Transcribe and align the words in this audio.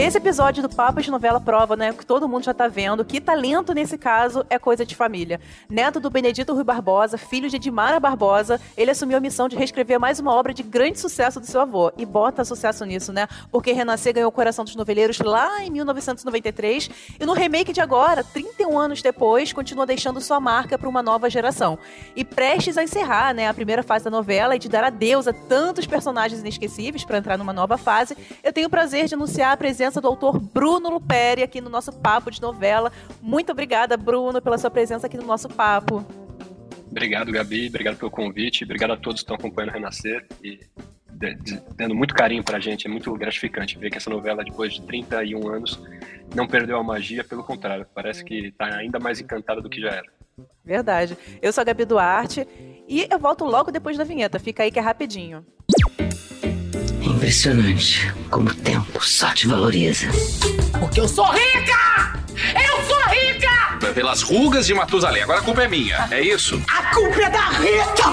Esse 0.00 0.16
episódio 0.16 0.62
do 0.62 0.74
Papo 0.74 1.02
de 1.02 1.10
Novela 1.10 1.38
prova, 1.38 1.76
né, 1.76 1.92
que 1.92 2.06
todo 2.06 2.26
mundo 2.26 2.42
já 2.42 2.54
tá 2.54 2.66
vendo, 2.66 3.04
que 3.04 3.20
talento 3.20 3.74
nesse 3.74 3.98
caso 3.98 4.46
é 4.48 4.58
coisa 4.58 4.82
de 4.82 4.96
família. 4.96 5.38
Neto 5.68 6.00
do 6.00 6.08
Benedito 6.08 6.54
Rui 6.54 6.64
Barbosa, 6.64 7.18
filho 7.18 7.50
de 7.50 7.56
Edmara 7.56 8.00
Barbosa, 8.00 8.58
ele 8.78 8.90
assumiu 8.90 9.18
a 9.18 9.20
missão 9.20 9.46
de 9.46 9.56
reescrever 9.56 10.00
mais 10.00 10.18
uma 10.18 10.34
obra 10.34 10.54
de 10.54 10.62
grande 10.62 10.98
sucesso 10.98 11.38
do 11.38 11.44
seu 11.44 11.60
avô. 11.60 11.92
E 11.98 12.06
bota 12.06 12.46
sucesso 12.46 12.82
nisso, 12.86 13.12
né? 13.12 13.28
Porque 13.52 13.72
Renascer 13.72 14.14
ganhou 14.14 14.30
o 14.30 14.32
coração 14.32 14.64
dos 14.64 14.74
noveleiros 14.74 15.18
lá 15.18 15.62
em 15.62 15.70
1993 15.70 16.88
e 17.20 17.26
no 17.26 17.34
remake 17.34 17.70
de 17.70 17.82
agora, 17.82 18.24
31 18.24 18.78
anos 18.78 19.02
depois, 19.02 19.52
continua 19.52 19.84
deixando 19.84 20.18
sua 20.22 20.40
marca 20.40 20.78
para 20.78 20.88
uma 20.88 21.02
nova 21.02 21.28
geração. 21.28 21.78
E 22.16 22.24
prestes 22.24 22.78
a 22.78 22.82
encerrar, 22.82 23.34
né, 23.34 23.48
a 23.48 23.52
primeira 23.52 23.82
fase 23.82 24.06
da 24.06 24.10
novela 24.10 24.56
e 24.56 24.58
de 24.58 24.66
dar 24.70 24.82
adeus 24.82 25.28
a 25.28 25.34
tantos 25.34 25.86
personagens 25.86 26.40
inesquecíveis 26.40 27.04
para 27.04 27.18
entrar 27.18 27.36
numa 27.36 27.52
nova 27.52 27.76
fase, 27.76 28.16
eu 28.42 28.50
tenho 28.50 28.66
o 28.66 28.70
prazer 28.70 29.04
de 29.04 29.14
anunciar 29.14 29.52
a 29.52 29.56
presença 29.58 29.89
presença 29.90 30.00
do 30.00 30.06
autor 30.06 30.38
Bruno 30.38 30.88
Luperi 30.88 31.42
aqui 31.42 31.60
no 31.60 31.68
nosso 31.68 31.92
papo 31.92 32.30
de 32.30 32.40
novela. 32.40 32.92
Muito 33.20 33.50
obrigada, 33.50 33.96
Bruno, 33.96 34.40
pela 34.40 34.56
sua 34.56 34.70
presença 34.70 35.08
aqui 35.08 35.16
no 35.16 35.26
nosso 35.26 35.48
papo. 35.48 36.06
Obrigado, 36.88 37.32
Gabi. 37.32 37.66
Obrigado 37.68 37.96
pelo 37.96 38.10
convite. 38.10 38.62
Obrigado 38.62 38.92
a 38.92 38.96
todos 38.96 39.20
que 39.20 39.24
estão 39.24 39.34
acompanhando 39.34 39.70
o 39.70 39.72
Renascer 39.74 40.24
e 40.42 40.60
dando 41.76 41.94
muito 41.94 42.14
carinho 42.14 42.44
pra 42.44 42.60
gente. 42.60 42.86
É 42.86 42.90
muito 42.90 43.12
gratificante 43.14 43.76
ver 43.76 43.90
que 43.90 43.96
essa 43.96 44.08
novela, 44.08 44.44
depois 44.44 44.74
de 44.74 44.82
31 44.82 45.48
anos, 45.48 45.82
não 46.34 46.46
perdeu 46.46 46.78
a 46.78 46.84
magia. 46.84 47.24
Pelo 47.24 47.42
contrário, 47.42 47.84
parece 47.92 48.24
que 48.24 48.46
está 48.46 48.66
ainda 48.76 49.00
mais 49.00 49.20
encantada 49.20 49.60
do 49.60 49.68
que 49.68 49.80
já 49.80 49.88
era. 49.88 50.06
Verdade. 50.64 51.18
Eu 51.42 51.52
sou 51.52 51.62
a 51.62 51.64
Gabi 51.64 51.84
Duarte 51.84 52.46
e 52.88 53.08
eu 53.10 53.18
volto 53.18 53.44
logo 53.44 53.72
depois 53.72 53.98
da 53.98 54.04
vinheta. 54.04 54.38
Fica 54.38 54.62
aí 54.62 54.70
que 54.70 54.78
é 54.78 54.82
rapidinho. 54.82 55.44
Impressionante 57.20 58.10
como 58.30 58.48
o 58.48 58.54
tempo 58.54 59.04
só 59.04 59.30
te 59.34 59.46
valoriza. 59.46 60.06
Porque 60.80 60.98
eu 60.98 61.06
sou 61.06 61.26
rica! 61.26 62.18
Eu 62.54 62.82
sou 62.86 62.98
rica! 63.10 63.92
Pelas 63.92 64.22
rugas 64.22 64.66
de 64.66 64.72
Matusalém. 64.72 65.22
Agora 65.24 65.40
a 65.40 65.42
culpa 65.42 65.62
é 65.64 65.68
minha, 65.68 66.08
é 66.10 66.22
isso? 66.22 66.58
A 66.66 66.94
culpa 66.94 67.20
é 67.20 67.28
da 67.28 67.50
Rita! 67.50 68.04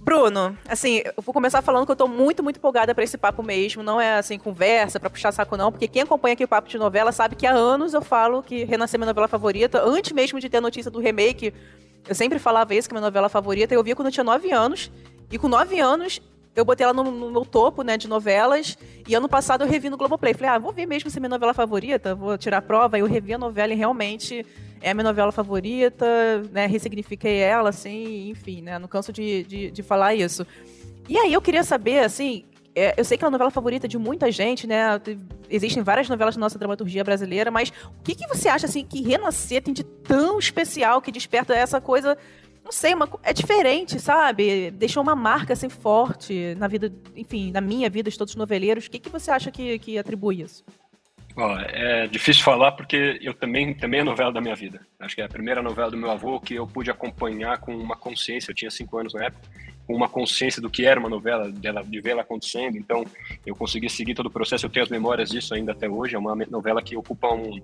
Bruno, 0.00 0.56
assim, 0.66 1.02
eu 1.04 1.22
vou 1.22 1.34
começar 1.34 1.60
falando 1.60 1.84
que 1.84 1.92
eu 1.92 1.96
tô 1.96 2.08
muito, 2.08 2.42
muito 2.42 2.56
empolgada 2.56 2.94
para 2.94 3.04
esse 3.04 3.18
papo 3.18 3.42
mesmo. 3.42 3.82
Não 3.82 4.00
é 4.00 4.16
assim, 4.16 4.38
conversa, 4.38 4.98
para 4.98 5.10
puxar 5.10 5.30
saco, 5.30 5.58
não, 5.58 5.70
porque 5.70 5.86
quem 5.86 6.00
acompanha 6.00 6.32
aqui 6.32 6.44
o 6.44 6.48
papo 6.48 6.70
de 6.70 6.78
novela 6.78 7.12
sabe 7.12 7.36
que 7.36 7.46
há 7.46 7.52
anos 7.52 7.92
eu 7.92 8.00
falo 8.00 8.42
que 8.42 8.64
Renascer 8.64 8.96
é 8.96 8.98
minha 8.98 9.08
novela 9.08 9.28
favorita. 9.28 9.82
Antes 9.84 10.12
mesmo 10.12 10.40
de 10.40 10.48
ter 10.48 10.56
a 10.56 10.62
notícia 10.62 10.90
do 10.90 11.00
remake, 11.00 11.52
eu 12.08 12.14
sempre 12.14 12.38
falava 12.38 12.74
isso, 12.74 12.88
que 12.88 12.94
é 12.94 12.96
minha 12.96 13.06
novela 13.06 13.28
favorita. 13.28 13.74
Eu 13.74 13.84
via 13.84 13.94
quando 13.94 14.06
eu 14.06 14.12
tinha 14.12 14.24
9 14.24 14.50
anos. 14.50 14.90
E 15.30 15.38
com 15.38 15.48
9 15.48 15.80
anos, 15.80 16.20
eu 16.54 16.64
botei 16.64 16.84
ela 16.84 16.92
no, 16.92 17.04
no, 17.10 17.30
meu 17.30 17.44
topo, 17.44 17.82
né, 17.82 17.96
de 17.96 18.08
novelas. 18.08 18.76
E 19.06 19.14
ano 19.14 19.28
passado 19.28 19.64
eu 19.64 19.68
revi 19.68 19.88
no 19.88 19.96
Globoplay. 19.96 20.34
Falei, 20.34 20.50
ah, 20.50 20.58
vou 20.58 20.72
ver 20.72 20.86
mesmo 20.86 21.08
se 21.10 21.18
é 21.18 21.20
minha 21.20 21.30
novela 21.30 21.54
favorita, 21.54 22.14
vou 22.14 22.36
tirar 22.36 22.58
a 22.58 22.62
prova. 22.62 22.96
Aí 22.96 23.00
eu 23.00 23.06
revi 23.06 23.32
a 23.32 23.38
novela 23.38 23.72
e 23.72 23.76
realmente 23.76 24.44
é 24.80 24.90
a 24.90 24.94
minha 24.94 25.04
novela 25.04 25.30
favorita, 25.30 26.04
né, 26.50 26.66
ressignifiquei 26.66 27.38
ela, 27.38 27.68
assim, 27.68 28.28
enfim, 28.30 28.62
né, 28.62 28.80
não 28.80 28.88
canso 28.88 29.12
de, 29.12 29.44
de, 29.44 29.70
de 29.70 29.82
falar 29.82 30.14
isso. 30.14 30.44
E 31.08 31.16
aí 31.16 31.32
eu 31.32 31.40
queria 31.40 31.62
saber, 31.62 32.00
assim, 32.00 32.44
é, 32.74 32.94
eu 32.96 33.04
sei 33.04 33.16
que 33.16 33.24
é 33.24 33.26
uma 33.26 33.32
novela 33.32 33.50
favorita 33.50 33.86
de 33.86 33.98
muita 33.98 34.30
gente, 34.30 34.66
né? 34.66 35.00
Existem 35.50 35.82
várias 35.82 36.08
novelas 36.08 36.34
da 36.34 36.40
nossa 36.40 36.58
dramaturgia 36.58 37.04
brasileira, 37.04 37.50
mas 37.50 37.68
o 37.68 38.02
que, 38.02 38.14
que 38.14 38.26
você 38.26 38.48
acha 38.48 38.66
assim 38.66 38.84
que 38.84 39.02
Renascer 39.02 39.62
tem 39.62 39.74
de 39.74 39.84
tão 39.84 40.38
especial 40.38 41.00
que 41.02 41.12
desperta 41.12 41.54
essa 41.54 41.80
coisa 41.80 42.16
não 42.64 42.72
sei, 42.72 42.94
uma, 42.94 43.08
é 43.22 43.32
diferente, 43.32 43.98
sabe? 43.98 44.70
Deixou 44.70 45.02
uma 45.02 45.16
marca 45.16 45.52
assim 45.52 45.68
forte 45.68 46.54
na 46.56 46.68
vida, 46.68 46.92
enfim, 47.16 47.50
na 47.50 47.60
minha 47.60 47.90
vida, 47.90 48.10
de 48.10 48.16
todos 48.16 48.32
os 48.32 48.36
noveleiros. 48.36 48.86
O 48.86 48.90
que, 48.90 48.98
que 48.98 49.08
você 49.08 49.30
acha 49.30 49.50
que, 49.50 49.78
que 49.78 49.98
atribui 49.98 50.42
isso? 50.42 50.64
É 51.70 52.06
difícil 52.06 52.44
falar 52.44 52.72
porque 52.72 53.18
eu 53.22 53.32
também 53.32 53.72
também 53.72 54.00
é 54.00 54.04
novela 54.04 54.30
da 54.30 54.40
minha 54.40 54.54
vida. 54.54 54.86
Acho 55.00 55.14
que 55.14 55.22
é 55.22 55.24
a 55.24 55.28
primeira 55.28 55.62
novela 55.62 55.90
do 55.90 55.96
meu 55.96 56.10
avô 56.10 56.38
que 56.38 56.54
eu 56.54 56.66
pude 56.66 56.90
acompanhar 56.90 57.58
com 57.58 57.74
uma 57.74 57.96
consciência. 57.96 58.50
Eu 58.50 58.54
tinha 58.54 58.70
cinco 58.70 58.98
anos 58.98 59.14
na 59.14 59.24
época, 59.24 59.48
uma 59.88 60.08
consciência 60.08 60.62
do 60.62 60.70
que 60.70 60.84
era 60.84 60.98
uma 60.98 61.08
novela, 61.08 61.50
dela, 61.50 61.82
de 61.82 62.00
ver 62.00 62.10
ela 62.10 62.22
acontecendo. 62.22 62.76
Então 62.76 63.04
eu 63.44 63.54
consegui 63.54 63.88
seguir 63.88 64.14
todo 64.14 64.26
o 64.26 64.30
processo. 64.30 64.66
Eu 64.66 64.70
tenho 64.70 64.84
as 64.84 64.90
memórias 64.90 65.30
disso 65.30 65.54
ainda 65.54 65.72
até 65.72 65.88
hoje. 65.88 66.14
É 66.14 66.18
uma 66.18 66.34
novela 66.50 66.82
que 66.82 66.96
ocupa 66.96 67.28
um 67.32 67.60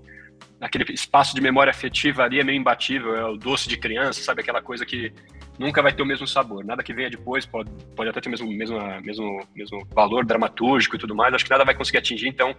aquele 0.60 0.92
espaço 0.92 1.34
de 1.34 1.40
memória 1.40 1.70
afetiva 1.70 2.22
ali 2.24 2.40
é 2.40 2.44
meio 2.44 2.58
imbatível. 2.58 3.14
É 3.14 3.24
o 3.24 3.36
doce 3.36 3.68
de 3.68 3.76
criança, 3.76 4.22
sabe 4.22 4.40
aquela 4.40 4.60
coisa 4.60 4.84
que 4.84 5.12
nunca 5.58 5.82
vai 5.82 5.92
ter 5.92 6.02
o 6.02 6.06
mesmo 6.06 6.26
sabor. 6.26 6.64
Nada 6.64 6.82
que 6.82 6.92
venha 6.92 7.10
depois 7.10 7.46
pode, 7.46 7.70
pode 7.94 8.10
até 8.10 8.20
ter 8.20 8.28
o 8.28 8.30
mesmo, 8.30 8.48
mesmo, 8.50 8.78
mesmo, 9.02 9.40
mesmo 9.54 9.86
valor 9.92 10.24
dramatúrgico 10.24 10.96
e 10.96 10.98
tudo 10.98 11.14
mais. 11.14 11.34
Acho 11.34 11.44
que 11.44 11.50
nada 11.50 11.64
vai 11.64 11.74
conseguir 11.74 11.98
atingir. 11.98 12.28
Então 12.28 12.54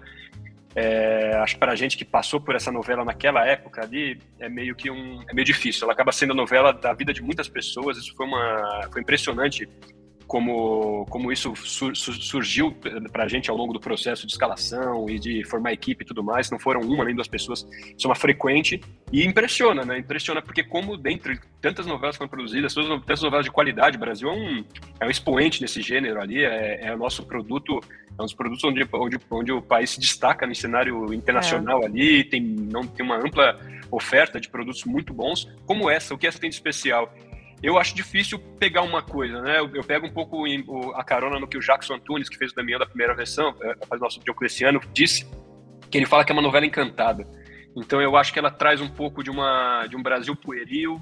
é, 0.75 1.33
acho 1.37 1.55
que 1.55 1.59
para 1.59 1.71
a 1.71 1.75
gente 1.75 1.97
que 1.97 2.05
passou 2.05 2.39
por 2.39 2.55
essa 2.55 2.71
novela 2.71 3.03
naquela 3.03 3.45
época 3.45 3.81
ali, 3.81 4.19
é 4.39 4.47
meio 4.47 4.75
que 4.75 4.91
um. 4.91 5.23
É 5.27 5.33
meio 5.33 5.45
difícil. 5.45 5.85
Ela 5.85 5.93
acaba 5.93 6.11
sendo 6.11 6.33
a 6.33 6.35
novela 6.35 6.71
da 6.71 6.93
vida 6.93 7.11
de 7.11 7.21
muitas 7.21 7.47
pessoas. 7.47 7.97
Isso 7.97 8.15
foi, 8.15 8.25
uma, 8.25 8.87
foi 8.91 9.01
impressionante 9.01 9.67
como, 10.29 11.07
como 11.09 11.31
isso 11.31 11.55
sur, 11.55 11.95
surgiu 11.95 12.71
para 13.11 13.23
a 13.23 13.27
gente 13.27 13.49
ao 13.49 13.57
longo 13.57 13.73
do 13.73 13.79
processo 13.79 14.27
de 14.27 14.31
escalação 14.31 15.09
e 15.09 15.17
de 15.17 15.43
formar 15.43 15.73
equipe 15.73 16.03
e 16.03 16.05
tudo 16.05 16.23
mais. 16.23 16.51
Não 16.51 16.59
foram 16.59 16.81
uma 16.81 17.03
nem 17.03 17.15
duas 17.15 17.27
pessoas, 17.27 17.67
isso 17.97 18.05
é 18.05 18.07
uma 18.07 18.15
frequente 18.15 18.79
e 19.11 19.25
impressiona, 19.25 19.83
né? 19.83 19.97
Impressiona 19.97 20.39
porque 20.39 20.63
como 20.63 20.95
dentro 20.95 21.33
de 21.33 21.41
tantas 21.59 21.87
novelas 21.87 22.15
foram 22.15 22.29
produzidas, 22.29 22.75
tantas 22.75 23.23
novelas 23.23 23.43
de 23.43 23.51
qualidade, 23.51 23.97
o 23.97 23.99
Brasil 23.99 24.29
é 24.29 24.31
um, 24.31 24.63
é 24.99 25.07
um 25.07 25.09
expoente 25.09 25.63
nesse 25.63 25.81
gênero 25.81 26.21
ali, 26.21 26.45
é, 26.45 26.79
é 26.83 26.93
o 26.93 26.97
nosso 26.97 27.23
produto, 27.23 27.81
é 28.15 28.21
um 28.21 28.25
dos 28.25 28.35
produtos 28.35 28.63
onde, 28.63 28.87
onde, 28.93 29.17
onde 29.31 29.51
o 29.51 29.63
país 29.63 29.89
se 29.89 29.99
destaca 29.99 30.45
no 30.45 30.53
cenário 30.53 31.11
internacional 31.11 31.81
é. 31.81 31.85
ali, 31.87 32.23
tem, 32.23 32.39
não, 32.39 32.85
tem 32.85 33.03
uma 33.03 33.17
ampla 33.17 33.59
oferta 33.89 34.39
de 34.39 34.47
produtos 34.47 34.85
muito 34.85 35.11
bons, 35.11 35.51
como 35.65 35.89
essa, 35.89 36.13
o 36.13 36.19
que 36.19 36.27
essa 36.27 36.39
tem 36.39 36.51
de 36.51 36.55
especial? 36.55 37.11
Eu 37.61 37.77
acho 37.77 37.93
difícil 37.93 38.39
pegar 38.57 38.81
uma 38.81 39.01
coisa, 39.01 39.41
né? 39.41 39.59
Eu, 39.59 39.69
eu 39.75 39.83
pego 39.83 40.07
um 40.07 40.11
pouco 40.11 40.47
em, 40.47 40.63
o, 40.67 40.91
a 40.95 41.03
carona 41.03 41.39
no 41.39 41.47
que 41.47 41.57
o 41.57 41.61
Jackson 41.61 41.95
Antunes, 41.95 42.29
que 42.29 42.37
fez 42.37 42.51
o 42.51 42.55
Damião 42.55 42.79
da 42.79 42.85
primeira 42.85 43.13
versão, 43.13 43.55
é, 43.61 43.75
faz 43.85 44.01
nosso 44.01 44.19
Diocleciano, 44.21 44.81
disse, 44.93 45.29
que 45.89 45.97
ele 45.97 46.05
fala 46.05 46.23
que 46.23 46.31
é 46.31 46.33
uma 46.33 46.41
novela 46.41 46.65
encantada. 46.65 47.27
Então 47.75 48.01
eu 48.01 48.15
acho 48.15 48.31
que 48.31 48.39
ela 48.39 48.51
traz 48.51 48.81
um 48.81 48.87
pouco 48.87 49.23
de, 49.23 49.29
uma, 49.29 49.85
de 49.87 49.95
um 49.95 50.01
Brasil 50.01 50.35
pueril, 50.35 51.01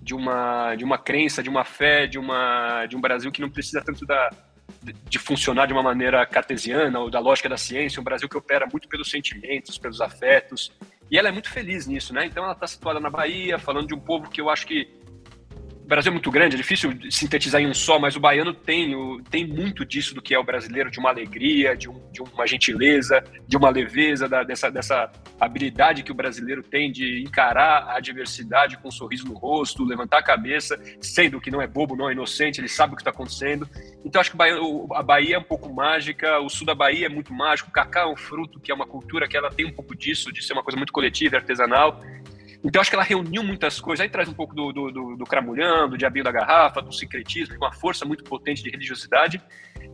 de 0.00 0.14
uma, 0.14 0.74
de 0.74 0.84
uma 0.84 0.96
crença, 0.96 1.42
de 1.42 1.50
uma 1.50 1.64
fé, 1.64 2.06
de, 2.06 2.18
uma, 2.18 2.86
de 2.86 2.96
um 2.96 3.00
Brasil 3.00 3.30
que 3.30 3.40
não 3.40 3.50
precisa 3.50 3.82
tanto 3.82 4.06
da, 4.06 4.30
de, 4.82 4.92
de 4.92 5.18
funcionar 5.18 5.66
de 5.66 5.72
uma 5.72 5.82
maneira 5.82 6.24
cartesiana 6.24 6.98
ou 6.98 7.10
da 7.10 7.20
lógica 7.20 7.48
da 7.48 7.56
ciência, 7.56 8.00
um 8.00 8.04
Brasil 8.04 8.28
que 8.28 8.36
opera 8.36 8.66
muito 8.70 8.88
pelos 8.88 9.10
sentimentos, 9.10 9.76
pelos 9.76 10.00
afetos. 10.00 10.72
E 11.10 11.18
ela 11.18 11.28
é 11.28 11.32
muito 11.32 11.50
feliz 11.50 11.86
nisso, 11.86 12.12
né? 12.12 12.26
Então 12.26 12.44
ela 12.44 12.52
está 12.52 12.66
situada 12.66 13.00
na 13.00 13.10
Bahia, 13.10 13.58
falando 13.58 13.88
de 13.88 13.94
um 13.94 14.00
povo 14.00 14.28
que 14.28 14.40
eu 14.40 14.50
acho 14.50 14.66
que 14.66 14.88
Brasil 15.88 16.10
é 16.10 16.12
muito 16.12 16.30
grande, 16.30 16.54
é 16.54 16.58
difícil 16.58 16.92
sintetizar 17.10 17.62
em 17.62 17.66
um 17.66 17.72
só, 17.72 17.98
mas 17.98 18.14
o 18.14 18.20
baiano 18.20 18.52
tem, 18.52 18.94
o, 18.94 19.22
tem 19.22 19.46
muito 19.46 19.86
disso 19.86 20.14
do 20.14 20.20
que 20.20 20.34
é 20.34 20.38
o 20.38 20.44
brasileiro, 20.44 20.90
de 20.90 20.98
uma 20.98 21.08
alegria, 21.08 21.74
de, 21.74 21.88
um, 21.88 21.98
de 22.12 22.20
uma 22.20 22.46
gentileza, 22.46 23.24
de 23.46 23.56
uma 23.56 23.70
leveza, 23.70 24.28
da, 24.28 24.42
dessa, 24.42 24.70
dessa 24.70 25.10
habilidade 25.40 26.02
que 26.02 26.12
o 26.12 26.14
brasileiro 26.14 26.62
tem 26.62 26.92
de 26.92 27.22
encarar 27.22 27.84
a 27.84 27.96
adversidade 27.96 28.76
com 28.76 28.88
um 28.88 28.90
sorriso 28.90 29.24
no 29.24 29.32
rosto, 29.32 29.82
levantar 29.82 30.18
a 30.18 30.22
cabeça, 30.22 30.78
sendo 31.00 31.40
que 31.40 31.50
não 31.50 31.62
é 31.62 31.66
bobo, 31.66 31.96
não 31.96 32.10
é 32.10 32.12
inocente, 32.12 32.60
ele 32.60 32.68
sabe 32.68 32.92
o 32.92 32.96
que 32.96 33.00
está 33.00 33.10
acontecendo. 33.10 33.66
Então 34.04 34.20
acho 34.20 34.30
que 34.30 34.36
a 34.94 35.02
Bahia 35.02 35.36
é 35.36 35.38
um 35.38 35.42
pouco 35.42 35.72
mágica, 35.72 36.38
o 36.38 36.50
sul 36.50 36.66
da 36.66 36.74
Bahia 36.74 37.06
é 37.06 37.08
muito 37.08 37.32
mágico, 37.32 37.70
o 37.70 37.72
cacau 37.72 38.10
é 38.10 38.12
um 38.12 38.16
fruto 38.16 38.60
que 38.60 38.70
é 38.70 38.74
uma 38.74 38.86
cultura 38.86 39.26
que 39.26 39.38
ela 39.38 39.50
tem 39.50 39.64
um 39.64 39.72
pouco 39.72 39.96
disso, 39.96 40.30
de 40.30 40.44
ser 40.44 40.52
uma 40.52 40.62
coisa 40.62 40.76
muito 40.76 40.92
coletiva 40.92 41.36
e 41.36 41.38
artesanal. 41.38 41.98
Então 42.64 42.80
acho 42.80 42.90
que 42.90 42.96
ela 42.96 43.04
reuniu 43.04 43.42
muitas 43.42 43.80
coisas, 43.80 44.02
aí 44.02 44.10
traz 44.10 44.28
um 44.28 44.34
pouco 44.34 44.54
do, 44.54 44.72
do, 44.72 44.90
do, 44.90 45.16
do 45.16 45.24
cramulhão, 45.24 45.88
do 45.88 45.96
diabinho 45.96 46.24
da 46.24 46.32
garrafa, 46.32 46.82
do 46.82 46.92
secretismo, 46.92 47.56
uma 47.56 47.72
força 47.72 48.04
muito 48.04 48.24
potente 48.24 48.62
de 48.62 48.70
religiosidade. 48.70 49.40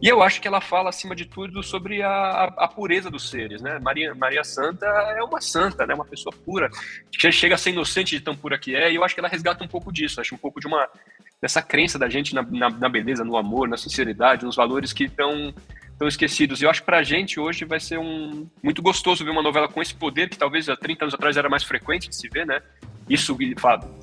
E 0.01 0.09
eu 0.09 0.23
acho 0.23 0.41
que 0.41 0.49
ela 0.49 0.61
fala, 0.61 0.89
acima 0.89 1.15
de 1.15 1.27
tudo, 1.27 1.63
sobre 1.63 2.03
a, 2.03 2.09
a, 2.09 2.45
a 2.65 2.69
pureza 2.69 3.11
dos 3.11 3.29
seres, 3.29 3.61
né? 3.61 3.79
Maria, 3.81 4.15
Maria 4.15 4.43
Santa 4.43 4.87
é 4.87 5.23
uma 5.23 5.41
santa, 5.41 5.87
né? 5.87 5.95
Uma 5.95 6.05
pessoa 6.05 6.35
pura, 6.45 6.71
que 7.13 7.31
chega 7.31 7.55
a 7.55 7.59
ser 7.59 7.71
inocente 7.71 8.17
de 8.17 8.21
tão 8.23 8.35
pura 8.35 8.59
que 8.59 8.75
é, 8.75 8.91
e 8.91 8.97
eu 8.97 9.05
acho 9.05 9.15
que 9.15 9.21
ela 9.21 9.29
resgata 9.29 9.63
um 9.63 9.69
pouco 9.69 9.93
disso, 9.93 10.21
acho 10.21 10.35
um 10.35 10.39
pouco 10.39 10.59
de 10.59 10.67
uma 10.67 10.89
dessa 11.41 11.61
crença 11.61 11.99
da 11.99 12.09
gente 12.09 12.35
na, 12.35 12.43
na, 12.43 12.71
na 12.71 12.89
beleza, 12.89 13.23
no 13.23 13.37
amor, 13.37 13.69
na 13.69 13.77
sinceridade, 13.77 14.47
nos 14.47 14.57
valores 14.57 14.95
que 14.95 15.05
estão 15.05 15.55
estão 15.95 16.07
esquecidos. 16.07 16.61
E 16.61 16.65
eu 16.65 16.71
acho 16.71 16.81
que 16.81 16.87
pra 16.87 17.03
gente 17.03 17.41
hoje 17.41 17.65
vai 17.65 17.81
ser 17.81 17.99
um 17.99 18.47
muito 18.63 18.83
gostoso 18.83 19.25
ver 19.25 19.31
uma 19.31 19.43
novela 19.43 19.69
com 19.69 19.81
esse 19.81 19.95
poder, 19.95 20.29
que 20.29 20.37
talvez 20.37 20.69
há 20.69 20.77
30 20.77 21.05
anos 21.05 21.15
atrás 21.15 21.37
era 21.37 21.49
mais 21.49 21.63
frequente 21.63 22.09
de 22.09 22.17
se 22.17 22.29
ver, 22.29 22.47
né? 22.47 22.61
Isso, 23.09 23.37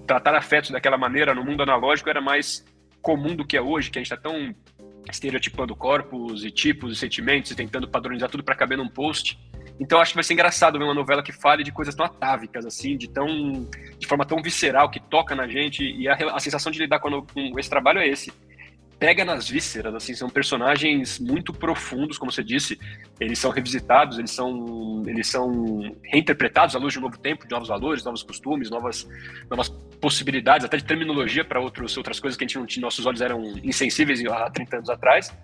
tratar 0.08 0.36
afetos 0.36 0.72
daquela 0.72 0.98
maneira 0.98 1.34
no 1.34 1.44
mundo 1.44 1.64
analógico 1.64 2.10
era 2.10 2.22
mais 2.22 2.66
comum 3.02 3.36
do 3.36 3.46
que 3.46 3.58
é 3.58 3.62
hoje, 3.62 3.90
que 3.90 4.00
a 4.00 4.02
gente 4.02 4.12
está 4.12 4.30
tão 4.30 4.54
estereotipando 5.10 5.76
corpos 5.76 6.46
e 6.46 6.52
tipos 6.52 6.94
e 6.94 6.96
sentimentos 6.96 7.52
e 7.52 7.56
tentando 7.56 7.88
padronizar 7.88 8.30
tudo 8.30 8.44
para 8.44 8.56
caber 8.56 8.78
num 8.78 8.88
post. 8.88 9.38
Então 9.80 10.00
acho 10.00 10.12
que 10.12 10.16
vai 10.16 10.24
ser 10.24 10.34
engraçado 10.34 10.78
ver 10.78 10.86
uma 10.86 10.94
novela 10.94 11.24
que 11.24 11.32
fale 11.32 11.64
de 11.64 11.72
coisas 11.72 11.96
tão 11.96 12.06
atávicas, 12.06 12.66
assim, 12.66 12.96
de 12.96 13.10
tão 13.10 13.68
de 13.98 14.08
forma 14.08 14.26
tão 14.26 14.42
visceral, 14.42 14.92
que 14.92 15.00
toca 15.00 15.36
na 15.36 15.48
gente, 15.48 15.84
e 15.84 16.08
a, 16.08 16.16
a 16.36 16.40
sensação 16.40 16.72
de 16.72 16.80
lidar 16.80 17.00
com, 17.00 17.22
com 17.24 17.60
esse 17.60 17.70
trabalho 17.70 18.00
é 18.00 18.08
esse 18.08 18.32
pega 19.02 19.26
nas 19.26 19.50
vísceras, 19.50 19.96
assim, 19.96 20.14
são 20.14 20.30
personagens 20.30 21.18
muito 21.18 21.52
profundos, 21.52 22.20
como 22.20 22.32
você 22.32 22.44
disse, 22.44 22.80
eles 23.20 23.40
são 23.40 23.50
revisitados, 23.50 24.20
eles 24.20 24.30
são, 24.30 25.02
eles 25.08 25.26
são 25.26 25.98
reinterpretados 26.04 26.76
à 26.76 26.80
luz 26.80 26.94
de 26.94 27.00
um 27.00 27.02
novo 27.02 27.18
tempo, 27.18 27.48
de 27.48 27.52
novos 27.52 27.68
valores, 27.68 28.04
novos 28.04 28.22
costumes, 28.22 28.70
novas, 28.70 29.10
novas 29.50 29.70
possibilidades, 30.00 30.64
até 30.64 30.78
de 30.78 30.84
terminologia 30.84 31.44
para 31.44 31.60
outros, 31.60 31.98
outras 31.98 32.20
coisas 32.20 32.38
que 32.38 32.44
a 32.44 32.48
gente 32.48 32.60
não 32.60 32.66
tinha, 32.68 32.82
nossos 32.82 33.04
olhos 33.08 33.22
eram 33.22 33.42
insensíveis 33.64 34.24
há 34.24 34.52
30 34.52 34.76
anos 34.76 34.90
atrás, 34.92 35.36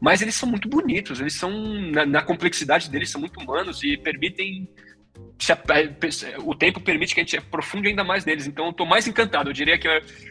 mas 0.00 0.22
eles 0.22 0.34
são 0.34 0.48
muito 0.48 0.66
bonitos, 0.66 1.20
eles 1.20 1.34
são, 1.34 1.50
na, 1.90 2.06
na 2.06 2.22
complexidade 2.22 2.88
deles, 2.88 3.10
são 3.10 3.20
muito 3.20 3.38
humanos 3.38 3.82
e 3.84 3.94
permitem 3.98 4.66
o 6.44 6.54
tempo 6.54 6.80
permite 6.80 7.14
que 7.14 7.20
a 7.20 7.24
gente 7.24 7.36
aprofunde 7.36 7.88
ainda 7.88 8.04
mais 8.04 8.24
neles. 8.24 8.46
Então, 8.46 8.66
eu 8.66 8.70
estou 8.70 8.86
mais 8.86 9.06
encantado. 9.06 9.50
Eu 9.50 9.52
diria 9.52 9.78
que 9.78 9.88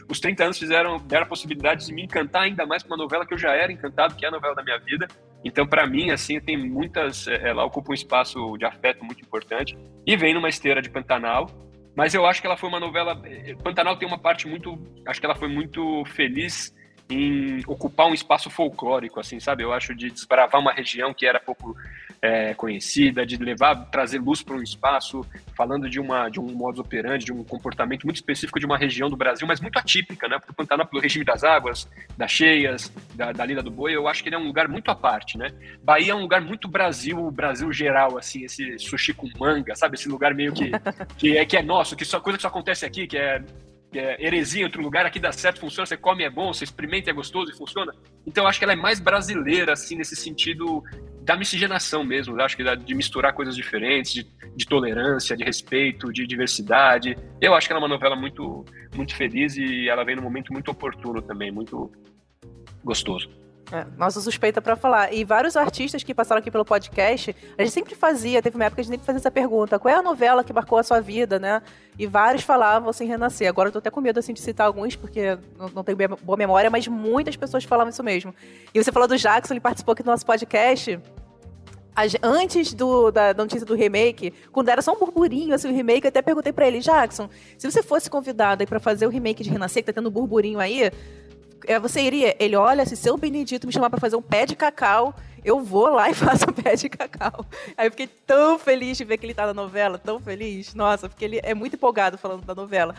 os 0.08 0.20
30 0.20 0.44
anos 0.44 0.58
fizeram 0.58 0.98
deram 0.98 1.24
a 1.24 1.28
possibilidade 1.28 1.86
de 1.86 1.92
me 1.92 2.02
encantar 2.02 2.42
ainda 2.42 2.66
mais 2.66 2.82
com 2.82 2.88
uma 2.88 2.96
novela 2.96 3.26
que 3.26 3.34
eu 3.34 3.38
já 3.38 3.52
era 3.52 3.72
encantado, 3.72 4.14
que 4.14 4.24
é 4.24 4.28
a 4.28 4.30
novela 4.30 4.54
da 4.54 4.62
minha 4.62 4.78
vida. 4.78 5.06
Então, 5.44 5.66
para 5.66 5.86
mim, 5.86 6.10
assim, 6.10 6.40
tem 6.40 6.56
muitas. 6.56 7.26
É, 7.26 7.48
ela 7.48 7.64
ocupa 7.64 7.90
um 7.90 7.94
espaço 7.94 8.56
de 8.56 8.64
afeto 8.64 9.04
muito 9.04 9.22
importante 9.22 9.76
e 10.06 10.16
vem 10.16 10.34
numa 10.34 10.48
esteira 10.48 10.80
de 10.80 10.88
Pantanal. 10.88 11.50
Mas 11.94 12.14
eu 12.14 12.24
acho 12.24 12.40
que 12.40 12.46
ela 12.46 12.56
foi 12.56 12.68
uma 12.68 12.80
novela. 12.80 13.20
É, 13.24 13.54
Pantanal 13.56 13.96
tem 13.96 14.08
uma 14.08 14.18
parte 14.18 14.46
muito. 14.46 14.78
Acho 15.06 15.20
que 15.20 15.26
ela 15.26 15.34
foi 15.34 15.48
muito 15.48 16.04
feliz 16.06 16.74
em 17.12 17.62
ocupar 17.66 18.06
um 18.06 18.14
espaço 18.14 18.48
folclórico, 18.48 19.20
assim, 19.20 19.38
sabe? 19.38 19.62
Eu 19.62 19.72
acho 19.72 19.94
de 19.94 20.10
desbravar 20.10 20.60
uma 20.60 20.72
região 20.72 21.12
que 21.12 21.26
era 21.26 21.38
pouco 21.38 21.76
é, 22.20 22.54
conhecida, 22.54 23.26
de 23.26 23.36
levar, 23.36 23.74
trazer 23.90 24.20
luz 24.20 24.42
para 24.42 24.54
um 24.54 24.62
espaço, 24.62 25.26
falando 25.56 25.90
de 25.90 25.98
uma 25.98 26.28
de 26.28 26.38
um 26.38 26.46
modus 26.52 26.78
operandi, 26.78 27.24
de 27.24 27.32
um 27.32 27.42
comportamento 27.42 28.04
muito 28.04 28.16
específico 28.16 28.60
de 28.60 28.66
uma 28.66 28.78
região 28.78 29.10
do 29.10 29.16
Brasil, 29.16 29.46
mas 29.46 29.60
muito 29.60 29.76
atípica, 29.78 30.28
né? 30.28 30.38
Porque 30.38 30.52
o 30.52 30.54
Pantanal, 30.54 30.86
pelo 30.86 31.02
regime 31.02 31.24
das 31.24 31.42
águas, 31.42 31.88
das 32.16 32.30
cheias, 32.30 32.92
da, 33.14 33.32
da 33.32 33.44
Lida 33.44 33.62
do 33.62 33.70
Boi, 33.70 33.94
eu 33.94 34.06
acho 34.06 34.22
que 34.22 34.28
ele 34.28 34.36
é 34.36 34.38
um 34.38 34.46
lugar 34.46 34.68
muito 34.68 34.90
à 34.90 34.94
parte, 34.94 35.36
né? 35.36 35.50
Bahia 35.82 36.12
é 36.12 36.14
um 36.14 36.20
lugar 36.20 36.40
muito 36.40 36.68
Brasil, 36.68 37.30
Brasil 37.30 37.72
geral, 37.72 38.16
assim, 38.16 38.44
esse 38.44 38.78
sushi 38.78 39.12
com 39.12 39.28
manga, 39.38 39.74
sabe? 39.74 39.96
Esse 39.96 40.08
lugar 40.08 40.32
meio 40.32 40.52
que, 40.52 40.70
que, 41.18 41.36
é, 41.36 41.44
que 41.44 41.56
é 41.56 41.62
nosso, 41.62 41.96
que 41.96 42.04
só 42.04 42.20
coisa 42.20 42.38
que 42.38 42.42
só 42.42 42.48
acontece 42.48 42.86
aqui, 42.86 43.06
que 43.06 43.18
é 43.18 43.42
é, 43.94 44.24
heresia 44.24 44.62
em 44.62 44.64
outro 44.64 44.82
lugar, 44.82 45.06
aqui 45.06 45.18
dá 45.18 45.32
certo, 45.32 45.60
funciona, 45.60 45.86
você 45.86 45.96
come, 45.96 46.24
é 46.24 46.30
bom, 46.30 46.52
você 46.52 46.64
experimenta, 46.64 47.10
é 47.10 47.12
gostoso 47.12 47.50
e 47.50 47.56
funciona. 47.56 47.92
Então 48.26 48.44
eu 48.44 48.48
acho 48.48 48.58
que 48.58 48.64
ela 48.64 48.72
é 48.72 48.76
mais 48.76 49.00
brasileira, 49.00 49.72
assim, 49.72 49.96
nesse 49.96 50.16
sentido 50.16 50.82
da 51.22 51.36
miscigenação 51.36 52.02
mesmo, 52.02 52.40
acho 52.40 52.56
que 52.56 52.76
de 52.76 52.94
misturar 52.94 53.32
coisas 53.32 53.54
diferentes, 53.54 54.12
de, 54.12 54.26
de, 54.56 54.66
tolerância, 54.66 55.36
de 55.36 55.44
respeito, 55.44 56.12
de 56.12 56.26
diversidade. 56.26 57.16
Eu 57.40 57.54
acho 57.54 57.68
que 57.68 57.72
ela 57.72 57.80
é 57.80 57.82
uma 57.82 57.88
novela 57.88 58.16
muito, 58.16 58.64
muito 58.94 59.14
feliz 59.14 59.56
e 59.56 59.88
ela 59.88 60.04
vem 60.04 60.16
num 60.16 60.22
momento 60.22 60.52
muito 60.52 60.70
oportuno 60.70 61.22
também, 61.22 61.52
muito 61.52 61.92
gostoso. 62.84 63.30
É, 63.70 63.86
nossa 63.96 64.20
suspeita 64.20 64.60
para 64.60 64.76
falar. 64.76 65.12
E 65.12 65.24
vários 65.24 65.56
artistas 65.56 66.02
que 66.02 66.14
passaram 66.14 66.40
aqui 66.40 66.50
pelo 66.50 66.64
podcast, 66.64 67.34
a 67.56 67.62
gente 67.62 67.72
sempre 67.72 67.94
fazia, 67.94 68.42
teve 68.42 68.56
uma 68.56 68.64
época 68.64 68.76
que 68.76 68.80
a 68.80 68.84
gente 68.84 68.92
sempre 68.92 69.06
fazia 69.06 69.18
essa 69.18 69.30
pergunta: 69.30 69.78
qual 69.78 69.94
é 69.94 69.96
a 69.96 70.02
novela 70.02 70.42
que 70.42 70.52
marcou 70.52 70.78
a 70.78 70.82
sua 70.82 71.00
vida, 71.00 71.38
né? 71.38 71.62
E 71.98 72.06
vários 72.06 72.42
falavam 72.42 72.88
assim, 72.88 73.06
renascer. 73.06 73.48
Agora 73.48 73.68
eu 73.68 73.72
tô 73.72 73.78
até 73.78 73.90
com 73.90 74.00
medo 74.00 74.18
assim, 74.18 74.32
de 74.32 74.40
citar 74.40 74.66
alguns, 74.66 74.96
porque 74.96 75.38
não, 75.58 75.68
não 75.68 75.84
tenho 75.84 75.96
boa 76.22 76.36
memória, 76.36 76.70
mas 76.70 76.88
muitas 76.88 77.36
pessoas 77.36 77.64
falavam 77.64 77.90
isso 77.90 78.02
mesmo. 78.02 78.34
E 78.74 78.82
você 78.82 78.90
falou 78.90 79.08
do 79.08 79.16
Jackson, 79.16 79.54
ele 79.54 79.60
participou 79.60 79.92
aqui 79.92 80.02
do 80.02 80.10
nosso 80.10 80.26
podcast 80.26 81.00
antes 82.22 82.72
do, 82.72 83.10
da, 83.10 83.34
notícia 83.34 83.66
do 83.66 83.74
remake, 83.74 84.32
quando 84.50 84.68
era 84.70 84.80
só 84.80 84.92
um 84.92 84.98
burburinho, 84.98 85.54
assim, 85.54 85.68
o 85.68 85.74
remake, 85.74 86.06
eu 86.06 86.08
até 86.08 86.22
perguntei 86.22 86.52
para 86.52 86.66
ele, 86.66 86.80
Jackson, 86.80 87.28
se 87.58 87.70
você 87.70 87.82
fosse 87.82 88.08
convidado 88.08 88.66
pra 88.66 88.80
fazer 88.80 89.06
o 89.06 89.10
remake 89.10 89.42
de 89.42 89.50
Renascer, 89.50 89.82
que 89.82 89.92
tá 89.92 89.92
tendo 89.92 90.08
um 90.08 90.12
burburinho 90.12 90.58
aí, 90.58 90.90
você 91.80 92.00
iria? 92.00 92.36
Ele, 92.38 92.56
olha, 92.56 92.84
se 92.86 92.96
seu 92.96 93.16
Benedito 93.16 93.66
me 93.66 93.72
chamar 93.72 93.90
para 93.90 94.00
fazer 94.00 94.16
um 94.16 94.22
pé 94.22 94.46
de 94.46 94.56
cacau, 94.56 95.14
eu 95.44 95.60
vou 95.60 95.88
lá 95.88 96.10
e 96.10 96.14
faço 96.14 96.44
um 96.48 96.52
pé 96.52 96.74
de 96.76 96.88
cacau. 96.88 97.44
Aí 97.76 97.86
eu 97.86 97.90
fiquei 97.90 98.06
tão 98.06 98.58
feliz 98.58 98.96
de 98.96 99.04
ver 99.04 99.18
que 99.18 99.26
ele 99.26 99.34
tá 99.34 99.46
na 99.46 99.54
novela, 99.54 99.98
tão 99.98 100.20
feliz. 100.20 100.74
Nossa, 100.74 101.08
porque 101.08 101.24
ele 101.24 101.40
é 101.42 101.54
muito 101.54 101.76
empolgado 101.76 102.16
falando 102.18 102.44
da 102.44 102.54
novela. 102.54 102.94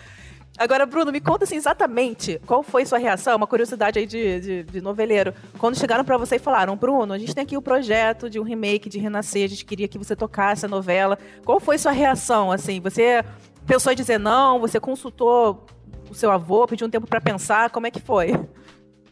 Agora, 0.56 0.86
Bruno, 0.86 1.12
me 1.12 1.19
conta 1.19 1.45
assim, 1.45 1.56
exatamente 1.56 2.39
qual 2.45 2.62
foi 2.62 2.86
sua 2.86 3.00
reação, 3.00 3.36
uma 3.38 3.48
curiosidade 3.48 3.98
aí 3.98 4.06
de, 4.06 4.39
de, 4.39 4.63
de 4.63 4.81
noveleiro. 4.81 5.33
Quando 5.57 5.80
chegaram 5.80 6.06
para 6.06 6.15
você 6.15 6.36
e 6.36 6.39
falaram, 6.39 6.75
Bruno, 6.75 7.12
a 7.12 7.18
gente 7.18 7.33
tem 7.33 7.44
aqui 7.44 7.57
o 7.57 7.62
projeto 7.62 8.30
de 8.30 8.39
um 8.39 8.44
remake 8.44 8.88
de 8.88 9.00
Renascer, 9.00 9.45
a 9.45 9.48
gente 9.48 9.65
queria 9.65 9.88
que 9.88 9.98
você 9.98 10.15
tocasse 10.15 10.63
a 10.65 10.69
novela. 10.69 11.18
Qual 11.44 11.60
foi 11.60 11.80
sua 11.80 11.92
reação, 11.92 12.51
assim? 12.51 12.80
Você 12.81 13.25
pensou 13.65 13.92
em 13.92 13.95
dizer 13.95 14.19
não? 14.19 14.60
Você 14.60 14.80
consultou 14.80 15.65
o 16.13 16.19
seu 16.19 16.31
avô, 16.31 16.65
pediu 16.68 16.88
um 16.88 16.89
tempo 16.89 17.07
para 17.07 17.21
pensar? 17.21 17.69
Como 17.69 17.88
é 17.88 17.92
que 17.92 18.00
foi? 18.00 18.31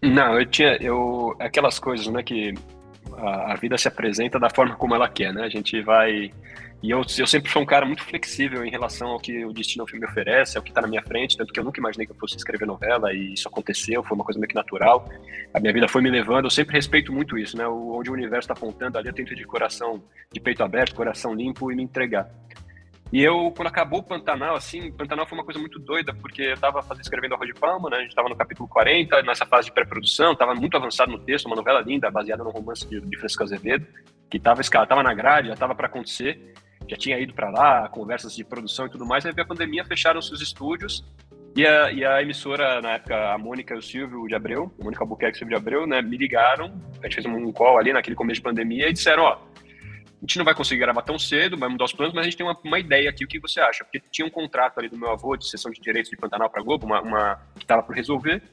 Não, 0.02 0.40
eu 0.40 0.46
tinha, 0.46 0.78
eu, 0.82 1.36
aquelas 1.40 1.78
coisas, 1.78 2.08
né, 2.08 2.24
que 2.24 2.54
a, 3.18 3.54
a, 3.54 3.56
vida 3.56 3.78
se 3.78 3.88
apresenta 3.88 4.40
da 4.40 4.50
forma 4.50 4.76
como 4.76 4.96
ela 4.96 5.08
quer, 5.08 5.34
né? 5.34 5.44
A 5.44 5.50
gente 5.50 5.80
vai 5.82 6.32
e 6.84 6.90
eu, 6.90 7.02
eu 7.18 7.28
sempre 7.28 7.50
fui 7.52 7.62
um 7.62 7.66
cara 7.66 7.86
muito 7.86 8.04
flexível 8.04 8.66
em 8.66 8.72
relação 8.72 9.10
ao 9.10 9.20
que 9.20 9.46
o 9.46 9.54
destino 9.54 9.86
me 9.94 10.06
oferece, 10.06 10.58
ao 10.58 10.64
que 10.64 10.72
está 10.72 10.82
na 10.82 10.88
minha 10.88 11.04
frente, 11.04 11.38
tanto 11.38 11.54
que 11.54 11.60
eu 11.60 11.64
nunca 11.64 11.80
imaginei 11.80 12.08
que 12.08 12.12
eu 12.12 12.16
fosse 12.16 12.36
escrever 12.36 12.66
novela 12.66 13.14
e 13.14 13.34
isso 13.34 13.48
aconteceu, 13.48 14.04
foi 14.04 14.16
uma 14.16 14.24
coisa 14.24 14.40
meio 14.40 14.50
que 14.50 14.56
natural. 14.56 15.08
A 15.54 15.60
minha 15.60 15.72
vida 15.72 15.88
foi 15.88 16.02
me 16.02 16.10
levando, 16.10 16.46
eu 16.46 16.50
sempre 16.50 16.74
respeito 16.76 17.14
muito 17.14 17.38
isso, 17.38 17.56
né? 17.56 17.68
O, 17.68 18.00
onde 18.00 18.10
o 18.10 18.14
universo 18.14 18.52
está 18.52 18.54
apontando 18.54 18.98
ali, 18.98 19.10
eu 19.10 19.14
tento 19.14 19.36
de 19.36 19.46
coração, 19.46 20.02
de 20.34 20.40
peito 20.40 20.64
aberto, 20.64 20.96
coração 20.96 21.36
limpo 21.36 21.72
e 21.72 21.76
me 21.76 21.84
entregar. 21.84 22.28
E 23.12 23.22
eu, 23.22 23.52
quando 23.56 23.68
acabou 23.68 24.00
o 24.00 24.04
Pantanal, 24.04 24.56
assim, 24.56 24.90
Pantanal 24.94 25.28
foi 25.28 25.38
uma 25.38 25.44
coisa 25.44 25.60
muito 25.60 25.78
doida, 25.80 26.14
porque 26.14 26.44
eu 26.44 26.54
estava 26.54 26.82
escrevendo 27.00 27.36
Arroz 27.36 27.54
de 27.54 27.60
Palma, 27.60 27.90
né? 27.90 27.98
A 27.98 28.00
gente 28.02 28.12
estava 28.12 28.30
no 28.30 28.36
capítulo 28.38 28.70
40, 28.70 29.22
nessa 29.24 29.46
fase 29.46 29.66
de 29.66 29.74
pré-produção, 29.74 30.32
estava 30.32 30.56
muito 30.56 30.78
avançado 30.78 31.12
no 31.12 31.20
texto, 31.20 31.46
uma 31.48 31.56
novela 31.56 31.82
linda, 31.82 32.10
baseada 32.10 32.42
no 32.42 32.52
romance 32.52 32.88
de, 32.88 33.02
de 33.02 33.18
Francisco 33.18 33.44
Azevedo, 33.44 33.86
que 34.30 34.38
estava 34.38 34.62
tava 34.88 35.04
na 35.04 35.14
grade, 35.14 35.50
já 35.50 35.56
estava 35.56 35.76
para 35.76 35.88
acontecer, 35.88 36.54
já 36.88 36.96
tinha 36.96 37.20
ido 37.20 37.34
para 37.34 37.50
lá, 37.50 37.90
conversas 37.90 38.34
de 38.34 38.46
produção 38.46 38.86
e 38.86 38.90
tudo 38.90 39.06
mais, 39.06 39.26
aí 39.26 39.34
veio 39.34 39.44
a 39.44 39.48
pandemia, 39.48 39.84
fecharam-se 39.84 40.32
os 40.34 40.42
estúdios, 40.42 41.04
e 41.54 41.68
a, 41.68 41.92
e 41.92 42.06
a 42.06 42.22
emissora, 42.22 42.82
na 42.82 42.92
época, 42.92 43.34
a 43.34 43.38
Mônica 43.38 43.76
e 43.76 43.78
o 43.78 43.82
Silvio 43.82 44.26
de 44.26 44.34
Abreu, 44.34 44.72
a 44.80 44.84
Mônica 44.86 45.04
Albuquerque 45.04 45.36
e 45.36 45.38
o 45.38 45.40
Silvio 45.40 45.58
de 45.58 45.62
Abreu, 45.62 45.86
né, 45.86 46.02
me 46.02 46.16
ligaram, 46.16 46.82
a 47.02 47.08
gente 47.08 47.16
fez 47.16 47.26
um 47.26 47.52
call 47.52 47.78
ali 47.78 47.92
naquele 47.92 48.16
começo 48.16 48.40
de 48.40 48.44
pandemia 48.44 48.88
e 48.88 48.94
disseram, 48.94 49.24
ó, 49.24 49.38
a 50.22 50.26
gente 50.26 50.38
não 50.38 50.46
vai 50.46 50.54
conseguir 50.54 50.82
gravar 50.82 51.02
tão 51.02 51.18
cedo, 51.18 51.58
vai 51.58 51.68
mudar 51.68 51.86
os 51.86 51.94
planos, 51.94 52.14
mas 52.14 52.22
a 52.22 52.30
gente 52.30 52.38
tem 52.38 52.46
uma, 52.46 52.56
uma 52.64 52.78
ideia 52.78 53.10
aqui, 53.10 53.26
o 53.26 53.28
que 53.28 53.40
você 53.40 53.60
acha? 53.60 53.84
Porque 53.84 54.00
tinha 54.12 54.26
um 54.26 54.30
contrato 54.30 54.78
ali 54.78 54.88
do 54.88 54.96
meu 54.96 55.10
avô 55.10 55.36
de 55.36 55.50
sessão 55.50 55.72
de 55.72 55.82
direitos 55.82 56.12
de 56.12 56.18
Pantanal 56.18 56.48
para 56.48 56.62
Globo, 56.62 56.86
uma, 56.86 57.02
uma 57.02 57.36
que 57.56 57.64
estava 57.64 57.82
por 57.82 57.96
resolver, 57.96 58.44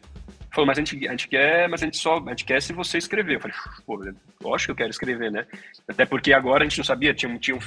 falou, 0.58 0.66
mas 0.66 0.78
a 0.78 0.80
gente, 0.80 1.06
a 1.06 1.10
gente 1.12 1.28
quer, 1.28 1.68
mas 1.68 1.82
a 1.82 1.84
gente 1.84 1.98
só, 1.98 2.18
a 2.18 2.30
gente 2.30 2.44
quer 2.44 2.60
se 2.60 2.72
você 2.72 2.98
escrever. 2.98 3.36
Eu 3.36 3.40
falei, 3.40 3.56
pô, 3.86 3.94
lógico 4.42 4.66
que 4.66 4.70
eu 4.72 4.76
quero 4.76 4.90
escrever, 4.90 5.30
né? 5.30 5.46
Até 5.86 6.04
porque 6.04 6.32
agora 6.32 6.64
a 6.64 6.68
gente 6.68 6.78
não 6.78 6.84
sabia, 6.84 7.14
tinha, 7.14 7.38
tinha 7.38 7.56
um, 7.56 7.60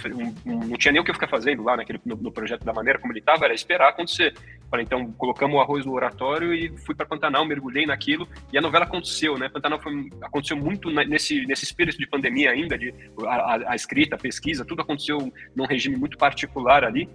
um, 0.45 0.59
não 0.67 0.77
tinha 0.77 0.91
nem 0.91 0.99
o 0.99 1.03
que 1.03 1.11
eu 1.11 1.15
ficar 1.15 1.27
fazendo 1.27 1.63
lá 1.63 1.77
naquele, 1.77 2.01
no, 2.05 2.17
no 2.17 2.31
projeto 2.31 2.65
da 2.65 2.73
maneira 2.73 2.99
como 2.99 3.13
ele 3.13 3.19
estava, 3.19 3.45
era 3.45 3.53
esperar 3.53 3.89
acontecer. 3.89 4.33
Falei, 4.69 4.85
então 4.85 5.11
colocamos 5.13 5.55
o 5.55 5.61
arroz 5.61 5.85
no 5.85 5.93
oratório 5.93 6.53
e 6.53 6.77
fui 6.79 6.93
para 6.93 7.05
Pantanal, 7.05 7.45
mergulhei 7.45 7.85
naquilo 7.85 8.27
e 8.51 8.57
a 8.57 8.61
novela 8.61 8.83
aconteceu, 8.83 9.37
né? 9.37 9.47
Pantanal 9.47 9.79
foi, 9.79 10.09
aconteceu 10.21 10.57
muito 10.57 10.89
nesse, 10.91 11.45
nesse 11.45 11.63
espírito 11.63 11.97
de 11.97 12.07
pandemia 12.07 12.51
ainda, 12.51 12.77
de 12.77 12.93
a, 13.25 13.71
a, 13.71 13.75
escrita, 13.75 14.15
a 14.15 14.19
pesquisa, 14.19 14.65
tudo 14.65 14.81
aconteceu 14.81 15.31
num 15.55 15.65
regime 15.65 15.95
muito 15.95 16.17
particular 16.17 16.83
ali. 16.83 17.09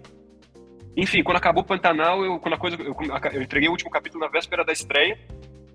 Enfim, 0.97 1.23
quando 1.23 1.37
acabou 1.37 1.63
Pantanal, 1.63 2.25
eu, 2.25 2.39
quando 2.39 2.55
a 2.55 2.59
coisa, 2.59 2.79
eu, 2.81 2.97
eu 3.35 3.43
entreguei 3.43 3.69
o 3.69 3.73
último 3.73 3.91
capítulo 3.91 4.25
na 4.25 4.31
véspera 4.31 4.65
da 4.65 4.73
estreia 4.73 5.19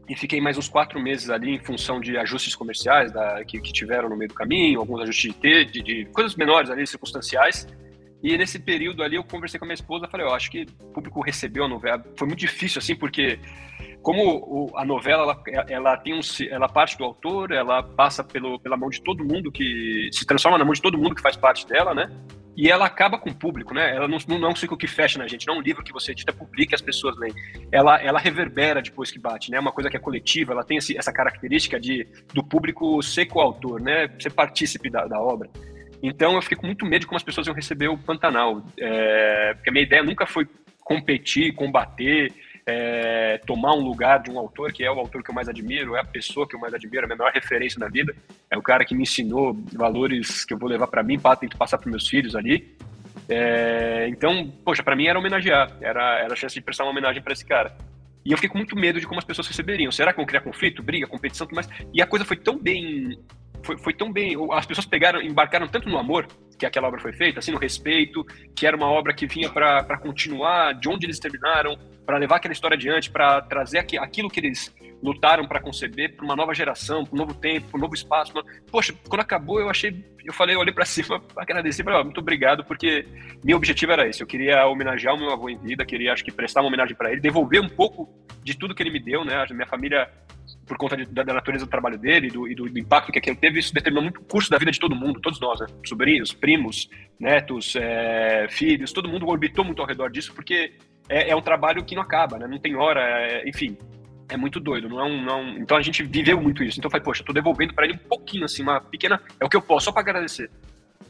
e 0.09 0.15
fiquei 0.15 0.41
mais 0.41 0.57
uns 0.57 0.67
quatro 0.67 0.99
meses 0.99 1.29
ali 1.29 1.51
em 1.51 1.59
função 1.59 1.99
de 1.99 2.17
ajustes 2.17 2.55
comerciais 2.55 3.11
da, 3.11 3.43
que, 3.45 3.59
que 3.61 3.71
tiveram 3.71 4.09
no 4.09 4.15
meio 4.15 4.29
do 4.29 4.33
caminho, 4.33 4.79
alguns 4.79 5.01
ajustes 5.01 5.33
de, 5.39 5.65
de, 5.65 5.81
de 5.81 6.05
coisas 6.13 6.35
menores 6.35 6.69
ali, 6.69 6.85
circunstanciais. 6.85 7.67
E 8.23 8.37
nesse 8.37 8.59
período 8.59 9.03
ali 9.03 9.15
eu 9.15 9.23
conversei 9.23 9.59
com 9.59 9.65
a 9.65 9.67
minha 9.67 9.75
esposa, 9.75 10.07
falei, 10.07 10.25
eu 10.25 10.33
acho 10.33 10.51
que 10.51 10.67
o 10.79 10.93
público 10.93 11.21
recebeu 11.21 11.65
a 11.65 11.67
novela. 11.67 12.03
Foi 12.15 12.27
muito 12.27 12.39
difícil 12.39 12.79
assim, 12.79 12.95
porque 12.95 13.39
como 14.01 14.21
o, 14.23 14.77
a 14.77 14.85
novela 14.85 15.23
ela, 15.23 15.65
ela, 15.69 15.97
tem 15.97 16.13
um, 16.13 16.19
ela 16.49 16.67
parte 16.67 16.97
do 16.97 17.03
autor, 17.03 17.51
ela 17.51 17.81
passa 17.81 18.23
pelo, 18.23 18.59
pela 18.59 18.77
mão 18.77 18.89
de 18.89 19.01
todo 19.01 19.23
mundo 19.23 19.51
que 19.51 20.09
se 20.11 20.25
transforma 20.25 20.57
na 20.57 20.65
mão 20.65 20.73
de 20.73 20.81
todo 20.81 20.97
mundo 20.97 21.15
que 21.15 21.21
faz 21.21 21.35
parte 21.35 21.65
dela, 21.67 21.93
né? 21.93 22.11
E 22.55 22.69
ela 22.69 22.85
acaba 22.85 23.17
com 23.17 23.29
o 23.29 23.35
público, 23.35 23.73
né? 23.73 23.95
Ela 23.95 24.07
não, 24.07 24.17
não 24.27 24.49
é 24.49 24.51
um 24.51 24.55
ciclo 24.55 24.77
que 24.77 24.87
fecha 24.87 25.17
na 25.17 25.27
gente, 25.27 25.47
não 25.47 25.55
é 25.55 25.57
um 25.57 25.61
livro 25.61 25.83
que 25.83 25.93
você 25.93 26.11
edita, 26.11 26.33
publica 26.33 26.73
e 26.73 26.75
as 26.75 26.81
pessoas 26.81 27.17
leem. 27.17 27.33
Ela, 27.71 28.01
ela 28.01 28.19
reverbera 28.19 28.81
depois 28.81 29.09
que 29.09 29.19
bate, 29.19 29.49
né? 29.49 29.57
É 29.57 29.59
uma 29.59 29.71
coisa 29.71 29.89
que 29.89 29.95
é 29.95 29.99
coletiva, 29.99 30.51
ela 30.51 30.63
tem 30.63 30.77
esse, 30.77 30.97
essa 30.97 31.13
característica 31.13 31.79
de 31.79 32.07
do 32.33 32.43
público 32.43 33.01
ser 33.01 33.25
coautor, 33.27 33.81
né? 33.81 34.09
Ser 34.19 34.31
partícipe 34.31 34.89
da, 34.89 35.05
da 35.05 35.19
obra. 35.19 35.49
Então 36.03 36.35
eu 36.35 36.41
fiquei 36.41 36.57
com 36.57 36.65
muito 36.65 36.85
medo 36.85 37.01
de 37.01 37.07
como 37.07 37.17
as 37.17 37.23
pessoas 37.23 37.47
iam 37.47 37.55
receber 37.55 37.87
o 37.87 37.97
Pantanal. 37.97 38.63
É, 38.77 39.53
porque 39.53 39.69
a 39.69 39.73
minha 39.73 39.83
ideia 39.83 40.03
nunca 40.03 40.25
foi 40.25 40.47
competir, 40.83 41.53
combater. 41.53 42.33
É, 42.65 43.39
tomar 43.45 43.73
um 43.73 43.81
lugar 43.81 44.21
de 44.21 44.29
um 44.29 44.37
autor 44.37 44.71
que 44.71 44.83
é 44.83 44.91
o 44.91 44.99
autor 44.99 45.23
que 45.23 45.31
eu 45.31 45.35
mais 45.35 45.49
admiro, 45.49 45.95
é 45.95 45.99
a 45.99 46.05
pessoa 46.05 46.47
que 46.47 46.55
eu 46.55 46.59
mais 46.59 46.73
admiro, 46.73 47.03
é 47.03 47.05
a 47.05 47.07
minha 47.07 47.17
maior 47.17 47.31
referência 47.33 47.79
na 47.79 47.87
vida, 47.87 48.15
é 48.49 48.57
o 48.57 48.61
cara 48.61 48.85
que 48.85 48.95
me 48.95 49.03
ensinou 49.03 49.53
valores 49.73 50.45
que 50.45 50.53
eu 50.53 50.57
vou 50.57 50.69
levar 50.69 50.87
para 50.87 51.03
mim, 51.03 51.19
para 51.19 51.35
tentar 51.35 51.57
passar 51.57 51.77
para 51.77 51.89
meus 51.89 52.07
filhos 52.07 52.35
ali. 52.35 52.75
É, 53.27 54.07
então, 54.09 54.51
poxa, 54.63 54.83
para 54.83 54.95
mim 54.95 55.07
era 55.07 55.17
homenagear, 55.17 55.71
era, 55.81 56.19
era 56.19 56.33
a 56.33 56.35
chance 56.35 56.55
de 56.55 56.61
prestar 56.61 56.83
uma 56.83 56.91
homenagem 56.91 57.21
para 57.21 57.33
esse 57.33 57.45
cara. 57.45 57.75
E 58.23 58.31
eu 58.31 58.37
fiquei 58.37 58.49
com 58.49 58.57
muito 58.57 58.75
medo 58.75 58.99
de 58.99 59.07
como 59.07 59.19
as 59.19 59.25
pessoas 59.25 59.47
receberiam. 59.47 59.91
Será 59.91 60.11
que 60.11 60.17
vão 60.17 60.25
criar 60.25 60.41
conflito, 60.41 60.83
briga, 60.83 61.07
competição, 61.07 61.47
tudo 61.47 61.55
mais? 61.55 61.67
E 61.93 62.01
a 62.01 62.05
coisa 62.05 62.23
foi 62.23 62.37
tão 62.37 62.57
bem 62.57 63.17
foi, 63.63 63.77
foi 63.77 63.93
tão 63.93 64.11
bem. 64.11 64.35
As 64.51 64.65
pessoas 64.65 64.85
pegaram, 64.85 65.21
embarcaram 65.21 65.67
tanto 65.67 65.89
no 65.89 65.97
amor 65.97 66.27
que 66.57 66.65
aquela 66.65 66.87
obra 66.87 66.99
foi 66.99 67.11
feita, 67.13 67.39
assim, 67.39 67.51
no 67.51 67.57
respeito, 67.57 68.23
que 68.55 68.67
era 68.67 68.77
uma 68.77 68.87
obra 68.87 69.13
que 69.13 69.25
vinha 69.25 69.49
para 69.49 69.97
continuar 69.97 70.73
de 70.73 70.87
onde 70.87 71.05
eles 71.05 71.19
terminaram, 71.19 71.75
para 72.05 72.17
levar 72.17 72.35
aquela 72.35 72.53
história 72.53 72.75
adiante, 72.75 73.09
para 73.09 73.41
trazer 73.41 73.79
aquilo 73.79 74.29
que 74.29 74.39
eles 74.39 74.71
lutaram 75.01 75.47
para 75.47 75.59
conceber 75.59 76.15
para 76.15 76.23
uma 76.23 76.35
nova 76.35 76.53
geração, 76.53 77.03
para 77.03 77.15
um 77.15 77.17
novo 77.17 77.33
tempo, 77.33 77.67
para 77.69 77.77
um 77.77 77.81
novo 77.81 77.95
espaço. 77.95 78.33
Poxa, 78.69 78.93
quando 79.09 79.21
acabou, 79.21 79.59
eu 79.59 79.69
achei, 79.69 80.05
eu 80.23 80.33
falei, 80.33 80.55
eu 80.55 80.59
olhei 80.59 80.73
para 80.73 80.85
cima, 80.85 81.21
agradeci, 81.35 81.83
falei, 81.83 81.99
oh, 81.99 82.03
muito 82.03 82.19
obrigado, 82.19 82.63
porque 82.63 83.05
meu 83.43 83.57
objetivo 83.57 83.91
era 83.91 84.07
esse. 84.07 84.21
Eu 84.21 84.27
queria 84.27 84.65
homenagear 84.67 85.15
o 85.15 85.17
meu 85.17 85.31
avô 85.31 85.49
em 85.49 85.57
vida, 85.57 85.85
queria, 85.85 86.13
acho 86.13 86.23
que, 86.23 86.31
prestar 86.31 86.61
uma 86.61 86.67
homenagem 86.67 86.95
para 86.95 87.11
ele, 87.11 87.19
devolver 87.19 87.61
um 87.61 87.69
pouco 87.69 88.09
de 88.43 88.55
tudo 88.55 88.75
que 88.75 88.83
ele 88.83 88.91
me 88.91 88.99
deu, 88.99 89.25
né? 89.25 89.43
A 89.49 89.53
minha 89.53 89.67
família 89.67 90.09
por 90.65 90.77
conta 90.77 90.95
de, 90.95 91.05
da, 91.05 91.23
da, 91.23 91.33
natureza 91.33 91.65
do 91.65 91.69
trabalho 91.69 91.97
dele 91.97 92.29
do, 92.29 92.47
e 92.47 92.55
do, 92.55 92.69
do, 92.69 92.79
impacto 92.79 93.11
que 93.11 93.19
aquilo 93.19 93.35
teve, 93.35 93.59
isso 93.59 93.73
determinou 93.73 94.03
muito 94.03 94.21
o 94.21 94.23
curso 94.23 94.49
da 94.49 94.57
vida 94.57 94.71
de 94.71 94.79
todo 94.79 94.95
mundo, 94.95 95.19
todos 95.19 95.39
nós, 95.39 95.59
né? 95.59 95.67
sobrinhos, 95.85 96.33
primos, 96.33 96.89
netos, 97.19 97.75
é, 97.75 98.47
filhos, 98.49 98.93
todo 98.93 99.09
mundo 99.09 99.27
orbitou 99.27 99.65
muito 99.65 99.81
ao 99.81 99.87
redor 99.87 100.09
disso, 100.09 100.33
porque 100.33 100.73
é, 101.09 101.29
é 101.29 101.35
um 101.35 101.41
trabalho 101.41 101.83
que 101.83 101.95
não 101.95 102.01
acaba, 102.01 102.37
né? 102.37 102.47
não 102.47 102.59
tem 102.59 102.75
hora, 102.75 103.01
é, 103.01 103.47
enfim, 103.47 103.77
é 104.29 104.37
muito 104.37 104.59
doido, 104.59 104.87
não 104.87 104.99
é, 104.99 105.03
um, 105.03 105.21
não 105.23 105.39
é 105.39 105.59
Então 105.59 105.75
a 105.75 105.81
gente 105.81 106.03
viveu 106.03 106.39
muito 106.41 106.63
isso. 106.63 106.79
Então 106.79 106.87
eu 106.87 106.91
falei, 106.91 107.03
poxa, 107.03 107.21
eu 107.21 107.25
tô 107.25 107.33
devolvendo 107.33 107.73
para 107.73 107.85
ele 107.85 107.95
um 107.95 108.07
pouquinho, 108.07 108.45
assim, 108.45 108.63
uma 108.63 108.79
pequena. 108.79 109.21
É 109.39 109.45
o 109.45 109.49
que 109.49 109.57
eu 109.57 109.61
posso, 109.61 109.85
só 109.85 109.91
para 109.91 110.01
agradecer. 110.01 110.49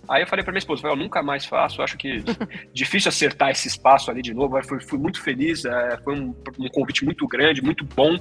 Aí 0.08 0.24
eu 0.24 0.28
falei 0.28 0.44
para 0.44 0.52
minha 0.52 0.60
esposa, 0.60 0.88
eu 0.88 0.96
nunca 0.96 1.22
mais 1.22 1.46
faço, 1.46 1.82
acho 1.82 1.98
que 1.98 2.24
difícil 2.74 3.10
acertar 3.10 3.52
esse 3.52 3.68
espaço 3.68 4.10
ali 4.10 4.22
de 4.22 4.34
novo. 4.34 4.62
Fui, 4.64 4.80
fui 4.82 5.00
muito 5.00 5.22
feliz, 5.22 5.64
é, 5.66 5.98
foi 6.04 6.16
um, 6.16 6.36
um, 6.60 6.68
convite 6.70 7.06
muito 7.06 7.28
grande, 7.28 7.62
muito 7.62 7.86
bom. 7.86 8.18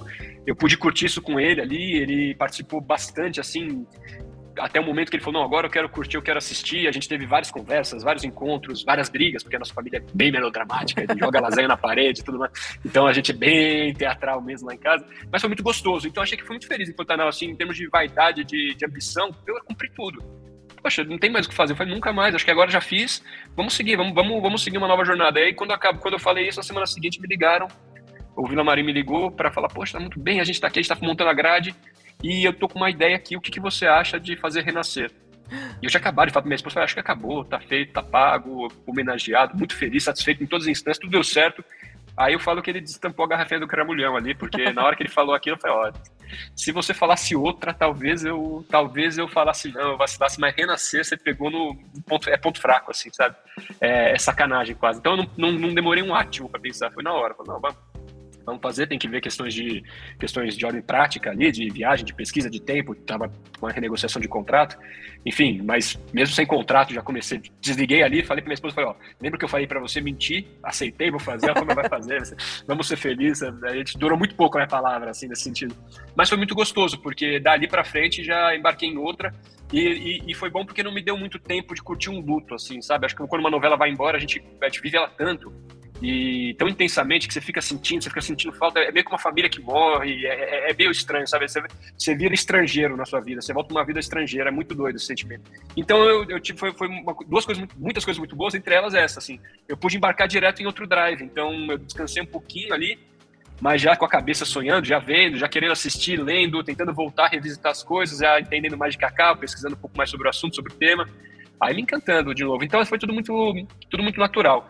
Eu 0.47 0.55
pude 0.55 0.77
curtir 0.77 1.07
isso 1.07 1.23
com 1.23 1.41
ele 1.41 1.61
ali, 1.61 1.95
ele 1.95 2.35
participou 2.35 2.81
bastante, 2.81 3.41
assim, 3.41 3.87
até 4.59 4.79
o 4.79 4.85
momento 4.85 5.11
que 5.11 5.17
ele 5.17 5.25
falou, 5.25 5.41
não, 5.41 5.47
agora 5.47 5.67
eu 5.67 5.71
quero 5.71 5.89
curtir, 5.89 6.17
eu 6.17 6.23
quero 6.23 6.39
assistir. 6.39 6.87
A 6.87 6.93
gente 6.93 7.09
teve 7.09 7.27
várias 7.27 7.51
conversas, 7.51 8.03
vários 8.03 8.25
encontros, 8.25 8.85
várias 8.85 9.09
brigas, 9.09 9.43
porque 9.43 9.57
a 9.57 9.59
nossa 9.59 9.73
família 9.73 9.99
é 9.99 10.05
bem 10.15 10.31
melodramática, 10.31 11.03
ele 11.03 11.19
joga 11.19 11.41
lasanha 11.41 11.69
na 11.69 11.77
parede 11.77 12.21
e 12.21 12.25
tudo 12.25 12.39
mais. 12.39 12.53
Então 12.85 13.07
a 13.07 13.13
gente 13.13 13.33
é 13.33 13.35
bem 13.35 13.95
teatral 13.95 14.41
mesmo 14.43 14.69
lá 14.69 14.75
em 14.75 14.79
casa. 14.79 15.05
Mas 15.31 15.41
foi 15.41 15.49
muito 15.49 15.63
gostoso. 15.63 16.07
Então 16.07 16.23
achei 16.23 16.37
que 16.37 16.45
fui 16.45 16.55
muito 16.55 16.67
feliz 16.67 16.89
em 16.89 16.95
Pantanal, 16.95 17.29
assim, 17.29 17.47
em 17.47 17.57
termos 17.57 17.77
de 17.77 17.89
vaidade, 17.89 18.45
de, 18.45 18.75
de 18.75 18.85
ambição, 18.85 19.35
eu 19.47 19.61
cumpri 19.65 19.91
tudo 19.95 20.23
poxa, 20.81 21.05
não 21.05 21.19
tem 21.19 21.31
mais 21.31 21.47
o 21.47 21.49
que 21.49 21.55
fazer. 21.55 21.73
Eu 21.73 21.77
falei, 21.77 21.95
nunca 21.95 22.13
mais, 22.13 22.35
acho 22.35 22.45
que 22.45 22.51
agora 22.51 22.71
já 22.71 22.81
fiz, 22.81 23.23
vamos 23.57 23.75
seguir, 23.75 23.97
vamos, 23.97 24.15
vamos, 24.15 24.43
vamos 24.43 24.63
seguir 24.63 24.79
uma 24.79 24.89
nova 24.89 25.05
jornada. 25.05 25.39
E 25.41 25.45
aí, 25.45 25.55
quando, 25.55 25.73
acabo, 25.73 25.99
quando 26.01 26.15
eu 26.15 26.21
falei 26.21 26.49
isso, 26.49 26.59
na 26.59 26.63
semana 26.63 26.87
seguinte 26.87 27.21
me 27.21 27.29
ligaram, 27.29 27.69
o 28.37 28.47
Vila 28.47 28.65
Marim 28.65 28.83
me 28.83 28.93
ligou 28.93 29.31
para 29.31 29.51
falar, 29.51 29.69
poxa, 29.69 29.95
tá 29.95 30.01
muito 30.01 30.19
bem, 30.19 30.41
a 30.41 30.45
gente 30.45 30.57
está 30.57 30.67
aqui, 30.67 30.79
a 30.79 30.83
gente 30.83 30.93
está 30.93 31.07
montando 31.07 31.31
a 31.31 31.35
grade, 31.35 31.75
e 32.23 32.45
eu 32.45 32.53
tô 32.53 32.69
com 32.69 32.79
uma 32.79 32.91
ideia 32.91 33.17
aqui, 33.17 33.37
o 33.37 33.41
que, 33.41 33.51
que 33.51 33.61
você 33.61 33.87
acha 33.87 34.19
de 34.19 34.37
fazer 34.37 34.63
renascer? 34.63 35.11
E 35.83 35.87
eu 35.87 35.91
tinha 35.91 36.01
acabado 36.01 36.29
de 36.29 36.33
pra 36.33 36.43
minha 36.43 36.55
esposa, 36.55 36.81
acho 36.81 36.95
que 36.95 37.01
acabou, 37.01 37.45
tá 37.45 37.59
feito, 37.59 37.93
tá 37.93 38.03
pago, 38.03 38.69
homenageado, 38.87 39.57
muito 39.57 39.75
feliz, 39.75 40.05
satisfeito 40.05 40.43
em 40.43 40.47
todas 40.47 40.67
as 40.67 40.71
instâncias, 40.71 40.99
tudo 40.99 41.11
deu 41.11 41.25
certo. 41.25 41.65
Aí 42.21 42.35
eu 42.35 42.39
falo 42.39 42.61
que 42.61 42.69
ele 42.69 42.83
destampou 42.83 43.25
a 43.25 43.29
garrafinha 43.29 43.59
do 43.59 43.67
cramulhão 43.67 44.15
ali, 44.15 44.35
porque 44.35 44.71
na 44.75 44.85
hora 44.85 44.95
que 44.95 45.03
ele 45.03 45.09
falou 45.09 45.35
aquilo, 45.35 45.57
eu 45.57 45.61
falei, 45.61 45.91
ó, 45.91 45.93
se 46.55 46.71
você 46.71 46.93
falasse 46.93 47.35
outra, 47.35 47.73
talvez 47.73 48.27
eu 48.27 48.63
talvez 48.69 49.17
eu 49.17 49.27
falasse 49.27 49.73
não, 49.73 49.93
eu 49.93 49.97
vacilasse, 49.97 50.39
mas 50.39 50.55
renascer 50.55 51.03
você 51.03 51.17
pegou 51.17 51.51
no 51.51 51.75
ponto, 52.07 52.29
é 52.29 52.37
ponto 52.37 52.61
fraco, 52.61 52.91
assim, 52.91 53.09
sabe? 53.11 53.37
É, 53.81 54.13
é 54.13 54.19
sacanagem 54.19 54.77
quase. 54.77 54.99
Então 54.99 55.13
eu 55.13 55.17
não, 55.17 55.31
não, 55.39 55.53
não 55.53 55.75
demorei 55.75 56.03
um 56.03 56.15
átimo 56.15 56.47
para 56.51 56.61
pensar, 56.61 56.93
foi 56.93 57.03
na 57.03 57.15
hora. 57.15 57.33
Falei, 57.33 57.55
não, 57.55 57.59
vamos, 57.59 57.79
vamos 58.45 58.61
fazer, 58.61 58.87
tem 58.87 58.99
que 58.99 59.09
ver 59.09 59.21
questões 59.21 59.55
de 59.55 59.83
questões 60.19 60.57
de 60.57 60.65
ordem 60.65 60.83
prática 60.83 61.31
ali, 61.31 61.51
de 61.51 61.69
viagem, 61.71 62.05
de 62.05 62.15
pesquisa, 62.15 62.51
de 62.51 62.61
tempo, 62.61 62.93
estava 62.93 63.29
com 63.29 63.67
uma 63.67 63.73
renegociação 63.73 64.21
de 64.21 64.29
contrato, 64.29 64.79
enfim, 65.25 65.61
mas 65.63 65.99
mesmo 66.13 66.35
sem 66.35 66.47
contrato, 66.47 66.93
já 66.93 67.03
comecei, 67.03 67.41
desliguei 67.61 68.03
ali, 68.03 68.23
falei 68.23 68.43
para 68.43 68.49
minha 68.49 68.55
esposa, 68.55 68.75
falei, 68.75 68.91
ó, 68.91 68.95
lembra 69.21 69.39
que 69.39 69.45
eu 69.45 69.49
falei 69.49 69.67
para 69.67 69.81
você 69.81 70.01
mentir, 70.01 70.47
aceitei, 70.63 71.11
vou 71.11 71.21
fazer, 71.21 71.47
ela 71.47 71.59
falou, 71.59 71.75
vai 71.75 71.89
fazer, 71.89 72.23
vamos 72.67 72.89
ser 72.89 72.97
felizes, 72.97 73.43
a 73.43 73.75
gente 73.75 73.99
durou 73.99 74.19
muito 74.19 74.35
pouco 74.35 74.57
a 74.57 74.61
minha 74.61 74.69
palavra, 74.69 75.11
assim, 75.11 75.29
nesse 75.29 75.43
sentido, 75.43 75.75
mas 76.15 76.29
foi 76.29 76.39
muito 76.39 76.55
gostoso, 76.55 76.99
porque 77.01 77.39
dali 77.39 77.69
para 77.69 77.85
frente 77.85 78.25
já 78.25 78.55
embarquei 78.55 78.89
em 78.89 78.97
outra, 78.97 79.35
e, 79.73 79.79
e, 79.79 80.31
e, 80.33 80.35
foi 80.35 80.51
bom 80.51 80.65
porque 80.65 80.83
não 80.83 80.93
me 80.93 81.01
deu 81.01 81.17
muito 81.17 81.39
tempo 81.39 81.75
de 81.75 81.83
curtir 81.83 82.11
um 82.11 82.21
luto, 82.21 82.57
assim, 82.57 82.83
sabe? 82.83 83.07
Acho 83.07 83.15
que 83.15 83.25
quando 83.29 83.41
uma 83.41 83.51
novela 83.51 83.77
vai 83.77 83.89
embora, 83.89 84.17
a 84.17 84.21
gente, 84.21 84.43
a 84.61 84.65
gente 84.65 84.81
vive 84.81 84.97
ela 84.97 85.09
tanto 85.09 85.53
e 86.03 86.55
tão 86.55 86.67
intensamente 86.67 87.29
que 87.29 87.35
você 87.35 87.41
fica 87.41 87.61
sentindo, 87.61 88.03
você 88.03 88.09
fica 88.09 88.23
sentindo 88.23 88.55
falta. 88.55 88.81
É 88.81 88.91
meio 88.91 89.05
que 89.05 89.13
uma 89.13 89.19
família 89.19 89.51
que 89.51 89.61
morre, 89.61 90.27
é, 90.27 90.69
é, 90.69 90.71
é 90.71 90.75
meio 90.75 90.91
estranho, 90.91 91.27
sabe? 91.29 91.47
Você, 91.47 91.63
você 91.97 92.15
vira 92.15 92.33
estrangeiro 92.33 92.97
na 92.97 93.05
sua 93.05 93.21
vida, 93.21 93.43
você 93.43 93.53
volta 93.53 93.75
uma 93.75 93.85
vida 93.85 94.01
estrangeira, 94.01 94.49
é 94.49 94.53
muito 94.53 94.75
doido 94.75 94.97
esse 94.97 95.05
sentimento. 95.05 95.51
Então 95.77 96.03
eu, 96.03 96.25
eu 96.31 96.41
tive, 96.41 96.59
foi, 96.59 96.73
foi 96.73 96.89
uma, 96.89 97.15
duas 97.27 97.45
coisas, 97.45 97.63
muitas 97.77 98.05
coisas 98.05 98.19
muito 98.19 98.35
boas, 98.35 98.55
entre 98.55 98.75
elas 98.75 98.95
essa, 98.95 99.19
assim. 99.19 99.39
Eu 99.69 99.77
pude 99.77 99.99
embarcar 99.99 100.27
direto 100.27 100.63
em 100.63 100.67
outro 100.67 100.87
drive, 100.87 101.23
então 101.23 101.53
eu 101.71 101.77
descansei 101.77 102.23
um 102.23 102.27
pouquinho 102.27 102.73
ali, 102.73 102.99
mas 103.61 103.83
já 103.83 103.95
com 103.95 104.07
a 104.07 104.09
cabeça 104.09 104.47
sonhando, 104.47 104.87
já 104.87 104.99
vendo, 104.99 105.37
já 105.37 105.49
querendo 105.49 105.73
assistir, 105.73 106.19
lendo, 106.19 106.65
tentando 106.65 106.95
voltar, 106.95 107.29
revisitar 107.29 107.73
as 107.73 107.83
coisas, 107.83 108.19
já 108.19 108.41
entendendo 108.41 108.79
mais 108.79 108.95
de 108.95 108.99
cacau, 108.99 109.37
pesquisando 109.37 109.75
um 109.75 109.79
pouco 109.79 109.99
mais 109.99 110.09
sobre 110.09 110.27
o 110.27 110.31
assunto, 110.31 110.57
sobre 110.57 110.73
o 110.73 110.77
tema, 110.77 111.07
aí 111.61 111.75
me 111.75 111.83
encantando 111.83 112.35
de 112.35 112.43
novo. 112.43 112.65
Então 112.65 112.85
foi 112.87 112.99
tudo 112.99 113.13
muito, 113.13 113.67
tudo 113.91 114.03
muito 114.03 114.19
natural. 114.19 114.67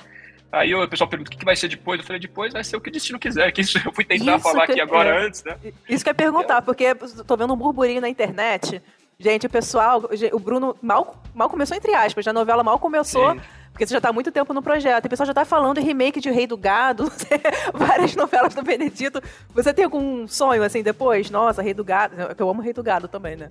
Aí 0.53 0.75
o 0.75 0.89
pessoal 0.89 1.09
pergunta 1.09 1.33
o 1.33 1.37
que 1.37 1.45
vai 1.45 1.55
ser 1.55 1.69
depois. 1.69 2.01
Eu 2.01 2.07
falei, 2.07 2.21
depois 2.21 2.53
vai 2.53 2.65
ser 2.65 2.77
o 2.77 2.81
que 2.81 2.89
o 2.89 2.93
destino 2.93 3.19
quiser. 3.19 3.51
Que 3.53 3.61
isso 3.61 3.79
eu 3.85 3.93
fui 3.93 4.05
tentar 4.05 4.37
isso 4.37 4.41
falar 4.41 4.65
aqui 4.65 4.81
agora 4.81 5.11
é, 5.11 5.27
antes, 5.27 5.45
né? 5.45 5.57
Isso 5.89 6.05
que 6.05 6.11
eu 6.11 6.13
ia 6.13 6.15
perguntar, 6.15 6.63
porque 6.63 6.95
tô 7.27 7.37
vendo 7.37 7.53
um 7.53 7.57
burburinho 7.57 8.01
na 8.01 8.09
internet. 8.09 8.83
Gente, 9.19 9.47
o 9.47 9.51
pessoal, 9.51 10.03
o 10.33 10.39
Bruno 10.39 10.77
mal, 10.81 11.23
mal 11.35 11.51
começou, 11.51 11.77
entre 11.77 11.95
aspas, 11.95 12.27
a 12.27 12.33
novela 12.33 12.63
mal 12.63 12.79
começou. 12.79 13.33
Sim. 13.33 13.41
Porque 13.71 13.87
você 13.87 13.95
já 13.95 14.01
tá 14.01 14.09
há 14.09 14.13
muito 14.13 14.33
tempo 14.33 14.53
no 14.53 14.63
projeto. 14.63 15.07
O 15.07 15.09
pessoal 15.09 15.27
já 15.27 15.35
tá 15.35 15.45
falando 15.45 15.79
em 15.79 15.85
remake 15.85 16.21
de 16.21 16.31
Rei 16.31 16.47
do 16.47 16.57
Gado, 16.57 17.11
várias 17.73 18.17
novelas 18.17 18.55
do 18.55 18.63
Benedito. 18.63 19.23
Você 19.55 19.73
tem 19.73 19.85
algum 19.85 20.27
sonho 20.27 20.63
assim 20.63 20.83
depois? 20.83 21.31
Nossa, 21.31 21.63
Rei 21.63 21.75
do 21.75 21.85
Gado. 21.85 22.15
Eu 22.37 22.49
amo 22.49 22.63
Rei 22.63 22.73
do 22.73 22.83
Gado 22.83 23.09
também, 23.09 23.37
né? 23.37 23.51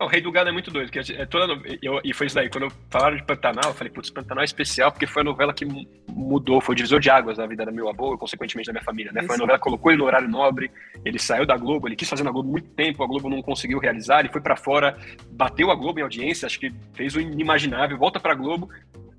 O 0.00 0.06
Rei 0.06 0.22
do 0.22 0.32
Gado 0.32 0.48
é 0.48 0.52
muito 0.52 0.70
doido, 0.70 0.90
porque 0.90 1.12
é 1.12 1.26
toda 1.26 1.60
eu, 1.82 2.00
e 2.02 2.14
foi 2.14 2.26
isso 2.26 2.34
daí, 2.34 2.48
quando 2.48 2.64
eu 2.64 2.72
falaram 2.88 3.16
de 3.16 3.22
Pantanal, 3.22 3.70
eu 3.70 3.74
falei, 3.74 3.92
putz, 3.92 4.08
Pantanal 4.08 4.40
é 4.40 4.46
especial, 4.46 4.90
porque 4.90 5.06
foi 5.06 5.20
a 5.20 5.24
novela 5.24 5.52
que 5.52 5.66
mudou, 6.08 6.58
foi 6.58 6.72
o 6.72 6.76
divisor 6.76 6.98
de 7.00 7.10
águas 7.10 7.36
da 7.36 7.46
vida 7.46 7.66
do 7.66 7.72
meu 7.72 7.86
avô 7.86 8.14
e, 8.14 8.18
consequentemente, 8.18 8.66
da 8.66 8.72
minha 8.72 8.82
família, 8.82 9.12
né? 9.12 9.22
Foi 9.24 9.34
a 9.34 9.38
novela 9.38 9.58
que 9.58 9.64
colocou 9.64 9.92
ele 9.92 9.98
no 9.98 10.06
horário 10.06 10.26
nobre, 10.26 10.70
ele 11.04 11.18
saiu 11.18 11.44
da 11.44 11.54
Globo, 11.54 11.86
ele 11.86 11.96
quis 11.96 12.08
fazer 12.08 12.22
na 12.22 12.30
Globo 12.30 12.50
muito 12.50 12.70
tempo, 12.70 13.04
a 13.04 13.06
Globo 13.06 13.28
não 13.28 13.42
conseguiu 13.42 13.78
realizar, 13.78 14.20
ele 14.20 14.30
foi 14.30 14.40
para 14.40 14.56
fora, 14.56 14.96
bateu 15.32 15.70
a 15.70 15.74
Globo 15.74 16.00
em 16.00 16.02
audiência, 16.02 16.46
acho 16.46 16.58
que 16.58 16.72
fez 16.94 17.14
o 17.14 17.20
inimaginável, 17.20 17.98
volta 17.98 18.18
pra 18.18 18.34
Globo, 18.34 18.70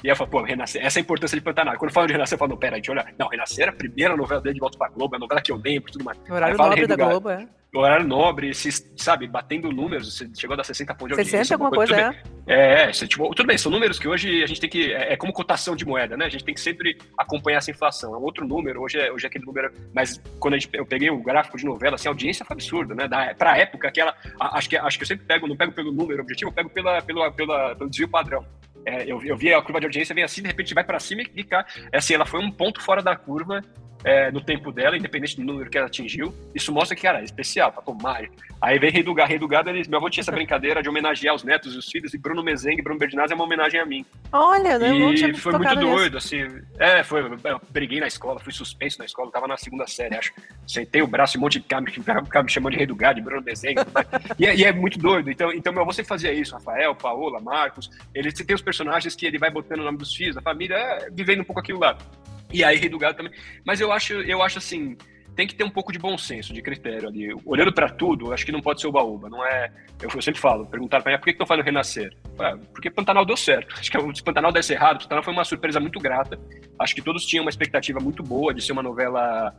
e 0.04 0.08
eu 0.08 0.16
falo, 0.16 0.30
pô, 0.30 0.42
Renascer, 0.42 0.84
essa 0.84 1.00
é 1.00 1.02
a 1.02 1.04
importância 1.04 1.38
de 1.38 1.44
Pantanal. 1.44 1.78
Quando 1.78 1.90
eu 1.90 1.94
falo 1.94 2.08
de 2.08 2.14
Renascer, 2.14 2.36
eu 2.36 2.40
falo, 2.40 2.52
não, 2.52 2.58
pera, 2.58 2.76
a 2.76 2.78
gente 2.78 2.92
olha, 2.92 3.06
não, 3.18 3.28
Renascer 3.28 3.64
era 3.64 3.72
a 3.72 3.76
primeira 3.76 4.16
novela 4.16 4.42
dele 4.42 4.56
de 4.56 4.60
volta 4.60 4.78
pra 4.78 4.90
Globo, 4.90 5.16
é 5.16 5.18
a 5.18 5.20
novela 5.20 5.42
que 5.42 5.52
eu 5.52 5.58
lembro 5.58 5.90
e 5.90 5.94
tudo 5.94 6.06
mais. 6.06 6.18
O 6.30 6.34
horário 6.34 6.58
nobre 6.58 6.88
da 6.88 6.96
Globo, 6.96 7.30
é 7.30 7.48
horário 7.80 8.06
nobre, 8.06 8.54
se, 8.54 8.70
sabe, 8.98 9.28
batendo 9.28 9.72
números, 9.72 10.14
você 10.14 10.30
chegou 10.36 10.54
a 10.56 10.58
dar 10.58 10.64
60 10.64 10.94
pontos 10.94 11.16
de 11.16 11.22
audiência. 11.22 11.38
60 11.46 11.56
alguma 11.56 11.72
coisa, 11.72 11.94
coisa 11.94 12.20
é? 12.46 12.88
É, 12.88 12.94
você, 12.94 13.08
tipo, 13.08 13.34
tudo 13.34 13.48
bem, 13.48 13.58
são 13.58 13.72
números 13.72 13.98
que 13.98 14.08
hoje 14.08 14.44
a 14.44 14.46
gente 14.48 14.60
tem 14.60 14.70
que, 14.70 14.92
é, 14.92 15.14
é, 15.14 15.18
como 15.18 15.32
cotação 15.32 15.76
de 15.76 15.86
moeda, 15.86 16.18
né? 16.18 16.26
A 16.26 16.30
gente 16.30 16.44
tem 16.44 16.54
que 16.54 16.60
sempre 16.60 16.98
acompanhar 17.18 17.60
essa 17.60 17.72
inflação. 17.72 18.14
É 18.14 18.18
um 18.18 18.24
outro 18.24 18.46
número, 18.46 18.82
hoje 18.82 19.00
é, 19.00 19.12
hoje 19.12 19.26
é 19.26 19.30
aquele 19.30 19.46
número, 19.46 19.72
mas 19.94 20.22
quando 20.40 20.56
gente, 20.56 20.70
eu 20.74 20.86
peguei 20.86 21.10
o 21.10 21.22
gráfico 21.22 21.58
de 21.58 21.66
novela, 21.66 21.96
assim, 21.96 22.10
a 22.10 22.12
audiência 22.12 22.46
foi 22.46 22.56
absurda, 22.56 22.94
né? 22.94 23.08
Da, 23.08 23.34
pra 23.34 23.58
época, 23.58 23.88
aquela, 23.88 24.16
acho 24.40 24.70
que, 24.70 24.76
acho 24.76 24.98
que 24.98 25.04
eu 25.04 25.08
sempre 25.08 25.26
pego, 25.26 25.48
não 25.48 25.56
pego 25.56 25.72
pelo 25.72 25.94
número 25.94 26.22
objetivo, 26.22 26.50
eu 26.50 26.54
pego 26.54 26.70
pela, 26.70 27.02
pela, 27.02 27.32
pela, 27.32 27.76
pelo 27.76 27.90
desvio 27.90 28.10
padrão. 28.10 28.46
É, 28.86 29.04
eu, 29.04 29.24
eu 29.24 29.38
vi 29.38 29.54
a 29.54 29.62
curva 29.62 29.80
de 29.80 29.86
audiência 29.86 30.16
vem 30.16 30.24
assim, 30.24 30.42
de 30.42 30.48
repente 30.48 30.74
vai 30.74 30.84
para 30.84 31.00
cima 31.00 31.22
e 31.22 31.26
fica. 31.26 31.66
É 31.92 31.98
assim, 31.98 32.14
ela 32.14 32.26
foi 32.26 32.40
um 32.40 32.52
ponto 32.52 32.82
fora 32.82 33.02
da 33.02 33.16
curva 33.16 33.62
é, 34.04 34.32
no 34.32 34.42
tempo 34.42 34.72
dela, 34.72 34.98
independente 34.98 35.36
do 35.36 35.44
número 35.44 35.70
que 35.70 35.78
ela 35.78 35.88
atingiu. 35.88 36.34
Isso 36.54 36.72
mostra 36.72 36.96
que, 36.96 37.02
cara, 37.04 37.20
é 37.20 37.24
especial, 37.24 37.72
tá 37.72 37.82
tomar. 37.82 38.24
Aí 38.62 38.78
vem 38.78 38.92
Rei 38.92 39.04
do 39.04 39.14
Gado, 39.14 39.30
Rei 39.30 39.40
do 39.40 39.48
Gado, 39.48 39.70
eles, 39.70 39.88
meu 39.88 39.98
avô 39.98 40.10
tinha 40.10 40.22
essa 40.22 40.32
brincadeira 40.32 40.82
de 40.82 40.90
homenagear 40.90 41.34
os 41.34 41.44
netos 41.44 41.74
e 41.74 41.78
os 41.78 41.90
filhos, 41.90 42.14
e 42.14 42.18
Bruno 42.18 42.44
Mezengue 42.44 42.80
e 42.80 42.84
Bruno 42.84 43.00
Berdinazzi 43.00 43.34
é 43.34 43.36
uma 43.36 43.46
homenagem 43.46 43.80
a 43.80 43.86
mim. 43.86 44.06
Olha, 44.32 44.78
né? 44.78 44.96
E 44.96 45.34
foi 45.34 45.54
muito 45.54 45.76
doido, 45.76 46.18
assim. 46.18 46.48
É, 46.78 47.04
foi, 47.04 47.22
eu 47.22 47.62
briguei 47.70 48.00
na 48.00 48.08
escola, 48.08 48.40
fui 48.40 48.54
suspenso 48.54 49.00
na 49.00 49.06
escola, 49.06 49.32
tava 49.32 49.48
na 49.48 49.58
segunda 49.58 49.88
série, 49.88 50.16
acho. 50.16 50.32
Sentei 50.68 51.02
o 51.02 51.08
braço 51.08 51.38
e 51.38 51.40
um 51.40 51.42
monte 51.42 51.60
de 51.60 51.66
cara, 51.66 51.82
me 51.82 52.52
chamando 52.52 52.74
de 52.74 52.78
Rei 52.78 52.88
do 52.88 52.96
Gado, 52.96 53.16
de 53.16 53.22
Bruno 53.22 53.42
Mezengue. 53.44 53.82
e, 54.38 54.46
é, 54.46 54.56
e, 54.56 54.64
é 54.64 54.72
muito 54.72 55.00
doido. 55.00 55.32
Então, 55.32 55.52
então 55.52 55.74
meu 55.74 55.82
avô 55.82 55.92
sempre 55.92 56.10
fazia 56.10 56.32
isso, 56.32 56.54
Rafael, 56.54 56.96
Paola, 56.96 57.40
Marcos. 57.40 57.90
Ele 58.14 58.32
tem 58.32 58.56
os 58.56 58.62
personagens 58.62 59.16
que 59.16 59.26
ele 59.26 59.38
vai 59.38 59.50
botando 59.50 59.80
o 59.80 59.84
nome 59.84 59.98
dos 59.98 60.16
filhos, 60.16 60.36
da 60.36 60.42
família, 60.42 60.76
é, 60.76 61.10
vivendo 61.12 61.42
um 61.42 61.46
pouco 61.46 61.60
aquilo 61.60 61.80
lá. 61.80 61.98
E 62.54 62.64
aí 62.64 62.78
Rei 62.78 62.90
do 62.90 62.98
Gado 62.98 63.18
também. 63.18 63.34
Mas 63.66 63.80
eu 63.80 63.92
acho, 63.92 64.14
eu 64.14 64.42
acho 64.42 64.58
assim, 64.58 64.98
tem 65.36 65.48
que 65.48 65.56
ter 65.56 65.64
um 65.64 65.70
pouco 65.70 65.92
de 65.92 66.00
bom 66.00 66.18
senso, 66.18 66.54
de 66.54 66.62
critério 66.62 67.08
ali. 67.08 67.34
Olhando 67.46 67.74
para 67.74 67.90
tudo, 67.90 68.34
acho 68.34 68.46
que 68.46 68.52
não 68.52 68.62
pode 68.62 68.82
ser 68.82 68.88
oba-oba. 68.88 69.30
Não 69.30 69.46
é. 69.46 69.72
Eu, 70.02 70.10
eu 70.14 70.22
sempre 70.22 70.40
falo, 70.40 70.66
perguntaram 70.66 71.04
para 71.04 71.12
mim, 71.12 71.16
ah, 71.16 71.20
por 71.20 71.26
que, 71.26 71.34
que 71.34 71.40
não 71.40 71.48
faz 71.48 71.60
o 71.60 71.64
Renascer? 71.64 72.16
Ah, 72.40 72.58
porque 72.74 72.90
Pantanal 72.90 73.26
deu 73.26 73.38
certo. 73.38 73.74
Acho 73.80 73.90
que 73.90 73.98
o 73.98 74.24
Pantanal 74.24 74.52
desse 74.52 74.74
errado, 74.74 74.98
o 74.98 75.04
Pantanal 75.04 75.24
foi 75.24 75.34
uma 75.34 75.46
surpresa 75.46 75.80
muito 75.80 76.00
grata. 76.00 76.40
Acho 76.78 76.96
que 76.96 77.02
todos 77.02 77.26
tinham 77.26 77.44
uma 77.44 77.50
expectativa 77.50 78.00
muito 78.00 78.22
boa 78.24 78.54
de 78.54 78.62
ser 78.62 78.74
uma 78.74 78.84
novela 78.84 79.56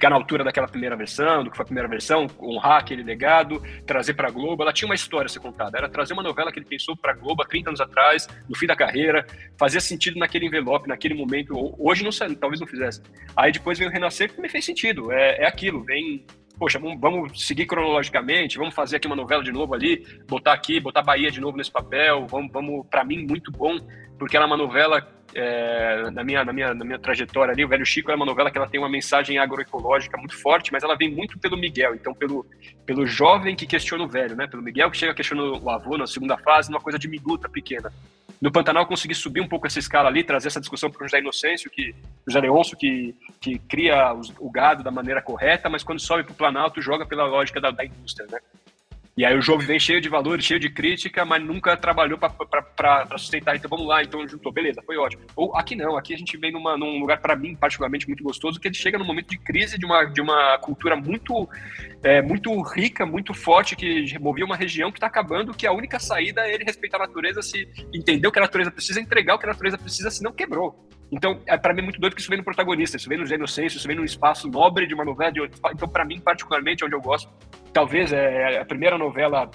ficar 0.00 0.08
na 0.08 0.16
altura 0.16 0.42
daquela 0.42 0.66
primeira 0.66 0.96
versão, 0.96 1.44
do 1.44 1.50
que 1.50 1.56
foi 1.58 1.62
a 1.62 1.66
primeira 1.66 1.86
versão, 1.86 2.26
honrar 2.40 2.78
aquele 2.78 3.02
legado, 3.02 3.62
trazer 3.84 4.14
para 4.14 4.28
a 4.28 4.30
Globo. 4.30 4.62
Ela 4.62 4.72
tinha 4.72 4.88
uma 4.88 4.94
história 4.94 5.26
a 5.26 5.28
ser 5.28 5.40
contada. 5.40 5.76
Era 5.76 5.90
trazer 5.90 6.14
uma 6.14 6.22
novela 6.22 6.50
que 6.50 6.58
ele 6.58 6.64
pensou 6.64 6.96
para 6.96 7.12
a 7.12 7.14
Globo 7.14 7.42
há 7.42 7.46
30 7.46 7.68
anos 7.68 7.80
atrás, 7.82 8.26
no 8.48 8.56
fim 8.56 8.66
da 8.66 8.74
carreira, 8.74 9.26
fazia 9.58 9.78
sentido 9.78 10.18
naquele 10.18 10.46
envelope, 10.46 10.88
naquele 10.88 11.12
momento. 11.12 11.74
Hoje 11.78 12.02
não 12.02 12.10
talvez 12.34 12.58
não 12.58 12.66
fizesse. 12.66 13.02
Aí 13.36 13.52
depois 13.52 13.78
veio 13.78 13.90
o 13.90 13.92
Renascer 13.92 14.32
que 14.32 14.40
me 14.40 14.48
fez 14.48 14.64
sentido. 14.64 15.12
É, 15.12 15.42
é 15.42 15.46
aquilo, 15.46 15.84
vem 15.84 16.24
poxa, 16.60 16.78
vamos, 16.78 17.46
seguir 17.46 17.64
cronologicamente, 17.64 18.58
vamos 18.58 18.74
fazer 18.74 18.96
aqui 18.96 19.06
uma 19.06 19.16
novela 19.16 19.42
de 19.42 19.50
novo 19.50 19.74
ali, 19.74 20.06
botar 20.28 20.52
aqui, 20.52 20.78
botar 20.78 21.00
Bahia 21.00 21.30
de 21.30 21.40
novo 21.40 21.56
nesse 21.56 21.70
papel, 21.72 22.26
vamos, 22.26 22.52
vamos 22.52 22.86
para 22.86 23.02
mim, 23.02 23.26
muito 23.26 23.50
bom, 23.50 23.78
porque 24.18 24.36
ela 24.36 24.44
é 24.44 24.46
uma 24.46 24.58
novela 24.58 25.08
é, 25.34 26.10
na, 26.10 26.22
minha, 26.22 26.44
na, 26.44 26.52
minha, 26.52 26.74
na 26.74 26.84
minha 26.84 26.98
trajetória 26.98 27.52
ali, 27.52 27.64
o 27.64 27.68
Velho 27.68 27.86
Chico 27.86 28.10
é 28.10 28.14
uma 28.14 28.26
novela 28.26 28.50
que 28.50 28.58
ela 28.58 28.68
tem 28.68 28.78
uma 28.78 28.90
mensagem 28.90 29.38
agroecológica 29.38 30.18
muito 30.18 30.36
forte, 30.36 30.70
mas 30.70 30.82
ela 30.82 30.96
vem 30.96 31.10
muito 31.10 31.38
pelo 31.38 31.56
Miguel, 31.56 31.94
então 31.94 32.12
pelo, 32.12 32.44
pelo 32.84 33.06
jovem 33.06 33.56
que 33.56 33.66
questiona 33.66 34.04
o 34.04 34.08
velho, 34.08 34.36
né? 34.36 34.46
Pelo 34.46 34.62
Miguel 34.62 34.90
que 34.90 34.98
chega 34.98 35.14
questionando 35.14 35.64
o 35.64 35.70
avô 35.70 35.96
na 35.96 36.06
segunda 36.06 36.36
fase, 36.36 36.70
numa 36.70 36.80
coisa 36.80 36.98
diminuta, 36.98 37.48
pequena. 37.48 37.90
No 38.40 38.50
Pantanal 38.50 38.86
consegui 38.86 39.14
subir 39.14 39.42
um 39.42 39.48
pouco 39.48 39.66
essa 39.66 39.78
escala 39.78 40.08
ali, 40.08 40.24
trazer 40.24 40.48
essa 40.48 40.60
discussão 40.60 40.90
para 40.90 41.04
o 41.04 41.06
José 41.06 41.18
Inocêncio, 41.18 41.70
que, 41.70 41.94
José 42.26 42.40
Leôncio, 42.40 42.76
que, 42.76 43.14
que 43.38 43.58
cria 43.58 44.14
os, 44.14 44.32
o 44.38 44.50
gado 44.50 44.82
da 44.82 44.90
maneira 44.90 45.20
correta, 45.20 45.68
mas 45.68 45.82
quando 45.82 46.00
sobe 46.00 46.24
para 46.24 46.32
o 46.32 46.36
Planalto 46.50 46.82
joga 46.82 47.06
pela 47.06 47.24
lógica 47.24 47.60
da, 47.60 47.70
da 47.70 47.84
indústria, 47.84 48.26
né? 48.30 48.38
E 49.16 49.24
aí 49.24 49.36
o 49.36 49.42
jogo 49.42 49.62
vem 49.62 49.78
cheio 49.78 50.00
de 50.00 50.08
valores, 50.08 50.44
cheio 50.44 50.58
de 50.58 50.70
crítica, 50.70 51.24
mas 51.24 51.44
nunca 51.44 51.76
trabalhou 51.76 52.18
para 52.18 53.18
sustentar. 53.18 53.54
Então 53.54 53.68
vamos 53.68 53.86
lá, 53.86 54.02
então 54.02 54.26
juntou, 54.26 54.50
beleza, 54.50 54.82
foi 54.84 54.96
ótimo. 54.96 55.22
Ou 55.36 55.54
aqui 55.54 55.76
não, 55.76 55.96
aqui 55.96 56.14
a 56.14 56.16
gente 56.16 56.36
vem 56.38 56.50
numa, 56.50 56.76
num 56.76 56.98
lugar, 56.98 57.20
para 57.20 57.36
mim, 57.36 57.54
particularmente 57.54 58.06
muito 58.06 58.24
gostoso, 58.24 58.58
que 58.58 58.66
ele 58.66 58.74
chega 58.74 58.98
num 58.98 59.04
momento 59.04 59.28
de 59.28 59.38
crise 59.38 59.78
de 59.78 59.84
uma, 59.84 60.04
de 60.04 60.20
uma 60.20 60.58
cultura 60.58 60.96
muito, 60.96 61.48
é, 62.02 62.22
muito 62.22 62.60
rica, 62.62 63.04
muito 63.04 63.34
forte, 63.34 63.76
que 63.76 64.06
removia 64.06 64.44
uma 64.44 64.56
região 64.56 64.90
que 64.90 64.96
está 64.96 65.06
acabando, 65.06 65.54
que 65.54 65.66
a 65.66 65.72
única 65.72 65.98
saída 65.98 66.48
é 66.48 66.54
ele 66.54 66.64
respeitar 66.64 66.96
a 66.96 67.06
natureza, 67.06 67.42
se 67.42 67.68
entender 67.92 68.26
o 68.26 68.32
que 68.32 68.38
a 68.38 68.42
natureza 68.42 68.70
precisa, 68.70 69.00
entregar 69.00 69.34
o 69.34 69.38
que 69.38 69.44
a 69.44 69.50
natureza 69.50 69.76
precisa, 69.76 70.10
se 70.10 70.22
não 70.22 70.32
quebrou. 70.32 70.88
Então, 71.12 71.40
é, 71.46 71.56
para 71.56 71.74
mim 71.74 71.80
é 71.80 71.84
muito 71.84 72.00
doido 72.00 72.12
porque 72.12 72.20
isso 72.20 72.30
vem 72.30 72.38
no 72.38 72.44
protagonista, 72.44 72.96
isso 72.96 73.08
vem 73.08 73.18
no 73.18 73.26
inocência, 73.26 73.76
isso 73.76 73.86
vem 73.86 73.96
num 73.96 74.04
espaço 74.04 74.48
nobre 74.48 74.86
de 74.86 74.94
uma 74.94 75.04
novela. 75.04 75.32
De... 75.32 75.40
Então, 75.72 75.88
para 75.88 76.04
mim, 76.04 76.20
particularmente, 76.20 76.84
onde 76.84 76.94
eu 76.94 77.00
gosto, 77.00 77.28
talvez 77.72 78.12
é 78.12 78.60
a 78.60 78.64
primeira 78.64 78.96
novela 78.96 79.50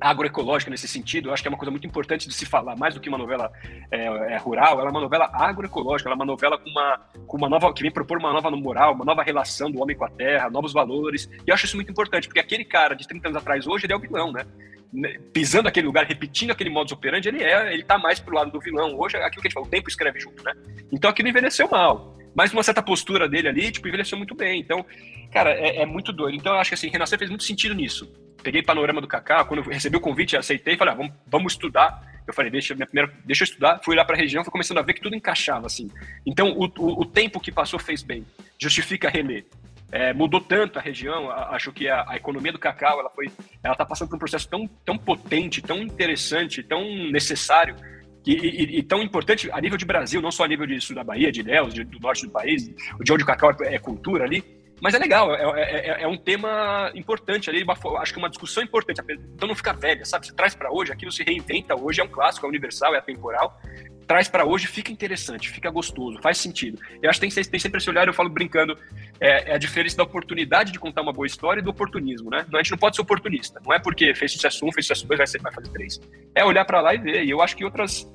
agroecológica 0.00 0.70
nesse 0.70 0.88
sentido, 0.88 1.28
eu 1.28 1.32
acho 1.32 1.42
que 1.42 1.48
é 1.48 1.50
uma 1.50 1.58
coisa 1.58 1.70
muito 1.70 1.86
importante 1.86 2.28
de 2.28 2.34
se 2.34 2.44
falar, 2.44 2.76
mais 2.76 2.94
do 2.94 3.00
que 3.00 3.08
uma 3.08 3.18
novela 3.18 3.50
é, 3.90 4.34
é, 4.34 4.36
rural, 4.36 4.78
ela 4.80 4.88
é 4.88 4.90
uma 4.90 5.00
novela 5.00 5.30
agroecológica, 5.32 6.08
ela 6.08 6.14
é 6.14 6.18
uma 6.18 6.24
novela 6.24 6.58
com 6.58 6.68
uma, 6.68 7.00
com 7.26 7.36
uma 7.36 7.48
nova, 7.48 7.72
que 7.72 7.82
vem 7.82 7.90
propor 7.90 8.18
uma 8.18 8.32
nova 8.32 8.50
moral, 8.50 8.94
uma 8.94 9.04
nova 9.04 9.22
relação 9.22 9.70
do 9.70 9.80
homem 9.80 9.96
com 9.96 10.04
a 10.04 10.10
terra, 10.10 10.50
novos 10.50 10.72
valores, 10.72 11.28
e 11.46 11.50
eu 11.50 11.54
acho 11.54 11.66
isso 11.66 11.76
muito 11.76 11.90
importante, 11.90 12.28
porque 12.28 12.40
aquele 12.40 12.64
cara 12.64 12.94
de 12.94 13.06
30 13.06 13.28
anos 13.28 13.42
atrás, 13.42 13.66
hoje, 13.66 13.86
ele 13.86 13.92
é 13.92 13.96
o 13.96 14.00
vilão, 14.00 14.32
né? 14.32 14.44
né 14.92 15.18
pisando 15.32 15.68
aquele 15.68 15.86
lugar, 15.86 16.04
repetindo 16.04 16.50
aquele 16.50 16.70
modus 16.70 16.92
operandi, 16.92 17.28
ele 17.28 17.42
é, 17.42 17.72
ele 17.72 17.82
tá 17.82 17.98
mais 17.98 18.20
pro 18.20 18.34
lado 18.34 18.50
do 18.50 18.60
vilão. 18.60 18.98
Hoje, 18.98 19.16
aquilo 19.16 19.42
que 19.42 19.48
a 19.48 19.50
gente 19.50 19.54
fala, 19.54 19.66
o 19.66 19.70
tempo 19.70 19.88
escreve 19.88 20.20
junto, 20.20 20.42
né? 20.44 20.52
Então 20.92 21.10
aquilo 21.10 21.28
envelheceu 21.28 21.68
mal. 21.68 22.16
Mas 22.34 22.52
uma 22.52 22.62
certa 22.62 22.82
postura 22.82 23.26
dele 23.26 23.48
ali, 23.48 23.72
tipo, 23.72 23.88
envelheceu 23.88 24.18
muito 24.18 24.34
bem. 24.34 24.60
Então, 24.60 24.84
cara, 25.32 25.52
é, 25.52 25.82
é 25.82 25.86
muito 25.86 26.12
doido. 26.12 26.36
Então 26.36 26.52
eu 26.52 26.58
acho 26.58 26.70
que 26.70 26.74
assim, 26.74 26.88
Renascer 26.90 27.18
fez 27.18 27.30
muito 27.30 27.44
sentido 27.44 27.74
nisso 27.74 28.06
peguei 28.46 28.62
panorama 28.62 29.00
do 29.00 29.08
Kaká, 29.08 29.44
quando 29.44 29.64
eu 29.64 29.72
recebi 29.72 29.96
o 29.96 30.00
convite, 30.00 30.36
aceitei, 30.36 30.76
falei, 30.76 30.94
ah, 30.94 30.96
vamos, 30.96 31.12
vamos 31.26 31.52
estudar. 31.54 32.00
Eu 32.24 32.32
falei, 32.32 32.48
deixa, 32.48 32.76
minha 32.76 32.86
primeira, 32.86 33.12
deixa 33.24 33.42
eu 33.42 33.46
estudar. 33.46 33.80
Fui 33.84 33.96
lá 33.96 34.04
para 34.04 34.14
a 34.14 34.18
região, 34.18 34.44
fui 34.44 34.52
começando 34.52 34.78
a 34.78 34.82
ver 34.82 34.94
que 34.94 35.00
tudo 35.00 35.16
encaixava, 35.16 35.66
assim. 35.66 35.90
Então, 36.24 36.52
o, 36.52 36.66
o, 36.78 37.00
o 37.00 37.04
tempo 37.04 37.40
que 37.40 37.50
passou 37.50 37.80
fez 37.80 38.04
bem. 38.04 38.24
Justifica 38.56 39.10
reler. 39.10 39.46
É, 39.90 40.12
mudou 40.12 40.40
tanto 40.40 40.78
a 40.78 40.82
região, 40.82 41.28
acho 41.28 41.72
que 41.72 41.88
a, 41.88 42.04
a, 42.08 42.16
economia 42.16 42.52
do 42.52 42.58
cacau, 42.58 43.00
ela 43.00 43.10
foi, 43.10 43.26
ela 43.64 43.74
está 43.74 43.84
passando 43.84 44.10
por 44.10 44.16
um 44.16 44.18
processo 44.20 44.48
tão, 44.48 44.68
tão 44.84 44.96
potente, 44.96 45.60
tão 45.60 45.78
interessante, 45.78 46.62
tão 46.62 46.84
necessário, 47.10 47.74
e, 48.24 48.32
e, 48.32 48.78
e, 48.78 48.82
tão 48.82 49.02
importante 49.02 49.48
a 49.52 49.60
nível 49.60 49.78
de 49.78 49.84
Brasil, 49.84 50.20
não 50.20 50.32
só 50.32 50.44
a 50.44 50.48
nível 50.48 50.66
de 50.66 50.80
sul 50.80 50.94
da 50.94 51.04
Bahia, 51.04 51.30
de 51.30 51.40
Ilhéus, 51.40 51.72
de, 51.72 51.84
do 51.84 51.98
norte 52.00 52.26
do 52.26 52.32
país, 52.32 52.66
de 52.66 53.12
onde 53.12 53.22
o 53.22 53.26
cacau 53.26 53.52
é, 53.62 53.74
é 53.74 53.78
cultura 53.78 54.24
ali, 54.24 54.42
mas 54.80 54.94
é 54.94 54.98
legal, 54.98 55.34
é, 55.34 55.60
é, 55.60 55.90
é, 55.90 56.02
é 56.02 56.08
um 56.08 56.16
tema 56.16 56.90
importante 56.94 57.48
ali, 57.48 57.64
acho 57.98 58.12
que 58.12 58.18
uma 58.18 58.28
discussão 58.28 58.62
importante, 58.62 59.00
então 59.34 59.48
não 59.48 59.54
fica 59.54 59.72
velha, 59.72 60.04
sabe? 60.04 60.26
Você 60.26 60.34
traz 60.34 60.54
para 60.54 60.70
hoje, 60.70 60.92
aquilo 60.92 61.10
se 61.10 61.22
reinventa 61.22 61.74
hoje, 61.74 62.00
é 62.00 62.04
um 62.04 62.08
clássico, 62.08 62.46
é 62.46 62.48
universal, 62.48 62.94
é 62.94 62.98
atemporal, 62.98 63.58
traz 64.06 64.28
para 64.28 64.44
hoje, 64.44 64.66
fica 64.66 64.92
interessante, 64.92 65.50
fica 65.50 65.70
gostoso, 65.70 66.20
faz 66.20 66.38
sentido. 66.38 66.80
Eu 67.02 67.10
acho 67.10 67.20
que 67.20 67.28
tem, 67.28 67.44
tem 67.44 67.60
sempre 67.60 67.78
esse 67.78 67.90
olhar, 67.90 68.06
eu 68.06 68.14
falo 68.14 68.28
brincando, 68.28 68.78
é, 69.18 69.50
é, 69.50 69.54
a 69.54 69.58
diferença 69.58 69.96
da 69.96 70.04
oportunidade 70.04 70.72
de 70.72 70.78
contar 70.78 71.02
uma 71.02 71.12
boa 71.12 71.26
história 71.26 71.60
e 71.60 71.64
do 71.64 71.70
oportunismo, 71.70 72.30
né? 72.30 72.46
A 72.52 72.56
gente 72.58 72.70
não 72.70 72.78
pode 72.78 72.96
ser 72.96 73.02
oportunista, 73.02 73.60
não 73.64 73.72
é 73.72 73.78
porque 73.78 74.14
fez 74.14 74.32
sucesso 74.32 74.64
um, 74.64 74.72
fez 74.72 74.86
sucesso 74.86 75.06
dois, 75.06 75.18
vai, 75.18 75.26
ser, 75.26 75.40
vai 75.40 75.52
fazer 75.52 75.70
três. 75.70 76.00
É 76.34 76.44
olhar 76.44 76.64
para 76.64 76.80
lá 76.80 76.94
e 76.94 76.98
ver, 76.98 77.24
e 77.24 77.30
eu 77.30 77.40
acho 77.40 77.56
que 77.56 77.64
outras 77.64 78.06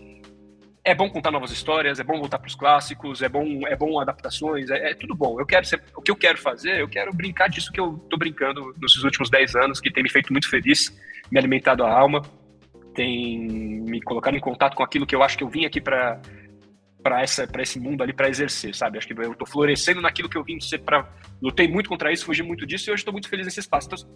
é 0.84 0.96
bom 0.96 1.10
contar 1.10 1.32
novas 1.32 1.52
histórias, 1.52 2.00
é 2.00 2.04
bom 2.04 2.18
voltar 2.18 2.40
para 2.40 2.48
os 2.48 2.56
clássicos, 2.56 3.22
é 3.22 3.30
bom, 3.30 3.68
é 3.68 3.76
bom 3.76 4.00
adaptações, 4.00 4.70
é, 4.70 4.92
é, 4.92 4.94
tudo 4.96 5.16
bom. 5.16 5.40
Eu 5.40 5.46
quero 5.46 5.66
ser, 5.66 5.82
o 5.96 6.02
que 6.02 6.10
eu 6.10 6.16
quero 6.16 6.38
fazer, 6.38 6.80
eu 6.80 6.88
quero 6.88 7.14
brincar 7.14 7.50
disso 7.50 7.72
que 7.72 7.80
eu 7.80 8.00
estou 8.04 8.18
brincando 8.18 8.74
nos 8.80 9.04
últimos 9.04 9.30
10 9.30 9.56
anos, 9.56 9.80
que 9.80 9.92
tem 9.92 10.04
me 10.04 10.10
feito 10.10 10.32
muito 10.32 10.50
feliz, 10.50 10.92
me 11.32 11.38
alimentado 11.38 11.84
a 11.84 11.92
alma, 11.92 12.22
tem 12.96 13.48
me 13.82 14.02
colocado 14.02 14.36
em 14.36 14.40
contato 14.40 14.76
com 14.76 14.84
aquilo 14.84 15.06
que 15.06 15.16
eu 15.16 15.24
acho 15.24 15.38
que 15.38 15.44
eu 15.44 15.50
vim 15.50 15.66
aqui 15.66 15.80
para 15.80 16.20
para 17.02 17.22
essa 17.22 17.48
para 17.48 17.62
esse 17.62 17.80
mundo 17.80 18.04
ali 18.04 18.14
para 18.14 18.30
exercer, 18.30 18.76
sabe? 18.76 18.98
Acho 18.98 19.08
que 19.08 19.14
eu 19.14 19.32
estou 19.32 19.48
florescendo 19.48 20.02
naquilo 20.02 20.30
que 20.30 20.38
eu 20.38 20.44
vim 20.44 20.60
ser 20.60 20.80
para 20.80 21.10
lutei 21.42 21.68
muito 21.68 21.90
contra 21.90 22.12
isso, 22.12 22.26
fugi 22.26 22.44
muito 22.44 22.66
disso 22.66 22.90
e 22.90 22.94
hoje 22.94 23.02
estou 23.02 23.12
muito 23.12 23.28
feliz 23.28 23.46
nesse 23.46 23.60
espaço. 23.60 23.88
Então, 23.88 24.10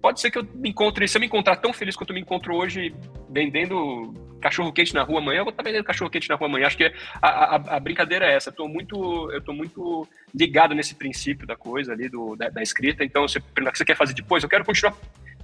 pode 0.00 0.20
ser 0.20 0.30
que 0.30 0.38
eu 0.38 0.44
me 0.54 0.70
encontre, 0.70 1.06
se 1.06 1.16
eu 1.16 1.20
me 1.20 1.26
encontrar 1.26 1.56
tão 1.56 1.72
feliz 1.72 1.94
quanto 1.94 2.10
eu 2.10 2.14
me 2.14 2.20
encontro 2.20 2.54
hoje 2.54 2.94
vendendo 3.30 4.12
cachorro 4.40 4.72
quente 4.72 4.92
na 4.92 5.04
rua 5.04 5.20
amanhã, 5.20 5.38
eu 5.38 5.44
vou 5.44 5.52
estar 5.52 5.62
vendendo 5.62 5.84
cachorro 5.84 6.10
quente 6.10 6.28
na 6.28 6.34
rua 6.34 6.48
amanhã. 6.48 6.66
Acho 6.66 6.76
que 6.76 6.92
a, 7.20 7.28
a, 7.28 7.76
a 7.76 7.80
brincadeira 7.80 8.26
é 8.26 8.34
essa. 8.34 8.50
Eu 8.50 8.54
tô 8.54 8.68
muito 8.68 9.30
eu 9.30 9.40
tô 9.40 9.52
muito 9.52 10.06
ligado 10.34 10.74
nesse 10.74 10.96
princípio 10.96 11.46
da 11.46 11.56
coisa 11.56 11.92
ali 11.92 12.08
do 12.08 12.34
da, 12.34 12.48
da 12.48 12.62
escrita. 12.62 13.04
Então, 13.04 13.26
você, 13.26 13.38
o 13.38 13.42
que 13.42 13.78
você 13.78 13.84
quer 13.84 13.96
fazer 13.96 14.14
depois? 14.14 14.42
Eu 14.42 14.50
quero 14.50 14.64
continuar 14.64 14.96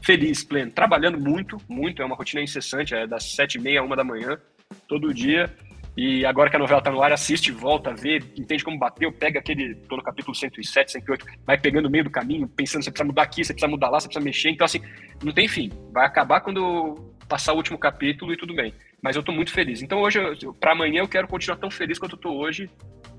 feliz, 0.03 0.43
pleno, 0.43 0.73
trabalhando 0.73 1.19
muito, 1.19 1.57
muito. 1.69 2.03
É 2.03 2.05
uma 2.05 2.17
rotina 2.17 2.43
incessante, 2.43 2.95
é 2.95 3.07
das 3.07 3.33
sete 3.35 3.55
e 3.55 3.61
meia 3.61 3.81
a 3.81 3.85
uma 3.85 3.95
da 3.95 4.05
manhã 4.05 4.39
todo 4.87 5.15
dia 5.15 5.55
e 6.01 6.25
agora 6.25 6.49
que 6.49 6.55
a 6.55 6.61
novela 6.61 6.81
tá 6.81 6.93
no 6.93 7.03
ar, 7.03 7.11
assiste, 7.11 7.51
volta, 7.51 7.93
vê, 7.93 8.19
entende 8.37 8.63
como 8.63 8.79
bateu, 8.79 9.11
pega 9.13 9.41
aquele, 9.41 9.75
tô 9.89 9.97
no 9.97 10.03
capítulo 10.05 10.33
107, 10.33 10.93
108, 10.93 11.27
vai 11.45 11.59
pegando 11.59 11.87
no 11.87 11.91
meio 11.91 12.05
do 12.05 12.11
caminho, 12.11 12.47
pensando, 12.47 12.85
você 12.85 12.91
precisa 12.93 13.05
mudar 13.05 13.23
aqui, 13.23 13.45
você 13.45 13.53
precisa 13.53 13.69
mudar 13.69 13.91
lá, 13.91 13.99
você 13.99 14.07
precisa 14.07 14.25
mexer. 14.25 14.51
Então, 14.51 14.65
assim, 14.65 14.81
não 15.25 15.33
tem 15.33 15.49
fim. 15.49 15.73
Vai 15.91 16.07
acabar 16.07 16.41
quando 16.41 16.95
passar 17.29 17.53
o 17.53 17.57
último 17.57 17.77
capítulo 17.77 18.33
e 18.33 18.37
tudo 18.37 18.55
bem. 18.55 18.73
Mas 19.03 19.17
eu 19.17 19.25
tô 19.25 19.33
muito 19.33 19.51
feliz. 19.51 19.83
Então, 19.83 20.01
hoje, 20.01 20.21
para 20.61 20.71
amanhã, 20.71 21.01
eu 21.01 21.09
quero 21.09 21.27
continuar 21.27 21.57
tão 21.57 21.69
feliz 21.69 21.99
quanto 21.99 22.15
eu 22.15 22.21
tô 22.21 22.31
hoje, 22.31 22.71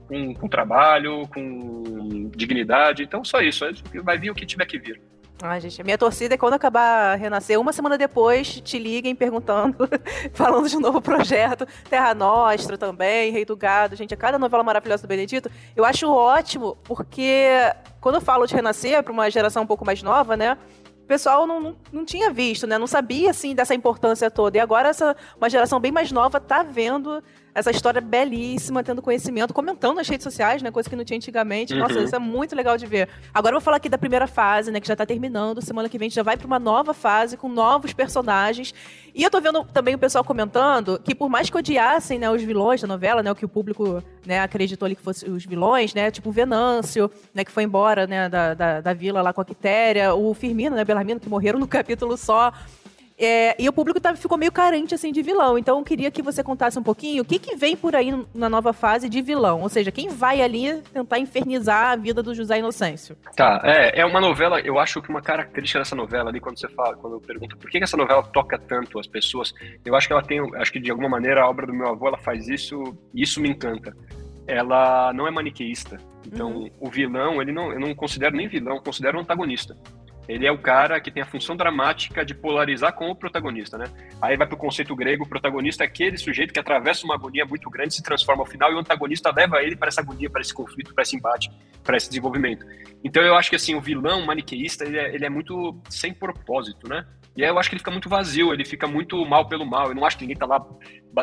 com, 0.07 0.33
com 0.33 0.47
trabalho, 0.47 1.27
com 1.33 2.31
dignidade. 2.33 3.03
Então, 3.03 3.25
só 3.25 3.41
isso. 3.41 3.65
Vai 4.05 4.17
vir 4.17 4.31
o 4.31 4.35
que 4.35 4.45
tiver 4.45 4.65
que 4.65 4.79
vir. 4.79 5.01
Ai, 5.41 5.61
gente, 5.61 5.79
a 5.79 5.85
minha 5.85 5.97
torcida 5.97 6.35
é 6.35 6.37
quando 6.37 6.55
acabar 6.55 7.17
Renascer, 7.17 7.59
uma 7.59 7.71
semana 7.71 7.97
depois, 7.97 8.59
te 8.59 8.77
liguem 8.77 9.15
perguntando, 9.15 9.77
falando 10.33 10.67
de 10.67 10.75
um 10.75 10.81
novo 10.81 11.01
projeto, 11.01 11.65
Terra 11.89 12.13
Nostra 12.13 12.77
também, 12.77 13.31
Rei 13.31 13.45
do 13.45 13.55
Gado, 13.55 13.95
gente, 13.95 14.13
a 14.13 14.17
cada 14.17 14.37
novela 14.37 14.63
maravilhosa 14.63 15.03
do 15.03 15.07
Benedito, 15.07 15.49
eu 15.77 15.85
acho 15.85 16.11
ótimo, 16.11 16.77
porque 16.83 17.47
quando 18.01 18.15
eu 18.15 18.21
falo 18.21 18.45
de 18.45 18.53
Renascer 18.53 19.01
para 19.01 19.13
uma 19.13 19.31
geração 19.31 19.63
um 19.63 19.67
pouco 19.67 19.85
mais 19.85 20.03
nova, 20.03 20.35
né, 20.35 20.57
o 21.03 21.07
pessoal 21.07 21.47
não, 21.47 21.61
não, 21.61 21.75
não, 21.89 22.03
tinha 22.03 22.29
visto, 22.29 22.67
né, 22.67 22.77
não 22.77 22.85
sabia, 22.85 23.29
assim, 23.29 23.55
dessa 23.55 23.73
importância 23.73 24.29
toda, 24.29 24.57
e 24.57 24.59
agora 24.59 24.89
essa, 24.89 25.15
uma 25.37 25.49
geração 25.49 25.79
bem 25.79 25.91
mais 25.91 26.11
nova 26.11 26.41
tá 26.41 26.63
vendo 26.63 27.23
essa 27.53 27.71
história 27.71 28.01
belíssima, 28.01 28.83
tendo 28.83 29.01
conhecimento, 29.01 29.53
comentando 29.53 29.95
nas 29.97 30.07
redes 30.07 30.23
sociais, 30.23 30.61
né? 30.61 30.71
Coisa 30.71 30.89
que 30.89 30.95
não 30.95 31.03
tinha 31.03 31.17
antigamente. 31.17 31.73
Uhum. 31.73 31.79
Nossa, 31.79 31.99
isso 31.99 32.15
é 32.15 32.19
muito 32.19 32.55
legal 32.55 32.77
de 32.77 32.85
ver. 32.85 33.09
Agora 33.33 33.55
eu 33.55 33.59
vou 33.59 33.63
falar 33.63 33.77
aqui 33.77 33.89
da 33.89 33.97
primeira 33.97 34.27
fase, 34.27 34.71
né? 34.71 34.79
Que 34.79 34.87
já 34.87 34.95
tá 34.95 35.05
terminando. 35.05 35.61
Semana 35.61 35.89
que 35.89 35.97
vem 35.97 36.07
a 36.07 36.09
gente 36.09 36.15
já 36.15 36.23
vai 36.23 36.37
para 36.37 36.47
uma 36.47 36.59
nova 36.59 36.93
fase 36.93 37.37
com 37.37 37.49
novos 37.49 37.93
personagens. 37.93 38.73
E 39.13 39.23
eu 39.23 39.29
tô 39.29 39.41
vendo 39.41 39.63
também 39.65 39.95
o 39.95 39.97
pessoal 39.97 40.23
comentando 40.23 40.99
que 41.03 41.15
por 41.15 41.29
mais 41.29 41.49
que 41.49 41.57
odiassem, 41.57 42.19
né, 42.19 42.29
os 42.29 42.41
vilões 42.41 42.81
da 42.81 42.87
novela, 42.87 43.23
né, 43.23 43.31
o 43.31 43.35
que 43.35 43.45
o 43.45 43.49
público, 43.49 44.03
né, 44.25 44.39
acreditou 44.39 44.85
ali 44.85 44.95
que 44.95 45.01
fossem 45.01 45.29
os 45.31 45.45
vilões, 45.45 45.93
né, 45.93 46.11
tipo 46.11 46.29
o 46.29 46.31
Venâncio, 46.31 47.09
né, 47.33 47.43
que 47.43 47.51
foi 47.51 47.63
embora, 47.63 48.07
né, 48.07 48.29
da, 48.29 48.53
da, 48.53 48.81
da 48.81 48.93
vila 48.93 49.21
lá 49.21 49.33
com 49.33 49.41
a 49.41 49.45
Quitéria, 49.45 50.13
o 50.13 50.33
Firmino, 50.33 50.75
né, 50.75 50.85
Belarmino, 50.85 51.19
que 51.19 51.27
morreram 51.27 51.59
no 51.59 51.67
capítulo 51.67 52.15
só. 52.17 52.53
É, 53.19 53.61
e 53.61 53.67
o 53.67 53.73
público 53.73 53.99
tá, 53.99 54.15
ficou 54.15 54.37
meio 54.37 54.51
carente, 54.51 54.95
assim, 54.95 55.11
de 55.11 55.21
vilão. 55.21 55.57
Então, 55.57 55.77
eu 55.77 55.83
queria 55.83 56.09
que 56.09 56.21
você 56.21 56.41
contasse 56.41 56.79
um 56.79 56.83
pouquinho 56.83 57.21
o 57.21 57.25
que, 57.25 57.37
que 57.37 57.53
vem 57.57 57.75
por 57.75 57.93
aí 57.93 58.13
na 58.33 58.47
nova 58.47 58.71
fase 58.71 59.09
de 59.09 59.21
vilão. 59.21 59.61
Ou 59.61 59.67
seja, 59.67 59.91
quem 59.91 60.07
vai 60.07 60.41
ali 60.41 60.81
tentar 60.93 61.19
infernizar 61.19 61.91
a 61.91 61.95
vida 61.97 62.23
do 62.23 62.33
José 62.33 62.59
Inocêncio. 62.59 63.17
Tá, 63.35 63.59
é, 63.65 63.99
é 63.99 64.05
uma 64.05 64.21
novela, 64.21 64.61
eu 64.61 64.79
acho 64.79 65.01
que 65.01 65.09
uma 65.09 65.21
característica 65.21 65.79
dessa 65.79 65.95
novela 65.95 66.29
ali, 66.29 66.39
quando 66.39 66.57
você 66.57 66.69
fala, 66.69 66.95
quando 66.95 67.17
eu 67.17 67.21
pergunto 67.21 67.57
por 67.57 67.69
que 67.69 67.77
essa 67.79 67.97
novela 67.97 68.23
toca 68.23 68.57
tanto 68.57 68.97
as 68.97 69.07
pessoas, 69.07 69.53
eu 69.83 69.95
acho 69.95 70.07
que 70.07 70.13
ela 70.13 70.23
tem, 70.23 70.39
acho 70.55 70.71
que 70.71 70.79
de 70.79 70.89
alguma 70.89 71.09
maneira 71.09 71.41
a 71.41 71.49
obra 71.49 71.67
do 71.67 71.73
meu 71.73 71.89
avô, 71.89 72.07
ela 72.07 72.17
faz 72.17 72.47
isso, 72.47 72.81
e 73.13 73.21
isso 73.21 73.41
me 73.41 73.49
encanta. 73.49 73.93
Ela 74.47 75.11
não 75.13 75.27
é 75.27 75.31
maniqueísta. 75.31 75.97
Então, 76.25 76.51
uhum. 76.51 76.69
o 76.79 76.89
vilão, 76.89 77.41
ele 77.41 77.51
não, 77.51 77.73
eu 77.73 77.79
não 77.79 77.93
considero 77.93 78.35
nem 78.35 78.47
vilão, 78.47 78.75
eu 78.75 78.81
considero 78.81 79.17
um 79.17 79.21
antagonista. 79.21 79.75
Ele 80.29 80.45
é 80.45 80.51
o 80.51 80.59
cara 80.59 81.01
que 81.01 81.09
tem 81.09 81.23
a 81.23 81.25
função 81.25 81.55
dramática 81.55 82.23
de 82.23 82.35
polarizar 82.35 82.93
com 82.93 83.09
o 83.09 83.15
protagonista, 83.15 83.79
né? 83.79 83.85
Aí 84.21 84.37
vai 84.37 84.45
pro 84.45 84.55
conceito 84.55 84.95
grego, 84.95 85.23
o 85.23 85.27
protagonista 85.27 85.83
é 85.83 85.87
aquele 85.87 86.19
sujeito 86.19 86.53
que 86.53 86.59
atravessa 86.59 87.03
uma 87.03 87.15
agonia 87.15 87.47
muito 87.47 87.67
grande, 87.67 87.95
se 87.95 88.03
transforma 88.03 88.43
ao 88.43 88.45
final 88.45 88.71
e 88.71 88.75
o 88.75 88.77
antagonista 88.77 89.33
leva 89.35 89.63
ele 89.63 89.75
para 89.75 89.87
essa 89.87 90.01
agonia, 90.01 90.29
para 90.29 90.41
esse 90.41 90.53
conflito, 90.53 90.93
para 90.93 91.01
esse 91.01 91.15
embate, 91.15 91.49
para 91.83 91.97
esse 91.97 92.09
desenvolvimento. 92.09 92.63
Então 93.03 93.23
eu 93.23 93.35
acho 93.35 93.49
que 93.49 93.55
assim, 93.55 93.73
o 93.73 93.81
vilão 93.81 94.23
maniqueísta, 94.23 94.85
ele 94.85 94.99
é, 94.99 95.15
ele 95.15 95.25
é 95.25 95.29
muito 95.29 95.75
sem 95.89 96.13
propósito, 96.13 96.87
né? 96.87 97.07
E 97.35 97.43
aí 97.43 97.49
eu 97.49 97.57
acho 97.57 97.67
que 97.67 97.73
ele 97.73 97.79
fica 97.79 97.89
muito 97.89 98.07
vazio, 98.07 98.53
ele 98.53 98.65
fica 98.65 98.85
muito 98.85 99.25
mal 99.25 99.47
pelo 99.47 99.65
mal. 99.65 99.87
Eu 99.87 99.95
não 99.95 100.05
acho 100.05 100.15
que 100.17 100.23
ninguém 100.23 100.37
tá 100.37 100.45
lá 100.45 100.63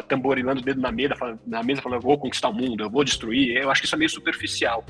tamborilando 0.09 0.61
o 0.61 0.65
dedo 0.65 0.81
na 0.81 0.91
mesa, 0.91 1.15
na 1.47 1.63
mesa 1.63 1.81
falando, 1.81 1.99
eu 1.99 2.03
vou 2.03 2.19
conquistar 2.19 2.49
o 2.49 2.55
mundo, 2.55 2.83
eu 2.83 2.91
vou 2.91 3.05
destruir. 3.05 3.57
Eu 3.57 3.71
acho 3.71 3.83
que 3.83 3.87
isso 3.87 3.95
é 3.95 3.99
meio 3.99 4.11
superficial. 4.11 4.85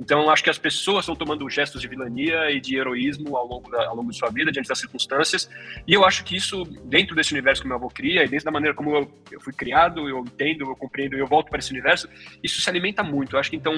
Então, 0.00 0.30
acho 0.30 0.42
que 0.42 0.48
as 0.48 0.56
pessoas 0.56 1.00
estão 1.00 1.14
tomando 1.14 1.48
gestos 1.50 1.78
de 1.78 1.86
vilania 1.86 2.50
e 2.50 2.58
de 2.58 2.74
heroísmo 2.74 3.36
ao 3.36 3.46
longo, 3.46 3.70
da, 3.70 3.86
ao 3.86 3.94
longo 3.94 4.10
de 4.10 4.16
sua 4.16 4.30
vida, 4.30 4.50
diante 4.50 4.66
das 4.66 4.78
circunstâncias. 4.78 5.50
E 5.86 5.92
eu 5.92 6.06
acho 6.06 6.24
que 6.24 6.34
isso, 6.34 6.64
dentro 6.86 7.14
desse 7.14 7.32
universo 7.32 7.60
que 7.60 7.68
meu 7.68 7.76
avô 7.76 7.88
cria, 7.88 8.24
e 8.24 8.28
dentro 8.28 8.46
da 8.46 8.50
maneira 8.50 8.74
como 8.74 8.96
eu, 8.96 9.12
eu 9.30 9.38
fui 9.42 9.52
criado, 9.52 10.08
eu 10.08 10.20
entendo, 10.20 10.64
eu 10.64 10.74
compreendo, 10.74 11.16
eu 11.16 11.26
volto 11.26 11.50
para 11.50 11.58
esse 11.58 11.70
universo, 11.70 12.08
isso 12.42 12.62
se 12.62 12.70
alimenta 12.70 13.02
muito. 13.02 13.36
Eu 13.36 13.40
acho 13.40 13.50
que, 13.50 13.56
então, 13.56 13.74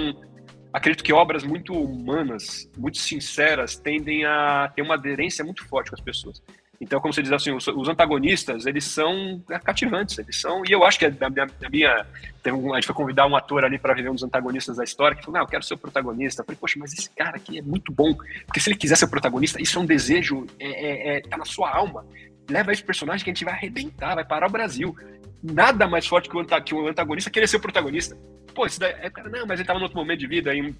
acredito 0.72 1.02
que 1.02 1.12
obras 1.12 1.42
muito 1.42 1.74
humanas, 1.74 2.70
muito 2.78 2.98
sinceras, 2.98 3.76
tendem 3.76 4.24
a 4.24 4.72
ter 4.76 4.82
uma 4.82 4.94
aderência 4.94 5.44
muito 5.44 5.66
forte 5.66 5.90
com 5.90 5.96
as 5.96 6.00
pessoas. 6.00 6.40
Então, 6.82 7.00
como 7.00 7.14
você 7.14 7.22
diz 7.22 7.30
assim, 7.30 7.52
os, 7.52 7.68
os, 7.68 7.88
antagonistas, 7.88 8.66
eles 8.66 8.82
são 8.82 9.40
cativantes, 9.62 10.18
eles 10.18 10.40
são, 10.40 10.64
e 10.66 10.72
eu 10.72 10.82
acho 10.82 10.98
que 10.98 11.08
da 11.08 11.30
minha, 11.30 11.46
da 11.46 11.70
minha 11.70 12.06
um, 12.46 12.72
a 12.72 12.76
gente 12.76 12.86
foi 12.86 12.96
convidar 12.96 13.24
um 13.24 13.36
ator 13.36 13.64
ali 13.64 13.78
para 13.78 13.94
viver 13.94 14.10
um 14.10 14.14
dos 14.14 14.24
antagonistas 14.24 14.78
da 14.78 14.82
história, 14.82 15.16
que 15.16 15.22
falou, 15.22 15.38
não, 15.38 15.46
eu 15.46 15.48
quero 15.48 15.62
ser 15.62 15.74
o 15.74 15.78
protagonista. 15.78 16.42
Eu 16.42 16.44
falei, 16.44 16.58
poxa, 16.60 16.80
mas 16.80 16.92
esse 16.92 17.08
cara 17.10 17.36
aqui 17.36 17.56
é 17.56 17.62
muito 17.62 17.92
bom, 17.92 18.12
porque 18.46 18.58
se 18.58 18.68
ele 18.68 18.76
quiser 18.76 18.96
ser 18.96 19.04
o 19.04 19.08
protagonista, 19.08 19.62
isso 19.62 19.78
é 19.78 19.80
um 19.80 19.86
desejo, 19.86 20.44
é, 20.58 20.66
é, 20.66 21.16
é, 21.18 21.20
tá 21.20 21.36
na 21.36 21.44
sua 21.44 21.70
alma. 21.70 22.04
Leva 22.50 22.72
esse 22.72 22.82
personagem 22.82 23.22
que 23.22 23.30
a 23.30 23.32
gente 23.32 23.44
vai 23.44 23.54
arrebentar, 23.54 24.16
vai 24.16 24.24
parar 24.24 24.48
o 24.48 24.52
Brasil. 24.52 24.92
Nada 25.40 25.86
mais 25.86 26.04
forte 26.04 26.28
que 26.28 26.36
o, 26.36 26.88
antagonista 26.88 27.30
querer 27.30 27.46
ser 27.46 27.58
o 27.58 27.60
protagonista. 27.60 28.18
Pô, 28.52 28.66
isso 28.66 28.80
daí, 28.80 28.92
é, 29.00 29.08
cara, 29.08 29.28
não, 29.28 29.46
mas 29.46 29.60
ele 29.60 29.66
tava 29.68 29.78
em 29.78 29.82
outro 29.84 29.96
momento 29.96 30.18
de 30.18 30.26
vida, 30.26 30.52
em 30.52 30.74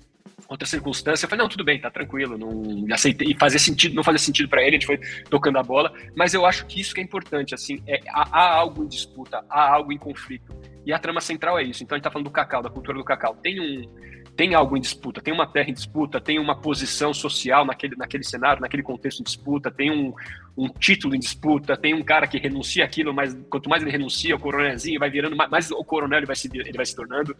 outra 0.49 0.67
circunstância. 0.67 1.25
Eu 1.25 1.29
falei, 1.29 1.43
não, 1.43 1.49
tudo 1.49 1.65
bem, 1.65 1.81
tá 1.81 1.91
tranquilo, 1.91 2.37
não 2.37 2.95
aceitei. 2.95 3.29
E 3.31 3.39
fazia 3.39 3.59
sentido, 3.59 3.95
não 3.95 4.05
fazia 4.05 4.19
sentido 4.19 4.49
para 4.49 4.63
ele, 4.63 4.77
a 4.77 4.79
gente 4.79 4.87
foi 4.87 4.99
tocando 5.29 5.59
a 5.59 5.63
bola. 5.63 5.93
Mas 6.15 6.35
eu 6.35 6.45
acho 6.45 6.67
que 6.67 6.81
isso 6.81 6.95
que 6.95 7.01
é 7.01 7.05
importante, 7.05 7.55
assim, 7.55 7.83
é, 7.87 8.01
há, 8.09 8.29
há 8.31 8.55
algo 8.55 8.85
em 8.85 8.89
disputa, 8.89 9.45
há 9.49 9.75
algo 9.75 9.93
em 9.93 9.99
conflito. 9.99 10.55
E 10.85 10.93
a 10.93 10.99
trama 10.99 11.21
central 11.21 11.59
é 11.59 11.63
isso. 11.63 11.83
Então 11.83 11.97
a 11.97 11.99
gente 11.99 12.05
tá 12.05 12.11
falando 12.11 12.27
do 12.27 12.33
cacau, 12.33 12.63
da 12.63 12.71
cultura 12.71 12.99
do 12.99 13.05
cacau. 13.05 13.37
Tem 13.37 13.61
um 13.61 14.22
tem 14.37 14.55
algo 14.55 14.77
em 14.77 14.81
disputa, 14.81 15.21
tem 15.21 15.33
uma 15.33 15.47
terra 15.47 15.68
em 15.68 15.75
disputa, 15.75 16.21
tem 16.21 16.38
uma 16.38 16.57
posição 16.57 17.12
social 17.12 17.64
naquele, 17.64 17.97
naquele 17.97 18.25
cenário, 18.25 18.62
naquele 18.62 18.83
contexto 18.83 19.21
em 19.21 19.25
disputa, 19.25 19.71
tem 19.71 19.90
um, 19.90 20.14
um 20.57 20.68
título 20.68 21.14
em 21.14 21.18
disputa, 21.18 21.77
tem 21.77 21.95
um 21.95 22.03
cara 22.03 22.27
que 22.27 22.38
renuncia 22.38 22.85
aquilo, 22.85 23.12
mas 23.12 23.37
quanto 23.51 23.68
mais 23.68 23.83
ele 23.83 23.92
renuncia, 23.92 24.35
o 24.35 24.38
coronelzinho 24.38 24.99
vai 24.99 25.11
virando, 25.11 25.37
mais 25.37 25.71
o 25.71 25.85
coronel 25.85 26.18
ele 26.18 26.27
vai, 26.27 26.37
se, 26.37 26.49
ele 26.53 26.73
vai 26.73 26.87
se 26.87 26.97
tornando. 26.97 27.37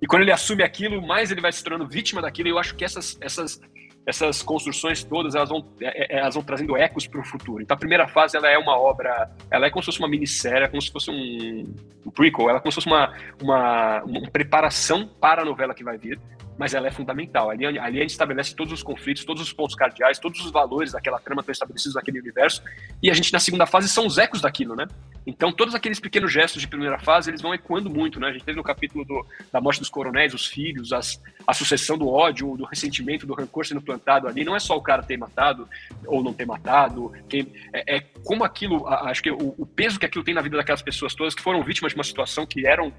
E 0.00 0.06
quando 0.06 0.22
ele 0.22 0.32
assume 0.32 0.62
aquilo, 0.62 1.04
mais 1.04 1.30
ele 1.30 1.40
vai 1.40 1.50
se 1.50 1.64
tornando 1.64 1.88
vítima 1.88 2.22
daquilo. 2.22 2.48
E 2.48 2.52
eu 2.52 2.58
acho 2.58 2.76
que 2.76 2.84
essas, 2.84 3.18
essas, 3.20 3.60
essas 4.06 4.40
construções 4.40 5.02
todas 5.02 5.34
elas 5.34 5.48
vão, 5.48 5.66
é, 5.80 6.16
é, 6.16 6.20
elas 6.20 6.34
vão 6.34 6.44
trazendo 6.44 6.76
ecos 6.76 7.08
para 7.08 7.20
o 7.20 7.24
futuro. 7.24 7.60
Então 7.60 7.74
a 7.74 7.78
primeira 7.78 8.06
fase 8.06 8.36
ela 8.36 8.48
é 8.48 8.56
uma 8.56 8.78
obra, 8.78 9.30
ela 9.50 9.66
é 9.66 9.70
como 9.70 9.82
se 9.82 9.86
fosse 9.86 9.98
uma 9.98 10.08
minissérie, 10.08 10.68
como 10.68 10.80
se 10.80 10.92
fosse 10.92 11.10
um, 11.10 11.74
um 12.06 12.10
prequel, 12.10 12.48
ela 12.48 12.58
é 12.58 12.60
como 12.60 12.70
se 12.70 12.76
fosse 12.76 12.86
uma, 12.86 13.12
uma, 13.42 14.02
uma 14.04 14.30
preparação 14.30 15.08
para 15.08 15.42
a 15.42 15.44
novela 15.44 15.74
que 15.74 15.82
vai 15.82 15.98
vir 15.98 16.20
mas 16.58 16.74
ela 16.74 16.88
é 16.88 16.90
fundamental. 16.90 17.50
Ali, 17.50 17.66
ali 17.66 17.98
a 17.98 18.02
gente 18.02 18.10
estabelece 18.10 18.54
todos 18.54 18.72
os 18.72 18.82
conflitos, 18.82 19.24
todos 19.24 19.42
os 19.42 19.52
pontos 19.52 19.74
cardeais, 19.74 20.18
todos 20.18 20.40
os 20.44 20.50
valores 20.50 20.92
daquela 20.92 21.18
trama 21.18 21.40
estão 21.40 21.52
estabelecidos 21.52 21.94
naquele 21.94 22.20
universo, 22.20 22.62
e 23.02 23.10
a 23.10 23.14
gente 23.14 23.32
na 23.32 23.38
segunda 23.38 23.66
fase 23.66 23.88
são 23.88 24.06
os 24.06 24.18
ecos 24.18 24.40
daquilo, 24.40 24.74
né? 24.74 24.86
Então 25.26 25.52
todos 25.52 25.74
aqueles 25.74 25.98
pequenos 25.98 26.32
gestos 26.32 26.60
de 26.62 26.68
primeira 26.68 26.98
fase, 26.98 27.30
eles 27.30 27.42
vão 27.42 27.52
ecoando 27.52 27.90
muito, 27.90 28.20
né? 28.20 28.28
A 28.28 28.32
gente 28.32 28.44
teve 28.44 28.56
no 28.56 28.62
capítulo 28.62 29.04
do, 29.04 29.26
da 29.52 29.60
morte 29.60 29.80
dos 29.80 29.90
coronéis, 29.90 30.32
os 30.34 30.46
filhos, 30.46 30.92
as, 30.92 31.20
a 31.46 31.52
sucessão 31.52 31.98
do 31.98 32.08
ódio, 32.08 32.56
do 32.56 32.64
ressentimento, 32.64 33.26
do 33.26 33.34
rancor 33.34 33.66
sendo 33.66 33.82
plantado 33.82 34.28
ali, 34.28 34.44
não 34.44 34.54
é 34.54 34.60
só 34.60 34.76
o 34.76 34.82
cara 34.82 35.02
ter 35.02 35.16
matado 35.16 35.68
ou 36.06 36.22
não 36.22 36.32
ter 36.32 36.46
matado, 36.46 37.12
quem, 37.28 37.52
é, 37.72 37.96
é 37.96 38.00
como 38.24 38.44
aquilo, 38.44 38.86
acho 38.86 39.22
que 39.22 39.30
o, 39.30 39.54
o 39.58 39.66
peso 39.66 39.98
que 39.98 40.06
aquilo 40.06 40.24
tem 40.24 40.34
na 40.34 40.40
vida 40.40 40.56
daquelas 40.56 40.82
pessoas 40.82 41.14
todas 41.14 41.34
que 41.34 41.42
foram 41.42 41.62
vítimas 41.62 41.92
de 41.92 41.98
uma 41.98 42.04
situação 42.04 42.46
que 42.46 42.66
eram 42.66 42.92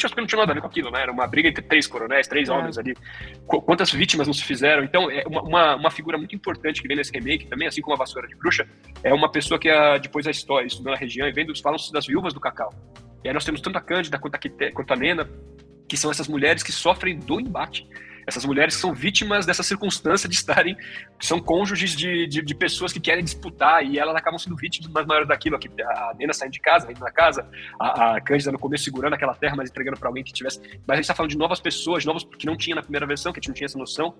porque 0.00 0.20
não 0.20 0.26
tinha 0.26 0.38
nada 0.38 0.52
a 0.52 0.54
ver 0.54 0.60
com 0.60 0.66
aquilo, 0.66 0.90
né? 0.90 1.02
Era 1.02 1.12
uma 1.12 1.26
briga 1.26 1.48
entre 1.48 1.62
três 1.62 1.86
coronéis, 1.86 2.26
três 2.26 2.48
é. 2.48 2.52
homens 2.52 2.78
ali. 2.78 2.94
Quantas 3.46 3.90
vítimas 3.92 4.26
não 4.26 4.34
se 4.34 4.42
fizeram? 4.42 4.82
Então, 4.82 5.10
é 5.10 5.24
uma, 5.26 5.76
uma, 5.76 5.90
figura 5.90 6.16
muito 6.16 6.34
importante 6.34 6.80
que 6.80 6.88
vem 6.88 6.96
nesse 6.96 7.12
remake 7.12 7.46
também, 7.46 7.68
assim 7.68 7.80
como 7.82 7.94
a 7.94 7.98
Vassoura 7.98 8.26
de 8.26 8.34
Bruxa, 8.34 8.66
é 9.02 9.12
uma 9.12 9.30
pessoa 9.30 9.58
que, 9.58 9.68
a, 9.68 9.98
depois 9.98 10.24
da 10.24 10.30
história, 10.30 10.66
estudando 10.66 10.94
a 10.94 10.98
região 10.98 11.28
e 11.28 11.32
vendo, 11.32 11.52
falam 11.60 11.78
das 11.92 12.06
viúvas 12.06 12.32
do 12.32 12.40
cacau. 12.40 12.72
E 13.22 13.28
aí 13.28 13.34
nós 13.34 13.44
temos 13.44 13.60
tanto 13.60 13.76
a 13.76 13.80
Cândida 13.80 14.18
quanto 14.18 14.34
a, 14.34 14.72
quanto 14.72 14.92
a 14.92 14.96
Nena, 14.96 15.28
que 15.88 15.96
são 15.96 16.10
essas 16.10 16.26
mulheres 16.26 16.62
que 16.62 16.72
sofrem 16.72 17.18
do 17.18 17.40
embate 17.40 17.86
essas 18.26 18.44
mulheres 18.44 18.74
são 18.74 18.94
vítimas 18.94 19.44
dessa 19.46 19.62
circunstância 19.62 20.28
de 20.28 20.34
estarem, 20.34 20.76
são 21.20 21.40
cônjuges 21.40 21.90
de, 21.92 22.26
de, 22.26 22.42
de, 22.42 22.54
pessoas 22.54 22.92
que 22.92 23.00
querem 23.00 23.24
disputar 23.24 23.84
e 23.84 23.98
elas 23.98 24.14
acabam 24.14 24.38
sendo 24.38 24.56
vítimas 24.56 25.06
maiores 25.06 25.28
daquilo. 25.28 25.56
Aqui, 25.56 25.68
a 25.80 26.14
Nena 26.18 26.32
saindo 26.32 26.52
de 26.52 26.60
casa, 26.60 26.90
indo 26.90 27.00
na 27.00 27.10
casa, 27.10 27.48
a, 27.78 28.16
a 28.16 28.20
Cândida 28.20 28.52
no 28.52 28.58
começo 28.58 28.84
segurando 28.84 29.14
aquela 29.14 29.34
terra, 29.34 29.56
mas 29.56 29.70
entregando 29.70 29.98
para 29.98 30.08
alguém 30.08 30.22
que 30.22 30.32
tivesse. 30.32 30.60
Mas 30.86 30.90
a 30.90 30.94
gente 30.96 31.04
está 31.04 31.14
falando 31.14 31.30
de 31.30 31.38
novas 31.38 31.60
pessoas, 31.60 32.04
novos 32.04 32.24
que 32.24 32.46
não 32.46 32.56
tinha 32.56 32.76
na 32.76 32.82
primeira 32.82 33.06
versão, 33.06 33.32
que 33.32 33.38
a 33.38 33.40
gente 33.40 33.48
não 33.48 33.54
tinha 33.54 33.66
essa 33.66 33.78
noção. 33.78 34.14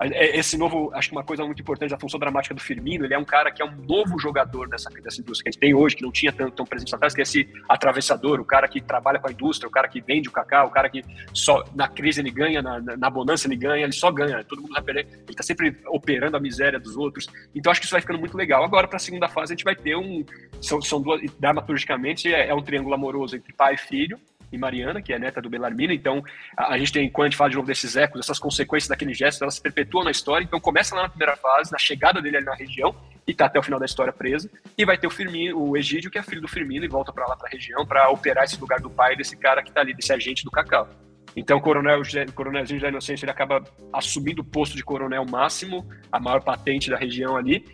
É, 0.00 0.36
esse 0.38 0.58
novo, 0.58 0.90
acho 0.92 1.08
que 1.08 1.14
uma 1.14 1.22
coisa 1.22 1.44
muito 1.44 1.62
importante 1.62 1.90
da 1.90 1.98
função 1.98 2.18
dramática 2.18 2.54
do 2.54 2.60
Firmino, 2.60 3.04
ele 3.04 3.14
é 3.14 3.18
um 3.18 3.24
cara 3.24 3.50
que 3.52 3.62
é 3.62 3.64
um 3.64 3.76
novo 3.76 4.18
jogador 4.18 4.68
dessa, 4.68 4.90
dessa 4.90 5.20
indústria 5.20 5.44
que 5.44 5.48
a 5.48 5.52
gente 5.52 5.60
tem 5.60 5.74
hoje, 5.74 5.94
que 5.94 6.02
não 6.02 6.10
tinha 6.10 6.32
tanto 6.32 6.52
tão 6.52 6.66
presente 6.66 6.94
atrás, 6.94 7.14
que 7.14 7.20
é 7.20 7.22
esse 7.22 7.48
atravessador, 7.68 8.40
o 8.40 8.44
cara 8.44 8.66
que 8.66 8.80
trabalha 8.80 9.20
com 9.20 9.28
a 9.28 9.32
indústria, 9.32 9.68
o 9.68 9.70
cara 9.70 9.88
que 9.88 10.00
vende 10.00 10.28
o 10.28 10.32
cacau, 10.32 10.66
o 10.66 10.70
cara 10.70 10.90
que 10.90 11.02
só 11.32 11.64
na 11.74 11.86
crise 11.86 12.20
ele 12.20 12.30
ganha, 12.30 12.60
na, 12.60 12.80
na 12.80 13.08
bonança 13.08 13.46
ele 13.46 13.56
ganha, 13.56 13.84
ele 13.84 13.92
só 13.92 14.10
ganha, 14.10 14.42
todo 14.42 14.60
mundo 14.60 14.72
vai 14.72 14.82
perder, 14.82 15.06
ele 15.06 15.22
está 15.28 15.42
sempre 15.42 15.76
operando 15.86 16.36
a 16.36 16.40
miséria 16.40 16.80
dos 16.80 16.96
outros. 16.96 17.28
Então 17.54 17.70
acho 17.70 17.80
que 17.80 17.86
isso 17.86 17.94
vai 17.94 18.00
ficando 18.00 18.18
muito 18.18 18.36
legal. 18.36 18.64
Agora, 18.64 18.88
para 18.88 18.96
a 18.96 19.00
segunda 19.00 19.28
fase, 19.28 19.52
a 19.52 19.54
gente 19.54 19.64
vai 19.64 19.76
ter 19.76 19.96
um. 19.96 20.24
São, 20.60 20.82
são 20.82 21.00
duas, 21.00 21.20
dramaturgicamente, 21.38 22.32
é, 22.32 22.48
é 22.48 22.54
um 22.54 22.62
triângulo 22.62 22.94
amoroso 22.94 23.36
entre 23.36 23.52
pai 23.52 23.74
e 23.74 23.78
filho, 23.78 24.18
e 24.54 24.58
Mariana, 24.58 25.02
que 25.02 25.12
é 25.12 25.18
neta 25.18 25.40
do 25.40 25.50
Belarmino. 25.50 25.92
Então, 25.92 26.22
a, 26.56 26.74
a, 26.74 26.78
gente 26.78 26.92
tem, 26.92 27.10
quando 27.10 27.26
a 27.26 27.30
gente 27.30 27.36
fala 27.36 27.50
de 27.50 27.56
novo 27.56 27.66
desses 27.66 27.96
ecos, 27.96 28.20
essas 28.20 28.38
consequências 28.38 28.88
daquele 28.88 29.14
gesto, 29.14 29.42
elas 29.42 29.54
se 29.54 29.62
perpetuam 29.62 30.04
na 30.04 30.10
história. 30.10 30.44
Então, 30.44 30.60
começa 30.60 30.94
lá 30.94 31.02
na 31.02 31.08
primeira 31.08 31.36
fase, 31.36 31.72
na 31.72 31.78
chegada 31.78 32.20
dele 32.22 32.36
ali 32.36 32.46
na 32.46 32.54
região, 32.54 32.94
e 33.26 33.34
tá 33.34 33.46
até 33.46 33.58
o 33.58 33.62
final 33.62 33.78
da 33.78 33.86
história 33.86 34.12
preso. 34.12 34.50
E 34.76 34.84
vai 34.84 34.96
ter 34.96 35.06
o 35.06 35.10
Firmino, 35.10 35.58
o 35.58 35.76
Egídio, 35.76 36.10
que 36.10 36.18
é 36.18 36.22
filho 36.22 36.40
do 36.40 36.48
Firmino, 36.48 36.84
e 36.84 36.88
volta 36.88 37.12
para 37.12 37.26
lá, 37.26 37.36
para 37.36 37.48
a 37.48 37.50
região, 37.50 37.84
para 37.86 38.08
operar 38.10 38.44
esse 38.44 38.60
lugar 38.60 38.80
do 38.80 38.90
pai 38.90 39.16
desse 39.16 39.36
cara 39.36 39.62
que 39.62 39.72
tá 39.72 39.80
ali, 39.80 39.94
desse 39.94 40.12
agente 40.12 40.44
do 40.44 40.50
Cacau. 40.50 40.88
Então, 41.36 41.58
o 41.58 41.60
coronel, 41.60 42.00
o 42.00 42.32
coronelzinho 42.32 42.80
da 42.80 42.88
Inocência, 42.88 43.24
ele 43.24 43.32
acaba 43.32 43.64
assumindo 43.92 44.42
o 44.42 44.44
posto 44.44 44.76
de 44.76 44.84
coronel 44.84 45.24
máximo, 45.24 45.86
a 46.10 46.20
maior 46.20 46.40
patente 46.40 46.90
da 46.90 46.96
região 46.96 47.36
ali, 47.36 47.64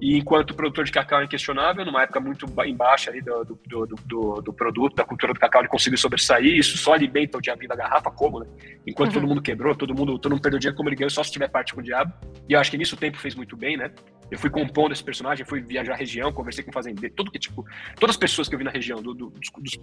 e 0.00 0.18
enquanto 0.18 0.50
o 0.50 0.54
produtor 0.54 0.84
de 0.84 0.92
cacau 0.92 1.20
é 1.20 1.24
inquestionável, 1.24 1.84
numa 1.84 2.02
época 2.02 2.20
muito 2.20 2.46
embaixo 2.66 3.10
ali 3.10 3.20
do, 3.20 3.44
do, 3.44 3.86
do, 3.86 4.42
do, 4.42 4.52
produto, 4.52 4.94
da 4.94 5.04
cultura 5.04 5.32
do 5.32 5.40
cacau, 5.40 5.62
ele 5.62 5.68
conseguiu 5.68 5.98
sobressair, 5.98 6.58
isso 6.58 6.76
só 6.78 6.94
alimenta 6.94 7.38
o 7.38 7.40
diabinho 7.40 7.68
da 7.68 7.76
garrafa, 7.76 8.10
como, 8.10 8.40
né? 8.40 8.46
Enquanto 8.86 9.08
uhum. 9.08 9.20
todo 9.20 9.28
mundo 9.28 9.42
quebrou, 9.42 9.74
todo 9.74 9.94
mundo, 9.94 10.18
todo 10.18 10.32
mundo 10.32 10.42
perdeu 10.42 10.58
dinheiro, 10.58 10.76
como 10.76 10.88
ele 10.88 10.96
ganhou, 10.96 11.10
só 11.10 11.22
se 11.22 11.32
tiver 11.32 11.48
parte 11.48 11.74
com 11.74 11.80
o 11.80 11.82
diabo. 11.82 12.12
E 12.48 12.54
eu 12.54 12.60
acho 12.60 12.70
que 12.70 12.78
nisso 12.78 12.94
o 12.94 12.98
tempo 12.98 13.18
fez 13.18 13.34
muito 13.34 13.56
bem, 13.56 13.76
né? 13.76 13.90
Eu 14.30 14.38
fui 14.38 14.48
compondo 14.48 14.92
esse 14.92 15.02
personagem, 15.02 15.44
fui 15.44 15.60
viajar 15.60 15.94
a 15.94 15.96
região, 15.96 16.32
conversei 16.32 16.62
com 16.62 16.70
fazendeiro, 16.70 17.14
tudo 17.14 17.30
que 17.30 17.38
tipo, 17.38 17.64
todas 17.98 18.14
as 18.14 18.18
pessoas 18.18 18.48
que 18.48 18.54
eu 18.54 18.58
vi 18.58 18.64
na 18.64 18.70
região, 18.70 19.02
do, 19.02 19.12
do, 19.12 19.30
dos, 19.30 19.78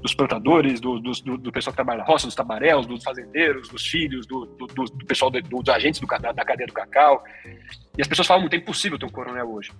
dos, 0.00 0.14
plantadores, 0.14 0.80
do, 0.80 0.98
do, 0.98 1.12
do, 1.38 1.52
pessoal 1.52 1.72
que 1.72 1.76
trabalha 1.76 1.98
na 1.98 2.04
roça, 2.04 2.26
dos 2.26 2.34
tabaréus, 2.34 2.86
dos 2.86 3.04
fazendeiros, 3.04 3.68
dos 3.68 3.86
filhos, 3.86 4.26
do, 4.26 4.46
pessoal 5.06 5.30
dos 5.30 5.68
agentes 5.68 6.00
da, 6.00 6.32
da 6.32 6.44
cadeia 6.44 6.66
do 6.66 6.72
cacau. 6.72 7.22
E 7.96 8.02
as 8.02 8.08
pessoas 8.08 8.26
falam 8.26 8.40
muito, 8.40 8.54
é 8.54 8.56
impossível 8.56 8.98
ter 8.98 9.06
um 9.06 9.10
coronel 9.10 9.48
hoje. 9.48 9.70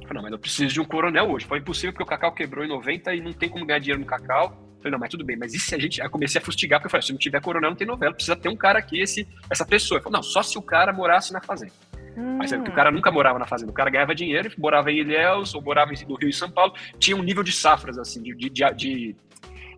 Eu 0.00 0.08
falei, 0.08 0.14
não, 0.14 0.22
mas 0.22 0.32
eu 0.32 0.38
preciso 0.38 0.72
de 0.72 0.80
um 0.80 0.84
coronel 0.84 1.30
hoje. 1.30 1.46
Foi 1.46 1.58
impossível 1.58 1.92
porque 1.92 2.04
o 2.04 2.06
cacau 2.06 2.32
quebrou 2.32 2.64
em 2.64 2.68
90 2.68 3.14
e 3.14 3.20
não 3.20 3.32
tem 3.32 3.48
como 3.48 3.66
ganhar 3.66 3.78
dinheiro 3.78 4.00
no 4.00 4.06
cacau. 4.06 4.56
Eu 4.76 4.78
falei, 4.78 4.92
não, 4.92 4.98
mas 4.98 5.10
tudo 5.10 5.24
bem, 5.24 5.36
mas 5.36 5.52
e 5.52 5.58
se 5.58 5.74
a 5.74 5.78
gente. 5.78 6.00
Aí 6.00 6.08
comecei 6.08 6.40
a 6.40 6.44
fustigar, 6.44 6.78
porque 6.78 6.86
eu 6.86 6.90
falei, 6.90 7.04
se 7.04 7.12
não 7.12 7.18
tiver 7.18 7.40
coronel, 7.40 7.70
não 7.70 7.76
tem 7.76 7.86
novela, 7.86 8.14
precisa 8.14 8.36
ter 8.36 8.48
um 8.48 8.56
cara 8.56 8.78
aqui, 8.78 9.00
esse, 9.00 9.26
essa 9.50 9.66
pessoa. 9.66 9.98
Eu 9.98 10.02
falei, 10.02 10.16
não, 10.16 10.22
só 10.22 10.42
se 10.42 10.56
o 10.56 10.62
cara 10.62 10.92
morasse 10.92 11.32
na 11.32 11.40
fazenda. 11.40 11.72
Hum. 12.16 12.38
Mas 12.38 12.52
é 12.52 12.58
que 12.58 12.70
o 12.70 12.72
cara 12.72 12.90
nunca 12.90 13.10
morava 13.10 13.38
na 13.38 13.46
fazenda. 13.46 13.70
O 13.70 13.74
cara 13.74 13.90
ganhava 13.90 14.14
dinheiro, 14.14 14.50
morava 14.58 14.90
em 14.90 14.98
Ilhéus, 14.98 15.54
ou 15.54 15.62
morava 15.62 15.92
no 16.08 16.14
Rio 16.14 16.28
e 16.28 16.32
São 16.32 16.50
Paulo. 16.50 16.74
Tinha 16.98 17.16
um 17.16 17.22
nível 17.22 17.42
de 17.42 17.52
safras, 17.52 17.98
assim, 17.98 18.22
de, 18.22 18.34
de, 18.34 18.50
de 18.74 19.16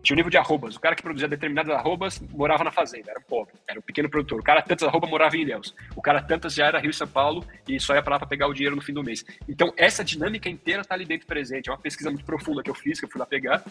tinha 0.01 0.15
um 0.15 0.17
nível 0.17 0.29
de 0.29 0.37
arrobas. 0.37 0.75
O 0.75 0.79
cara 0.79 0.95
que 0.95 1.03
produzia 1.03 1.27
determinadas 1.27 1.73
arrobas 1.75 2.21
morava 2.31 2.63
na 2.63 2.71
fazenda, 2.71 3.11
era 3.11 3.19
pobre, 3.19 3.53
era 3.67 3.79
um 3.79 3.81
pequeno 3.81 4.09
produtor. 4.09 4.39
O 4.39 4.43
cara 4.43 4.61
tantas 4.61 4.87
arrobas 4.87 5.09
morava 5.09 5.35
em 5.35 5.41
Ilhéus. 5.41 5.75
O 5.95 6.01
cara 6.01 6.21
tantas 6.21 6.53
já 6.53 6.67
era 6.67 6.79
Rio 6.79 6.91
e 6.91 6.93
São 6.93 7.07
Paulo 7.07 7.45
e 7.67 7.79
só 7.79 7.93
ia 7.93 8.01
para 8.01 8.13
lá 8.13 8.19
para 8.19 8.27
pegar 8.27 8.47
o 8.47 8.53
dinheiro 8.53 8.75
no 8.75 8.81
fim 8.81 8.93
do 8.93 9.03
mês. 9.03 9.25
Então, 9.47 9.73
essa 9.75 10.03
dinâmica 10.03 10.49
inteira 10.49 10.81
está 10.81 10.95
ali 10.95 11.05
dentro 11.05 11.27
presente. 11.27 11.69
É 11.69 11.71
uma 11.71 11.77
pesquisa 11.77 12.09
muito 12.09 12.25
profunda 12.25 12.63
que 12.63 12.69
eu 12.69 12.75
fiz, 12.75 12.99
que 12.99 13.05
eu 13.05 13.09
fui 13.09 13.19
lá 13.19 13.25
pegar. 13.25 13.63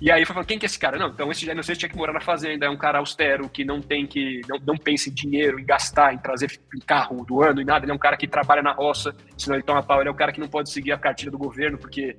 E 0.00 0.10
aí 0.10 0.24
foi 0.26 0.34
falando, 0.34 0.46
quem 0.46 0.58
que 0.58 0.66
é 0.66 0.68
esse 0.68 0.78
cara? 0.78 0.98
Não, 0.98 1.08
então 1.08 1.30
esse 1.30 1.52
não 1.54 1.62
sei 1.62 1.74
tinha 1.74 1.88
que 1.88 1.96
morar 1.96 2.12
na 2.12 2.20
fazenda, 2.20 2.66
é 2.66 2.70
um 2.70 2.76
cara 2.76 2.98
austero, 2.98 3.48
que 3.48 3.64
não 3.64 3.80
tem 3.80 4.06
que, 4.06 4.42
não, 4.46 4.58
não 4.66 4.76
pensa 4.76 5.08
em 5.08 5.12
dinheiro, 5.12 5.58
em 5.58 5.64
gastar, 5.64 6.12
em 6.12 6.18
trazer 6.18 6.60
carro 6.86 7.24
do 7.24 7.42
ano 7.42 7.62
e 7.62 7.64
nada, 7.64 7.84
ele 7.84 7.92
é 7.92 7.94
um 7.94 7.98
cara 7.98 8.16
que 8.16 8.28
trabalha 8.28 8.62
na 8.62 8.72
roça, 8.72 9.14
senão 9.38 9.56
ele 9.56 9.62
toma 9.64 9.82
pau, 9.82 10.00
ele 10.00 10.10
é 10.10 10.12
um 10.12 10.16
cara 10.16 10.32
que 10.32 10.40
não 10.40 10.48
pode 10.48 10.70
seguir 10.70 10.92
a 10.92 10.98
cartilha 10.98 11.30
do 11.30 11.38
governo, 11.38 11.78
porque 11.78 12.14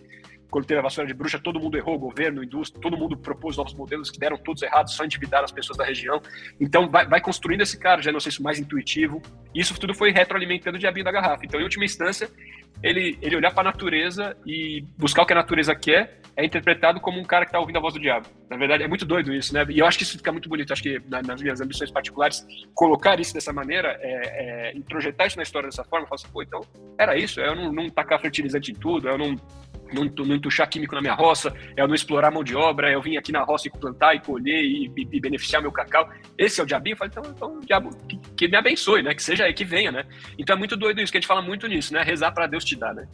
quando 0.49 0.65
teve 0.65 0.79
a 0.79 0.83
vassoura 0.83 1.07
de 1.07 1.13
bruxa, 1.13 1.39
todo 1.39 1.60
mundo 1.60 1.77
errou, 1.77 1.97
governo, 1.99 2.43
indústria, 2.43 2.81
todo 2.81 2.97
mundo 2.97 3.17
propôs 3.17 3.57
novos 3.57 3.73
modelos 3.73 4.10
que 4.10 4.19
deram 4.19 4.38
todos 4.38 4.62
errados, 4.62 4.93
só 4.93 5.03
endividaram 5.03 5.45
as 5.45 5.51
pessoas 5.51 5.77
da 5.77 5.83
região. 5.83 6.21
Então, 6.60 6.89
vai, 6.89 7.05
vai 7.05 7.21
construindo 7.21 7.62
esse 7.62 7.77
cara, 7.77 8.01
já 8.01 8.12
não 8.12 8.19
sei 8.19 8.31
se 8.31 8.41
mais 8.41 8.60
intuitivo. 8.60 9.21
Isso 9.53 9.77
tudo 9.79 9.93
foi 9.93 10.12
retroalimentando 10.12 10.77
o 10.77 10.79
diabinho 10.79 11.05
da 11.05 11.12
garrafa. 11.12 11.45
Então, 11.45 11.60
em 11.60 11.63
última 11.63 11.86
instância, 11.86 12.29
ele, 12.81 13.17
ele 13.21 13.36
olhar 13.36 13.51
para 13.51 13.62
a 13.62 13.71
natureza 13.71 14.38
e 14.45 14.86
buscar 14.97 15.23
o 15.23 15.25
que 15.25 15.33
a 15.33 15.36
natureza 15.36 15.75
quer 15.75 16.21
é 16.36 16.45
interpretado 16.45 16.99
como 16.99 17.19
um 17.19 17.23
cara 17.23 17.45
que 17.45 17.49
está 17.49 17.60
ouvindo 17.60 17.77
a 17.77 17.79
voz 17.79 17.95
do 17.95 17.99
diabo. 17.99 18.27
Na 18.47 18.55
verdade, 18.55 18.83
é 18.83 18.88
muito 18.88 19.03
doido 19.05 19.33
isso, 19.33 19.51
né? 19.55 19.65
E 19.69 19.79
eu 19.79 19.88
acho 19.88 19.97
que 19.97 20.03
isso 20.03 20.17
fica 20.17 20.31
muito 20.31 20.47
bonito. 20.47 20.71
Acho 20.71 20.83
que 20.83 21.01
na, 21.10 21.19
nas 21.23 21.41
minhas 21.41 21.60
ambições 21.60 21.89
particulares, 21.89 22.45
colocar 22.75 23.19
isso 23.19 23.33
dessa 23.33 23.51
maneira, 23.51 23.97
é, 23.99 24.69
é, 24.69 24.77
introjetar 24.77 25.25
isso 25.25 25.36
na 25.36 25.41
história 25.41 25.67
dessa 25.67 25.83
forma, 25.83 26.05
falar 26.05 26.21
assim, 26.21 26.31
pô, 26.31 26.43
então 26.43 26.62
era 26.95 27.17
isso. 27.17 27.41
Eu 27.41 27.55
não, 27.55 27.73
não 27.73 27.89
tacar 27.89 28.21
fertilizante 28.21 28.71
em 28.71 28.75
tudo, 28.75 29.10
eu 29.10 29.17
não 29.17 29.36
não, 29.93 30.26
não 30.26 30.36
entuchar 30.36 30.69
químico 30.69 30.95
na 30.95 31.02
minha 31.02 31.13
roça, 31.13 31.54
é 31.76 31.82
eu 31.82 31.88
não 31.88 31.95
explorar 31.95 32.32
mão 32.32 32.43
de 32.43 32.56
obra, 32.56 32.89
é 32.89 32.95
eu 32.95 33.02
vim 33.02 33.17
aqui 33.17 33.32
na 33.32 33.43
roça 33.43 33.67
e 33.67 33.71
plantar 33.71 34.15
e 34.15 34.19
colher 34.19 34.63
e, 34.63 34.91
e, 34.95 35.08
e 35.12 35.19
beneficiar 35.19 35.62
meu 35.62 35.71
cacau. 35.71 36.10
Esse 36.38 36.60
é 36.60 36.63
o 36.63 36.67
diabinho? 36.67 36.93
Eu 36.93 36.97
falei, 36.97 37.12
então, 37.12 37.34
então 37.36 37.60
diabo 37.62 37.89
que, 38.08 38.17
que, 38.36 38.47
me 38.47 38.58
abençoe, 38.58 39.02
né? 39.02 39.13
Que 39.13 39.23
seja, 39.23 39.52
que 39.54 39.65
venha, 39.65 39.91
né? 39.91 40.06
Então 40.38 40.56
é 40.56 40.60
muito 40.60 40.76
doido 40.76 41.02
isso, 41.02 41.12
que 41.12 41.17
a 41.17 41.21
gente 41.21 41.28
fala 41.28 41.41
muito 41.41 41.67
nisso, 41.67 41.93
né? 41.93 42.02
Rezar 42.02 42.32
para 42.32 42.47
Deus 42.47 42.63
te 42.63 42.76
dar, 42.76 42.93
né? 42.93 43.08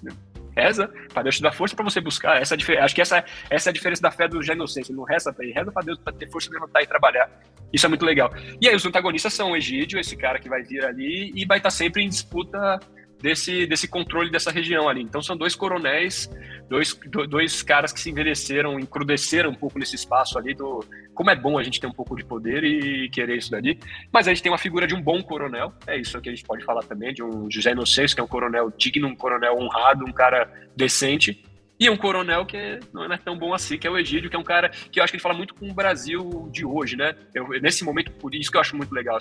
Reza 0.56 0.88
para 1.12 1.24
Deus 1.24 1.38
te 1.38 1.42
dar 1.42 1.52
força 1.52 1.76
para 1.76 1.84
você 1.84 2.00
buscar. 2.00 2.42
Essa 2.42 2.56
é 2.56 2.80
Acho 2.80 2.96
que 2.96 3.02
essa, 3.02 3.26
essa 3.50 3.70
é 3.70 3.72
a 3.72 3.74
diferença 3.74 4.02
da 4.02 4.12
fé 4.12 4.28
do. 4.28 4.40
Ele 4.40 4.56
não 4.92 5.04
reza 5.04 5.34
para 5.34 5.44
ele, 5.44 5.54
reza 5.54 5.72
para 5.72 5.84
Deus 5.84 5.98
para 5.98 6.14
ter 6.14 6.30
força 6.30 6.48
de 6.48 6.54
levantar 6.54 6.82
e 6.84 6.88
trabalhar. 6.88 7.30
Isso 7.72 7.86
é 7.86 7.90
muito 7.90 8.06
legal. 8.06 8.32
E 8.62 8.68
aí 8.68 8.76
os 8.76 8.86
antagonistas 8.86 9.34
são 9.34 9.52
o 9.52 9.58
Egídio, 9.58 10.00
esse 10.00 10.16
cara 10.16 10.38
que 10.38 10.48
vai 10.48 10.62
vir 10.62 10.86
ali 10.86 11.32
e 11.36 11.46
vai 11.46 11.58
estar 11.58 11.72
sempre 11.72 12.04
em 12.04 12.10
disputa 12.10 12.80
desse, 13.24 13.66
desse 13.66 13.88
controle 13.88 14.30
dessa 14.30 14.52
região 14.52 14.90
ali. 14.90 15.02
Então 15.02 15.22
são 15.22 15.38
dois 15.38 15.56
coronéis, 15.56 16.30
dois, 16.68 16.94
dois 17.30 17.64
caras 17.64 17.94
que 17.94 18.00
se 18.02 18.10
envelheceram, 18.10 18.78
encrudeceram 18.78 19.50
um 19.50 19.56
pouco 19.56 19.80
nesse 19.80 19.96
espaço 19.96 20.38
ali 20.38 20.54
do 20.54 20.84
como 21.16 21.30
é 21.30 21.36
bom 21.36 21.58
a 21.58 21.64
gente 21.64 21.80
ter 21.80 21.88
um 21.88 21.94
pouco 21.94 22.18
de 22.18 22.26
poder 22.26 22.66
e 22.66 23.10
querer 23.10 23.38
isso 23.38 23.50
dali. 23.50 23.80
Mas 24.12 24.28
a 24.28 24.32
gente 24.34 24.44
tem 24.44 24.52
uma 24.52 24.58
figura 24.58 24.86
de 24.86 24.94
um 24.94 25.02
bom 25.02 25.24
coronel, 25.24 25.72
é 25.88 25.98
isso 25.98 26.20
que 26.20 26.28
a 26.28 26.36
gente 26.36 26.44
pode 26.44 26.66
falar 26.66 26.84
também, 26.84 27.14
de 27.14 27.24
um 27.24 27.50
José 27.50 27.72
Inocêncio, 27.72 28.14
que 28.14 28.20
é 28.20 28.24
um 28.24 28.28
coronel 28.28 28.74
digno, 28.78 29.08
um 29.08 29.16
coronel 29.16 29.58
honrado, 29.58 30.04
um 30.06 30.12
cara 30.12 30.52
decente, 30.76 31.42
e 31.84 31.90
um 31.90 31.98
coronel 31.98 32.46
que 32.46 32.80
não 32.94 33.12
é 33.12 33.18
tão 33.18 33.38
bom 33.38 33.54
assim, 33.54 33.78
que 33.78 33.86
é 33.86 33.92
o 33.92 33.98
Egídio, 33.98 34.30
que 34.30 34.36
é 34.36 34.40
um 34.40 34.44
cara 34.44 34.70
que 34.70 35.00
eu 35.00 35.04
acho 35.04 35.12
que 35.12 35.18
ele 35.18 35.24
fala 35.24 35.36
muito 35.36 35.54
com 35.54 35.70
o 35.70 35.74
Brasil 35.74 36.50
de 36.52 36.66
hoje, 36.66 36.96
né? 36.96 37.16
Eu, 37.34 37.48
nesse 37.62 37.84
momento, 37.84 38.12
isso 38.32 38.50
que 38.50 38.58
eu 38.58 38.62
acho 38.62 38.76
muito 38.76 38.94
legal, 38.94 39.18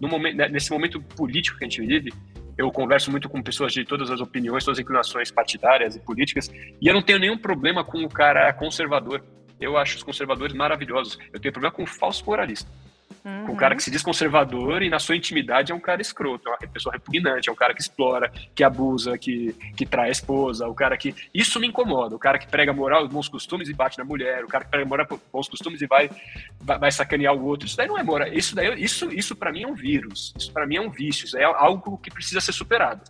no 0.00 0.08
momento, 0.08 0.36
né, 0.36 0.48
nesse 0.48 0.70
momento 0.70 1.00
político 1.00 1.58
que 1.58 1.64
a 1.64 1.68
gente 1.68 1.80
vive, 1.80 2.12
eu 2.56 2.70
converso 2.70 3.10
muito 3.10 3.28
com 3.28 3.42
pessoas 3.42 3.72
de 3.72 3.84
todas 3.84 4.10
as 4.10 4.20
opiniões, 4.20 4.64
todas 4.64 4.78
as 4.78 4.82
inclinações 4.82 5.30
partidárias 5.30 5.96
e 5.96 6.00
políticas, 6.00 6.50
e 6.80 6.86
eu 6.86 6.92
não 6.92 7.02
tenho 7.02 7.18
nenhum 7.18 7.38
problema 7.38 7.82
com 7.82 8.02
o 8.04 8.08
cara 8.08 8.52
conservador. 8.52 9.24
Eu 9.58 9.76
acho 9.76 9.96
os 9.96 10.02
conservadores 10.02 10.54
maravilhosos. 10.54 11.18
Eu 11.32 11.40
tenho 11.40 11.52
problema 11.52 11.74
com 11.74 11.84
o 11.84 11.86
falso 11.86 12.24
moralista. 12.26 12.70
Uhum. 13.24 13.52
O 13.52 13.56
cara 13.56 13.76
que 13.76 13.82
se 13.82 13.90
diz 13.90 14.02
conservador 14.02 14.82
e 14.82 14.90
na 14.90 14.98
sua 14.98 15.14
intimidade 15.14 15.70
é 15.70 15.74
um 15.74 15.80
cara 15.80 16.02
escroto, 16.02 16.48
é 16.48 16.50
uma 16.50 16.58
pessoa 16.58 16.92
repugnante, 16.92 17.48
é 17.48 17.52
um 17.52 17.56
cara 17.56 17.72
que 17.72 17.80
explora, 17.80 18.32
que 18.54 18.64
abusa, 18.64 19.16
que, 19.16 19.54
que 19.76 19.86
trai 19.86 20.08
a 20.08 20.12
esposa, 20.12 20.66
o 20.66 20.74
cara 20.74 20.96
que. 20.96 21.14
Isso 21.32 21.60
me 21.60 21.66
incomoda. 21.68 22.16
O 22.16 22.18
cara 22.18 22.38
que 22.38 22.46
prega 22.46 22.72
moral, 22.72 23.06
bons 23.08 23.28
costumes 23.28 23.68
e 23.68 23.74
bate 23.74 23.98
na 23.98 24.04
mulher, 24.04 24.44
o 24.44 24.48
cara 24.48 24.64
que 24.64 24.70
prega 24.70 24.86
moral, 24.86 25.06
bons 25.32 25.48
costumes 25.48 25.80
e 25.80 25.86
vai, 25.86 26.10
vai, 26.60 26.78
vai 26.78 26.92
sacanear 26.92 27.34
o 27.34 27.44
outro. 27.44 27.66
Isso 27.66 27.76
daí 27.76 27.86
não 27.86 27.98
é 27.98 28.02
moral. 28.02 28.28
Isso 28.28 28.54
daí, 28.54 28.82
isso, 28.82 29.12
isso 29.12 29.36
para 29.36 29.52
mim 29.52 29.62
é 29.62 29.68
um 29.68 29.74
vírus. 29.74 30.34
Isso 30.36 30.52
para 30.52 30.66
mim 30.66 30.76
é 30.76 30.80
um 30.80 30.90
vício. 30.90 31.26
Isso 31.26 31.36
é 31.36 31.44
algo 31.44 31.98
que 31.98 32.10
precisa 32.10 32.40
ser 32.40 32.52
superado 32.52 33.02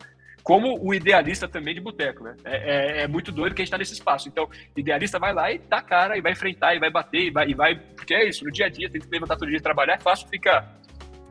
como 0.42 0.78
o 0.80 0.92
idealista 0.92 1.46
também 1.46 1.74
de 1.74 1.80
boteco, 1.80 2.24
né? 2.24 2.36
É, 2.44 2.56
é, 2.56 3.02
é, 3.02 3.08
muito 3.08 3.30
doido 3.30 3.54
que 3.54 3.62
a 3.62 3.64
gente 3.64 3.70
tá 3.70 3.78
nesse 3.78 3.92
espaço. 3.92 4.28
Então, 4.28 4.48
idealista 4.76 5.18
vai 5.18 5.32
lá 5.32 5.52
e 5.52 5.58
dá 5.58 5.80
cara, 5.80 6.16
e 6.16 6.20
vai 6.20 6.32
enfrentar, 6.32 6.74
e 6.74 6.78
vai 6.78 6.90
bater, 6.90 7.26
e 7.26 7.30
vai, 7.30 7.48
e 7.48 7.54
vai. 7.54 7.74
Porque 7.76 8.14
é 8.14 8.28
isso, 8.28 8.44
no 8.44 8.50
dia 8.50 8.66
a 8.66 8.68
dia, 8.68 8.90
tem 8.90 9.00
que 9.00 9.08
levantar 9.08 9.36
todo 9.36 9.48
dia 9.48 9.58
e 9.58 9.62
trabalhar, 9.62 9.94
é 9.94 10.00
fácil 10.00 10.28
ficar 10.28 10.80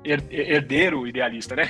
herdeiro 0.04 1.06
idealista, 1.06 1.56
né? 1.56 1.64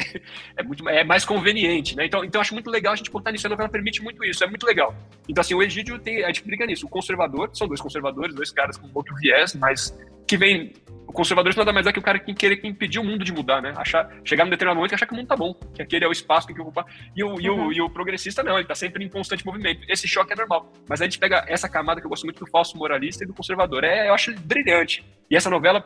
é 0.56 0.62
muito 0.62 0.88
é 0.88 1.04
mais 1.04 1.24
conveniente, 1.24 1.94
né? 1.96 2.06
Então, 2.06 2.24
então 2.24 2.40
acho 2.40 2.54
muito 2.54 2.70
legal 2.70 2.94
a 2.94 2.96
gente 2.96 3.10
botar 3.10 3.30
nisso, 3.30 3.46
a 3.46 3.50
novela 3.50 3.68
permite 3.68 4.02
muito 4.02 4.24
isso, 4.24 4.42
é 4.42 4.46
muito 4.46 4.64
legal. 4.64 4.94
Então 5.28 5.42
assim, 5.42 5.54
o 5.54 5.62
Egídio 5.62 5.98
tem, 5.98 6.24
a 6.24 6.28
gente 6.28 6.44
briga 6.44 6.64
nisso, 6.64 6.86
o 6.86 6.88
conservador, 6.88 7.50
são 7.52 7.68
dois 7.68 7.80
conservadores, 7.80 8.34
dois 8.34 8.50
caras 8.50 8.78
com 8.78 8.88
outro 8.94 9.14
viés, 9.16 9.54
mas 9.54 9.94
que 10.28 10.36
vem 10.36 10.72
o 11.06 11.12
conservador 11.12 11.56
nada 11.56 11.72
mais 11.72 11.86
é 11.86 11.92
que 11.92 11.98
o 11.98 12.02
cara 12.02 12.18
que 12.18 12.34
querer 12.34 12.60
impedir 12.64 12.98
o 12.98 13.04
mundo 13.04 13.24
de 13.24 13.32
mudar, 13.32 13.62
né? 13.62 13.72
Achar, 13.78 14.10
chegar 14.22 14.44
num 14.44 14.50
determinado 14.50 14.76
momento 14.76 14.92
e 14.92 14.94
achar 14.94 15.06
que 15.06 15.14
o 15.14 15.16
mundo 15.16 15.26
tá 15.26 15.34
bom, 15.34 15.54
que 15.74 15.80
aquele 15.80 16.04
é 16.04 16.08
o 16.08 16.12
espaço 16.12 16.46
que 16.46 16.52
tem 16.52 16.62
que 16.62 16.68
ocupar. 16.68 16.84
E 17.16 17.24
o, 17.24 17.30
uhum. 17.30 17.40
e, 17.40 17.48
o, 17.48 17.72
e 17.72 17.80
o 17.80 17.88
progressista 17.88 18.42
não, 18.42 18.58
ele 18.58 18.68
tá 18.68 18.74
sempre 18.74 19.02
em 19.02 19.08
constante 19.08 19.44
movimento. 19.44 19.80
Esse 19.88 20.06
choque 20.06 20.34
é 20.34 20.36
normal. 20.36 20.70
Mas 20.86 21.00
a 21.00 21.04
gente 21.04 21.18
pega 21.18 21.46
essa 21.48 21.66
camada 21.66 21.98
que 21.98 22.06
eu 22.06 22.10
gosto 22.10 22.24
muito 22.24 22.44
do 22.44 22.50
falso 22.50 22.76
moralista 22.76 23.24
e 23.24 23.26
do 23.26 23.32
conservador. 23.32 23.84
É, 23.84 24.10
eu 24.10 24.12
acho 24.12 24.38
brilhante. 24.38 25.02
E 25.30 25.34
essa 25.34 25.48
novela, 25.48 25.82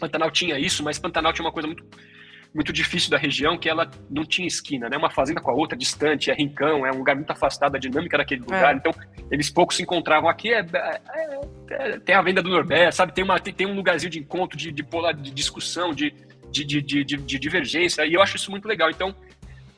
Pantanal 0.00 0.30
tinha 0.30 0.58
isso, 0.58 0.82
mas 0.82 0.98
Pantanal 0.98 1.34
tinha 1.34 1.44
uma 1.44 1.52
coisa 1.52 1.66
muito 1.66 1.84
muito 2.54 2.72
difícil 2.72 3.10
da 3.10 3.18
região, 3.18 3.58
que 3.58 3.68
ela 3.68 3.90
não 4.08 4.24
tinha 4.24 4.46
esquina, 4.46 4.88
né? 4.88 4.96
Uma 4.96 5.10
fazenda 5.10 5.40
com 5.40 5.50
a 5.50 5.54
outra, 5.54 5.76
distante, 5.76 6.30
é 6.30 6.34
rincão, 6.34 6.86
é 6.86 6.92
um 6.92 6.98
lugar 6.98 7.16
muito 7.16 7.30
afastado 7.30 7.72
da 7.72 7.78
dinâmica 7.78 8.16
daquele 8.16 8.42
lugar. 8.42 8.74
É. 8.74 8.76
Então, 8.76 8.92
eles 9.30 9.50
poucos 9.50 9.76
se 9.76 9.82
encontravam 9.82 10.28
aqui. 10.28 10.54
É, 10.54 10.60
é, 10.60 11.00
é, 11.70 11.98
tem 11.98 12.14
a 12.14 12.22
venda 12.22 12.40
do 12.40 12.48
Nordeste, 12.48 12.94
sabe? 12.94 13.12
Tem, 13.12 13.24
uma, 13.24 13.40
tem, 13.40 13.52
tem 13.52 13.66
um 13.66 13.74
lugarzinho 13.74 14.10
de 14.10 14.20
encontro, 14.20 14.56
de, 14.56 14.70
de, 14.70 14.84
polar, 14.84 15.14
de 15.14 15.32
discussão, 15.32 15.92
de, 15.92 16.14
de, 16.48 16.64
de, 16.64 16.80
de, 16.82 17.04
de 17.04 17.38
divergência, 17.38 18.06
e 18.06 18.14
eu 18.14 18.22
acho 18.22 18.36
isso 18.36 18.52
muito 18.52 18.68
legal. 18.68 18.88
Então, 18.88 19.14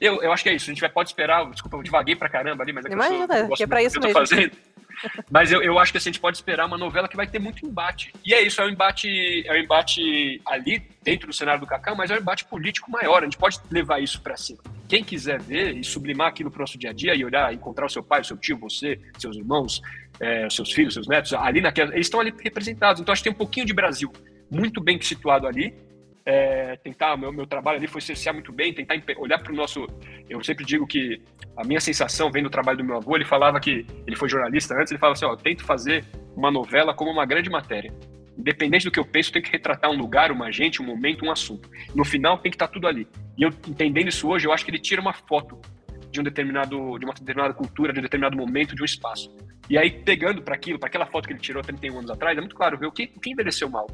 eu, 0.01 0.23
eu 0.23 0.33
acho 0.33 0.43
que 0.43 0.49
é 0.49 0.55
isso. 0.55 0.71
A 0.71 0.73
gente 0.73 0.81
vai, 0.81 0.91
pode 0.91 1.11
esperar. 1.11 1.49
Desculpa, 1.51 1.77
eu 1.77 1.83
divaguei 1.83 2.17
pra 2.17 2.29
caramba 2.29 2.63
ali, 2.63 2.73
mas 2.73 2.85
é 2.85 2.89
que 2.89 2.95
Imagina, 2.95 3.35
eu, 3.37 3.47
sou, 3.47 3.57
que 3.57 3.63
é 3.63 3.67
pra 3.67 3.83
isso 3.83 4.01
mesmo. 4.01 4.13
Fazendo. 4.13 4.53
Mas 5.31 5.53
eu, 5.53 5.63
eu 5.63 5.79
acho 5.79 5.93
que 5.93 5.99
assim, 5.99 6.09
a 6.09 6.13
gente 6.13 6.21
pode 6.21 6.39
esperar 6.39 6.67
uma 6.67 6.79
novela 6.79 7.07
que 7.07 7.17
vai 7.17 7.27
ter 7.27 7.39
muito 7.39 7.67
embate. 7.67 8.13
E 8.25 8.33
é 8.33 8.41
isso, 8.41 8.61
é 8.61 8.65
um 8.65 8.71
embate, 8.71 9.47
é 9.47 9.53
um 9.53 9.57
embate 9.57 10.41
ali, 10.47 10.83
dentro 11.03 11.27
do 11.27 11.35
cenário 11.35 11.61
do 11.61 11.67
Cacau, 11.67 11.95
mas 11.95 12.11
é 12.11 12.15
um 12.15 12.19
embate 12.19 12.45
político 12.47 12.91
maior. 12.91 13.23
A 13.23 13.25
gente 13.25 13.37
pode 13.37 13.61
levar 13.71 14.01
isso 14.01 14.21
para 14.23 14.37
cima. 14.37 14.59
Quem 14.89 15.05
quiser 15.05 15.41
ver 15.41 15.77
e 15.77 15.85
sublimar 15.85 16.29
aquilo 16.29 16.51
pro 16.51 16.61
nosso 16.61 16.79
dia 16.79 16.91
a 16.91 16.93
dia 16.93 17.15
e 17.15 17.25
olhar, 17.25 17.53
encontrar 17.53 17.87
o 17.87 17.91
seu 17.91 18.03
pai, 18.03 18.21
o 18.21 18.25
seu 18.25 18.37
tio, 18.37 18.57
você, 18.59 18.99
seus 19.19 19.37
irmãos, 19.37 19.83
é, 20.19 20.49
seus 20.49 20.73
filhos, 20.73 20.95
seus 20.95 21.07
netos, 21.07 21.33
ali 21.35 21.61
naquela. 21.61 21.93
Eles 21.93 22.07
estão 22.07 22.21
ali 22.21 22.33
representados. 22.43 23.03
Então 23.03 23.13
acho 23.13 23.23
que 23.23 23.29
tem 23.29 23.35
um 23.35 23.39
pouquinho 23.39 23.67
de 23.67 23.75
Brasil 23.75 24.13
muito 24.51 24.81
bem 24.81 25.01
situado 25.01 25.47
ali 25.47 25.75
é, 26.27 26.75
tentar, 26.83 27.17
meu, 27.17 27.33
meu 27.33 27.47
trabalho 27.47 27.79
ali 27.79 27.87
foi 27.87 28.01
cercear 28.01 28.35
muito 28.35 28.53
bem, 28.53 28.75
tentar 28.75 28.97
olhar 29.17 29.39
para 29.39 29.53
o 29.53 29.57
nosso. 29.57 29.87
Eu 30.29 30.43
sempre 30.43 30.65
digo 30.65 30.85
que 30.85 31.23
a 31.57 31.65
minha 31.65 31.81
sensação, 31.81 32.33
vendo 32.33 32.47
o 32.47 32.51
trabalho 32.51 32.79
do 32.79 32.85
meu 32.85 32.97
avô, 32.97 33.15
ele 33.15 33.25
falava 33.25 33.61
que, 33.61 33.87
ele 34.05 34.17
foi 34.17 34.29
jornalista 34.29 34.75
antes, 34.75 34.91
ele 34.91 34.99
falava 34.99 35.13
assim: 35.13 35.25
ó, 35.25 35.37
tento 35.37 35.65
fazer 35.65 36.05
uma 36.37 36.51
novela 36.51 36.93
como 36.93 37.13
uma 37.13 37.25
grande 37.25 37.49
matéria. 37.49 37.95
Independente 38.37 38.85
do 38.85 38.91
que 38.91 38.99
eu 38.99 39.05
penso, 39.05 39.33
tem 39.33 39.41
que 39.41 39.51
retratar 39.51 39.91
um 39.91 39.97
lugar, 39.97 40.33
uma 40.33 40.51
gente, 40.51 40.83
um 40.83 40.85
momento, 40.85 41.25
um 41.25 41.31
assunto. 41.31 41.71
No 41.95 42.05
final 42.05 42.37
tem 42.39 42.51
que 42.51 42.57
estar 42.57 42.67
tá 42.67 42.73
tudo 42.73 42.89
ali. 42.89 43.07
E 43.39 43.43
eu 43.45 43.51
entendendo 43.67 44.09
isso 44.09 44.29
hoje, 44.29 44.47
eu 44.47 44.53
acho 44.53 44.65
que 44.65 44.71
ele 44.71 44.81
tira 44.81 45.01
uma 45.01 45.15
foto 45.15 45.59
de 46.11 46.21
um 46.21 46.25
determinado, 46.25 46.99
de 46.99 47.05
uma 47.07 47.15
determinada 47.15 47.55
cultura, 47.55 47.93
de 47.93 48.01
um 48.01 48.03
determinado 48.03 48.37
momento, 48.37 48.75
de 48.75 48.83
um 48.83 48.85
espaço. 48.85 49.35
E 49.71 49.79
aí 49.79 49.91
pegando 49.91 50.43
para 50.43 50.55
aquilo, 50.55 50.79
para 50.79 50.89
aquela 50.89 51.07
foto 51.07 51.27
que 51.27 51.33
ele 51.33 51.41
tirou 51.41 51.63
31 51.63 51.99
anos 51.99 52.11
atrás, 52.11 52.37
é 52.37 52.41
muito 52.41 52.55
claro 52.55 52.77
ver 52.77 52.87
o 52.87 52.93
que, 52.93 53.07
que 53.07 53.31
envelheceu 53.31 53.71
mal 53.71 53.87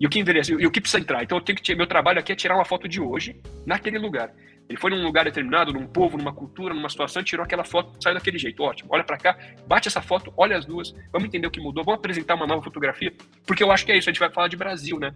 e 0.00 0.06
o 0.06 0.10
que 0.10 0.18
envelheceu, 0.18 0.60
e 0.60 0.66
o 0.66 0.70
que 0.70 0.80
precisa 0.80 1.00
entrar. 1.00 1.22
Então 1.22 1.38
eu 1.38 1.42
tenho 1.42 1.58
que 1.58 1.74
meu 1.74 1.86
trabalho 1.86 2.18
aqui 2.18 2.32
é 2.32 2.34
tirar 2.34 2.54
uma 2.54 2.64
foto 2.64 2.88
de 2.88 3.00
hoje 3.00 3.40
naquele 3.64 3.98
lugar. 3.98 4.32
Ele 4.68 4.78
foi 4.78 4.90
num 4.90 5.02
lugar 5.02 5.24
determinado, 5.24 5.72
num 5.72 5.86
povo, 5.86 6.16
numa 6.16 6.32
cultura, 6.32 6.72
numa 6.72 6.88
situação, 6.88 7.22
tirou 7.22 7.44
aquela 7.44 7.64
foto, 7.64 8.02
saiu 8.02 8.14
daquele 8.14 8.38
jeito. 8.38 8.62
Ótimo. 8.62 8.88
Olha 8.92 9.04
para 9.04 9.18
cá, 9.18 9.36
bate 9.66 9.88
essa 9.88 10.00
foto, 10.00 10.32
olha 10.36 10.56
as 10.56 10.64
duas, 10.64 10.94
vamos 11.12 11.28
entender 11.28 11.46
o 11.46 11.50
que 11.50 11.60
mudou, 11.60 11.84
vamos 11.84 11.98
apresentar 11.98 12.34
uma 12.34 12.46
nova 12.46 12.62
fotografia, 12.62 13.12
porque 13.46 13.62
eu 13.62 13.70
acho 13.70 13.84
que 13.84 13.92
é 13.92 13.98
isso, 13.98 14.08
a 14.08 14.12
gente 14.12 14.20
vai 14.20 14.30
falar 14.30 14.48
de 14.48 14.56
Brasil, 14.56 14.98
né? 14.98 15.14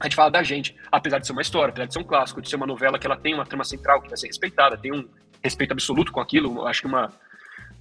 A 0.00 0.04
gente 0.04 0.14
fala 0.14 0.30
da 0.30 0.42
gente, 0.42 0.76
apesar 0.90 1.18
de 1.18 1.26
ser 1.26 1.32
uma 1.32 1.42
história, 1.42 1.70
apesar 1.70 1.86
de 1.86 1.92
ser 1.92 1.98
um 1.98 2.04
clássico, 2.04 2.40
de 2.40 2.48
ser 2.48 2.56
uma 2.56 2.66
novela 2.66 2.98
que 2.98 3.06
ela 3.06 3.16
tem 3.16 3.34
uma 3.34 3.44
trama 3.44 3.64
central 3.64 4.00
que 4.00 4.08
vai 4.08 4.16
ser 4.16 4.28
respeitada, 4.28 4.76
tem 4.76 4.92
um 4.92 5.08
respeito 5.42 5.72
absoluto 5.72 6.12
com 6.12 6.20
aquilo, 6.20 6.66
acho 6.66 6.82
que 6.82 6.86
uma 6.86 7.12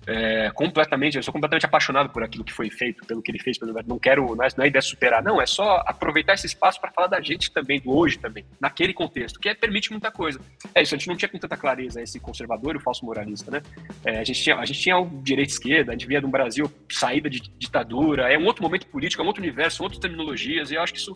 é, 0.08 0.50
completamente, 0.52 1.17
eu 1.17 1.24
sou 1.24 1.34
completamente 1.34 1.65
apaixonado 1.65 2.10
por 2.10 2.24
aquilo 2.24 2.43
que 2.43 2.54
foi 2.54 2.70
feito, 2.70 3.06
pelo 3.06 3.22
que 3.22 3.30
ele 3.30 3.39
fez, 3.39 3.58
pelo, 3.58 3.74
não 3.86 4.00
quero, 4.00 4.36
não 4.36 4.46
é, 4.46 4.48
não 4.56 4.63
é 4.63 4.67
ideia 4.70 4.82
de 4.82 4.88
superar, 4.88 5.22
não, 5.22 5.41
é 5.41 5.46
só 5.46 5.84
aproveitar 5.86 6.34
esse 6.34 6.48
espaço 6.48 6.80
para 6.80 6.91
falar 6.91 7.08
da 7.08 7.20
gente 7.20 7.52
também, 7.52 7.82
do 7.82 7.91
hoje 7.91 8.17
também, 8.17 8.46
naquele 8.60 8.93
contexto, 8.93 9.38
que 9.38 9.50
é, 9.50 9.54
permite 9.54 9.91
muita 9.91 10.10
coisa. 10.10 10.39
É 10.74 10.82
isso, 10.82 10.96
a 10.96 10.98
gente 10.98 11.10
não 11.10 11.17
tinha 11.17 11.28
com 11.28 11.38
tanta 11.38 11.58
clareza 11.58 12.02
esse 12.02 12.20
conservador 12.22 12.76
e 12.76 12.78
o 12.78 12.82
falso 12.82 13.06
moralista, 13.06 13.52
né? 13.52 13.62
É, 14.06 14.20
a, 14.20 14.24
gente 14.24 14.41
tinha, 14.41 14.56
a 14.56 14.65
gente 14.65 14.80
tinha 14.80 14.98
o 14.98 15.22
direito 15.22 15.50
esquerda, 15.50 15.91
a 15.91 15.93
gente 15.93 16.08
via 16.08 16.22
de 16.22 16.26
um 16.26 16.32
Brasil 16.32 16.72
saída 16.89 17.30
de 17.30 17.41
ditadura, 17.58 18.32
é 18.32 18.38
um 18.38 18.46
outro 18.46 18.63
momento 18.63 18.88
político, 18.88 19.22
é 19.22 19.26
um 19.26 19.28
outro 19.28 19.43
universo, 19.43 19.84
outras 19.84 20.00
terminologias, 20.00 20.72
e 20.72 20.76
eu 20.76 20.82
acho 20.82 20.93
que 20.93 21.00
isso 21.00 21.15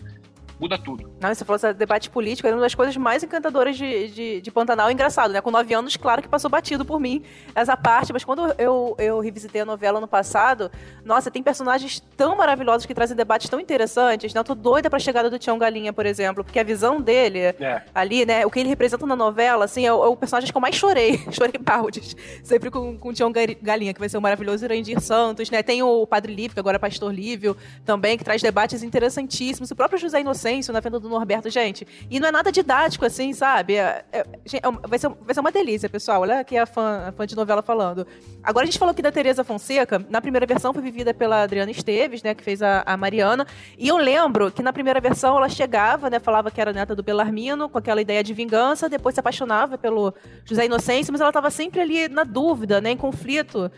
muda 0.61 0.77
tudo. 0.77 1.11
Não, 1.19 1.33
você 1.33 1.43
falou 1.43 1.55
esse 1.55 1.73
debate 1.73 2.07
político, 2.11 2.47
é 2.47 2.51
uma 2.53 2.61
das 2.61 2.75
coisas 2.75 2.95
mais 2.95 3.23
encantadoras 3.23 3.75
de, 3.75 4.09
de, 4.09 4.41
de 4.41 4.51
Pantanal. 4.51 4.91
Engraçado, 4.91 5.33
né? 5.33 5.41
Com 5.41 5.49
nove 5.49 5.73
anos, 5.73 5.97
claro 5.97 6.21
que 6.21 6.29
passou 6.29 6.51
batido 6.51 6.85
por 6.85 6.99
mim 6.99 7.23
essa 7.55 7.75
parte, 7.75 8.13
mas 8.13 8.23
quando 8.23 8.53
eu, 8.59 8.95
eu 8.99 9.19
revisitei 9.19 9.61
a 9.61 9.65
novela 9.65 9.99
no 9.99 10.07
passado, 10.07 10.71
nossa, 11.03 11.31
tem 11.31 11.41
personagens 11.41 11.99
tão 12.15 12.35
maravilhosos 12.35 12.85
que 12.85 12.93
trazem 12.93 13.17
debates 13.17 13.49
tão 13.49 13.59
interessantes. 13.59 14.35
Né? 14.35 14.39
Eu 14.39 14.43
tô 14.43 14.53
doida 14.53 14.87
pra 14.87 14.99
chegada 14.99 15.31
do 15.31 15.39
Tião 15.39 15.57
Galinha, 15.57 15.91
por 15.91 16.05
exemplo, 16.05 16.43
porque 16.43 16.59
a 16.59 16.63
visão 16.63 17.01
dele 17.01 17.39
é. 17.39 17.81
ali, 17.95 18.23
né? 18.23 18.45
O 18.45 18.51
que 18.51 18.59
ele 18.59 18.69
representa 18.69 19.07
na 19.07 19.15
novela, 19.15 19.65
assim, 19.65 19.87
é 19.87 19.91
o, 19.91 20.05
é 20.05 20.07
o 20.09 20.15
personagem 20.15 20.51
que 20.51 20.55
eu 20.55 20.61
mais 20.61 20.75
chorei. 20.75 21.19
chorei 21.33 21.59
baldes. 21.59 22.15
Sempre 22.43 22.69
com, 22.69 22.95
com 22.99 23.09
o 23.09 23.13
Tião 23.13 23.31
Galinha, 23.31 23.95
que 23.95 23.99
vai 23.99 24.09
ser 24.09 24.17
o 24.19 24.21
maravilhoso 24.21 24.63
Irandir 24.63 25.01
Santos, 25.01 25.49
né? 25.49 25.63
Tem 25.63 25.81
o 25.81 26.05
Padre 26.05 26.35
Lívio, 26.35 26.53
que 26.53 26.59
agora 26.59 26.75
é 26.75 26.79
Pastor 26.79 27.11
Lívio, 27.11 27.57
também, 27.83 28.15
que 28.15 28.23
traz 28.23 28.43
debates 28.43 28.83
interessantíssimos. 28.83 29.71
O 29.71 29.75
próprio 29.75 29.97
José 29.97 30.21
Inocente 30.21 30.50
silêncio 30.51 30.73
na 30.73 30.79
venda 30.79 30.99
do 30.99 31.07
Norberto, 31.07 31.49
gente. 31.49 31.87
E 32.09 32.19
não 32.19 32.27
é 32.27 32.31
nada 32.31 32.51
didático, 32.51 33.05
assim, 33.05 33.33
sabe? 33.33 33.75
É, 33.75 34.03
é, 34.11 34.19
é 34.19 34.61
vai, 34.87 34.99
ser, 34.99 35.09
vai 35.09 35.33
ser 35.33 35.39
uma 35.39 35.51
delícia, 35.51 35.89
pessoal. 35.89 36.21
Olha 36.21 36.39
aqui 36.39 36.57
a 36.57 36.65
fã, 36.65 37.07
a 37.07 37.11
fã 37.11 37.25
de 37.25 37.35
novela 37.35 37.61
falando. 37.61 38.05
Agora 38.43 38.63
a 38.63 38.65
gente 38.65 38.77
falou 38.77 38.91
aqui 38.91 39.01
da 39.01 39.11
Tereza 39.11 39.43
Fonseca. 39.43 40.03
Na 40.09 40.21
primeira 40.21 40.45
versão 40.45 40.73
foi 40.73 40.81
vivida 40.81 41.13
pela 41.13 41.43
Adriana 41.43 41.71
Esteves, 41.71 42.21
né? 42.21 42.35
Que 42.35 42.43
fez 42.43 42.61
a, 42.61 42.83
a 42.85 42.97
Mariana. 42.97 43.47
E 43.77 43.87
eu 43.87 43.97
lembro 43.97 44.51
que 44.51 44.61
na 44.61 44.73
primeira 44.73 44.99
versão 44.99 45.37
ela 45.37 45.49
chegava, 45.49 46.09
né? 46.09 46.19
Falava 46.19 46.51
que 46.51 46.59
era 46.59 46.73
neta 46.73 46.95
do 46.95 47.03
Belarmino, 47.03 47.69
com 47.69 47.77
aquela 47.77 48.01
ideia 48.01 48.23
de 48.23 48.33
vingança. 48.33 48.89
Depois 48.89 49.15
se 49.15 49.19
apaixonava 49.19 49.77
pelo 49.77 50.13
José 50.45 50.65
Inocêncio, 50.65 51.11
mas 51.11 51.21
ela 51.21 51.29
estava 51.29 51.49
sempre 51.49 51.79
ali 51.81 52.09
na 52.09 52.23
dúvida, 52.23 52.81
né? 52.81 52.91
Em 52.91 52.97
conflito, 52.97 53.71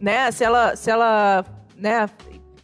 né? 0.00 0.30
Se 0.30 0.44
ela, 0.44 0.76
se 0.76 0.90
ela 0.90 1.44
né, 1.76 2.08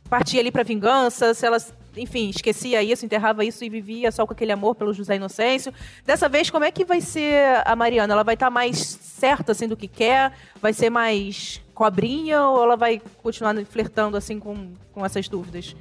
partia 0.08 0.40
ali 0.40 0.50
para 0.50 0.62
vingança, 0.62 1.34
se 1.34 1.44
ela 1.44 1.58
enfim, 1.98 2.30
esquecia 2.30 2.82
isso, 2.82 3.04
enterrava 3.04 3.44
isso 3.44 3.64
e 3.64 3.68
vivia 3.68 4.10
só 4.10 4.26
com 4.26 4.32
aquele 4.32 4.52
amor 4.52 4.74
pelo 4.74 4.92
José 4.92 5.16
Inocêncio. 5.16 5.72
Dessa 6.04 6.28
vez, 6.28 6.50
como 6.50 6.64
é 6.64 6.70
que 6.70 6.84
vai 6.84 7.00
ser 7.00 7.62
a 7.64 7.74
Mariana? 7.76 8.14
Ela 8.14 8.22
vai 8.22 8.34
estar 8.34 8.46
tá 8.46 8.50
mais 8.50 8.78
certa 8.78 9.52
assim 9.52 9.68
do 9.68 9.76
que 9.76 9.88
quer? 9.88 10.32
Vai 10.60 10.72
ser 10.72 10.90
mais 10.90 11.62
cobrinha 11.74 12.42
ou 12.42 12.62
ela 12.62 12.76
vai 12.76 13.00
continuar 13.22 13.54
flertando 13.64 14.16
assim 14.16 14.38
com, 14.38 14.72
com 14.92 15.04
essas 15.04 15.28
dúvidas? 15.28 15.76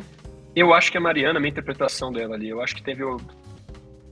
Eu 0.56 0.74
acho 0.74 0.92
que 0.92 0.98
a 0.98 1.02
Mariana, 1.02 1.38
a 1.38 1.40
minha 1.40 1.52
interpretação 1.52 2.12
dela 2.12 2.36
ali, 2.36 2.50
eu 2.50 2.62
acho 2.62 2.76
que 2.76 2.82
teve 2.82 3.04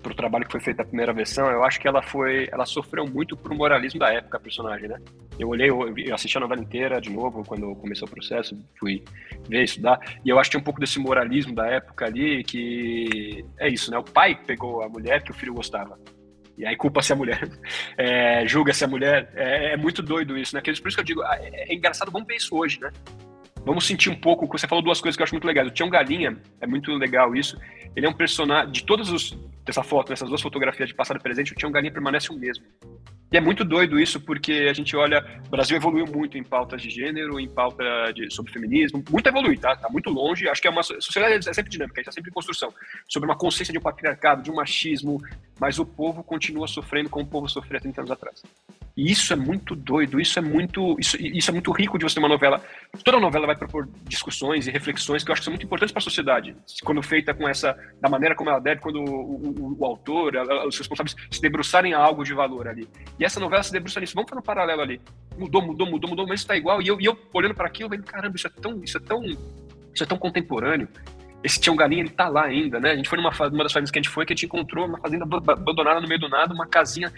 pro 0.06 0.14
trabalho 0.14 0.46
que 0.46 0.52
foi 0.52 0.62
feito 0.62 0.80
a 0.82 0.86
primeira 0.86 1.12
versão, 1.12 1.50
eu 1.50 1.64
acho 1.64 1.80
que 1.80 1.88
ela 1.88 2.00
foi, 2.00 2.48
ela 2.52 2.64
sofreu 2.64 3.08
muito 3.08 3.36
pro 3.36 3.56
moralismo 3.56 4.00
da 4.00 4.14
época, 4.14 4.38
a 4.38 4.40
personagem, 4.40 4.88
né? 4.88 5.00
Eu 5.40 5.50
olhei, 5.50 5.70
eu 5.72 6.14
assisti 6.14 6.38
a 6.38 6.42
novela 6.42 6.62
inteira 6.62 7.02
de 7.02 7.10
novo 7.10 7.44
quando 7.44 7.76
começou 7.76 8.08
o 8.08 8.12
processo, 8.12 8.56
fui 8.80 9.04
ver, 9.50 9.64
estudar, 9.64 10.00
e 10.24 10.30
eu 10.30 10.38
acho 10.38 10.52
que 10.52 10.58
um 10.58 10.62
pouco 10.62 10.80
desse 10.80 11.00
moralismo 11.00 11.56
da 11.56 11.66
época 11.66 12.06
ali, 12.06 12.44
que 12.44 13.44
é 13.60 13.68
isso, 13.68 13.90
né? 13.90 13.98
O 13.98 14.04
pai 14.04 14.36
pegou 14.36 14.84
a 14.84 14.88
mulher 14.88 15.24
que 15.24 15.32
o 15.32 15.34
filho 15.34 15.56
gostava. 15.56 15.98
E 16.56 16.66
aí 16.66 16.76
culpa-se 16.76 17.12
a 17.12 17.16
mulher, 17.16 17.50
é, 17.98 18.48
julga-se 18.48 18.86
a 18.86 18.88
mulher. 18.88 19.32
É, 19.34 19.74
é, 19.74 19.78
muito 19.78 20.04
doido 20.04 20.38
isso, 20.38 20.56
né? 20.56 20.62
Por 20.62 20.70
isso 20.72 20.84
que 20.84 21.00
eu 21.00 21.04
digo, 21.04 21.24
é, 21.24 21.72
é 21.72 21.74
engraçado, 21.74 22.12
vamos 22.12 22.28
ver 22.28 22.36
isso 22.36 22.56
hoje, 22.56 22.80
né? 22.80 22.92
Vamos 23.66 23.86
sentir 23.86 24.10
um 24.10 24.16
pouco. 24.16 24.48
Você 24.48 24.68
falou 24.68 24.84
duas 24.84 25.02
coisas 25.02 25.16
que 25.16 25.22
eu 25.22 25.24
acho 25.24 25.34
muito 25.34 25.48
legais. 25.48 25.68
O 25.68 25.72
Tião 25.72 25.90
Galinha, 25.90 26.38
é 26.62 26.68
muito 26.68 26.92
legal 26.94 27.36
isso. 27.36 27.60
Ele 27.96 28.06
é 28.06 28.10
um 28.10 28.14
personagem. 28.14 28.72
De 28.72 28.84
todas 28.84 29.10
os, 29.10 29.32
dessa 29.66 29.82
foto, 29.82 30.12
nessas 30.12 30.30
duas 30.30 30.42
fotografias 30.42 30.88
de 30.88 30.96
passado 30.96 31.18
e 31.18 31.24
presente, 31.24 31.52
o 31.52 31.56
Tião 31.56 31.72
Galinha 31.72 31.92
permanece 31.92 32.32
o 32.32 32.38
mesmo. 32.38 32.64
E 33.36 33.38
é 33.38 33.42
muito 33.42 33.66
doido 33.66 34.00
isso, 34.00 34.18
porque 34.22 34.66
a 34.70 34.74
gente 34.74 34.96
olha, 34.96 35.42
o 35.46 35.50
Brasil 35.50 35.76
evoluiu 35.76 36.06
muito 36.06 36.38
em 36.38 36.44
pautas 36.44 36.82
de 36.82 36.90
gênero, 36.90 37.38
em 37.38 37.50
pauta 37.50 37.84
de, 38.14 38.34
sobre 38.34 38.50
feminismo, 38.54 39.04
muito 39.12 39.28
evolui, 39.28 39.58
tá? 39.58 39.76
Tá 39.76 39.90
muito 39.90 40.10
longe, 40.10 40.48
acho 40.48 40.62
que 40.62 40.70
é 40.70 40.72
uma 40.72 40.82
sociedade 40.82 41.50
é 41.50 41.54
sempre 41.54 41.70
dinâmica, 41.70 42.00
está 42.00 42.14
sempre 42.14 42.32
em 42.32 42.34
construção, 42.34 42.74
sobre 43.10 43.28
uma 43.28 43.38
consciência 43.38 43.74
de 43.74 43.78
um 43.78 43.82
patriarcado, 43.82 44.42
de 44.42 44.50
um 44.50 44.56
machismo, 44.56 45.22
mas 45.60 45.80
o 45.80 45.86
povo 45.86 46.24
continua 46.24 46.66
sofrendo 46.66 47.10
como 47.10 47.26
o 47.26 47.28
povo 47.28 47.50
sofria 47.50 47.82
30 47.82 48.00
anos 48.00 48.12
atrás. 48.12 48.42
E 48.98 49.12
isso 49.12 49.34
é 49.34 49.36
muito 49.36 49.76
doido, 49.76 50.22
isso 50.22 50.40
é 50.40 50.42
muito, 50.42 50.96
isso, 50.98 51.18
isso 51.20 51.52
é 51.52 51.54
muito 51.54 51.70
rico 51.72 51.98
de 51.98 52.06
você 52.06 52.16
ter 52.16 52.22
uma 52.22 52.30
novela. 52.30 52.64
Toda 53.04 53.20
novela 53.20 53.46
vai 53.46 53.56
propor 53.56 53.90
discussões 54.06 54.68
e 54.68 54.72
reflexões 54.72 55.22
que 55.22 55.30
eu 55.30 55.34
acho 55.34 55.42
que 55.42 55.46
são 55.46 55.52
muito 55.52 55.66
importantes 55.66 55.92
para 55.92 56.00
a 56.00 56.04
sociedade, 56.04 56.56
quando 56.82 57.04
feita 57.04 57.34
com 57.34 57.48
essa, 57.48 57.78
da 58.00 58.08
maneira 58.08 58.36
como 58.36 58.50
ela 58.50 58.60
deve, 58.60 58.80
quando 58.80 59.02
o, 59.02 59.76
o, 59.76 59.78
o 59.80 59.86
autor, 59.86 60.36
os 60.66 60.78
responsáveis 60.78 61.14
se 61.30 61.42
debruçarem 61.42 61.94
a 61.94 62.00
algo 62.00 62.24
de 62.24 62.34
valor 62.34 62.70
ali. 62.70 62.88
E 63.20 63.25
essa 63.26 63.40
novela 63.40 63.64
se 63.64 63.72
debruça 63.72 64.00
nisso. 64.00 64.14
Vamos 64.16 64.30
fazer 64.30 64.40
um 64.40 64.44
paralelo 64.44 64.82
ali. 64.82 65.02
Mudou, 65.38 65.62
mudou, 65.62 65.88
mudou, 65.88 66.10
mudou, 66.10 66.28
mas 66.28 66.42
está 66.42 66.56
igual. 66.56 66.82
E 66.82 66.88
eu, 66.88 67.00
e 67.00 67.06
eu 67.06 67.18
olhando 67.34 67.56
para 67.56 67.68
aquilo, 67.68 67.88
eu 67.88 67.90
falei, 67.90 68.06
caramba, 68.06 68.36
isso 68.36 68.48
é 68.48 68.50
tão, 68.50 68.84
isso 68.84 68.98
é 68.98 69.02
tão, 69.02 69.24
isso 69.24 70.04
é 70.04 70.06
tão 70.06 70.18
contemporâneo 70.18 70.88
esse 71.46 71.60
Tião 71.60 71.76
Galinha, 71.76 72.02
ele 72.02 72.10
tá 72.10 72.28
lá 72.28 72.46
ainda, 72.46 72.80
né? 72.80 72.92
A 72.92 72.96
gente 72.96 73.08
foi 73.08 73.20
numa 73.20 73.30
uma 73.30 73.64
das 73.64 73.72
fazendas 73.72 73.92
que 73.92 74.00
a 74.00 74.02
gente 74.02 74.12
foi, 74.12 74.26
que 74.26 74.34
a 74.34 74.36
gente 74.36 74.48
encontrou 74.48 74.88
uma 74.88 74.98
fazenda 74.98 75.26
abandonada 75.26 76.02
no 76.02 76.08
meio 76.08 76.20
do 76.20 76.28
nada, 76.28 76.52
uma 76.52 76.66
casinha. 76.66 77.14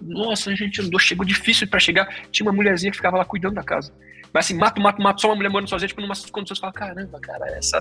Nossa, 0.00 0.50
a 0.50 0.54
gente 0.54 0.80
andou, 0.80 0.98
chegou 0.98 1.24
difícil 1.24 1.68
para 1.68 1.78
chegar. 1.78 2.12
Tinha 2.32 2.44
uma 2.44 2.52
mulherzinha 2.52 2.90
que 2.90 2.96
ficava 2.96 3.16
lá 3.16 3.24
cuidando 3.24 3.54
da 3.54 3.62
casa. 3.62 3.94
Mas 4.34 4.46
assim, 4.46 4.56
mato, 4.56 4.80
mato, 4.80 5.00
mato, 5.00 5.20
só 5.20 5.28
uma 5.28 5.36
mulher 5.36 5.48
morando 5.48 5.68
sozinha, 5.68 5.86
tipo, 5.86 6.00
numa 6.00 6.14
condições, 6.32 6.58
fala, 6.58 6.72
caramba, 6.72 7.20
cara, 7.20 7.46
essa 7.56 7.80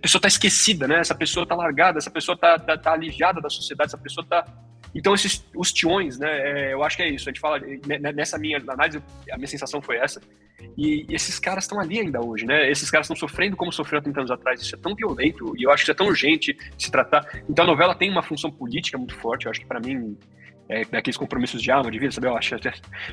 pessoa 0.00 0.20
tá 0.20 0.26
esquecida, 0.26 0.88
né? 0.88 0.98
Essa 0.98 1.14
pessoa 1.14 1.46
tá 1.46 1.54
largada, 1.54 1.98
essa 1.98 2.10
pessoa 2.10 2.36
tá, 2.36 2.58
tá, 2.58 2.76
tá 2.76 2.92
aliviada 2.92 3.40
da 3.40 3.48
sociedade, 3.48 3.90
essa 3.90 3.98
pessoa 3.98 4.26
tá 4.26 4.44
então, 4.94 5.14
esses, 5.14 5.44
os 5.56 5.72
tiões, 5.72 6.18
né, 6.18 6.28
é, 6.30 6.72
eu 6.74 6.82
acho 6.82 6.96
que 6.96 7.02
é 7.02 7.08
isso. 7.08 7.28
A 7.28 7.32
gente 7.32 7.40
fala, 7.40 7.58
né, 7.58 7.98
né, 7.98 8.12
nessa 8.12 8.38
minha 8.38 8.58
análise, 8.58 9.02
a 9.30 9.36
minha 9.36 9.48
sensação 9.48 9.80
foi 9.80 9.96
essa. 9.96 10.20
E, 10.76 11.06
e 11.08 11.14
esses 11.14 11.38
caras 11.38 11.64
estão 11.64 11.80
ali 11.80 11.98
ainda 11.98 12.20
hoje, 12.20 12.46
né? 12.46 12.70
Esses 12.70 12.90
caras 12.90 13.06
estão 13.06 13.16
sofrendo 13.16 13.56
como 13.56 13.72
sofreram 13.72 14.02
30 14.02 14.20
anos 14.20 14.30
atrás. 14.30 14.60
Isso 14.60 14.74
é 14.74 14.78
tão 14.78 14.94
violento 14.94 15.54
e 15.56 15.64
eu 15.64 15.70
acho 15.70 15.84
que 15.84 15.90
isso 15.90 15.92
é 15.92 15.94
tão 15.94 16.06
urgente 16.06 16.56
se 16.78 16.90
tratar. 16.90 17.26
Então, 17.48 17.64
a 17.64 17.68
novela 17.68 17.94
tem 17.94 18.10
uma 18.10 18.22
função 18.22 18.50
política 18.50 18.96
muito 18.96 19.14
forte. 19.16 19.46
Eu 19.46 19.50
acho 19.50 19.60
que, 19.60 19.66
para 19.66 19.80
mim, 19.80 20.16
é 20.68 20.84
daqueles 20.84 21.16
compromissos 21.16 21.60
de 21.62 21.70
alma, 21.70 21.90
de 21.90 21.98
vida, 21.98 22.12
sabe? 22.12 22.26
Eu 22.26 22.36
acho 22.36 22.56
que 22.56 22.70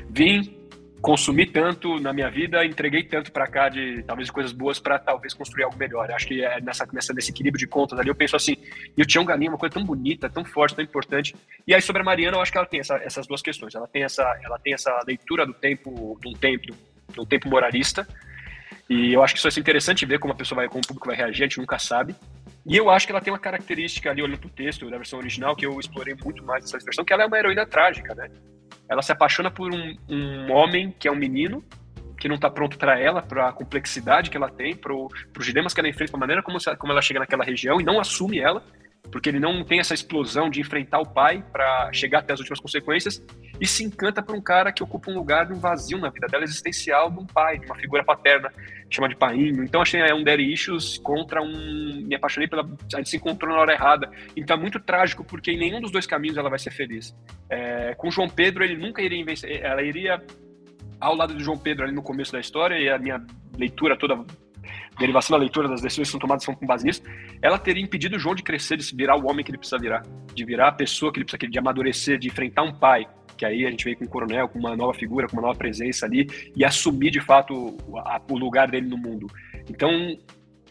vim 0.08 0.56
consumi 1.00 1.46
tanto 1.46 1.98
na 1.98 2.12
minha 2.12 2.30
vida, 2.30 2.64
entreguei 2.64 3.02
tanto 3.02 3.32
para 3.32 3.46
cá 3.46 3.68
de 3.68 4.02
talvez 4.02 4.30
coisas 4.30 4.52
boas 4.52 4.78
para 4.78 4.98
talvez 4.98 5.32
construir 5.32 5.64
algo 5.64 5.76
melhor. 5.76 6.10
Acho 6.10 6.26
que 6.26 6.44
é 6.44 6.60
nessa, 6.60 6.86
nessa 6.92 7.12
nesse 7.14 7.30
equilíbrio 7.30 7.58
de 7.58 7.66
contas 7.66 7.98
ali, 7.98 8.08
eu 8.08 8.14
penso 8.14 8.36
assim, 8.36 8.56
e 8.96 9.02
o 9.02 9.06
Tião 9.06 9.24
Galinha 9.24 9.48
é 9.48 9.52
uma 9.52 9.58
coisa 9.58 9.74
tão 9.74 9.84
bonita, 9.84 10.28
tão 10.28 10.44
forte, 10.44 10.74
tão 10.74 10.84
importante. 10.84 11.34
E 11.66 11.74
aí 11.74 11.80
sobre 11.80 12.02
a 12.02 12.04
Mariana, 12.04 12.36
eu 12.36 12.40
acho 12.40 12.52
que 12.52 12.58
ela 12.58 12.66
tem 12.66 12.80
essa, 12.80 12.96
essas 12.96 13.26
duas 13.26 13.40
questões. 13.40 13.74
Ela 13.74 13.88
tem 13.88 14.02
essa, 14.02 14.22
ela 14.42 14.58
tem 14.58 14.74
essa 14.74 15.02
leitura 15.06 15.46
do 15.46 15.54
tempo, 15.54 16.18
um 16.24 16.32
tempo, 16.32 16.74
um 17.18 17.24
tempo 17.24 17.48
moralista. 17.48 18.06
E 18.88 19.12
eu 19.12 19.22
acho 19.22 19.34
que 19.34 19.38
isso 19.38 19.50
ser 19.50 19.60
interessante 19.60 20.04
ver 20.04 20.18
como 20.18 20.32
a 20.32 20.36
pessoa 20.36 20.56
vai, 20.56 20.68
como 20.68 20.80
o 20.80 20.86
público 20.86 21.06
vai 21.06 21.16
reagir, 21.16 21.44
a 21.44 21.46
gente 21.46 21.58
nunca 21.58 21.78
sabe. 21.78 22.14
E 22.70 22.76
eu 22.76 22.88
acho 22.88 23.04
que 23.04 23.10
ela 23.10 23.20
tem 23.20 23.32
uma 23.32 23.38
característica 23.38 24.08
ali, 24.08 24.22
olhando 24.22 24.38
pro 24.38 24.48
texto 24.48 24.88
da 24.88 24.96
versão 24.96 25.18
original, 25.18 25.56
que 25.56 25.66
eu 25.66 25.80
explorei 25.80 26.14
muito 26.14 26.44
mais 26.44 26.62
essa 26.62 26.78
versão, 26.78 27.04
que 27.04 27.12
ela 27.12 27.24
é 27.24 27.26
uma 27.26 27.36
heroína 27.36 27.66
trágica, 27.66 28.14
né? 28.14 28.30
ela 28.88 29.02
se 29.02 29.10
apaixona 29.10 29.50
por 29.50 29.74
um, 29.74 29.96
um 30.08 30.52
homem 30.52 30.94
que 30.96 31.08
é 31.08 31.10
um 31.10 31.16
menino, 31.16 31.64
que 32.16 32.28
não 32.28 32.36
está 32.36 32.48
pronto 32.48 32.78
para 32.78 32.96
ela, 32.96 33.20
para 33.20 33.48
a 33.48 33.52
complexidade 33.52 34.30
que 34.30 34.36
ela 34.36 34.48
tem, 34.48 34.76
para 34.76 34.94
os 34.94 35.46
dilemas 35.46 35.74
que 35.74 35.80
ela 35.80 35.88
enfrenta, 35.88 36.12
para 36.12 36.18
a 36.18 36.20
maneira 36.20 36.42
como, 36.44 36.58
como 36.78 36.92
ela 36.92 37.02
chega 37.02 37.18
naquela 37.18 37.42
região 37.42 37.80
e 37.80 37.84
não 37.84 37.98
assume 37.98 38.38
ela, 38.38 38.62
porque 39.10 39.28
ele 39.28 39.40
não 39.40 39.64
tem 39.64 39.80
essa 39.80 39.94
explosão 39.94 40.48
de 40.48 40.60
enfrentar 40.60 41.00
o 41.00 41.06
pai 41.06 41.44
para 41.52 41.92
chegar 41.92 42.20
até 42.20 42.32
as 42.32 42.38
últimas 42.38 42.60
consequências 42.60 43.22
e 43.60 43.66
se 43.66 43.84
encanta 43.84 44.22
por 44.22 44.34
um 44.34 44.40
cara 44.40 44.72
que 44.72 44.82
ocupa 44.82 45.10
um 45.10 45.14
lugar 45.14 45.46
de 45.46 45.52
um 45.52 45.58
vazio 45.58 45.98
na 45.98 46.08
vida 46.08 46.26
dela 46.28 46.44
existencial 46.44 47.10
de 47.10 47.18
um 47.18 47.26
pai, 47.26 47.58
de 47.58 47.66
uma 47.66 47.74
figura 47.74 48.02
paterna, 48.02 48.50
chama 48.88 49.08
de 49.08 49.16
painho. 49.16 49.62
Então 49.62 49.82
achei 49.82 50.00
é 50.00 50.14
um 50.14 50.24
daddy 50.24 50.52
issues 50.52 50.98
contra 50.98 51.42
um 51.42 52.04
me 52.06 52.14
apaixonei 52.14 52.48
pela 52.48 52.62
a 52.62 52.96
gente 52.96 53.10
se 53.10 53.16
encontrou 53.16 53.52
na 53.52 53.60
hora 53.60 53.72
errada. 53.72 54.10
Então 54.34 54.56
é 54.56 54.60
muito 54.60 54.80
trágico 54.80 55.22
porque 55.24 55.50
em 55.50 55.58
nenhum 55.58 55.80
dos 55.80 55.90
dois 55.90 56.06
caminhos 56.06 56.36
ela 56.36 56.48
vai 56.48 56.58
ser 56.58 56.70
feliz. 56.70 57.14
É, 57.48 57.94
com 57.94 58.10
João 58.10 58.28
Pedro 58.28 58.64
ele 58.64 58.76
nunca 58.76 59.02
iria 59.02 59.24
ela 59.62 59.82
iria 59.82 60.22
ao 60.98 61.14
lado 61.14 61.34
de 61.34 61.42
João 61.42 61.58
Pedro 61.58 61.84
ali 61.84 61.92
no 61.92 62.02
começo 62.02 62.32
da 62.32 62.40
história 62.40 62.78
e 62.78 62.88
a 62.88 62.98
minha 62.98 63.24
leitura 63.58 63.96
toda 63.96 64.24
derivação 64.98 65.36
da 65.36 65.40
leitura 65.40 65.68
das 65.68 65.80
decisões 65.80 66.08
que 66.08 66.12
são 66.12 66.20
tomadas 66.20 66.44
são 66.44 66.54
com 66.54 66.66
base 66.66 66.84
nisso, 66.84 67.02
ela 67.40 67.58
teria 67.58 67.82
impedido 67.82 68.16
o 68.16 68.18
João 68.18 68.34
de 68.34 68.42
crescer, 68.42 68.76
de 68.76 68.84
se 68.84 68.94
virar 68.94 69.16
o 69.16 69.28
homem 69.28 69.44
que 69.44 69.50
ele 69.50 69.58
precisa 69.58 69.78
virar, 69.78 70.02
de 70.34 70.44
virar 70.44 70.68
a 70.68 70.72
pessoa 70.72 71.12
que 71.12 71.18
ele 71.18 71.24
precisa, 71.24 71.50
de 71.50 71.58
amadurecer, 71.58 72.18
de 72.18 72.28
enfrentar 72.28 72.62
um 72.62 72.72
pai, 72.72 73.08
que 73.36 73.44
aí 73.46 73.64
a 73.64 73.70
gente 73.70 73.84
veio 73.84 73.96
com 73.96 74.04
o 74.04 74.08
coronel, 74.08 74.48
com 74.48 74.58
uma 74.58 74.76
nova 74.76 74.92
figura, 74.92 75.26
com 75.26 75.36
uma 75.36 75.42
nova 75.42 75.58
presença 75.58 76.04
ali, 76.04 76.28
e 76.54 76.64
assumir 76.64 77.10
de 77.10 77.20
fato 77.20 77.76
o 78.28 78.36
lugar 78.36 78.70
dele 78.70 78.86
no 78.86 78.98
mundo. 78.98 79.26
Então, 79.68 80.18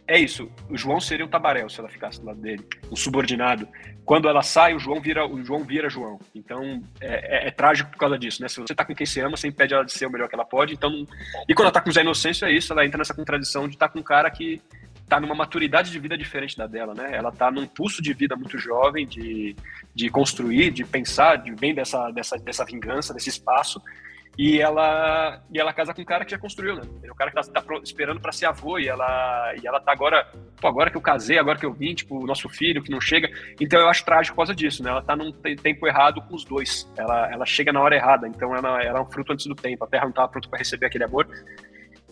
é 0.10 0.18
isso. 0.18 0.52
O 0.68 0.76
João 0.76 1.00
seria 1.00 1.24
um 1.24 1.30
tabaréu 1.30 1.70
se 1.70 1.80
ela 1.80 1.88
ficasse 1.88 2.20
do 2.20 2.26
lado 2.26 2.42
dele, 2.42 2.66
um 2.92 2.96
subordinado. 2.96 3.68
Quando 4.04 4.28
ela 4.28 4.42
sai, 4.42 4.74
o 4.74 4.80
João 4.80 5.00
vira 5.00 5.24
o 5.28 5.46
João 5.46 5.64
vira 5.64 5.88
João. 5.88 6.20
Então 6.34 6.82
é, 7.00 7.46
é, 7.46 7.48
é 7.48 7.52
trágico 7.52 7.92
por 7.92 8.00
causa 8.00 8.18
disso, 8.18 8.42
né? 8.42 8.50
Se 8.50 8.60
você 8.60 8.74
tá 8.74 8.84
com 8.84 8.96
quem 8.96 9.06
você 9.06 9.22
ama, 9.22 9.38
você 9.38 9.48
impede 9.48 9.76
ela 9.76 9.86
de 9.86 9.94
ser 9.94 10.08
o 10.08 10.12
melhor 10.12 10.28
que 10.28 10.34
ela 10.34 10.44
pode. 10.44 10.74
Então, 10.74 11.06
e 11.48 11.54
quando 11.54 11.66
ela 11.68 11.72
tá 11.72 11.80
com 11.80 11.92
o 11.92 11.94
Zé 11.94 12.02
Inocêncio 12.02 12.48
é 12.48 12.52
isso. 12.52 12.74
Ela 12.74 12.84
entra 12.84 12.98
nessa 12.98 13.14
contradição 13.14 13.68
de 13.68 13.76
estar 13.76 13.88
tá 13.88 13.94
com 13.94 14.00
um 14.00 14.04
cara 14.04 14.32
que 14.32 14.60
tá 15.08 15.20
numa 15.20 15.36
maturidade 15.36 15.92
de 15.92 16.00
vida 16.00 16.18
diferente 16.18 16.58
da 16.58 16.66
dela, 16.66 16.96
né? 16.96 17.12
Ela 17.16 17.32
tá 17.32 17.52
num 17.52 17.68
pulso 17.68 18.02
de 18.02 18.12
vida 18.12 18.36
muito 18.36 18.58
jovem, 18.58 19.06
de, 19.06 19.56
de 19.94 20.10
construir, 20.10 20.72
de 20.72 20.84
pensar, 20.84 21.36
de 21.36 21.52
vem 21.52 21.76
dessa, 21.76 22.10
dessa, 22.10 22.36
dessa 22.38 22.66
vingança, 22.66 23.14
desse 23.14 23.30
espaço 23.30 23.80
e 24.40 24.62
ela 24.62 25.42
e 25.52 25.60
ela 25.60 25.74
casa 25.74 25.94
com 25.94 26.02
um 26.02 26.06
cara 26.06 26.24
que 26.24 26.32
já 26.32 26.40
construiu, 26.40 26.74
né? 26.74 26.84
É 27.04 27.12
o 27.12 27.16
cara 27.16 27.30
que 27.30 27.36
tá, 27.36 27.62
tá 27.62 27.76
esperando 27.84 28.22
para 28.22 28.32
ser 28.32 28.46
avô 28.46 28.80
e 28.80 28.88
ela 28.88 29.54
e 29.62 29.68
ela 29.68 29.82
tá 29.82 29.92
agora, 29.92 30.26
pô, 30.62 30.68
agora 30.70 30.90
que 30.90 30.96
eu 30.96 31.02
casei, 31.02 31.38
agora 31.38 31.60
que 31.60 31.66
eu 31.66 31.74
vim, 31.74 31.94
tipo, 31.94 32.24
o 32.24 32.26
nosso 32.26 32.48
filho 32.48 32.82
que 32.82 32.90
não 32.90 33.02
chega. 33.02 33.30
Então 33.60 33.78
eu 33.78 33.90
acho 33.90 34.06
trágico 34.06 34.36
por 34.36 34.44
causa 34.44 34.56
disso, 34.56 34.82
né? 34.82 34.92
Ela 34.92 35.02
tá 35.02 35.14
num 35.14 35.34
tempo 35.34 35.86
errado 35.86 36.22
com 36.22 36.34
os 36.34 36.46
dois. 36.46 36.90
Ela 36.98 37.30
ela 37.30 37.46
chega 37.46 37.74
na 37.74 37.82
hora 37.82 37.98
errada, 37.98 38.30
então 38.30 38.56
ela, 38.56 38.82
ela 38.82 39.00
é 39.00 39.02
um 39.02 39.12
fruto 39.12 39.34
antes 39.34 39.46
do 39.46 39.56
tempo. 39.56 39.84
A 39.84 39.88
Terra 39.88 40.04
não 40.04 40.12
estava 40.12 40.30
pronta 40.30 40.48
para 40.48 40.60
receber 40.60 40.86
aquele 40.86 41.04
amor. 41.04 41.28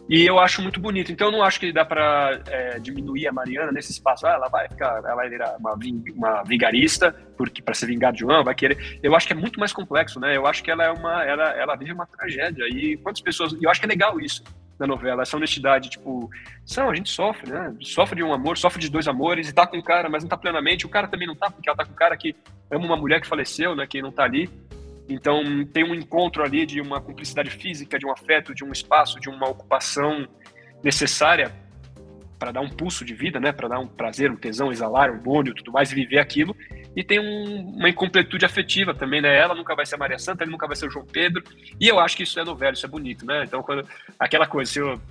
E 0.09 0.25
eu 0.25 0.39
acho 0.39 0.61
muito 0.61 0.79
bonito. 0.79 1.11
Então 1.11 1.27
eu 1.27 1.31
não 1.31 1.43
acho 1.43 1.59
que 1.59 1.71
dá 1.71 1.83
para 1.83 2.39
é, 2.47 2.79
diminuir 2.79 3.27
a 3.27 3.31
Mariana 3.31 3.71
nesse 3.71 3.91
espaço. 3.91 4.25
Ah, 4.25 4.33
ela 4.33 4.47
vai 4.47 4.67
ficar, 4.69 4.97
ela 5.03 5.15
vai 5.15 5.29
virar 5.29 5.57
uma, 5.59 5.77
uma 6.15 6.43
vigarista 6.43 7.13
porque 7.37 7.61
para 7.61 7.73
ser 7.73 7.87
vingada 7.87 8.13
de 8.13 8.21
João, 8.21 8.43
vai 8.43 8.55
querer. 8.55 8.99
Eu 9.03 9.15
acho 9.15 9.27
que 9.27 9.33
é 9.33 9.35
muito 9.35 9.59
mais 9.59 9.71
complexo, 9.71 10.19
né? 10.19 10.35
Eu 10.35 10.47
acho 10.47 10.63
que 10.63 10.71
ela 10.71 10.83
é 10.83 10.91
uma, 10.91 11.23
ela, 11.23 11.49
ela 11.51 11.75
vive 11.75 11.91
uma 11.91 12.07
tragédia. 12.07 12.65
E 12.69 12.97
quantas 12.97 13.21
pessoas? 13.21 13.55
Eu 13.61 13.69
acho 13.69 13.79
que 13.79 13.85
é 13.85 13.89
legal 13.89 14.19
isso 14.19 14.43
na 14.79 14.85
novela, 14.85 15.23
essa 15.23 15.35
honestidade, 15.35 15.89
tipo, 15.89 16.29
são, 16.63 16.89
a 16.89 16.95
gente 16.95 17.09
sofre, 17.09 17.51
né? 17.51 17.73
Sofre 17.81 18.17
de 18.17 18.23
um 18.23 18.31
amor, 18.31 18.57
sofre 18.57 18.79
de 18.79 18.89
dois 18.89 19.07
amores 19.07 19.49
e 19.49 19.53
tá 19.53 19.65
com 19.65 19.77
um 19.77 19.81
cara, 19.81 20.07
mas 20.07 20.23
não 20.23 20.29
tá 20.29 20.37
plenamente. 20.37 20.85
O 20.85 20.89
cara 20.89 21.07
também 21.07 21.27
não 21.27 21.35
tá, 21.35 21.49
porque 21.49 21.67
ela 21.67 21.77
tá 21.77 21.83
com 21.83 21.93
um 21.93 21.95
cara 21.95 22.15
que 22.15 22.35
ama 22.69 22.85
uma 22.85 22.97
mulher 22.97 23.19
que 23.19 23.27
faleceu, 23.27 23.75
né? 23.75 23.87
Que 23.87 24.01
não 24.01 24.11
tá 24.11 24.23
ali. 24.23 24.49
Então, 25.09 25.65
tem 25.65 25.83
um 25.83 25.95
encontro 25.95 26.43
ali 26.43 26.65
de 26.65 26.81
uma 26.81 26.99
cumplicidade 26.99 27.49
física, 27.49 27.97
de 27.97 28.05
um 28.05 28.11
afeto, 28.11 28.53
de 28.53 28.63
um 28.63 28.71
espaço, 28.71 29.19
de 29.19 29.29
uma 29.29 29.47
ocupação 29.47 30.27
necessária 30.83 31.51
para 32.37 32.51
dar 32.51 32.61
um 32.61 32.69
pulso 32.69 33.03
de 33.03 33.13
vida, 33.15 33.39
né? 33.39 33.51
Para 33.51 33.67
dar 33.67 33.79
um 33.79 33.87
prazer, 33.87 34.29
um 34.29 34.35
tesão, 34.35 34.71
exalar, 34.71 35.11
um 35.11 35.17
bônio, 35.17 35.55
tudo 35.55 35.71
mais, 35.71 35.91
viver 35.91 36.19
aquilo. 36.19 36.55
E 36.95 37.03
tem 37.03 37.19
um, 37.19 37.75
uma 37.77 37.89
incompletude 37.89 38.45
afetiva 38.45 38.93
também, 38.93 39.21
né? 39.21 39.35
Ela 39.35 39.55
nunca 39.55 39.75
vai 39.75 39.85
ser 39.85 39.95
a 39.95 39.97
Maria 39.97 40.19
Santa, 40.19 40.43
ele 40.43 40.51
nunca 40.51 40.67
vai 40.67 40.75
ser 40.75 40.87
o 40.87 40.91
João 40.91 41.05
Pedro. 41.05 41.43
E 41.79 41.87
eu 41.87 41.99
acho 41.99 42.15
que 42.15 42.23
isso 42.23 42.39
é 42.39 42.43
novela, 42.43 42.73
isso 42.73 42.85
é 42.85 42.89
bonito, 42.89 43.25
né? 43.25 43.43
Então, 43.43 43.63
quando 43.63 43.87
aquela 44.19 44.45
coisa, 44.45 44.71
se 44.71 44.79
eu 44.79 45.01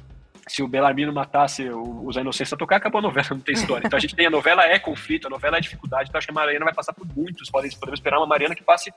se 0.48 0.62
o 0.62 0.68
Belarmino 0.68 1.12
matasse 1.12 1.68
o, 1.68 2.10
Zé 2.12 2.20
Inocência 2.20 2.54
a 2.54 2.58
tocar, 2.58 2.76
acabou 2.76 3.00
a 3.00 3.02
novela, 3.02 3.26
não 3.30 3.40
tem 3.40 3.54
história. 3.54 3.84
Então 3.84 3.96
a 3.96 4.00
gente 4.00 4.14
tem 4.14 4.26
a 4.26 4.30
novela 4.30 4.64
é 4.64 4.78
conflito, 4.78 5.26
a 5.26 5.30
novela 5.30 5.56
é 5.58 5.60
dificuldade, 5.60 6.08
então 6.08 6.18
acho 6.18 6.26
que 6.26 6.30
a 6.30 6.34
Mariana 6.34 6.64
vai 6.64 6.74
passar 6.74 6.92
por 6.92 7.06
muitos, 7.16 7.50
podemos, 7.50 7.74
podemos 7.74 7.98
esperar 7.98 8.18
uma 8.18 8.26
Mariana 8.26 8.54
que 8.54 8.62
passe 8.62 8.92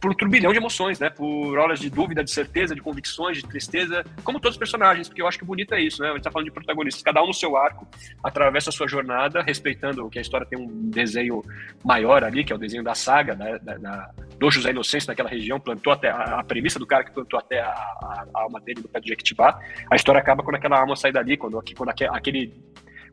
por 0.00 0.10
um 0.10 0.14
turbilhão 0.14 0.50
de 0.52 0.58
emoções, 0.58 0.98
né? 0.98 1.10
Por 1.10 1.58
horas 1.58 1.78
de 1.78 1.90
dúvida, 1.90 2.24
de 2.24 2.30
certeza, 2.30 2.74
de 2.74 2.80
convicções, 2.80 3.36
de 3.36 3.46
tristeza, 3.46 4.04
como 4.22 4.40
todos 4.40 4.54
os 4.54 4.58
personagens, 4.58 5.08
porque 5.08 5.20
eu 5.20 5.28
acho 5.28 5.38
que 5.38 5.44
bonito 5.44 5.74
é 5.74 5.80
isso, 5.80 6.02
né? 6.02 6.10
A 6.10 6.14
gente 6.14 6.22
tá 6.22 6.30
falando 6.30 6.46
de 6.46 6.52
protagonistas, 6.52 7.02
cada 7.02 7.22
um 7.22 7.26
no 7.26 7.34
seu 7.34 7.54
arco, 7.56 7.86
atravessa 8.22 8.70
a 8.70 8.72
sua 8.72 8.88
jornada, 8.88 9.42
respeitando 9.42 10.08
que 10.08 10.18
a 10.18 10.22
história 10.22 10.46
tem 10.46 10.58
um 10.58 10.90
desenho 10.90 11.42
maior 11.84 12.24
ali, 12.24 12.44
que 12.44 12.52
é 12.52 12.56
o 12.56 12.58
desenho 12.58 12.82
da 12.82 12.94
saga, 12.94 13.34
da, 13.34 13.58
da 13.58 14.10
do 14.38 14.50
José 14.50 14.70
Inocêncio 14.70 15.08
naquela 15.08 15.28
região, 15.28 15.60
plantou 15.60 15.92
até 15.92 16.10
a, 16.10 16.40
a, 16.40 16.44
premissa 16.44 16.78
do 16.78 16.86
cara 16.86 17.04
que 17.04 17.12
plantou 17.12 17.38
até 17.38 17.60
a, 17.60 17.68
a, 17.68 18.26
a 18.34 18.42
alma 18.42 18.60
dele 18.60 18.82
no 18.82 18.88
pé 18.88 19.00
de 19.00 19.08
Jequitibá. 19.08 19.60
A 19.90 19.96
história 19.96 20.20
acaba 20.20 20.42
quando 20.42 20.56
aquela 20.56 20.78
alma 20.78 20.96
sai 20.96 21.12
dali, 21.12 21.36
quando, 21.36 21.62
quando 21.76 21.90
aquele 21.90 22.52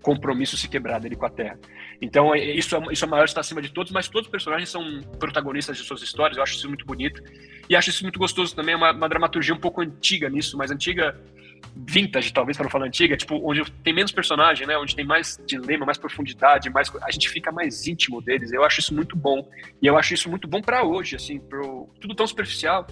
compromisso 0.01 0.57
se 0.57 0.67
quebrar 0.67 0.99
dele 0.99 1.15
com 1.15 1.26
a 1.26 1.30
Terra. 1.30 1.59
Então, 2.01 2.34
é, 2.34 2.39
isso 2.39 2.76
é, 2.76 2.84
isso 2.91 3.05
é 3.05 3.07
maior, 3.07 3.26
está 3.26 3.41
acima 3.41 3.61
de 3.61 3.69
todos, 3.69 3.91
mas 3.91 4.07
todos 4.07 4.28
os 4.28 4.32
personagens 4.32 4.69
são 4.69 5.01
protagonistas 5.19 5.78
de 5.78 5.84
suas 5.84 6.01
histórias, 6.01 6.38
eu 6.38 6.43
acho 6.43 6.55
isso 6.55 6.67
muito 6.67 6.86
bonito. 6.86 7.22
E 7.69 7.76
acho 7.76 7.89
isso 7.89 8.03
muito 8.03 8.19
gostoso 8.19 8.55
também, 8.55 8.74
é 8.74 8.78
uma, 8.78 8.91
uma 8.91 9.07
dramaturgia 9.07 9.53
um 9.53 9.59
pouco 9.59 9.82
antiga 9.82 10.30
nisso, 10.30 10.57
mas 10.57 10.72
antiga, 10.72 11.19
vintage, 11.76 12.34
talvez, 12.34 12.57
para 12.57 12.66
não 12.66 12.72
falar 12.72 12.86
antiga, 12.86 13.16
tipo, 13.16 13.39
onde 13.43 13.70
tem 13.84 13.93
menos 13.93 14.12
personagem, 14.12 14.68
né? 14.68 14.78
Onde 14.78 14.95
tem 14.95 15.05
mais 15.05 15.39
dilema, 15.45 15.86
mais 15.86 15.97
profundidade, 15.97 16.70
mais 16.70 16.91
a 17.01 17.12
gente 17.12 17.30
fica 17.30 17.51
mais 17.51 17.88
íntimo 17.88 18.22
deles. 18.22 18.51
Eu 18.51 18.64
acho 18.64 18.80
isso 18.80 18.93
muito 18.93 19.16
bom. 19.16 19.47
E 19.82 19.88
eu 19.88 19.97
acho 19.97 20.14
isso 20.14 20.30
muito 20.30 20.47
bom 20.47 20.62
para 20.62 20.84
hoje, 20.84 21.16
assim, 21.16 21.39
pro, 21.39 21.89
tudo 21.99 22.16
tão 22.16 22.28
superficial 22.28 22.86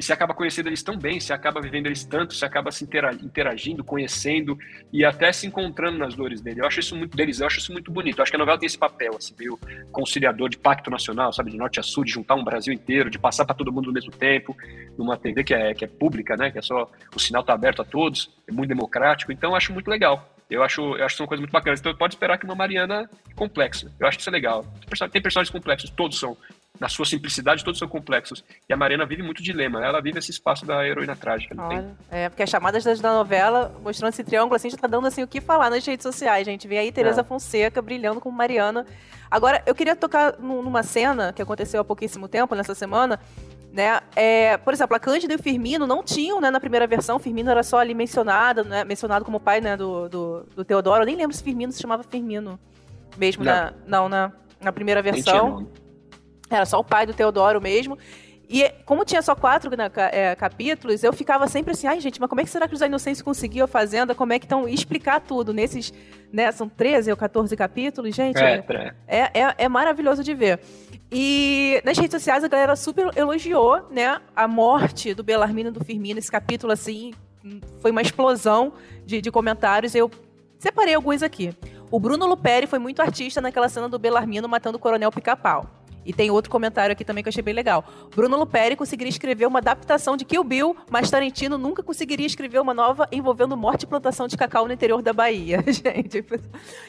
e 0.00 0.02
você 0.02 0.14
acaba 0.14 0.32
conhecendo 0.32 0.70
eles 0.70 0.82
tão 0.82 0.96
bem, 0.96 1.20
você 1.20 1.30
acaba 1.30 1.60
vivendo 1.60 1.84
eles 1.84 2.02
tanto, 2.04 2.32
você 2.32 2.46
acaba 2.46 2.72
se 2.72 2.88
interagindo, 3.22 3.84
conhecendo 3.84 4.58
e 4.90 5.04
até 5.04 5.30
se 5.30 5.46
encontrando 5.46 5.98
nas 5.98 6.14
dores 6.14 6.40
dele. 6.40 6.62
Eu 6.62 6.64
acho 6.64 6.80
isso 6.80 6.96
muito 6.96 7.14
deles, 7.14 7.38
eu 7.38 7.46
acho 7.46 7.58
isso 7.58 7.70
muito 7.70 7.92
bonito. 7.92 8.18
Eu 8.18 8.22
acho 8.22 8.32
que 8.32 8.36
a 8.36 8.38
novela 8.38 8.58
tem 8.58 8.66
esse 8.66 8.78
papel, 8.78 9.14
assim, 9.14 9.34
meio 9.38 9.60
conciliador 9.92 10.48
de 10.48 10.56
pacto 10.56 10.90
nacional, 10.90 11.34
sabe, 11.34 11.50
de 11.50 11.58
norte 11.58 11.80
a 11.80 11.82
sul, 11.82 12.02
de 12.02 12.12
juntar 12.12 12.34
um 12.34 12.42
Brasil 12.42 12.72
inteiro, 12.72 13.10
de 13.10 13.18
passar 13.18 13.44
para 13.44 13.54
todo 13.54 13.70
mundo 13.70 13.88
ao 13.88 13.92
mesmo 13.92 14.10
tempo, 14.10 14.56
numa 14.96 15.18
TV 15.18 15.44
que 15.44 15.52
é, 15.52 15.74
que 15.74 15.84
é 15.84 15.88
pública, 15.88 16.34
né, 16.34 16.50
que 16.50 16.58
é 16.58 16.62
só 16.62 16.90
o 17.14 17.20
sinal 17.20 17.42
tá 17.42 17.52
aberto 17.52 17.82
a 17.82 17.84
todos, 17.84 18.30
é 18.48 18.52
muito 18.52 18.70
democrático. 18.70 19.30
Então 19.30 19.50
eu 19.50 19.56
acho 19.56 19.70
muito 19.70 19.90
legal. 19.90 20.34
Eu 20.48 20.62
acho, 20.62 20.80
eu 20.96 21.04
acho 21.04 21.14
que 21.14 21.18
são 21.18 21.26
coisas 21.26 21.42
muito 21.42 21.52
bacanas. 21.52 21.78
Então 21.78 21.94
pode 21.94 22.14
esperar 22.14 22.38
que 22.38 22.46
uma 22.46 22.54
Mariana 22.54 23.08
complexa. 23.36 23.92
Eu 24.00 24.08
acho 24.08 24.16
que 24.16 24.22
isso 24.22 24.30
é 24.30 24.32
legal. 24.32 24.64
Tem 25.12 25.20
personagens 25.20 25.50
complexos, 25.50 25.90
todos 25.90 26.18
são 26.18 26.38
na 26.80 26.88
sua 26.88 27.04
simplicidade, 27.04 27.62
todos 27.62 27.78
são 27.78 27.86
complexos. 27.86 28.42
E 28.66 28.72
a 28.72 28.76
Marina 28.76 29.04
vive 29.04 29.22
muito 29.22 29.42
dilema, 29.42 29.84
ela 29.84 30.00
vive 30.00 30.18
esse 30.18 30.30
espaço 30.30 30.64
da 30.64 30.86
heroína 30.86 31.14
trágica. 31.14 31.54
Tem? 31.68 31.96
É, 32.10 32.30
porque 32.30 32.42
as 32.42 32.48
chamadas 32.48 32.82
da 32.82 33.12
novela, 33.12 33.78
mostrando 33.84 34.14
esse 34.14 34.24
triângulo, 34.24 34.56
assim, 34.56 34.70
já 34.70 34.78
tá 34.78 34.88
dando 34.88 35.06
assim, 35.06 35.22
o 35.22 35.28
que 35.28 35.42
falar 35.42 35.68
nas 35.68 35.84
redes 35.84 36.02
sociais, 36.02 36.46
gente. 36.46 36.66
Vem 36.66 36.78
aí 36.78 36.90
Tereza 36.90 37.20
é. 37.20 37.24
Fonseca 37.24 37.82
brilhando 37.82 38.18
como 38.18 38.34
Mariana. 38.34 38.86
Agora, 39.30 39.62
eu 39.66 39.74
queria 39.74 39.94
tocar 39.94 40.38
numa 40.38 40.82
cena 40.82 41.34
que 41.34 41.42
aconteceu 41.42 41.82
há 41.82 41.84
pouquíssimo 41.84 42.26
tempo, 42.26 42.54
nessa 42.54 42.74
semana, 42.74 43.20
né? 43.70 44.00
É, 44.16 44.56
por 44.56 44.72
exemplo, 44.72 44.96
a 44.96 44.98
Cândida 44.98 45.34
e 45.34 45.36
o 45.36 45.38
Firmino 45.38 45.86
não 45.86 46.02
tinham, 46.02 46.40
né, 46.40 46.50
na 46.50 46.58
primeira 46.58 46.86
versão, 46.86 47.16
o 47.16 47.20
Firmino 47.20 47.50
era 47.50 47.62
só 47.62 47.78
ali 47.78 47.94
mencionado, 47.94 48.64
né, 48.64 48.84
mencionado 48.84 49.24
como 49.24 49.38
pai, 49.38 49.60
né, 49.60 49.76
do, 49.76 50.08
do, 50.08 50.46
do 50.56 50.64
Teodoro. 50.64 51.02
Eu 51.02 51.06
nem 51.06 51.14
lembro 51.14 51.36
se 51.36 51.44
Firmino 51.44 51.70
se 51.70 51.80
chamava 51.80 52.02
Firmino 52.02 52.58
mesmo, 53.18 53.44
não. 53.44 53.52
na, 53.52 53.72
não, 53.86 54.08
na, 54.08 54.32
na 54.60 54.72
primeira 54.72 55.02
versão. 55.02 55.68
Era 56.50 56.66
só 56.66 56.78
o 56.78 56.84
pai 56.84 57.06
do 57.06 57.14
Teodoro 57.14 57.60
mesmo. 57.60 57.96
E 58.52 58.68
como 58.84 59.04
tinha 59.04 59.22
só 59.22 59.36
quatro 59.36 59.76
né, 59.76 59.88
é, 60.10 60.34
capítulos, 60.34 61.04
eu 61.04 61.12
ficava 61.12 61.46
sempre 61.46 61.70
assim, 61.70 61.86
ai 61.86 62.00
gente, 62.00 62.20
mas 62.20 62.28
como 62.28 62.40
é 62.40 62.44
que 62.44 62.50
será 62.50 62.66
que 62.66 62.74
os 62.74 62.80
Inocêncio 62.80 63.24
conseguiu 63.24 63.64
a 63.64 63.68
Fazenda? 63.68 64.12
Como 64.12 64.32
é 64.32 64.40
que 64.40 64.44
estão... 64.44 64.66
explicar 64.68 65.20
tudo 65.20 65.54
nesses, 65.54 65.94
né, 66.32 66.50
são 66.50 66.68
13 66.68 67.12
ou 67.12 67.16
14 67.16 67.56
capítulos, 67.56 68.12
gente. 68.12 68.40
É, 68.42 68.64
é, 69.06 69.20
é, 69.40 69.54
é 69.56 69.68
maravilhoso 69.68 70.24
de 70.24 70.34
ver. 70.34 70.58
E 71.12 71.80
nas 71.84 71.96
redes 71.96 72.20
sociais 72.20 72.42
a 72.42 72.48
galera 72.48 72.74
super 72.74 73.16
elogiou, 73.16 73.86
né, 73.88 74.20
a 74.34 74.48
morte 74.48 75.14
do 75.14 75.22
Belarmino 75.22 75.68
e 75.70 75.72
do 75.72 75.84
Firmino, 75.84 76.18
esse 76.18 76.30
capítulo, 76.30 76.72
assim, 76.72 77.12
foi 77.78 77.92
uma 77.92 78.02
explosão 78.02 78.72
de, 79.06 79.20
de 79.20 79.30
comentários. 79.30 79.94
Eu 79.94 80.10
separei 80.58 80.94
alguns 80.94 81.22
aqui. 81.22 81.54
O 81.88 82.00
Bruno 82.00 82.26
Luperi 82.26 82.66
foi 82.66 82.80
muito 82.80 83.00
artista 83.00 83.40
naquela 83.40 83.68
cena 83.68 83.88
do 83.88 83.96
Belarmino 83.96 84.48
matando 84.48 84.76
o 84.76 84.80
Coronel 84.80 85.12
Pica-Pau. 85.12 85.66
E 86.04 86.12
tem 86.12 86.30
outro 86.30 86.50
comentário 86.50 86.92
aqui 86.92 87.04
também 87.04 87.22
que 87.22 87.28
eu 87.28 87.30
achei 87.30 87.42
bem 87.42 87.54
legal. 87.54 87.84
Bruno 88.14 88.36
Luperi 88.36 88.76
conseguiria 88.76 89.10
escrever 89.10 89.46
uma 89.46 89.58
adaptação 89.58 90.16
de 90.16 90.24
Kill 90.24 90.44
Bill, 90.44 90.76
mas 90.90 91.10
Tarantino 91.10 91.58
nunca 91.58 91.82
conseguiria 91.82 92.26
escrever 92.26 92.60
uma 92.60 92.74
nova 92.74 93.06
envolvendo 93.12 93.56
morte 93.56 93.82
e 93.82 93.86
plantação 93.86 94.26
de 94.26 94.36
cacau 94.36 94.66
no 94.66 94.72
interior 94.72 95.02
da 95.02 95.12
Bahia, 95.12 95.62
gente. 95.68 96.24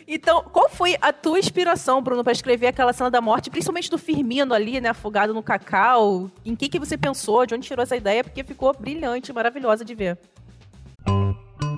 Então, 0.08 0.44
qual 0.44 0.70
foi 0.70 0.98
a 1.02 1.12
tua 1.12 1.40
inspiração, 1.40 2.02
Bruno, 2.02 2.24
para 2.24 2.34
escrever 2.34 2.68
aquela 2.68 2.94
cena 2.94 3.10
da 3.10 3.22
morte, 3.22 3.50
principalmente 3.50 3.90
do 3.90 3.98
Firmino 3.98 4.54
ali, 4.54 4.80
né, 4.80 4.90
afogado 4.90 5.34
no 5.34 5.44
cacau? 5.44 6.30
Em 6.46 6.56
que 6.56 6.70
que 6.70 6.80
você 6.80 6.98
pensou? 6.98 7.46
De 7.46 7.54
onde 7.54 7.68
tirou 7.68 7.84
essa 7.84 7.96
ideia? 7.96 8.24
Porque 8.24 8.44
ficou 8.44 8.74
brilhante, 8.78 9.34
maravilhosa 9.34 9.84
de 9.84 9.96
ver. 9.96 10.18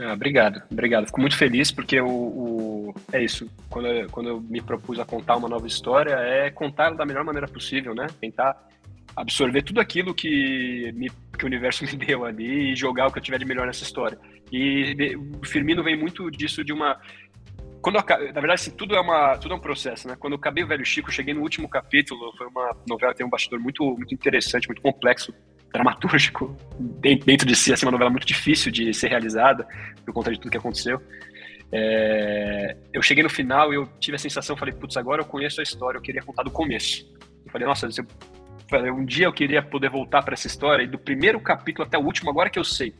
Ah, 0.00 0.14
obrigado, 0.14 0.62
obrigado. 0.70 1.06
Fico 1.06 1.20
muito 1.20 1.36
feliz 1.36 1.70
porque 1.70 2.00
o, 2.00 2.08
o, 2.08 2.94
é 3.12 3.22
isso. 3.22 3.46
Quando 3.68 3.86
eu, 3.86 4.08
quando 4.08 4.28
eu 4.30 4.40
me 4.40 4.62
propus 4.62 4.98
a 4.98 5.04
contar 5.04 5.36
uma 5.36 5.48
nova 5.48 5.66
história, 5.66 6.14
é 6.14 6.50
contar 6.50 6.94
da 6.94 7.04
melhor 7.04 7.22
maneira 7.22 7.46
possível, 7.46 7.94
né? 7.94 8.06
Tentar 8.18 8.56
absorver 9.14 9.62
tudo 9.62 9.78
aquilo 9.78 10.14
que, 10.14 10.90
me, 10.94 11.10
que 11.36 11.44
o 11.44 11.46
universo 11.46 11.84
me 11.86 11.92
deu 11.92 12.24
ali 12.24 12.72
e 12.72 12.76
jogar 12.76 13.08
o 13.08 13.12
que 13.12 13.18
eu 13.18 13.22
tiver 13.22 13.38
de 13.38 13.44
melhor 13.44 13.66
nessa 13.66 13.82
história. 13.82 14.18
E 14.50 15.14
o 15.40 15.46
Firmino 15.46 15.84
vem 15.84 15.98
muito 15.98 16.30
disso 16.30 16.64
de 16.64 16.72
uma 16.72 16.98
quando 17.82 17.96
eu, 17.96 18.02
na 18.02 18.40
verdade, 18.40 18.60
assim, 18.60 18.70
tudo 18.72 18.94
é 18.94 19.00
uma, 19.00 19.38
tudo 19.38 19.54
é 19.54 19.56
um 19.56 19.60
processo, 19.60 20.06
né? 20.06 20.14
Quando 20.18 20.34
eu 20.34 20.38
acabei 20.38 20.62
o 20.62 20.66
Velho 20.66 20.84
Chico, 20.84 21.10
cheguei 21.10 21.32
no 21.32 21.40
último 21.40 21.66
capítulo, 21.66 22.30
foi 22.36 22.46
uma 22.46 22.76
novela 22.86 23.14
tem 23.14 23.24
um 23.24 23.30
bastidor 23.30 23.58
muito, 23.58 23.82
muito 23.96 24.14
interessante, 24.14 24.68
muito 24.68 24.82
complexo, 24.82 25.32
dramatúrgico, 25.72 26.56
dentro 27.24 27.46
de 27.46 27.54
si, 27.54 27.72
assim, 27.72 27.86
uma 27.86 27.92
novela 27.92 28.10
muito 28.10 28.26
difícil 28.26 28.72
de 28.72 28.92
ser 28.92 29.08
realizada, 29.08 29.66
por 30.04 30.12
conta 30.12 30.32
de 30.32 30.38
tudo 30.38 30.50
que 30.50 30.58
aconteceu. 30.58 31.00
É, 31.72 32.76
eu 32.92 33.00
cheguei 33.00 33.22
no 33.22 33.30
final 33.30 33.72
e 33.72 33.76
eu 33.76 33.86
tive 34.00 34.16
a 34.16 34.18
sensação, 34.18 34.56
falei, 34.56 34.74
putz, 34.74 34.96
agora 34.96 35.22
eu 35.22 35.26
conheço 35.26 35.60
a 35.60 35.62
história, 35.62 35.98
eu 35.98 36.02
queria 36.02 36.22
contar 36.22 36.42
do 36.42 36.50
começo. 36.50 37.08
Eu 37.44 37.52
falei, 37.52 37.66
nossa, 37.66 37.86
eu, 37.86 38.94
um 38.94 39.04
dia 39.04 39.26
eu 39.26 39.32
queria 39.32 39.62
poder 39.62 39.90
voltar 39.90 40.22
para 40.22 40.34
essa 40.34 40.46
história, 40.46 40.82
e 40.82 40.86
do 40.86 40.98
primeiro 40.98 41.40
capítulo 41.40 41.86
até 41.86 41.96
o 41.96 42.02
último, 42.02 42.30
agora 42.30 42.50
que 42.50 42.58
eu 42.58 42.64
sei 42.64 42.92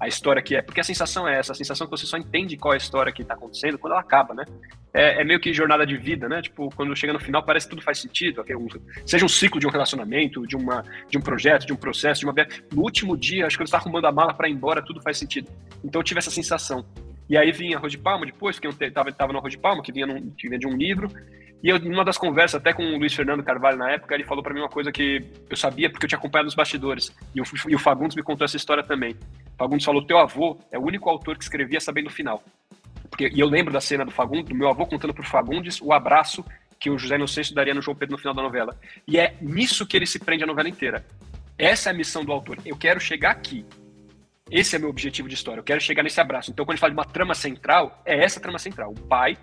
a 0.00 0.08
história 0.08 0.40
que 0.40 0.56
é. 0.56 0.62
Porque 0.62 0.80
a 0.80 0.84
sensação 0.84 1.28
é 1.28 1.38
essa, 1.38 1.52
a 1.52 1.54
sensação 1.54 1.86
que 1.86 1.90
você 1.90 2.06
só 2.06 2.16
entende 2.16 2.56
qual 2.56 2.72
é 2.72 2.76
a 2.76 2.78
história 2.78 3.12
que 3.12 3.20
está 3.20 3.34
acontecendo 3.34 3.78
quando 3.78 3.92
ela 3.92 4.00
acaba, 4.00 4.32
né? 4.32 4.46
É, 4.94 5.20
é, 5.20 5.24
meio 5.24 5.38
que 5.38 5.52
jornada 5.52 5.86
de 5.86 5.96
vida, 5.98 6.26
né? 6.26 6.40
Tipo, 6.40 6.70
quando 6.74 6.96
chega 6.96 7.12
no 7.12 7.20
final 7.20 7.44
parece 7.44 7.66
que 7.66 7.70
tudo 7.76 7.82
faz 7.82 7.98
sentido. 7.98 8.40
Okay? 8.40 8.56
Um, 8.56 8.66
seja 9.04 9.24
um 9.26 9.28
ciclo 9.28 9.60
de 9.60 9.66
um 9.66 9.70
relacionamento, 9.70 10.46
de, 10.46 10.56
uma, 10.56 10.82
de 11.06 11.18
um 11.18 11.20
projeto, 11.20 11.66
de 11.66 11.72
um 11.74 11.76
processo, 11.76 12.20
de 12.20 12.26
uma... 12.26 12.34
No 12.72 12.82
último 12.82 13.14
dia, 13.14 13.46
acho 13.46 13.58
que 13.58 13.62
você 13.62 13.68
está 13.68 13.76
arrumando 13.76 14.06
a 14.06 14.12
mala 14.12 14.32
para 14.32 14.48
ir 14.48 14.52
embora, 14.52 14.82
tudo 14.82 15.02
faz 15.02 15.18
sentido. 15.18 15.50
Então 15.84 16.00
eu 16.00 16.04
tive 16.04 16.18
essa 16.18 16.30
sensação. 16.30 16.84
E 17.28 17.36
aí 17.36 17.52
vinha 17.52 17.76
a 17.76 17.80
Rô 17.80 17.86
de 17.86 17.98
Palma 17.98 18.24
depois, 18.24 18.58
que 18.58 18.66
eu 18.66 18.70
estava 18.70 19.12
tava 19.12 19.32
no 19.32 19.38
Rô 19.38 19.48
de 19.48 19.58
Palma, 19.58 19.82
que 19.82 19.92
vinha, 19.92 20.06
num, 20.06 20.30
que 20.30 20.48
vinha 20.48 20.58
de 20.58 20.66
um 20.66 20.76
livro, 20.76 21.08
e 21.62 21.68
eu, 21.68 21.78
numa 21.78 22.04
das 22.04 22.16
conversas, 22.16 22.60
até 22.60 22.72
com 22.72 22.82
o 22.82 22.98
Luiz 22.98 23.12
Fernando 23.12 23.42
Carvalho 23.42 23.76
na 23.76 23.90
época, 23.90 24.14
ele 24.14 24.24
falou 24.24 24.42
para 24.42 24.54
mim 24.54 24.60
uma 24.60 24.68
coisa 24.68 24.90
que 24.90 25.22
eu 25.48 25.56
sabia 25.56 25.90
porque 25.90 26.06
eu 26.06 26.08
tinha 26.08 26.18
acompanhado 26.18 26.46
nos 26.46 26.54
bastidores. 26.54 27.14
E 27.34 27.40
o, 27.40 27.44
e 27.68 27.74
o 27.74 27.78
Fagundes 27.78 28.16
me 28.16 28.22
contou 28.22 28.46
essa 28.46 28.56
história 28.56 28.82
também. 28.82 29.12
O 29.12 29.58
Fagundes 29.58 29.84
falou: 29.84 30.04
teu 30.04 30.18
avô 30.18 30.58
é 30.72 30.78
o 30.78 30.82
único 30.82 31.10
autor 31.10 31.36
que 31.36 31.44
escrevia 31.44 31.80
sabendo 31.80 32.06
o 32.06 32.10
final. 32.10 32.42
Porque, 33.10 33.28
e 33.28 33.40
eu 33.40 33.46
lembro 33.46 33.72
da 33.72 33.80
cena 33.80 34.04
do 34.04 34.10
Fagundes, 34.10 34.48
do 34.48 34.54
meu 34.54 34.68
avô 34.68 34.86
contando 34.86 35.12
pro 35.12 35.22
Fagundes 35.22 35.80
o 35.82 35.92
abraço 35.92 36.44
que 36.78 36.88
o 36.88 36.98
José 36.98 37.16
Inocêncio 37.16 37.54
daria 37.54 37.74
no 37.74 37.82
João 37.82 37.94
Pedro 37.94 38.12
no 38.12 38.18
final 38.18 38.32
da 38.32 38.42
novela. 38.42 38.74
E 39.06 39.18
é 39.18 39.36
nisso 39.42 39.86
que 39.86 39.96
ele 39.96 40.06
se 40.06 40.18
prende 40.18 40.44
a 40.44 40.46
novela 40.46 40.68
inteira. 40.68 41.04
Essa 41.58 41.90
é 41.90 41.92
a 41.92 41.94
missão 41.94 42.24
do 42.24 42.32
autor. 42.32 42.56
Eu 42.64 42.74
quero 42.74 42.98
chegar 42.98 43.32
aqui. 43.32 43.66
Esse 44.50 44.76
é 44.76 44.78
meu 44.78 44.88
objetivo 44.88 45.28
de 45.28 45.34
história. 45.34 45.60
Eu 45.60 45.64
quero 45.64 45.80
chegar 45.80 46.02
nesse 46.02 46.18
abraço. 46.18 46.50
Então, 46.50 46.64
quando 46.64 46.70
a 46.70 46.76
gente 46.76 46.80
fala 46.80 46.92
de 46.94 46.98
uma 46.98 47.04
trama 47.04 47.34
central, 47.34 48.02
é 48.06 48.24
essa 48.24 48.40
trama 48.40 48.58
central. 48.58 48.92
O 48.92 49.00
pai 49.02 49.36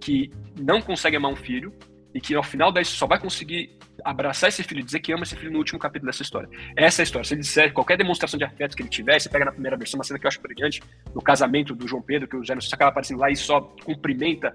que 0.00 0.30
não 0.58 0.80
consegue 0.80 1.16
amar 1.16 1.30
um 1.30 1.36
filho, 1.36 1.72
e 2.14 2.20
que 2.20 2.34
ao 2.34 2.42
final 2.42 2.72
da 2.72 2.82
só 2.96 3.06
vai 3.06 3.20
conseguir 3.20 3.78
abraçar 4.04 4.48
esse 4.48 4.62
filho, 4.62 4.82
dizer 4.82 5.00
que 5.00 5.12
ama 5.12 5.22
esse 5.22 5.36
filho 5.36 5.50
no 5.50 5.58
último 5.58 5.78
capítulo 5.78 6.10
dessa 6.10 6.22
história. 6.22 6.48
Essa 6.76 7.00
é 7.00 7.02
a 7.02 7.04
história. 7.04 7.26
Se 7.26 7.34
ele 7.34 7.40
disser 7.40 7.72
qualquer 7.72 7.96
demonstração 7.96 8.38
de 8.38 8.44
afeto 8.44 8.76
que 8.76 8.82
ele 8.82 8.88
tiver, 8.88 9.18
você 9.18 9.28
pega 9.28 9.44
na 9.44 9.52
primeira 9.52 9.76
versão, 9.76 9.98
uma 9.98 10.04
cena 10.04 10.18
que 10.18 10.26
eu 10.26 10.28
acho 10.28 10.40
brilhante, 10.40 10.82
no 11.14 11.22
casamento 11.22 11.74
do 11.74 11.86
João 11.86 12.02
Pedro, 12.02 12.28
que 12.28 12.36
o 12.36 12.44
Zé 12.44 12.54
acaba 12.72 12.90
aparecendo 12.90 13.18
lá 13.18 13.30
e 13.30 13.36
só 13.36 13.60
cumprimenta, 13.84 14.54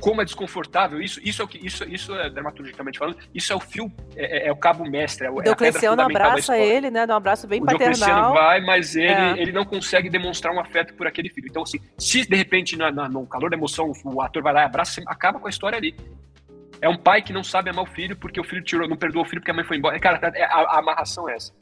como 0.00 0.20
é 0.20 0.24
desconfortável 0.24 1.00
isso, 1.00 1.20
isso 1.22 1.42
é 1.42 1.44
o 1.44 1.48
que, 1.48 1.64
isso, 1.64 1.84
isso 1.84 2.14
é 2.14 2.30
dramaturgicamente 2.30 2.98
falando, 2.98 3.18
isso 3.34 3.52
é 3.52 3.56
o 3.56 3.60
fio, 3.60 3.92
é, 4.16 4.44
é, 4.44 4.48
é 4.48 4.52
o 4.52 4.56
cabo 4.56 4.84
mestre, 4.84 5.26
é, 5.26 5.30
o 5.30 5.40
é 5.40 5.44
Diocleciano 5.44 6.02
abraça 6.02 6.58
ele, 6.58 6.90
né, 6.90 7.06
dá 7.06 7.14
um 7.14 7.16
abraço 7.16 7.46
bem 7.46 7.60
o 7.60 7.64
paternal. 7.64 7.94
Diocleciano 7.94 8.34
vai, 8.34 8.60
mas 8.60 8.96
ele, 8.96 9.06
é. 9.06 9.38
ele 9.38 9.52
não 9.52 9.64
consegue 9.64 10.08
demonstrar 10.08 10.54
um 10.54 10.60
afeto 10.60 10.94
por 10.94 11.06
aquele 11.06 11.28
filho. 11.28 11.46
Então, 11.48 11.62
assim, 11.62 11.78
se 11.98 12.26
de 12.26 12.36
repente, 12.36 12.76
na, 12.76 12.90
na, 12.90 13.08
no 13.08 13.26
calor 13.26 13.50
da 13.50 13.56
emoção, 13.56 13.92
o 14.04 14.20
ator 14.20 14.42
vai 14.42 14.52
lá 14.52 14.62
e 14.62 14.64
abraça, 14.64 15.02
acaba 15.06 15.38
com 15.38 15.46
a 15.46 15.50
história 15.50 15.76
ali. 15.76 15.94
É 16.82 16.88
um 16.88 16.96
pai 16.96 17.22
que 17.22 17.32
não 17.32 17.44
sabe 17.44 17.70
amar 17.70 17.84
o 17.84 17.86
filho 17.86 18.16
porque 18.16 18.40
o 18.40 18.44
filho 18.44 18.62
tirou, 18.62 18.88
não 18.88 18.96
perdoou 18.96 19.24
o 19.24 19.28
filho 19.28 19.40
porque 19.40 19.52
a 19.52 19.54
mãe 19.54 19.64
foi 19.64 19.76
embora. 19.76 19.98
Cara, 20.00 20.20
é, 20.34 20.42
a, 20.42 20.48
a 20.48 20.78
amarração 20.80 21.28
é 21.28 21.36
essa. 21.36 21.52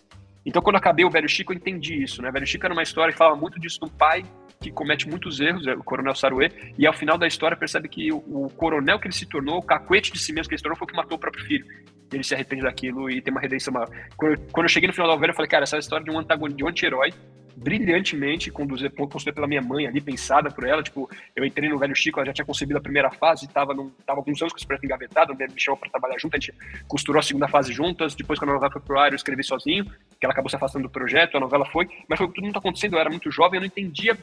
Então, 0.47 0.63
quando 0.63 0.77
acabei 0.77 1.05
o 1.05 1.11
Velho 1.11 1.29
Chico, 1.29 1.53
eu 1.53 1.57
entendi 1.57 2.03
isso, 2.03 2.23
né? 2.23 2.31
Velho 2.31 2.47
Chico 2.47 2.65
era 2.65 2.73
uma 2.73 2.83
história 2.83 3.13
que 3.13 3.19
fala 3.19 3.37
muito 3.37 3.61
disso 3.61 3.79
do 3.81 3.91
pai 3.91 4.25
que 4.61 4.71
comete 4.71 5.09
muitos 5.09 5.41
erros, 5.41 5.67
é 5.67 5.73
o 5.73 5.83
Coronel 5.83 6.15
Saruê, 6.15 6.53
e 6.77 6.87
ao 6.87 6.93
final 6.93 7.17
da 7.17 7.27
história 7.27 7.57
percebe 7.57 7.89
que 7.89 8.13
o, 8.13 8.19
o, 8.19 8.51
coronel 8.51 8.99
que 8.99 9.07
ele 9.07 9.15
se 9.15 9.25
tornou, 9.25 9.59
o 9.59 9.63
cacuete 9.63 10.13
de 10.13 10.19
si 10.19 10.35
mesmo 10.35 10.49
que 10.49 10.55
ele 10.55 10.59
se 10.59 10.63
tornou, 10.63 10.77
foi 10.77 10.85
o 10.85 10.89
que 10.89 10.97
matou 10.97 11.17
o 11.17 11.21
próprio 11.21 11.45
filho. 11.47 11.65
Ele 12.13 12.25
se 12.25 12.35
arrepende 12.35 12.63
daquilo 12.63 13.11
e 13.11 13.21
tem 13.21 13.33
uma 13.33 13.41
redenção. 13.41 13.73
Uma... 13.73 13.87
Quando, 14.17 14.33
eu, 14.33 14.39
quando 14.53 14.65
eu 14.65 14.69
cheguei 14.69 14.87
no 14.87 14.93
final 14.93 15.09
da 15.09 15.15
novela, 15.15 15.33
eu 15.33 15.37
falei, 15.37 15.49
cara, 15.49 15.65
essa 15.65 15.77
é 15.77 15.79
história 15.79 16.05
de 16.05 16.11
um 16.11 16.19
antagonista, 16.19 16.57
de 16.57 16.65
um 16.65 16.69
anti-herói, 16.69 17.13
brilhantemente 17.57 18.51
construída 18.51 19.35
pela 19.35 19.47
minha 19.47 19.61
mãe 19.61 19.87
ali, 19.87 20.01
pensada 20.01 20.51
por 20.51 20.65
ela. 20.65 20.83
Tipo, 20.83 21.09
eu 21.37 21.45
entrei 21.45 21.69
no 21.69 21.79
Velho 21.79 21.95
Chico, 21.95 22.19
ela 22.19 22.27
já 22.27 22.33
tinha 22.33 22.45
concebido 22.45 22.79
a 22.79 22.83
primeira 22.83 23.11
fase, 23.11 23.49
tava, 23.49 23.75
num, 23.75 23.91
tava 24.07 24.21
alguns 24.21 24.41
anos 24.41 24.53
com 24.53 24.59
esse 24.59 24.67
projeto 24.67 24.85
engavetado, 24.85 25.35
me 25.35 25.49
chamou 25.57 25.79
para 25.79 25.91
trabalhar 25.91 26.19
junto, 26.19 26.37
a 26.37 26.39
gente 26.39 26.55
costurou 26.89 27.21
a 27.21 27.23
segunda 27.23 27.49
fase 27.49 27.73
juntas. 27.73 28.15
Depois, 28.15 28.39
quando 28.39 28.51
a 28.51 28.55
novela 28.55 28.73
foi 28.73 28.81
pro 28.81 28.99
ar, 28.99 29.13
eu 29.13 29.17
escrevi 29.17 29.45
sozinho, 29.45 29.85
que 29.85 30.25
ela 30.25 30.33
acabou 30.33 30.49
se 30.49 30.57
afastando 30.57 30.85
do 30.85 30.91
projeto, 30.91 31.37
a 31.37 31.41
novela 31.41 31.67
foi, 31.67 31.89
mas 32.09 32.19
foi 32.19 32.29
tudo 32.29 32.43
muito 32.43 32.59
acontecendo, 32.59 32.95
eu 32.95 33.01
era 33.01 33.11
muito 33.11 33.31
jovem, 33.31 33.59
eu 33.59 33.61
não 33.61 33.67
entendia 33.67 34.17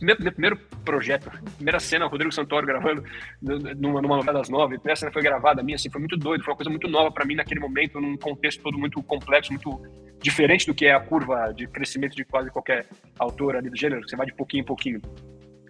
meu, 0.00 0.16
meu, 0.18 0.32
primeiro 0.32 0.56
projeto, 0.84 1.30
primeira 1.56 1.78
cena, 1.78 2.06
o 2.06 2.08
Rodrigo 2.08 2.32
Santoro 2.32 2.66
gravando 2.66 3.04
numa, 3.42 4.00
numa 4.00 4.16
novela 4.16 4.38
das 4.38 4.48
nove, 4.48 4.78
a 4.84 4.96
cena 4.96 5.12
foi 5.12 5.22
gravada 5.22 5.62
minha, 5.62 5.76
assim, 5.76 5.90
foi 5.90 6.00
muito 6.00 6.16
doido, 6.16 6.42
foi 6.42 6.52
uma 6.52 6.56
coisa 6.56 6.70
muito 6.70 6.88
nova 6.88 7.10
para 7.10 7.24
mim 7.24 7.34
naquele 7.34 7.60
momento, 7.60 8.00
num 8.00 8.16
contexto 8.16 8.62
todo 8.62 8.78
muito 8.78 9.02
complexo, 9.02 9.52
muito 9.52 9.80
diferente 10.20 10.66
do 10.66 10.74
que 10.74 10.86
é 10.86 10.94
a 10.94 11.00
curva 11.00 11.52
de 11.54 11.66
crescimento 11.66 12.14
de 12.14 12.24
quase 12.24 12.50
qualquer 12.50 12.86
autor 13.18 13.56
ali 13.56 13.70
do 13.70 13.76
gênero, 13.76 14.06
você 14.08 14.16
vai 14.16 14.26
de 14.26 14.34
pouquinho 14.34 14.62
em 14.62 14.66
pouquinho. 14.66 15.00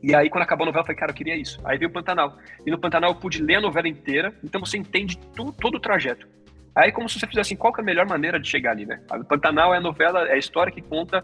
E 0.02 0.14
aí, 0.14 0.30
quando 0.30 0.44
acabou 0.44 0.64
a 0.64 0.66
novela, 0.66 0.82
eu 0.82 0.86
falei, 0.86 0.98
cara, 0.98 1.12
eu 1.12 1.14
queria 1.14 1.36
isso. 1.36 1.60
Aí 1.62 1.76
veio 1.76 1.90
o 1.90 1.92
Pantanal. 1.92 2.38
E 2.64 2.70
no 2.70 2.78
Pantanal 2.78 3.10
eu 3.10 3.16
pude 3.16 3.42
ler 3.42 3.56
a 3.56 3.60
novela 3.60 3.86
inteira, 3.86 4.32
então 4.42 4.58
você 4.58 4.78
entende 4.78 5.18
tudo, 5.36 5.52
todo 5.52 5.74
o 5.74 5.80
trajeto. 5.80 6.26
Aí, 6.74 6.90
como 6.92 7.08
se 7.08 7.18
você 7.18 7.26
fizesse 7.26 7.52
assim, 7.52 7.56
qual 7.56 7.74
é 7.76 7.80
a 7.80 7.84
melhor 7.84 8.06
maneira 8.06 8.38
de 8.40 8.48
chegar 8.48 8.70
ali, 8.70 8.86
né? 8.86 9.00
O 9.12 9.24
Pantanal 9.24 9.74
é 9.74 9.78
a 9.78 9.80
novela, 9.80 10.26
é 10.26 10.34
a 10.34 10.38
história 10.38 10.72
que 10.72 10.80
conta 10.80 11.22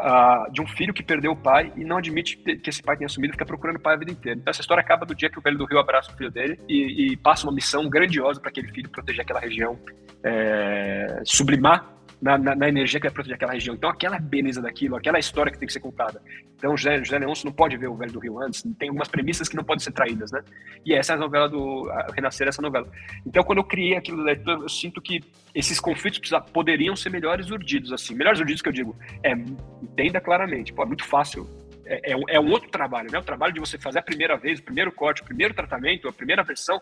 uh, 0.00 0.50
de 0.52 0.60
um 0.60 0.66
filho 0.66 0.92
que 0.92 1.02
perdeu 1.02 1.32
o 1.32 1.36
pai 1.36 1.72
e 1.76 1.84
não 1.84 1.98
admite 1.98 2.36
que 2.36 2.68
esse 2.68 2.82
pai 2.82 2.96
tenha 2.96 3.06
assumido, 3.06 3.32
fica 3.32 3.46
procurando 3.46 3.76
o 3.76 3.80
pai 3.80 3.94
a 3.94 3.98
vida 3.98 4.10
inteira. 4.10 4.38
Então 4.38 4.50
essa 4.50 4.60
história 4.60 4.80
acaba 4.80 5.06
do 5.06 5.14
dia 5.14 5.30
que 5.30 5.38
o 5.38 5.42
velho 5.42 5.58
do 5.58 5.64
Rio 5.64 5.78
abraça 5.78 6.10
o 6.12 6.16
filho 6.16 6.30
dele 6.30 6.58
e, 6.68 7.12
e 7.12 7.16
passa 7.16 7.46
uma 7.46 7.52
missão 7.52 7.88
grandiosa 7.88 8.40
para 8.40 8.50
aquele 8.50 8.68
filho 8.68 8.88
proteger 8.88 9.22
aquela 9.22 9.40
região, 9.40 9.78
é, 10.24 11.22
sublimar 11.24 11.99
na, 12.20 12.36
na, 12.36 12.54
na, 12.54 12.68
energia 12.68 13.00
que 13.00 13.06
vai 13.06 13.14
proteger 13.14 13.36
aquela 13.36 13.52
região. 13.52 13.74
Então, 13.74 13.88
aquela 13.88 14.18
beleza 14.18 14.60
daquilo, 14.60 14.96
aquela 14.96 15.18
história 15.18 15.50
que 15.50 15.58
tem 15.58 15.66
que 15.66 15.72
ser 15.72 15.80
contada. 15.80 16.20
Então, 16.56 16.76
José, 16.76 16.98
José 16.98 17.18
Leôncio 17.18 17.46
não 17.46 17.52
pode 17.52 17.76
ver 17.76 17.88
o 17.88 17.94
Velho 17.94 18.12
do 18.12 18.18
Rio 18.18 18.38
antes, 18.38 18.62
tem 18.78 18.88
algumas 18.88 19.08
premissas 19.08 19.48
que 19.48 19.56
não 19.56 19.64
podem 19.64 19.82
ser 19.82 19.92
traídas, 19.92 20.30
né? 20.30 20.42
E 20.84 20.92
essa 20.94 21.14
é 21.14 21.16
a 21.16 21.18
novela 21.18 21.48
do 21.48 21.90
a 21.90 22.12
Renascer, 22.14 22.48
essa 22.48 22.60
novela. 22.60 22.86
Então, 23.26 23.42
quando 23.42 23.58
eu 23.58 23.64
criei 23.64 23.96
aquilo, 23.96 24.28
eu 24.28 24.68
sinto 24.68 25.00
que 25.00 25.20
esses 25.54 25.80
conflitos 25.80 26.20
poderiam 26.52 26.94
ser 26.94 27.10
melhores 27.10 27.50
urdidos, 27.50 27.92
assim. 27.92 28.14
Melhores 28.14 28.40
urdidos 28.40 28.62
que 28.62 28.68
eu 28.68 28.72
digo, 28.72 28.96
é, 29.22 29.32
entenda 29.32 30.20
claramente, 30.20 30.72
pô, 30.72 30.82
é 30.82 30.86
muito 30.86 31.04
fácil 31.04 31.48
é, 31.90 32.12
é, 32.12 32.16
é, 32.28 32.40
um, 32.40 32.50
outro 32.50 32.70
trabalho, 32.70 33.10
né? 33.10 33.18
O 33.18 33.22
trabalho 33.22 33.52
de 33.52 33.58
você 33.58 33.76
fazer 33.76 33.98
a 33.98 34.02
primeira 34.02 34.36
vez, 34.36 34.60
o 34.60 34.62
primeiro 34.62 34.92
corte, 34.92 35.22
o 35.22 35.24
primeiro 35.24 35.52
tratamento, 35.52 36.06
a 36.06 36.12
primeira 36.12 36.44
versão, 36.44 36.80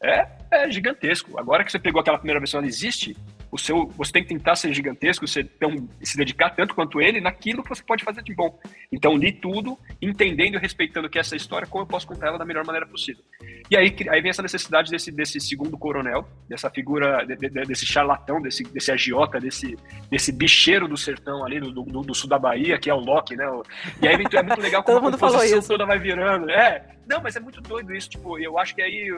é, 0.00 0.28
é 0.52 0.70
gigantesco. 0.70 1.36
Agora 1.36 1.64
que 1.64 1.72
você 1.72 1.80
pegou 1.80 2.00
aquela 2.00 2.16
primeira 2.16 2.38
versão, 2.38 2.58
ela 2.58 2.66
existe, 2.68 3.16
o 3.50 3.58
seu, 3.58 3.86
você 3.88 4.12
tem 4.12 4.22
que 4.22 4.28
tentar 4.28 4.56
ser 4.56 4.72
gigantesco, 4.72 5.26
você 5.26 5.44
tem, 5.44 5.88
se 6.02 6.16
dedicar 6.16 6.50
tanto 6.50 6.74
quanto 6.74 7.00
ele 7.00 7.20
naquilo 7.20 7.62
que 7.62 7.68
você 7.68 7.82
pode 7.82 8.04
fazer 8.04 8.22
de 8.22 8.34
bom. 8.34 8.58
Então, 8.90 9.16
li 9.16 9.32
tudo, 9.32 9.78
entendendo 10.00 10.56
e 10.56 10.58
respeitando 10.58 11.08
que 11.08 11.18
essa 11.18 11.36
história, 11.36 11.66
como 11.66 11.84
eu 11.84 11.86
posso 11.86 12.06
contar 12.06 12.28
ela 12.28 12.38
da 12.38 12.44
melhor 12.44 12.64
maneira 12.64 12.86
possível. 12.86 13.22
E 13.70 13.76
aí, 13.76 13.94
aí 14.10 14.20
vem 14.20 14.30
essa 14.30 14.42
necessidade 14.42 14.90
desse, 14.90 15.10
desse 15.10 15.40
segundo 15.40 15.76
coronel, 15.78 16.26
dessa 16.48 16.70
figura, 16.70 17.24
de, 17.24 17.36
de, 17.36 17.48
desse 17.48 17.86
charlatão, 17.86 18.40
desse, 18.40 18.62
desse 18.64 18.90
agiota, 18.90 19.40
desse, 19.40 19.76
desse 20.10 20.32
bicheiro 20.32 20.88
do 20.88 20.96
sertão 20.96 21.44
ali, 21.44 21.60
do, 21.60 21.70
do, 21.72 21.82
do 22.02 22.14
sul 22.14 22.28
da 22.28 22.38
Bahia, 22.38 22.78
que 22.78 22.90
é 22.90 22.94
o 22.94 22.98
Loki, 22.98 23.36
né? 23.36 23.44
E 24.02 24.08
aí 24.08 24.14
é 24.14 24.42
muito 24.42 24.60
legal 24.60 24.82
como 24.84 24.96
Todo 24.98 25.04
mundo 25.04 25.18
falou 25.18 25.44
isso. 25.44 25.68
toda 25.68 25.86
vai 25.86 25.98
virando. 25.98 26.50
É, 26.50 26.95
não, 27.06 27.22
mas 27.22 27.36
é 27.36 27.40
muito 27.40 27.60
doido 27.60 27.94
isso. 27.94 28.10
Tipo, 28.10 28.38
eu 28.38 28.58
acho 28.58 28.74
que 28.74 28.82
aí 28.82 29.08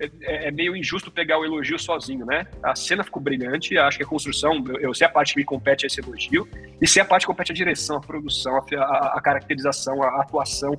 é, 0.00 0.10
é, 0.22 0.48
é, 0.48 0.50
meio 0.50 0.74
injusto 0.74 1.10
pegar 1.10 1.38
o 1.38 1.44
elogio 1.44 1.78
sozinho, 1.78 2.24
né? 2.24 2.46
A 2.62 2.74
cena 2.74 3.04
ficou 3.04 3.22
brilhante, 3.22 3.76
acho 3.76 3.98
que 3.98 4.04
a 4.04 4.06
construção, 4.06 4.64
eu, 4.68 4.80
eu 4.80 4.94
sei 4.94 5.06
a 5.06 5.10
parte 5.10 5.34
que 5.34 5.40
me 5.40 5.44
compete 5.44 5.84
a 5.84 5.86
esse 5.86 6.00
elogio, 6.00 6.48
e 6.80 6.88
sei 6.88 7.02
a 7.02 7.04
parte 7.04 7.22
que 7.22 7.26
compete 7.26 7.52
a 7.52 7.54
direção, 7.54 7.98
a 7.98 8.00
produção, 8.00 8.56
a, 8.56 8.64
a, 8.82 9.18
a 9.18 9.20
caracterização, 9.20 10.02
a, 10.02 10.08
a 10.08 10.22
atuação. 10.22 10.78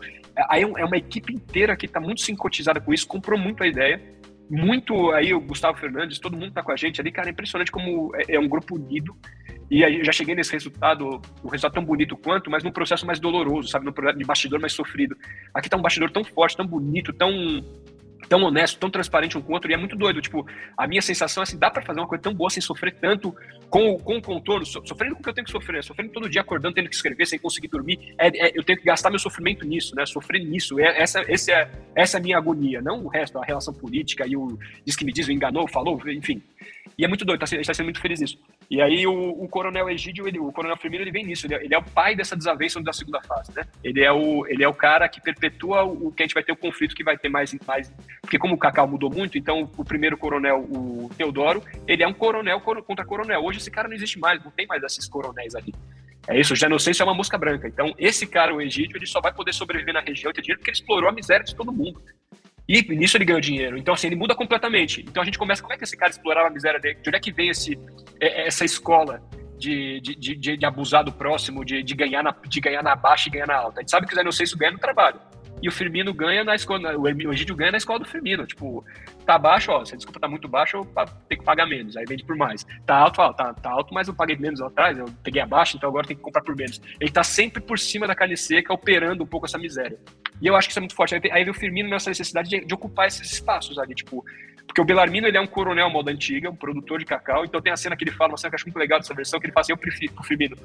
Aí 0.49 0.63
é, 0.63 0.65
é 0.65 0.85
uma 0.85 0.97
equipe 0.97 1.33
inteira 1.33 1.75
que 1.75 1.85
está 1.85 1.99
muito 1.99 2.21
sincotizada 2.21 2.81
com 2.81 2.93
isso, 2.93 3.07
comprou 3.07 3.37
muito 3.37 3.61
a 3.63 3.67
ideia. 3.67 4.01
Muito 4.49 5.11
aí, 5.11 5.33
o 5.33 5.41
Gustavo 5.41 5.77
Fernandes, 5.77 6.19
todo 6.19 6.37
mundo 6.37 6.53
tá 6.53 6.61
com 6.61 6.71
a 6.71 6.75
gente 6.75 7.01
ali, 7.01 7.11
cara, 7.11 7.29
é 7.29 7.31
impressionante 7.31 7.71
como 7.71 8.11
é, 8.15 8.35
é 8.35 8.39
um 8.39 8.47
grupo 8.47 8.75
unido. 8.75 9.15
E 9.69 9.83
aí 9.83 10.03
já 10.03 10.11
cheguei 10.11 10.35
nesse 10.35 10.51
resultado, 10.51 11.19
um 11.43 11.49
resultado 11.49 11.73
tão 11.73 11.83
bonito 11.83 12.15
quanto, 12.15 12.51
mas 12.51 12.63
num 12.63 12.71
processo 12.71 13.05
mais 13.05 13.19
doloroso, 13.19 13.67
sabe? 13.69 13.85
Num 13.85 13.91
processo 13.91 14.19
de 14.19 14.25
bastidor 14.25 14.59
mais 14.59 14.73
sofrido. 14.73 15.17
Aqui 15.53 15.67
tá 15.67 15.77
um 15.77 15.81
bastidor 15.81 16.11
tão 16.11 16.23
forte, 16.23 16.55
tão 16.55 16.67
bonito, 16.67 17.11
tão 17.11 17.31
tão 18.27 18.41
honesto, 18.43 18.79
tão 18.79 18.89
transparente 18.89 19.37
um 19.37 19.41
com 19.41 19.51
o 19.51 19.55
outro, 19.55 19.69
e 19.69 19.73
é 19.73 19.77
muito 19.77 19.95
doido. 19.95 20.21
Tipo, 20.21 20.45
a 20.77 20.87
minha 20.87 21.01
sensação 21.01 21.41
é 21.41 21.45
assim, 21.45 21.57
dá 21.57 21.69
para 21.69 21.81
fazer 21.81 21.99
uma 21.99 22.07
coisa 22.07 22.23
tão 22.23 22.33
boa 22.33 22.49
sem 22.49 22.61
sofrer 22.61 22.95
tanto 22.99 23.35
com, 23.69 23.97
com 23.99 24.17
o 24.17 24.21
contorno, 24.21 24.65
so, 24.65 24.81
sofrendo 24.85 25.15
com 25.15 25.21
o 25.21 25.23
que 25.23 25.29
eu 25.29 25.33
tenho 25.33 25.45
que 25.45 25.51
sofrer, 25.51 25.83
sofrendo 25.83 26.11
todo 26.11 26.29
dia, 26.29 26.41
acordando, 26.41 26.75
tendo 26.75 26.89
que 26.89 26.95
escrever, 26.95 27.25
sem 27.25 27.39
conseguir 27.39 27.67
dormir. 27.67 28.15
É, 28.17 28.27
é, 28.47 28.51
eu 28.55 28.63
tenho 28.63 28.79
que 28.79 28.85
gastar 28.85 29.09
meu 29.09 29.19
sofrimento 29.19 29.65
nisso, 29.65 29.95
né? 29.95 30.05
Sofrer 30.05 30.43
nisso. 30.43 30.79
É, 30.79 31.01
essa, 31.01 31.21
esse 31.27 31.51
é, 31.51 31.69
essa 31.95 32.17
é 32.17 32.19
a 32.19 32.23
minha 32.23 32.37
agonia, 32.37 32.81
não 32.81 33.05
o 33.05 33.07
resto, 33.07 33.37
a 33.37 33.45
relação 33.45 33.73
política 33.73 34.25
e 34.27 34.35
o 34.35 34.57
diz 34.85 34.95
que 34.95 35.05
me 35.05 35.11
diz, 35.11 35.27
o 35.27 35.31
enganou, 35.31 35.67
falou, 35.67 35.99
enfim. 36.07 36.41
E 36.97 37.03
é 37.03 37.07
muito 37.07 37.25
doido, 37.25 37.39
tá, 37.39 37.45
a 37.45 37.47
gente 37.47 37.65
tá 37.65 37.73
sendo 37.73 37.87
muito 37.87 37.99
feliz 37.99 38.19
nisso. 38.19 38.37
E 38.69 38.81
aí 38.81 39.05
o, 39.05 39.13
o 39.13 39.47
Coronel 39.47 39.89
Egídio, 39.89 40.27
ele, 40.27 40.39
o 40.39 40.51
Coronel 40.51 40.77
Firmino, 40.77 41.03
ele 41.03 41.11
vem 41.11 41.25
nisso, 41.25 41.45
ele 41.45 41.55
é, 41.55 41.63
ele 41.63 41.75
é, 41.75 41.77
o 41.77 41.83
pai 41.83 42.15
dessa 42.15 42.35
desavença 42.35 42.81
da 42.81 42.93
segunda 42.93 43.21
fase, 43.21 43.51
né? 43.55 43.63
Ele 43.83 44.03
é 44.03 44.11
o, 44.11 44.47
ele 44.47 44.63
é 44.63 44.67
o 44.67 44.73
cara 44.73 45.07
que 45.09 45.21
perpetua 45.21 45.83
o, 45.83 46.07
o 46.07 46.11
que 46.11 46.23
a 46.23 46.25
gente 46.25 46.33
vai 46.33 46.43
ter 46.43 46.51
o 46.51 46.57
conflito 46.57 46.95
que 46.95 47.03
vai 47.03 47.17
ter 47.17 47.29
mais 47.29 47.55
mais 47.67 47.93
porque 48.21 48.39
como 48.39 48.55
o 48.55 48.57
Cacau 48.57 48.87
mudou 48.87 49.09
muito, 49.09 49.37
então 49.37 49.69
o 49.77 49.85
primeiro 49.85 50.17
coronel, 50.17 50.61
o 50.61 51.09
Teodoro, 51.15 51.63
ele 51.87 52.03
é 52.03 52.07
um 52.07 52.13
coronel 52.13 52.59
contra 52.59 53.05
coronel. 53.05 53.43
Hoje 53.43 53.59
esse 53.59 53.69
cara 53.69 53.87
não 53.87 53.95
existe 53.95 54.19
mais, 54.19 54.43
não 54.43 54.51
tem 54.51 54.65
mais 54.65 54.81
esses 54.83 55.07
coronéis 55.07 55.55
ali. 55.55 55.73
É 56.27 56.39
isso, 56.39 56.55
já 56.55 56.67
não 56.67 56.79
sei 56.79 56.93
se 56.93 57.01
é 57.01 57.05
uma 57.05 57.13
mosca 57.13 57.37
branca. 57.37 57.67
Então, 57.67 57.93
esse 57.99 58.25
cara, 58.25 58.53
o 58.53 58.59
Egídio, 58.59 58.97
ele 58.97 59.05
só 59.05 59.21
vai 59.21 59.31
poder 59.31 59.53
sobreviver 59.53 59.93
na 59.93 59.99
região 59.99 60.31
e 60.31 60.33
ter 60.33 60.41
dinheiro 60.41 60.59
porque 60.59 60.71
ele 60.71 60.77
explorou 60.77 61.07
a 61.07 61.13
miséria 61.13 61.45
de 61.45 61.55
todo 61.55 61.71
mundo. 61.71 62.01
E 62.67 62.81
nisso 62.95 63.17
ele 63.17 63.25
ganhou 63.25 63.41
dinheiro. 63.41 63.77
Então, 63.77 63.93
assim, 63.93 64.07
ele 64.07 64.15
muda 64.15 64.33
completamente. 64.33 65.01
Então 65.01 65.21
a 65.21 65.25
gente 65.25 65.37
começa, 65.37 65.61
como 65.61 65.73
é 65.73 65.77
que 65.77 65.83
esse 65.83 65.95
cara 65.95 66.11
explorava 66.11 66.47
a 66.47 66.51
miséria 66.51 66.79
dele? 66.79 66.95
De 67.01 67.09
onde 67.09 67.17
é 67.17 67.19
que 67.19 67.31
vem 67.31 67.49
esse, 67.49 67.79
é, 68.19 68.47
essa 68.47 68.65
escola 68.65 69.21
de, 69.57 69.99
de, 70.01 70.15
de, 70.15 70.57
de 70.57 70.65
abusar 70.65 71.03
do 71.03 71.11
próximo, 71.11 71.63
de, 71.63 71.83
de, 71.83 71.93
ganhar 71.93 72.23
na, 72.23 72.35
de 72.47 72.59
ganhar 72.59 72.83
na 72.83 72.95
baixa 72.95 73.29
e 73.29 73.31
ganhar 73.31 73.47
na 73.47 73.55
alta? 73.55 73.79
A 73.79 73.81
gente 73.81 73.91
sabe 73.91 74.07
que 74.07 74.13
o 74.13 74.15
Zé 74.15 74.21
Inocêncio 74.21 74.57
ganha 74.57 74.71
no 74.71 74.79
trabalho. 74.79 75.19
E 75.61 75.69
o 75.69 75.71
Firmino 75.71 76.13
ganha 76.13 76.43
na 76.43 76.53
escola, 76.53 76.97
o 76.97 77.07
Egídio 77.07 77.55
ganha 77.55 77.71
na 77.71 77.77
escola 77.77 77.99
do 77.99 78.05
Firmino. 78.05 78.45
Tipo, 78.45 78.83
tá 79.25 79.37
baixo, 79.37 79.71
ó, 79.71 79.85
se 79.85 79.93
a 79.93 79.97
desculpa 79.97 80.19
tá 80.19 80.27
muito 80.27 80.47
baixa, 80.47 80.77
eu 80.77 80.83
tenho 81.27 81.39
que 81.39 81.45
pagar 81.45 81.65
menos, 81.65 81.95
aí 81.95 82.05
vende 82.07 82.23
por 82.23 82.35
mais. 82.35 82.65
Tá 82.85 82.97
alto, 82.97 83.21
ó, 83.21 83.31
tá, 83.31 83.53
tá 83.53 83.71
alto, 83.71 83.93
mas 83.93 84.07
eu 84.07 84.13
paguei 84.13 84.35
menos 84.35 84.59
lá 84.59 84.67
atrás, 84.67 84.97
eu 84.97 85.05
peguei 85.23 85.41
abaixo, 85.41 85.77
então 85.77 85.89
agora 85.89 86.05
tem 86.05 86.15
que 86.15 86.21
comprar 86.21 86.41
por 86.41 86.55
menos. 86.55 86.81
Ele 86.99 87.11
tá 87.11 87.23
sempre 87.23 87.61
por 87.61 87.79
cima 87.79 88.05
da 88.05 88.13
carne 88.13 88.35
seca, 88.35 88.73
operando 88.73 89.23
um 89.23 89.27
pouco 89.27 89.45
essa 89.45 89.57
miséria. 89.57 89.97
E 90.41 90.47
eu 90.47 90.55
acho 90.55 90.67
que 90.67 90.71
isso 90.71 90.79
é 90.79 90.81
muito 90.81 90.95
forte. 90.95 91.15
Aí, 91.15 91.21
aí 91.31 91.49
o 91.49 91.53
Firmino 91.53 91.89
nessa 91.89 92.09
necessidade 92.09 92.49
de, 92.49 92.65
de, 92.65 92.73
ocupar 92.73 93.07
esses 93.07 93.31
espaços 93.31 93.77
ali, 93.79 93.95
tipo. 93.95 94.23
Porque 94.67 94.81
o 94.81 94.85
Belarmino 94.85 95.27
ele 95.27 95.37
é 95.37 95.41
um 95.41 95.45
coronel 95.45 95.89
moda 95.91 96.11
antiga, 96.11 96.49
um 96.49 96.55
produtor 96.55 96.97
de 96.97 97.05
cacau, 97.05 97.45
então 97.45 97.61
tem 97.61 97.71
a 97.71 97.77
cena 97.77 97.95
que 97.95 98.03
ele 98.03 98.11
fala, 98.11 98.31
uma 98.31 98.37
cena 98.37 98.49
que 98.49 98.55
eu 98.55 98.57
acho 98.57 98.65
muito 98.65 98.79
legal 98.79 98.99
dessa 98.99 99.13
versão, 99.13 99.39
que 99.39 99.45
ele 99.45 99.53
fala 99.53 99.61
assim: 99.61 99.73
eu 99.73 99.77
prefiro, 99.77 100.13
o 100.19 100.23
Firmino, 100.23 100.57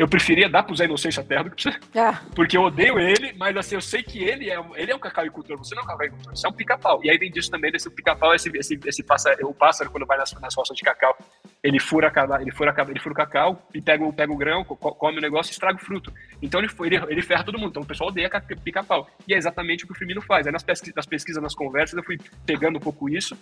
eu 0.00 0.08
preferia 0.08 0.48
dar 0.48 0.62
pro 0.62 0.74
Zé 0.74 0.86
Inocêncio 0.86 1.20
a 1.20 1.24
terra 1.24 1.42
do 1.42 1.50
que 1.50 1.62
você. 1.62 1.78
Ah. 1.94 2.22
Porque 2.34 2.56
eu 2.56 2.62
odeio 2.62 2.98
ele, 2.98 3.34
mas 3.36 3.54
assim, 3.54 3.74
eu 3.74 3.82
sei 3.82 4.02
que 4.02 4.24
ele 4.24 4.50
é, 4.50 4.58
ele 4.76 4.90
é 4.90 4.96
um 4.96 4.98
cacauicultor, 4.98 5.58
você 5.58 5.74
não 5.74 5.82
é 5.82 5.84
um 5.84 5.88
cacauicultor, 5.88 6.34
você 6.34 6.46
é 6.46 6.48
um 6.48 6.54
pica-pau. 6.54 7.04
E 7.04 7.10
aí 7.10 7.18
vem 7.18 7.30
disso 7.30 7.50
também, 7.50 7.70
desse 7.70 7.90
pica-pau, 7.90 8.34
esse, 8.34 8.50
esse, 8.56 8.80
esse 8.82 9.02
pássaro, 9.02 9.46
o 9.46 9.52
pássaro, 9.52 9.90
quando 9.90 10.06
vai 10.06 10.16
nas, 10.16 10.32
nas 10.40 10.54
roças 10.54 10.74
de 10.74 10.82
cacau, 10.82 11.14
ele 11.62 11.78
fura, 11.78 12.10
ele 12.40 12.50
fura, 12.50 12.74
ele 12.88 12.98
fura 12.98 13.12
o 13.12 13.16
cacau 13.16 13.68
e 13.74 13.82
pega, 13.82 14.10
pega 14.10 14.32
o 14.32 14.36
grão, 14.38 14.64
come 14.64 15.18
o 15.18 15.20
negócio 15.20 15.50
e 15.50 15.52
estraga 15.52 15.76
o 15.76 15.84
fruto. 15.84 16.10
Então 16.40 16.62
ele, 16.62 16.70
ele, 16.80 16.96
ele 17.10 17.22
ferra 17.22 17.44
todo 17.44 17.58
mundo. 17.58 17.68
Então 17.68 17.82
o 17.82 17.86
pessoal 17.86 18.08
odeia 18.08 18.30
pica-pau. 18.64 19.06
E 19.28 19.34
é 19.34 19.36
exatamente 19.36 19.84
o 19.84 19.86
que 19.86 19.92
o 19.92 19.96
Firmino 19.96 20.22
faz. 20.22 20.46
Aí 20.46 20.52
nas 20.52 20.62
pesquisas, 20.62 20.94
nas 20.94 21.04
pesquisas, 21.04 21.42
nas 21.42 21.54
conversas, 21.54 21.98
eu 21.98 22.02
fui 22.02 22.16
pegando 22.46 22.78
um 22.78 22.80
pouco 22.80 23.06
isso. 23.10 23.36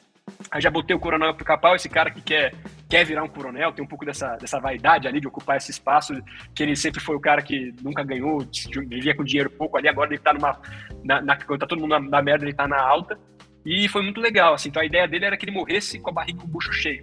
Aí 0.51 0.61
já 0.61 0.71
botei 0.71 0.97
o 0.97 0.99
coronel 0.99 1.35
pica-pau, 1.35 1.77
esse 1.77 1.89
cara 1.89 2.11
que 2.11 2.21
quer, 2.21 2.53
quer 2.89 3.05
virar 3.05 3.23
um 3.23 3.29
coronel, 3.29 3.73
tem 3.73 3.85
um 3.85 3.89
pouco 3.89 4.05
dessa, 4.05 4.37
dessa 4.37 4.59
vaidade 4.59 5.07
ali 5.07 5.21
de 5.21 5.29
ocupar 5.29 5.57
esse 5.57 5.71
espaço, 5.71 6.13
que 6.55 6.62
ele 6.62 6.76
sempre 6.76 7.01
foi 7.01 7.16
o 7.16 7.20
cara 7.20 7.42
que 7.42 7.74
nunca 7.82 8.03
ganhou, 8.03 8.46
vivia 8.88 9.14
com 9.14 9.24
dinheiro 9.24 9.51
pouco 9.51 9.76
ali, 9.76 9.88
agora 9.88 10.11
ele 10.11 10.18
tá 10.18 10.32
numa. 10.32 10.61
Na, 11.05 11.20
na, 11.20 11.36
quando 11.36 11.61
tá 11.61 11.66
todo 11.66 11.80
mundo 11.80 11.90
na, 11.90 12.01
na 12.01 12.22
merda, 12.22 12.44
ele 12.44 12.55
tá 12.55 12.66
na 12.66 12.80
alta. 12.80 13.18
E 13.64 13.88
foi 13.88 14.03
muito 14.03 14.20
legal, 14.20 14.55
assim. 14.55 14.68
Então 14.68 14.82
a 14.82 14.86
ideia 14.86 15.07
dele 15.07 15.26
era 15.26 15.36
que 15.36 15.44
ele 15.44 15.53
morresse 15.53 15.99
com 15.99 16.11
a 16.11 16.12
barriga 16.12 16.40
com 16.40 16.46
o 16.46 16.51
bucho 16.51 16.72
cheio. 16.72 17.03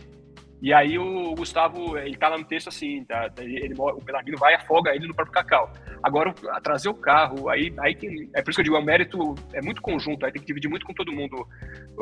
E 0.61 0.73
aí 0.73 0.97
o 0.97 1.35
Gustavo, 1.35 1.97
ele 1.97 2.15
tá 2.15 2.29
lá 2.29 2.37
no 2.37 2.45
texto 2.45 2.69
assim, 2.69 3.03
tá? 3.03 3.29
Ele, 3.37 3.73
o 3.77 4.01
Belarmino 4.01 4.37
vai 4.37 4.53
e 4.53 4.55
afoga 4.55 4.95
ele 4.95 5.07
no 5.07 5.13
próprio 5.13 5.33
Cacau. 5.33 5.71
Agora, 6.01 6.33
trazer 6.63 6.89
o 6.89 6.93
carro, 6.93 7.49
aí, 7.49 7.73
aí 7.77 7.95
tem, 7.95 8.29
é 8.33 8.41
por 8.41 8.49
isso 8.49 8.57
que 8.57 8.61
eu 8.61 8.63
digo, 8.63 8.75
é 8.75 8.79
um 8.79 8.83
mérito, 8.83 9.35
é 9.53 9.61
muito 9.61 9.81
conjunto, 9.81 10.25
aí 10.25 10.31
tem 10.31 10.41
que 10.41 10.47
dividir 10.47 10.69
muito 10.69 10.85
com 10.85 10.93
todo 10.93 11.11
mundo. 11.11 11.47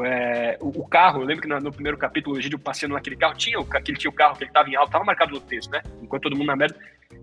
É, 0.05 0.57
o, 0.61 0.81
o, 0.81 0.87
carro, 0.87 1.21
eu 1.21 1.25
lembro 1.25 1.41
que 1.41 1.47
no, 1.49 1.59
no 1.59 1.71
primeiro 1.71 1.97
capítulo, 1.97 2.35
o 2.35 2.39
Egídio 2.39 2.59
passeando 2.59 2.93
naquele 2.93 3.17
carro, 3.17 3.35
tinha, 3.35 3.59
aquele, 3.59 3.97
tinha 3.97 4.09
o 4.09 4.13
carro 4.13 4.37
que 4.37 4.43
ele 4.43 4.51
tava 4.51 4.69
em 4.69 4.75
alto, 4.75 4.91
tava 4.91 5.03
marcado 5.03 5.33
no 5.33 5.41
texto, 5.41 5.71
né? 5.71 5.81
Enquanto 6.01 6.23
todo 6.23 6.37
mundo 6.37 6.47
na 6.47 6.55
merda. 6.55 6.77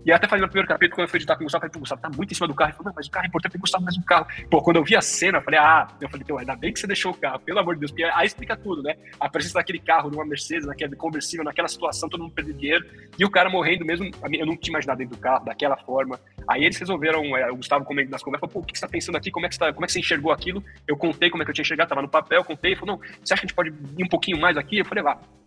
E 0.05 0.11
até 0.11 0.27
falei 0.27 0.41
no 0.41 0.47
primeiro 0.47 0.67
capítulo, 0.67 0.95
quando 0.95 1.05
eu 1.05 1.09
fui 1.09 1.17
editar 1.17 1.35
com 1.35 1.41
o 1.41 1.45
Gustavo, 1.45 1.61
falei, 1.61 1.79
Gustavo, 1.79 2.01
tá 2.01 2.09
muito 2.09 2.31
em 2.31 2.35
cima 2.35 2.47
do 2.47 2.55
carro. 2.55 2.69
Ele 2.69 2.77
falou, 2.77 2.89
não, 2.89 2.95
mas 2.95 3.07
o 3.07 3.11
carro 3.11 3.25
é 3.25 3.27
importante, 3.27 3.51
tem 3.51 3.61
Gustavo 3.61 3.83
mais 3.83 3.97
um 3.97 4.01
carro. 4.01 4.27
Pô, 4.49 4.61
quando 4.61 4.77
eu 4.77 4.83
vi 4.83 4.95
a 4.95 5.01
cena, 5.01 5.37
eu 5.37 5.41
falei, 5.41 5.59
ah, 5.59 5.87
eu 5.99 6.09
falei, 6.09 6.23
então, 6.23 6.37
ainda 6.37 6.55
bem 6.55 6.73
que 6.73 6.79
você 6.79 6.87
deixou 6.87 7.11
o 7.11 7.15
carro, 7.15 7.39
pelo 7.39 7.59
amor 7.59 7.75
de 7.75 7.81
Deus, 7.81 7.91
porque 7.91 8.03
aí 8.03 8.25
explica 8.25 8.55
tudo, 8.57 8.81
né? 8.81 8.95
A 9.19 9.29
presença 9.29 9.55
daquele 9.55 9.79
carro, 9.79 10.09
numa 10.09 10.25
Mercedes, 10.25 10.65
naquele 10.65 10.95
conversível, 10.95 11.45
naquela 11.45 11.67
situação, 11.67 12.09
todo 12.09 12.21
mundo 12.21 12.33
perdendo 12.33 12.57
dinheiro, 12.57 12.85
e 13.17 13.25
o 13.25 13.29
cara 13.29 13.49
morrendo 13.49 13.85
mesmo, 13.85 14.05
eu 14.05 14.45
não 14.45 14.57
tinha 14.57 14.73
imaginado 14.73 14.97
dentro 14.97 15.15
do 15.15 15.21
carro, 15.21 15.45
daquela 15.45 15.77
forma. 15.77 16.19
Aí 16.47 16.63
eles 16.63 16.77
resolveram, 16.77 17.37
é, 17.37 17.51
o 17.51 17.55
Gustavo 17.55 17.85
comentando 17.85 18.11
nas 18.11 18.23
conversas, 18.23 18.49
falou, 18.49 18.53
pô, 18.53 18.59
o 18.59 18.65
que 18.65 18.77
você 18.77 18.85
tá 18.85 18.91
pensando 18.91 19.17
aqui, 19.17 19.29
como 19.29 19.45
é, 19.45 19.49
que 19.49 19.55
você 19.55 19.59
tá, 19.59 19.73
como 19.73 19.85
é 19.85 19.87
que 19.87 19.93
você 19.93 19.99
enxergou 19.99 20.31
aquilo? 20.31 20.63
Eu 20.87 20.97
contei 20.97 21.29
como 21.29 21.43
é 21.43 21.45
que 21.45 21.51
eu 21.51 21.55
tinha 21.55 21.63
enxergado, 21.63 21.89
tava 21.89 22.01
no 22.01 22.09
papel, 22.09 22.43
contei, 22.43 22.75
falou, 22.75 22.95
não, 22.95 23.07
você 23.23 23.33
acha 23.33 23.41
que 23.41 23.45
a 23.45 23.47
gente 23.47 23.55
pode 23.55 23.69
ir 23.69 24.03
um 24.03 24.09
pouquinho 24.09 24.39
mais 24.39 24.57
aqui? 24.57 24.79
Eu 24.79 24.85
falei, 24.85 25.03
vá, 25.03 25.15
Tá, 25.15 25.40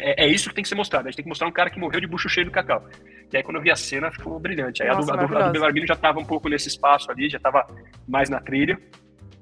é, 0.00 0.24
é, 0.24 0.28
isso 0.28 0.48
que 0.48 0.54
tem 0.54 0.62
que 0.62 0.68
ser 0.68 0.74
mostrado. 0.74 1.06
A 1.06 1.10
gente 1.10 1.16
tem 1.16 1.22
que 1.24 1.28
mostrar 1.28 1.46
um 1.46 1.52
cara 1.52 1.70
que 1.70 1.78
morreu 1.78 2.00
de 2.00 2.06
bucho 2.06 2.28
cheio 2.28 2.46
do 2.46 2.52
cacau. 2.52 2.84
E 3.32 3.36
aí, 3.36 3.42
quando 3.42 3.56
eu 3.56 3.62
vi 3.62 3.70
a 3.70 3.76
cena, 3.76 4.10
ficou 4.10 4.38
brilhante. 4.38 4.82
Aí 4.82 4.88
Nossa, 4.88 5.14
a, 5.14 5.16
do, 5.16 5.38
a, 5.38 5.46
do, 5.46 5.52
Belarmino 5.52 5.86
já 5.86 5.94
estava 5.94 6.18
um 6.18 6.24
pouco 6.24 6.48
nesse 6.48 6.68
espaço 6.68 7.10
ali, 7.10 7.28
já 7.28 7.36
estava 7.36 7.66
mais 8.08 8.28
na 8.28 8.40
trilha. 8.40 8.78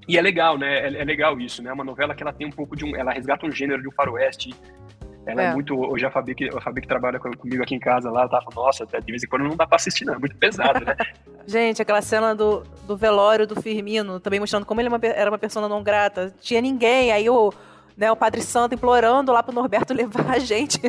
E 0.07 0.17
é 0.17 0.23
legal, 0.23 0.59
né? 0.59 0.81
É, 0.81 1.01
é, 1.01 1.05
legal 1.05 1.39
isso, 1.41 1.63
né? 1.63 1.71
É 1.71 1.73
uma 1.73 1.85
novela 1.85 2.15
que 2.15 2.23
ela 2.23 2.33
tem 2.33 2.47
um 2.47 2.51
pouco 2.51 2.77
de 2.77 2.85
um. 2.85 2.95
Ela 2.97 3.13
resgata 3.13 3.47
um 3.47 3.51
gênero 3.51 3.81
de 3.81 3.89
um 3.89 3.93
faroeste. 3.93 4.51
Ela 5.27 5.43
é, 5.43 5.47
é 5.47 5.53
muito. 5.53 5.75
Hoje 5.75 6.07
a 6.07 6.11
Fabi, 6.11 6.35
que, 6.35 6.49
a 6.49 6.61
Fabi 6.61 6.81
que 6.81 6.89
trabalha 6.89 7.19
comigo 7.19 7.63
aqui 7.63 7.75
em 7.75 7.79
casa 7.79 8.11
lá, 8.11 8.23
ela 8.23 8.31
tava 8.31 8.47
nossa, 8.55 8.87
de 8.87 9.13
vez 9.13 9.23
em 9.23 9.27
quando 9.27 9.45
não 9.45 9.57
dá 9.57 9.67
pra 9.67 9.77
assistir, 9.77 10.07
não. 10.07 10.15
É 10.15 10.19
muito 10.19 10.37
pesado, 10.37 10.85
né? 10.85 10.97
Gente, 11.47 11.83
aquela 11.83 12.01
cena 12.03 12.35
do, 12.35 12.63
do 12.87 12.97
velório 12.97 13.47
do 13.47 13.61
Firmino, 13.61 14.21
também 14.21 14.41
mostrando 14.41 14.65
como 14.65 14.81
ele 14.81 14.89
é 14.89 15.21
era 15.21 15.31
uma 15.31 15.39
pessoa 15.39 15.69
não 15.69 15.83
grata. 15.83 16.35
Tinha 16.41 16.61
ninguém, 16.61 17.13
aí 17.13 17.29
o 17.29 17.53
né, 17.99 18.13
o 18.13 18.17
Padre 18.17 18.41
Santo 18.41 18.77
implorando 18.77 19.33
lá 19.33 19.43
pro 19.43 19.53
Norberto 19.53 19.93
levar 19.93 20.31
a 20.31 20.39
gente. 20.39 20.81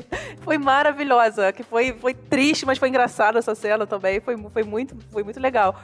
foi 0.42 0.60
maravilhosa, 0.60 1.52
que 1.52 1.64
foi, 1.64 1.92
foi 1.94 2.14
triste, 2.14 2.66
mas 2.68 2.78
foi 2.78 2.88
engraçada 2.88 3.40
essa 3.40 3.56
cena 3.56 3.88
também, 3.88 4.20
foi, 4.20 4.38
foi, 4.50 4.64
muito, 4.64 4.96
foi 5.12 5.24
muito 5.24 5.40
legal. 5.40 5.76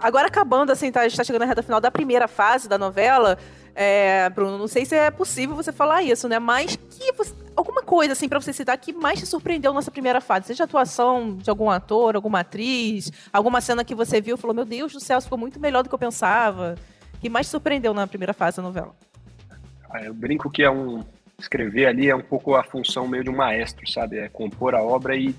Agora 0.00 0.28
acabando, 0.28 0.72
assim, 0.72 0.90
tá, 0.90 1.00
a 1.00 1.08
gente 1.08 1.16
tá 1.16 1.24
chegando 1.24 1.40
na 1.40 1.46
reta 1.46 1.62
final 1.62 1.80
da 1.80 1.90
primeira 1.90 2.26
fase 2.26 2.68
da 2.68 2.78
novela, 2.78 3.36
é, 3.74 4.30
Bruno, 4.30 4.56
não 4.56 4.68
sei 4.68 4.86
se 4.86 4.94
é 4.94 5.10
possível 5.10 5.54
você 5.54 5.70
falar 5.70 6.02
isso, 6.02 6.28
né, 6.28 6.38
mas 6.38 6.76
que 6.76 7.12
você, 7.12 7.34
alguma 7.54 7.82
coisa, 7.82 8.12
assim, 8.12 8.28
pra 8.28 8.40
você 8.40 8.52
citar 8.52 8.78
que 8.78 8.92
mais 8.92 9.18
te 9.18 9.26
surpreendeu 9.26 9.74
nessa 9.74 9.90
primeira 9.90 10.20
fase, 10.20 10.46
seja 10.46 10.64
a 10.64 10.66
atuação 10.66 11.36
de 11.36 11.50
algum 11.50 11.68
ator, 11.68 12.16
alguma 12.16 12.40
atriz, 12.40 13.10
alguma 13.32 13.60
cena 13.60 13.84
que 13.84 13.94
você 13.94 14.20
viu 14.20 14.36
e 14.36 14.38
falou, 14.38 14.54
meu 14.54 14.64
Deus 14.64 14.92
do 14.92 15.00
céu, 15.00 15.20
ficou 15.20 15.36
muito 15.36 15.60
melhor 15.60 15.82
do 15.82 15.88
que 15.88 15.94
eu 15.94 15.98
pensava, 15.98 16.76
que 17.20 17.28
mais 17.28 17.46
te 17.48 17.50
surpreendeu 17.50 17.92
na 17.92 18.06
primeira 18.06 18.32
fase 18.32 18.56
da 18.58 18.62
novela? 18.62 18.94
Ah, 19.90 20.04
eu 20.04 20.14
brinco 20.14 20.50
que 20.50 20.62
é 20.62 20.70
um 20.70 21.04
escrever 21.38 21.86
ali 21.86 22.08
é 22.08 22.16
um 22.16 22.20
pouco 22.20 22.54
a 22.54 22.64
função 22.64 23.06
meio 23.06 23.22
de 23.22 23.30
um 23.30 23.36
maestro, 23.36 23.88
sabe? 23.90 24.18
É 24.18 24.28
compor 24.28 24.74
a 24.74 24.82
obra 24.82 25.16
e 25.16 25.34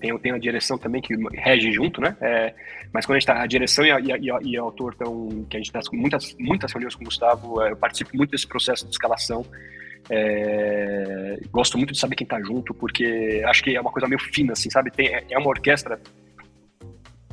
tem, 0.00 0.16
tem 0.18 0.32
a 0.32 0.38
direção 0.38 0.78
também 0.78 1.00
que 1.00 1.14
rege 1.32 1.72
junto, 1.72 2.00
né? 2.00 2.16
É, 2.20 2.54
mas 2.92 3.06
quando 3.06 3.16
a 3.16 3.18
gente 3.20 3.26
tá, 3.26 3.40
a 3.40 3.46
direção 3.46 3.84
e, 3.84 3.90
a, 3.90 4.00
e, 4.00 4.30
a, 4.30 4.38
e 4.42 4.58
o 4.58 4.64
autor 4.64 4.92
estão, 4.92 5.46
que 5.48 5.56
a 5.56 5.60
gente 5.60 5.68
está 5.68 5.80
com 5.88 5.96
muitas, 5.96 6.34
muitas 6.38 6.72
reuniões 6.72 6.94
com 6.94 7.02
o 7.02 7.04
Gustavo, 7.04 7.62
é, 7.62 7.72
eu 7.72 7.76
participo 7.76 8.16
muito 8.16 8.30
desse 8.30 8.46
processo 8.46 8.84
de 8.84 8.90
escalação. 8.90 9.44
É, 10.10 11.38
gosto 11.50 11.78
muito 11.78 11.92
de 11.92 11.98
saber 11.98 12.16
quem 12.16 12.24
está 12.24 12.40
junto, 12.40 12.74
porque 12.74 13.42
acho 13.46 13.62
que 13.62 13.76
é 13.76 13.80
uma 13.80 13.92
coisa 13.92 14.08
meio 14.08 14.20
fina, 14.20 14.52
assim, 14.52 14.70
sabe? 14.70 14.90
Tem, 14.90 15.06
é, 15.08 15.24
é 15.30 15.38
uma 15.38 15.48
orquestra 15.48 16.00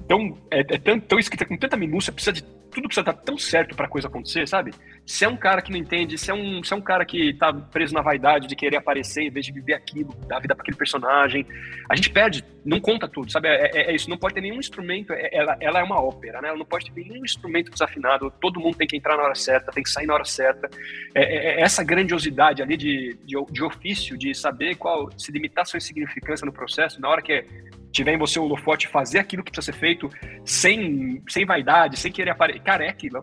tão, 0.08 0.38
é, 0.52 0.60
é 0.60 0.78
tão, 0.78 1.00
tão 1.00 1.20
escrita 1.20 1.46
com 1.46 1.58
tanta 1.58 1.76
minúcia, 1.76 2.14
precisa 2.14 2.34
de 2.34 2.44
tudo 2.70 2.88
precisa 2.88 3.02
estar 3.02 3.14
tão 3.14 3.38
certo 3.38 3.76
para 3.76 3.88
a 3.88 3.90
coisa 3.90 4.08
acontecer, 4.08 4.48
sabe? 4.48 4.72
Se 5.10 5.26
é 5.26 5.28
um 5.28 5.36
cara 5.36 5.60
que 5.60 5.72
não 5.72 5.80
entende, 5.80 6.20
se 6.20 6.30
é 6.30 6.34
um, 6.36 6.64
se 6.64 6.72
é 6.72 6.78
um 6.78 6.82
cara 6.82 7.04
que 7.04 7.34
tá 7.34 7.52
preso 7.52 7.96
na 7.96 8.02
vaidade 8.02 8.48
de 8.48 8.56
querer 8.56 8.78
aparecer 8.78 9.24
em 9.24 9.32
vez 9.32 9.44
de 9.44 9.52
viver 9.52 9.74
aquilo, 9.74 10.14
dar 10.28 10.40
vida 10.40 10.54
para 10.54 10.62
aquele 10.62 10.78
personagem, 10.78 11.48
a 11.90 11.96
gente 11.96 12.12
perde, 12.12 12.46
não 12.64 12.80
conta 12.80 13.08
tudo, 13.08 13.32
sabe? 13.32 13.48
É, 13.48 13.72
é, 13.74 13.82
é 13.90 13.96
isso, 13.96 14.08
não 14.08 14.20
pode 14.20 14.36
ter 14.36 14.42
nenhum 14.42 14.60
instrumento, 14.60 15.12
é, 15.12 15.28
ela, 15.34 15.58
ela 15.60 15.80
é 15.80 15.84
uma 15.84 16.00
ópera, 16.00 16.40
né? 16.40 16.50
Ela 16.50 16.60
não 16.60 16.66
pode 16.66 16.92
ter 16.92 17.02
nenhum 17.02 17.26
instrumento 17.26 17.72
desafinado, 17.72 18.32
todo 18.40 18.60
mundo 18.60 18.78
tem 18.78 18.86
que 18.86 18.96
entrar 18.96 19.18
na 19.18 19.24
hora 19.24 19.34
certa, 19.34 19.72
tem 19.72 19.82
que 19.82 19.90
sair 19.90 20.06
na 20.06 20.14
hora 20.14 20.26
certa. 20.26 20.70
É, 21.16 21.24
é, 21.24 21.62
essa 21.62 21.84
grandiosidade 21.84 22.62
ali 22.62 22.78
de, 22.78 23.18
de, 23.26 23.36
de, 23.52 23.64
ofício, 23.64 24.16
de 24.16 24.36
saber 24.36 24.76
qual, 24.76 25.10
se 25.18 25.32
limitar 25.32 25.66
sua 25.66 25.78
insignificância 25.78 26.46
no 26.46 26.54
processo, 26.54 27.02
na 27.02 27.10
hora 27.10 27.24
que 27.24 27.44
tiver 27.92 28.14
em 28.14 28.18
você 28.18 28.40
o 28.40 28.44
holofote, 28.44 28.88
fazer 28.88 29.20
aquilo 29.20 29.44
que 29.44 29.52
precisa 29.52 29.74
ser 29.74 29.80
feito 29.80 30.10
sem, 30.46 31.22
sem 31.28 31.46
vaidade, 31.46 31.98
sem 31.98 32.12
querer 32.12 32.32
aparecer. 32.32 32.62
Cara, 32.62 32.86
é 32.86 32.90
aquilo, 32.90 33.18
é. 33.18 33.22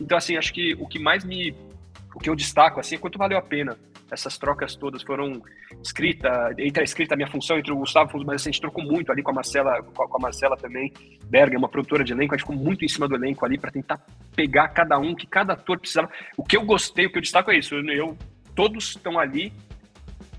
Então, 0.00 0.18
assim, 0.18 0.36
acho 0.36 0.52
que 0.52 0.74
o 0.74 0.86
que 0.86 0.98
mais 0.98 1.21
me. 1.24 1.54
O 2.14 2.18
que 2.18 2.28
eu 2.28 2.36
destaco, 2.36 2.78
assim, 2.78 2.96
é 2.96 2.98
quanto 2.98 3.18
valeu 3.18 3.38
a 3.38 3.42
pena 3.42 3.76
essas 4.12 4.36
trocas 4.36 4.76
todas 4.76 5.02
foram 5.02 5.42
escrita, 5.82 6.54
entre 6.58 6.82
a 6.82 6.84
escrita, 6.84 7.14
a 7.14 7.16
minha 7.16 7.30
função 7.30 7.58
entre 7.58 7.72
o 7.72 7.76
Gustavo, 7.76 8.10
mas 8.26 8.42
assim, 8.42 8.50
a 8.50 8.52
gente 8.52 8.60
trocou 8.60 8.84
muito 8.84 9.10
ali 9.10 9.22
com 9.22 9.30
a 9.30 9.34
Marcela, 9.34 9.82
com 9.82 10.16
a 10.16 10.20
Marcela 10.20 10.54
também, 10.54 10.92
Berger, 11.24 11.58
uma 11.58 11.68
produtora 11.68 12.04
de 12.04 12.12
elenco, 12.12 12.34
a 12.34 12.36
gente 12.36 12.46
ficou 12.46 12.62
muito 12.62 12.84
em 12.84 12.88
cima 12.88 13.08
do 13.08 13.14
elenco 13.14 13.44
ali 13.46 13.56
para 13.56 13.70
tentar 13.70 14.04
pegar 14.36 14.68
cada 14.68 14.98
um, 14.98 15.14
que 15.14 15.26
cada 15.26 15.54
ator 15.54 15.78
precisava. 15.78 16.10
O 16.36 16.44
que 16.44 16.56
eu 16.56 16.62
gostei, 16.62 17.06
o 17.06 17.10
que 17.10 17.16
eu 17.16 17.22
destaco 17.22 17.50
é 17.50 17.56
isso, 17.56 17.74
eu, 17.74 18.16
todos 18.54 18.90
estão 18.90 19.18
ali 19.18 19.50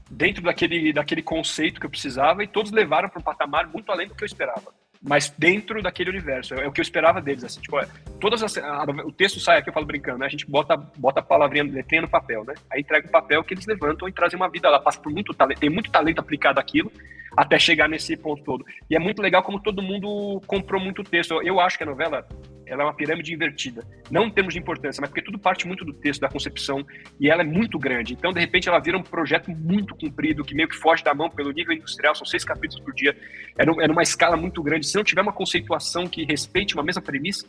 dentro 0.09 0.43
daquele, 0.43 0.93
daquele 0.93 1.23
conceito 1.23 1.79
que 1.79 1.88
eu 1.88 1.89
precisava 1.89 2.43
e 2.43 2.47
todos 2.47 2.71
levaram 2.71 3.09
para 3.09 3.19
um 3.19 3.23
patamar 3.23 3.67
muito 3.67 3.91
além 3.91 4.07
do 4.07 4.13
que 4.13 4.23
eu 4.23 4.27
esperava. 4.27 4.71
Mas 5.04 5.34
dentro 5.38 5.82
daquele 5.82 6.10
universo. 6.10 6.54
É, 6.54 6.66
o 6.66 6.72
que 6.72 6.80
eu 6.80 6.84
esperava 6.84 7.22
deles, 7.22 7.43
assim, 7.43 7.60
tipo, 7.60 7.78
é, 7.78 7.88
todas 8.22 8.41
as, 8.41 8.58
a, 8.58 8.86
o 9.06 9.12
texto 9.12 9.39
sai 9.39 9.58
aqui, 9.58 9.70
eu 9.70 9.74
falo 9.74 9.86
brincando, 9.86 10.20
né? 10.20 10.26
A 10.26 10.30
gente 10.30 10.49
bota, 10.49 10.78
bota 10.78 11.20
a 11.20 11.24
palavrinha, 11.24 11.66
letrinha 11.66 12.04
no 12.04 12.08
papel, 12.08 12.45
né? 12.45 12.54
Aí 12.72 12.80
entrega 12.80 13.08
o 13.08 13.12
papel 13.12 13.43
que 13.43 13.54
eles 13.54 13.66
levantam 13.66 14.08
e 14.08 14.14
trazem 14.14 14.38
uma 14.38 14.49
vida 14.49 14.70
lá, 14.70 14.80
passa 14.80 14.99
por 14.99 15.12
muito 15.12 15.34
talento, 15.34 15.60
tem 15.60 15.70
muito 15.70 15.91
talento 15.91 16.20
aplicado 16.20 16.60
aquilo 16.60 16.89
até 17.36 17.57
chegar 17.59 17.88
nesse 17.89 18.15
ponto 18.15 18.43
todo. 18.43 18.65
E 18.89 18.95
é 18.95 18.99
muito 18.99 19.21
legal 19.21 19.43
como 19.43 19.59
todo 19.59 19.81
mundo 19.81 20.41
comprou 20.47 20.81
muito 20.81 21.03
texto. 21.03 21.41
Eu 21.43 21.59
acho 21.59 21.77
que 21.77 21.84
a 21.84 21.88
novela 21.88 22.27
ela 22.65 22.84
é 22.84 22.86
uma 22.86 22.93
pirâmide 22.93 23.34
invertida. 23.34 23.86
Não 24.09 24.25
em 24.25 24.31
termos 24.31 24.53
de 24.53 24.59
importância, 24.59 25.01
mas 25.01 25.09
porque 25.09 25.21
tudo 25.21 25.38
parte 25.38 25.67
muito 25.67 25.84
do 25.84 25.93
texto, 25.93 26.21
da 26.21 26.29
concepção, 26.29 26.86
e 27.19 27.29
ela 27.29 27.41
é 27.41 27.45
muito 27.45 27.77
grande. 27.77 28.13
Então, 28.13 28.31
de 28.31 28.39
repente, 28.39 28.69
ela 28.69 28.79
vira 28.79 28.97
um 28.97 29.03
projeto 29.03 29.51
muito 29.51 29.95
comprido, 29.95 30.43
que 30.43 30.55
meio 30.55 30.67
que 30.67 30.75
foge 30.75 31.03
da 31.03 31.13
mão 31.13 31.29
pelo 31.29 31.51
nível 31.51 31.73
industrial, 31.73 32.15
são 32.15 32.25
seis 32.25 32.43
capítulos 32.43 32.84
por 32.84 32.93
dia. 32.93 33.15
É, 33.57 33.63
é 33.63 33.88
numa 33.88 34.01
escala 34.01 34.38
muito 34.38 34.61
grande. 34.63 34.88
Se 34.88 34.95
não 34.95 35.03
tiver 35.03 35.21
uma 35.21 35.34
conceituação 35.34 36.07
que 36.07 36.23
respeite 36.25 36.73
uma 36.73 36.84
mesma 36.84 37.01
premissa, 37.01 37.45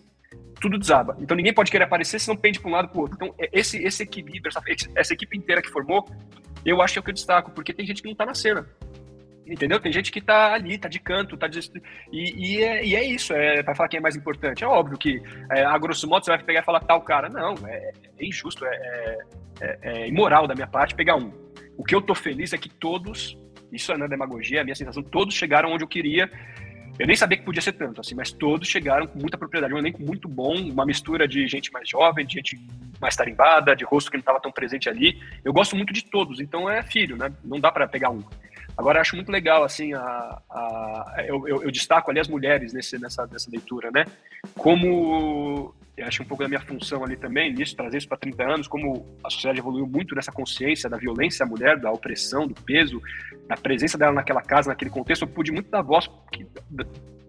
tudo 0.60 0.78
desaba. 0.78 1.16
Então 1.20 1.36
ninguém 1.36 1.52
pode 1.52 1.70
querer 1.70 1.84
aparecer 1.84 2.18
se 2.18 2.28
não 2.28 2.36
pende 2.36 2.58
para 2.60 2.70
um 2.70 2.72
lado 2.72 2.88
para 2.88 2.98
o 2.98 3.02
outro. 3.02 3.16
Então 3.16 3.34
é, 3.38 3.48
esse, 3.52 3.82
esse 3.82 4.02
equilíbrio, 4.02 4.48
essa, 4.48 4.62
essa 4.94 5.12
equipe 5.12 5.36
inteira 5.36 5.60
que 5.60 5.68
formou, 5.68 6.08
eu 6.64 6.80
acho 6.80 6.94
que 6.94 6.98
é 6.98 7.00
o 7.00 7.02
que 7.02 7.10
eu 7.10 7.14
destaco, 7.14 7.50
porque 7.50 7.72
tem 7.72 7.86
gente 7.86 8.00
que 8.00 8.08
não 8.08 8.12
está 8.12 8.24
na 8.24 8.34
cena. 8.34 8.66
Entendeu? 9.46 9.78
Tem 9.78 9.92
gente 9.92 10.10
que 10.10 10.22
tá 10.22 10.54
ali, 10.54 10.78
tá 10.78 10.88
de 10.88 10.98
canto, 10.98 11.36
tá 11.36 11.46
de... 11.46 11.60
E, 12.10 12.56
e, 12.56 12.62
é, 12.62 12.84
e 12.84 12.96
é 12.96 13.04
isso, 13.04 13.34
é 13.34 13.62
para 13.62 13.74
falar 13.74 13.88
quem 13.88 13.98
é 13.98 14.00
mais 14.00 14.16
importante. 14.16 14.64
É 14.64 14.66
óbvio 14.66 14.96
que, 14.96 15.22
é, 15.50 15.64
a 15.64 15.76
grosso 15.76 16.08
modo, 16.08 16.24
você 16.24 16.30
vai 16.30 16.42
pegar 16.42 16.60
e 16.60 16.64
falar 16.64 16.80
tal 16.80 17.02
cara. 17.02 17.28
Não, 17.28 17.54
é, 17.66 17.92
é 18.18 18.26
injusto, 18.26 18.64
é, 18.64 19.18
é, 19.60 19.78
é, 19.82 20.08
imoral 20.08 20.46
da 20.46 20.54
minha 20.54 20.66
parte 20.66 20.94
pegar 20.94 21.16
um. 21.16 21.32
O 21.76 21.84
que 21.84 21.94
eu 21.94 22.00
tô 22.00 22.14
feliz 22.14 22.52
é 22.52 22.58
que 22.58 22.68
todos, 22.68 23.36
isso 23.70 23.96
não 23.98 24.06
é 24.06 24.08
demagogia, 24.08 24.58
é 24.58 24.60
a 24.62 24.64
minha 24.64 24.74
sensação, 24.74 25.02
todos 25.02 25.34
chegaram 25.34 25.72
onde 25.72 25.84
eu 25.84 25.88
queria. 25.88 26.30
Eu 26.98 27.06
nem 27.06 27.16
sabia 27.16 27.36
que 27.36 27.44
podia 27.44 27.60
ser 27.60 27.72
tanto, 27.72 28.00
assim, 28.00 28.14
mas 28.14 28.30
todos 28.30 28.68
chegaram 28.68 29.06
com 29.06 29.18
muita 29.18 29.36
propriedade, 29.36 29.74
um 29.74 29.78
elenco 29.78 30.00
muito 30.00 30.28
bom, 30.28 30.54
uma 30.54 30.86
mistura 30.86 31.26
de 31.26 31.46
gente 31.48 31.72
mais 31.72 31.88
jovem, 31.88 32.24
de 32.24 32.34
gente 32.34 32.56
mais 33.00 33.16
tarimbada, 33.16 33.74
de 33.74 33.84
rosto 33.84 34.10
que 34.10 34.16
não 34.16 34.20
estava 34.20 34.40
tão 34.40 34.52
presente 34.52 34.88
ali. 34.88 35.20
Eu 35.44 35.52
gosto 35.52 35.74
muito 35.74 35.92
de 35.92 36.04
todos, 36.04 36.40
então 36.40 36.70
é 36.70 36.82
filho, 36.84 37.16
né? 37.16 37.32
Não 37.44 37.58
dá 37.58 37.72
para 37.72 37.88
pegar 37.88 38.10
um. 38.10 38.22
Agora, 38.76 39.00
acho 39.00 39.14
muito 39.14 39.30
legal, 39.30 39.62
assim, 39.62 39.92
a, 39.94 40.42
a 40.50 41.24
eu, 41.26 41.46
eu, 41.46 41.62
eu, 41.62 41.70
destaco 41.70 42.10
ali 42.10 42.18
as 42.18 42.28
mulheres 42.28 42.72
nesse, 42.72 42.98
nessa, 42.98 43.26
nessa 43.26 43.48
leitura, 43.50 43.90
né? 43.92 44.04
Como, 44.56 45.72
acho 46.02 46.22
um 46.22 46.26
pouco 46.26 46.42
da 46.42 46.48
minha 46.48 46.60
função 46.60 47.04
ali 47.04 47.16
também, 47.16 47.52
nisso, 47.52 47.76
trazer 47.76 47.98
isso 47.98 48.08
para 48.08 48.18
30 48.18 48.42
anos, 48.42 48.68
como 48.68 49.06
a 49.22 49.30
sociedade 49.30 49.60
evoluiu 49.60 49.86
muito 49.86 50.14
nessa 50.14 50.32
consciência 50.32 50.90
da 50.90 50.96
violência 50.96 51.44
à 51.44 51.48
mulher, 51.48 51.78
da 51.78 51.90
opressão, 51.90 52.48
do 52.48 52.54
peso, 52.54 53.00
da 53.46 53.56
presença 53.56 53.96
dela 53.96 54.12
naquela 54.12 54.42
casa, 54.42 54.70
naquele 54.70 54.90
contexto, 54.90 55.22
eu 55.22 55.28
pude 55.28 55.52
muito 55.52 55.70
dar 55.70 55.82
voz, 55.82 56.10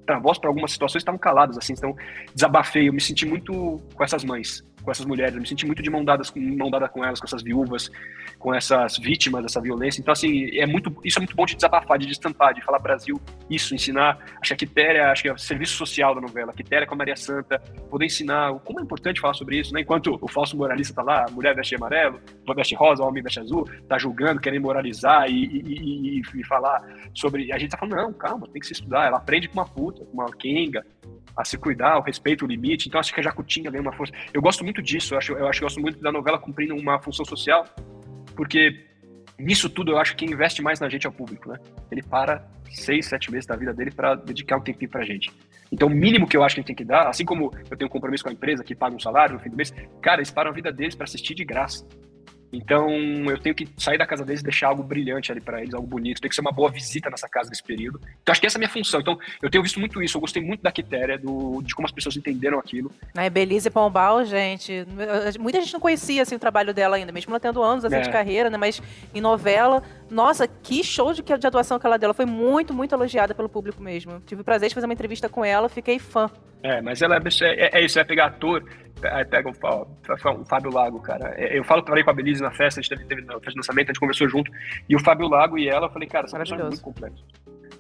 dar 0.06 0.20
voz 0.20 0.40
para 0.40 0.50
algumas 0.50 0.72
situações 0.72 1.04
que 1.04 1.04
estavam 1.04 1.20
caladas, 1.20 1.60
assim, 1.60 1.74
então 1.74 1.96
desabafei, 2.34 2.90
eu 2.90 2.94
me 2.94 3.02
senti 3.02 3.26
muito 3.26 3.80
com 3.94 4.04
essas 4.04 4.24
mães, 4.24 4.64
com 4.86 4.92
essas 4.92 5.06
mulheres. 5.06 5.34
Eu 5.34 5.42
me 5.42 5.48
senti 5.48 5.66
muito 5.66 5.82
de 5.82 5.90
mão, 5.90 6.06
dadas, 6.06 6.32
mão 6.36 6.70
dada 6.70 6.88
com 6.88 7.04
elas, 7.04 7.20
com 7.20 7.26
essas 7.26 7.42
viúvas, 7.42 7.92
com 8.38 8.54
essas 8.54 8.98
vítimas 8.98 9.42
dessa 9.42 9.60
violência. 9.60 10.00
Então, 10.00 10.12
assim, 10.12 10.56
é 10.58 10.66
muito, 10.66 10.96
isso 11.04 11.18
é 11.18 11.22
muito 11.22 11.36
bom 11.36 11.46
de 11.46 11.56
desabafar, 11.56 11.98
de 11.98 12.06
destampar, 12.06 12.54
de 12.54 12.64
falar 12.64 12.80
Brasil, 12.80 13.20
isso, 13.50 13.74
ensinar. 13.74 14.20
Acho 14.40 14.50
que 14.50 14.54
a 14.54 14.58
Quitéria, 14.58 15.12
acho 15.12 15.24
que 15.24 15.30
é 15.30 15.34
o 15.34 15.38
serviço 15.38 15.76
social 15.76 16.14
da 16.14 16.22
novela, 16.22 16.52
a 16.52 16.54
Quitéria 16.54 16.86
com 16.86 16.94
a 16.94 16.98
Maria 16.98 17.16
Santa, 17.16 17.60
poder 17.90 18.06
ensinar 18.06 18.54
como 18.60 18.80
é 18.80 18.84
importante 18.84 19.20
falar 19.20 19.34
sobre 19.34 19.60
isso, 19.60 19.74
né? 19.74 19.82
Enquanto 19.82 20.18
o 20.22 20.28
falso 20.28 20.56
moralista 20.56 20.94
tá 20.94 21.02
lá, 21.02 21.26
a 21.28 21.32
mulher 21.32 21.56
veste 21.56 21.76
amarelo, 21.76 22.22
veste 22.56 22.76
rosa, 22.76 23.04
o 23.04 23.08
homem 23.08 23.24
veste 23.24 23.40
azul, 23.40 23.68
tá 23.90 23.98
julgando, 23.98 24.40
querendo 24.40 24.62
moralizar 24.62 25.28
e, 25.30 25.46
e, 25.46 26.20
e, 26.20 26.22
e 26.22 26.44
falar 26.46 26.84
sobre. 27.14 27.52
A 27.52 27.58
gente 27.58 27.72
tá 27.72 27.78
falando, 27.78 27.96
não, 27.96 28.14
calma, 28.14 28.48
tem 28.48 28.60
que 28.60 28.68
se 28.68 28.74
estudar. 28.74 29.08
Ela 29.08 29.18
aprende 29.18 29.48
com 29.48 29.56
uma 29.56 29.66
puta, 29.66 30.06
com 30.06 30.14
uma 30.14 30.32
quenga, 30.32 30.86
a 31.36 31.44
se 31.44 31.58
cuidar, 31.58 31.98
o 31.98 32.02
respeito, 32.02 32.46
o 32.46 32.48
limite. 32.48 32.88
Então 32.88 33.00
acho 33.00 33.14
que 33.14 33.20
a 33.20 33.24
Jacutinha 33.24 33.70
ganha 33.70 33.82
uma 33.82 33.92
força. 33.92 34.14
Eu 34.34 34.42
gosto 34.42 34.64
muito 34.64 34.75
disso, 34.82 35.14
eu 35.14 35.18
acho, 35.18 35.34
eu 35.34 35.48
acho 35.48 35.60
eu 35.62 35.66
gosto 35.66 35.82
muito 35.82 36.00
da 36.02 36.12
novela 36.12 36.38
cumprindo 36.38 36.76
uma 36.76 37.00
função 37.00 37.26
social, 37.26 37.66
porque 38.36 38.86
nisso 39.38 39.70
tudo 39.70 39.92
eu 39.92 39.98
acho 39.98 40.16
que 40.16 40.26
investe 40.26 40.62
mais 40.62 40.80
na 40.80 40.90
gente 40.90 41.06
é 41.06 41.10
o 41.10 41.14
público, 41.14 41.50
né? 41.50 41.60
Ele 41.92 42.02
para 42.02 42.48
seis, 42.72 43.06
sete 43.06 43.32
meses 43.32 43.46
da 43.46 43.56
vida 43.56 43.74
dele 43.74 43.92
para 43.92 44.16
dedicar 44.16 44.58
um 44.58 44.62
tempinho 44.62 44.90
pra 44.90 45.04
gente. 45.04 45.32
Então, 45.72 45.88
o 45.88 45.92
mínimo 45.92 46.28
que 46.28 46.38
eu 46.38 46.44
acho 46.44 46.56
que 46.56 46.60
a 46.60 46.62
gente 46.62 46.68
tem 46.68 46.76
que 46.76 46.86
dar, 46.86 47.08
assim 47.08 47.26
como 47.26 47.52
eu 47.70 47.78
tenho 47.78 47.88
um 47.88 47.92
compromisso 47.92 48.24
com 48.24 48.30
a 48.30 48.34
empresa 48.34 48.64
que 48.64 48.76
paga 48.76 48.96
um 48.96 49.00
salário 49.00 49.36
no 49.36 49.40
fim 49.40 49.50
do 49.50 49.56
mês, 49.56 49.74
cara, 50.02 50.18
eles 50.20 50.32
param 50.32 50.52
a 50.52 50.54
vida 50.54 50.72
deles 50.72 50.96
para 50.96 51.06
assistir 51.06 51.34
de 51.34 51.44
graça. 51.44 51.86
Então, 52.56 52.90
eu 53.30 53.38
tenho 53.38 53.54
que 53.54 53.68
sair 53.78 53.98
da 53.98 54.06
casa 54.06 54.24
deles 54.24 54.42
e 54.42 54.44
deixar 54.44 54.68
algo 54.68 54.84
brilhante 54.84 55.32
ali 55.32 55.42
para 55.42 55.62
eles, 55.62 55.74
algo 55.74 55.88
bonito. 55.88 56.22
Tem 56.22 56.30
que 56.30 56.36
ser 56.36 56.42
uma 56.42 56.52
boa 56.52 56.70
visita 56.72 57.10
nessa 57.10 57.28
casa 57.28 57.50
nesse 57.50 57.64
período. 57.64 58.00
Então, 58.22 58.32
acho 58.32 58.42
que 58.42 58.48
essa 58.48 58.58
é 58.58 58.60
a 58.60 58.62
minha 58.62 58.70
função. 58.70 59.00
Então, 59.00 59.18
eu 59.42 59.50
tenho 59.50 59.64
visto 59.64 59.80
muito 59.80 60.02
isso. 60.02 60.18
Eu 60.18 60.22
gostei 60.22 60.42
muito 60.42 60.62
da 60.62 60.72
Quitéria, 60.72 61.18
do, 61.18 61.62
de 61.62 61.76
como 61.76 61.86
as 61.86 61.92
pessoas 61.92 62.16
entenderam 62.16 62.60
aquilo. 62.60 62.92
É, 63.16 63.30
Belize 63.30 63.70
Pombal, 63.70 64.26
gente. 64.26 64.86
Muita 65.40 65.62
gente 65.62 65.74
não 65.74 65.80
conhecia 65.80 66.22
assim, 66.22 66.36
o 66.36 66.40
trabalho 66.40 66.74
dela 66.74 66.96
ainda, 66.96 67.12
mesmo 67.12 67.32
ela 67.32 67.40
tendo 67.40 67.62
anos 67.62 67.86
assim, 67.86 67.96
é. 67.96 68.02
de 68.02 68.10
carreira, 68.10 68.50
né? 68.50 68.58
Mas 68.58 68.82
em 69.14 69.22
novela, 69.22 69.84
nossa, 70.10 70.48
que 70.48 70.84
show 70.84 71.14
de, 71.14 71.22
de 71.22 71.48
atuação 71.48 71.80
que 71.80 71.86
ela 71.86 71.98
deu. 71.98 72.08
Ela 72.08 72.14
foi 72.14 72.26
muito, 72.26 72.74
muito 72.74 72.94
elogiada 72.94 73.34
pelo 73.34 73.50
público 73.50 73.82
mesmo. 73.82 74.22
Tive 74.26 74.42
o 74.42 74.44
prazer 74.46 74.70
de 74.70 74.76
fazer 74.76 74.88
uma 74.88 74.94
entrevista 74.94 75.28
com 75.28 75.44
ela, 75.44 75.68
fiquei 75.68 76.00
fã. 76.00 76.30
É, 76.64 76.82
mas 76.82 77.02
ela 77.02 77.18
é, 77.18 77.20
é, 77.44 77.80
é 77.80 77.86
isso, 77.86 78.00
é 78.00 78.04
pegar 78.04 78.26
ator, 78.26 78.64
aí 79.04 79.24
pega 79.26 79.50
o, 79.50 79.52
o, 79.52 80.46
Fábio 80.46 80.72
Lago, 80.72 81.00
cara. 81.00 81.34
É, 81.38 81.58
eu 81.58 81.64
falo, 81.64 81.86
falei 81.86 82.04
com 82.04 82.10
a 82.10 82.14
Belize 82.14 82.42
na 82.46 82.52
festa, 82.52 82.80
a 82.80 82.84
gente 82.84 82.90
teve, 82.90 83.06
teve 83.06 83.22
na 83.22 83.34
festa 83.34 83.52
de 83.52 83.58
lançamento, 83.58 83.88
a 83.88 83.94
gente 83.94 84.00
conversou 84.00 84.30
junto, 84.30 84.52
e 84.88 84.96
o 84.96 85.00
Fábio 85.00 85.28
Lago 85.28 85.58
e 85.58 85.68
ela, 85.68 85.88
eu 85.88 85.92
falei, 85.92 86.08
cara, 86.08 86.28
são 86.28 86.40
pessoas 86.40 86.62
muito 86.62 86.82
complexos 86.82 87.24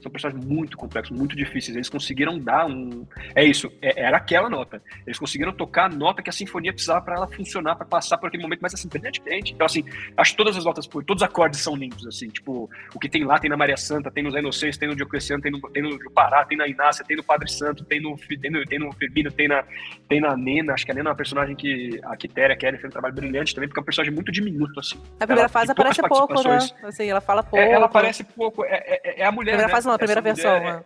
são 0.05 0.11
personagens 0.11 0.45
muito 0.45 0.77
complexos, 0.77 1.17
muito 1.17 1.35
difíceis. 1.35 1.75
Eles 1.75 1.89
conseguiram 1.89 2.37
dar 2.37 2.67
um. 2.67 3.05
É 3.33 3.43
isso, 3.43 3.71
é, 3.81 4.01
era 4.01 4.17
aquela 4.17 4.49
nota. 4.49 4.81
Eles 5.05 5.17
conseguiram 5.17 5.51
tocar 5.51 5.85
a 5.85 5.89
nota 5.89 6.21
que 6.21 6.29
a 6.29 6.33
sinfonia 6.33 6.71
precisava 6.71 7.01
para 7.01 7.15
ela 7.15 7.27
funcionar, 7.27 7.75
para 7.75 7.85
passar 7.85 8.17
por 8.17 8.27
aquele 8.27 8.43
momento 8.43 8.61
mais 8.61 8.73
assim, 8.73 8.87
brilhantemente. 8.87 9.53
Então, 9.53 9.65
assim, 9.65 9.83
acho 10.15 10.31
que 10.31 10.37
todas 10.37 10.55
as 10.55 10.63
notas, 10.63 10.87
todos 10.87 11.21
os 11.21 11.23
acordes 11.23 11.59
são 11.59 11.75
lindos, 11.75 12.05
assim. 12.05 12.29
Tipo, 12.29 12.69
o 12.93 12.99
que 12.99 13.09
tem 13.09 13.23
lá 13.23 13.39
tem 13.39 13.49
na 13.49 13.57
Maria 13.57 13.77
Santa, 13.77 14.11
tem 14.11 14.23
no 14.23 14.31
Zé 14.31 14.39
Inocêncio, 14.39 14.79
tem 14.79 14.89
no 14.89 14.95
Diocleciano, 14.95 15.41
tem 15.41 15.51
no, 15.51 15.59
tem 15.69 15.81
no 15.81 16.11
Pará, 16.11 16.45
tem 16.45 16.57
na 16.57 16.67
Inácia, 16.67 17.03
tem 17.03 17.17
no 17.17 17.23
Padre 17.23 17.49
Santo, 17.51 17.83
tem 17.83 17.99
no, 17.99 18.15
tem 18.17 18.51
no, 18.51 18.63
tem 18.65 18.79
no 18.79 18.91
Firmino, 18.93 19.31
tem 19.31 19.47
na, 19.47 19.63
tem 20.07 20.21
na 20.21 20.37
Nena. 20.37 20.73
Acho 20.73 20.85
que 20.85 20.91
a 20.91 20.93
Nena 20.95 21.09
é 21.09 21.11
uma 21.11 21.17
personagem 21.17 21.55
que 21.55 21.99
a 22.03 22.15
Quitéria 22.15 22.55
quer 22.55 22.73
fez 22.73 22.85
um 22.85 22.89
trabalho 22.89 23.15
brilhante 23.15 23.55
também, 23.55 23.67
porque 23.67 23.79
é 23.79 23.81
um 23.81 23.85
personagem 23.85 24.13
muito 24.13 24.31
diminuto, 24.31 24.79
assim. 24.79 24.97
Na 25.19 25.25
primeira 25.25 25.41
ela, 25.41 25.49
fase 25.49 25.71
aparece 25.71 26.01
pouco, 26.01 26.43
né? 26.43 26.59
Assim, 26.83 27.05
ela 27.07 27.21
fala 27.21 27.41
pouco. 27.41 27.57
É, 27.57 27.71
ela 27.71 27.85
aparece 27.85 28.23
pouco. 28.23 28.65
É, 28.65 28.99
é, 29.03 29.21
é 29.21 29.25
a 29.25 29.31
mulher. 29.31 29.51
Primeira 29.51 29.67
né? 29.67 29.73
fase 29.73 29.87
não, 29.87 29.94
a 29.95 29.99
primeira 29.99 30.21
versão. 30.21 30.59
Mulher, 30.59 30.83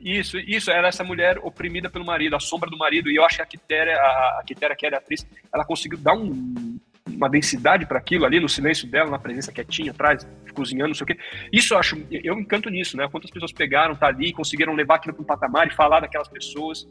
isso, 0.00 0.38
isso, 0.38 0.70
era 0.70 0.88
essa 0.88 1.04
mulher 1.04 1.38
oprimida 1.42 1.90
pelo 1.90 2.04
marido, 2.04 2.34
a 2.34 2.40
sombra 2.40 2.70
do 2.70 2.78
marido, 2.78 3.10
e 3.10 3.16
eu 3.16 3.24
acho 3.24 3.36
que 3.36 3.42
a 3.42 3.46
Quitéria, 3.46 3.96
a, 3.96 4.40
a 4.40 4.42
Quitéria 4.46 4.74
que 4.74 4.86
era 4.86 4.96
atriz, 4.96 5.26
ela 5.52 5.64
conseguiu 5.64 5.98
dar 5.98 6.14
um, 6.14 6.78
uma 7.06 7.28
densidade 7.28 7.84
para 7.84 7.98
aquilo 7.98 8.24
ali, 8.24 8.40
no 8.40 8.48
silêncio 8.48 8.88
dela, 8.88 9.10
na 9.10 9.18
presença 9.18 9.52
quietinha 9.52 9.90
atrás, 9.90 10.26
cozinhando, 10.54 10.88
não 10.88 10.94
sei 10.94 11.04
o 11.04 11.06
quê. 11.06 11.18
Isso 11.52 11.74
eu 11.74 11.78
acho, 11.78 12.02
eu 12.10 12.34
me 12.34 12.42
encanto 12.42 12.70
nisso, 12.70 12.96
né? 12.96 13.06
Quantas 13.10 13.30
pessoas 13.30 13.52
pegaram, 13.52 13.94
tá 13.94 14.06
ali, 14.06 14.32
conseguiram 14.32 14.74
levar 14.74 14.96
aquilo 14.96 15.14
para 15.14 15.22
um 15.22 15.26
patamar 15.26 15.68
e 15.68 15.74
falar 15.74 16.00
daquelas 16.00 16.28
pessoas. 16.28 16.88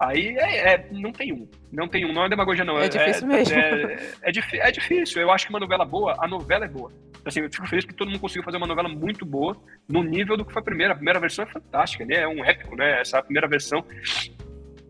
Aí 0.00 0.36
é, 0.38 0.74
é, 0.74 0.88
não 0.92 1.10
tem 1.10 1.32
um. 1.32 1.48
Não 1.72 1.88
tem 1.88 2.04
um. 2.04 2.12
Não 2.12 2.24
é 2.24 2.28
demagogia, 2.28 2.64
não. 2.64 2.78
É, 2.78 2.86
é 2.86 2.88
difícil 2.88 3.26
mesmo. 3.26 3.54
É, 3.56 3.94
é, 4.22 4.28
é, 4.68 4.70
difícil. 4.70 5.20
Eu 5.20 5.30
acho 5.30 5.46
que 5.46 5.52
uma 5.52 5.58
novela 5.58 5.84
boa, 5.84 6.14
a 6.18 6.28
novela 6.28 6.64
é 6.64 6.68
boa. 6.68 6.92
Assim, 7.24 7.40
eu 7.40 7.50
fico 7.50 7.66
feliz 7.66 7.84
que 7.84 7.92
todo 7.92 8.08
mundo 8.08 8.20
conseguiu 8.20 8.44
fazer 8.44 8.56
uma 8.58 8.66
novela 8.66 8.88
muito 8.88 9.26
boa 9.26 9.56
no 9.88 10.02
nível 10.02 10.36
do 10.36 10.44
que 10.44 10.52
foi 10.52 10.62
a 10.62 10.64
primeira. 10.64 10.92
A 10.92 10.96
primeira 10.96 11.18
versão 11.18 11.44
é 11.44 11.48
fantástica, 11.48 12.04
né? 12.04 12.14
É 12.16 12.28
um 12.28 12.44
épico, 12.44 12.76
né? 12.76 13.00
Essa 13.00 13.20
primeira 13.22 13.48
versão 13.48 13.84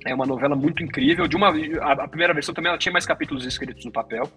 é 0.05 0.15
uma 0.15 0.27
novela 0.27 0.55
muito 0.55 0.83
incrível. 0.83 1.27
De 1.27 1.37
uma, 1.37 1.49
a, 1.81 1.93
a 1.93 2.09
primeira 2.09 2.35
versão 2.35 2.55
também 2.55 2.69
ela 2.69 2.79
tinha 2.79 2.93
mais 2.93 3.07
capítulos 3.07 3.47
escritos 3.47 3.85
no 3.87 3.91
papel. 3.91 4.31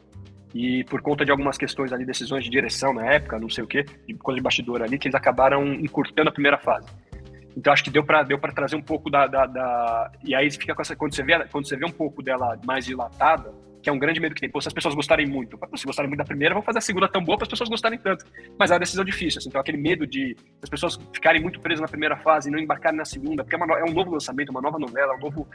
E 0.53 0.83
por 0.85 1.01
conta 1.01 1.25
de 1.25 1.31
algumas 1.31 1.57
questões 1.57 1.91
ali, 1.93 2.05
decisões 2.05 2.43
de 2.43 2.49
direção 2.49 2.93
na 2.93 3.05
época, 3.05 3.39
não 3.39 3.49
sei 3.49 3.63
o 3.63 3.67
quê, 3.67 3.85
de 4.07 4.13
coisa 4.15 4.37
de 4.37 4.43
bastidor 4.43 4.81
ali, 4.81 4.97
que 4.97 5.07
eles 5.07 5.15
acabaram 5.15 5.65
encurtando 5.73 6.29
a 6.29 6.31
primeira 6.31 6.57
fase. 6.57 6.87
Então 7.55 7.73
acho 7.73 7.83
que 7.83 7.89
deu 7.89 8.03
para 8.03 8.23
deu 8.23 8.39
para 8.39 8.53
trazer 8.53 8.75
um 8.75 8.81
pouco 8.81 9.09
da, 9.09 9.27
da, 9.27 9.45
da, 9.45 10.11
e 10.23 10.33
aí 10.33 10.49
fica 10.51 10.73
com 10.73 10.81
essa 10.81 10.95
quando 10.95 11.15
você 11.15 11.23
vê 11.23 11.37
quando 11.47 11.67
você 11.67 11.75
vê 11.75 11.85
um 11.85 11.91
pouco 11.91 12.23
dela 12.23 12.57
mais 12.65 12.85
dilatada, 12.85 13.53
que 13.81 13.89
é 13.89 13.93
um 13.93 13.99
grande 13.99 14.19
medo 14.19 14.35
que 14.35 14.41
tem. 14.41 14.49
Pô, 14.49 14.61
se 14.61 14.67
as 14.67 14.73
pessoas 14.73 14.93
gostarem 14.93 15.25
muito, 15.25 15.59
se 15.75 15.85
gostarem 15.85 16.07
muito 16.07 16.19
da 16.19 16.25
primeira, 16.25 16.53
vão 16.53 16.63
fazer 16.63 16.77
a 16.77 16.81
segunda 16.81 17.07
tão 17.07 17.23
boa 17.23 17.37
para 17.37 17.45
as 17.45 17.49
pessoas 17.49 17.69
gostarem 17.69 17.99
tanto. 17.99 18.25
Mas 18.57 18.71
é 18.71 18.75
uma 18.75 18.79
decisão 18.79 19.03
difícil, 19.03 19.39
assim, 19.39 19.49
então 19.49 19.59
aquele 19.59 19.77
medo 19.77 20.05
de 20.07 20.35
as 20.61 20.69
pessoas 20.69 20.99
ficarem 21.13 21.41
muito 21.41 21.59
presas 21.59 21.81
na 21.81 21.87
primeira 21.87 22.15
fase 22.17 22.49
e 22.49 22.51
não 22.51 22.59
embarcarem 22.59 22.97
na 22.97 23.05
segunda, 23.05 23.43
porque 23.43 23.55
é, 23.55 23.57
uma, 23.57 23.79
é 23.79 23.83
um 23.83 23.93
novo 23.93 24.11
lançamento, 24.11 24.49
uma 24.49 24.61
nova 24.61 24.77
novela, 24.77 25.15
um 25.15 25.19
novo. 25.19 25.47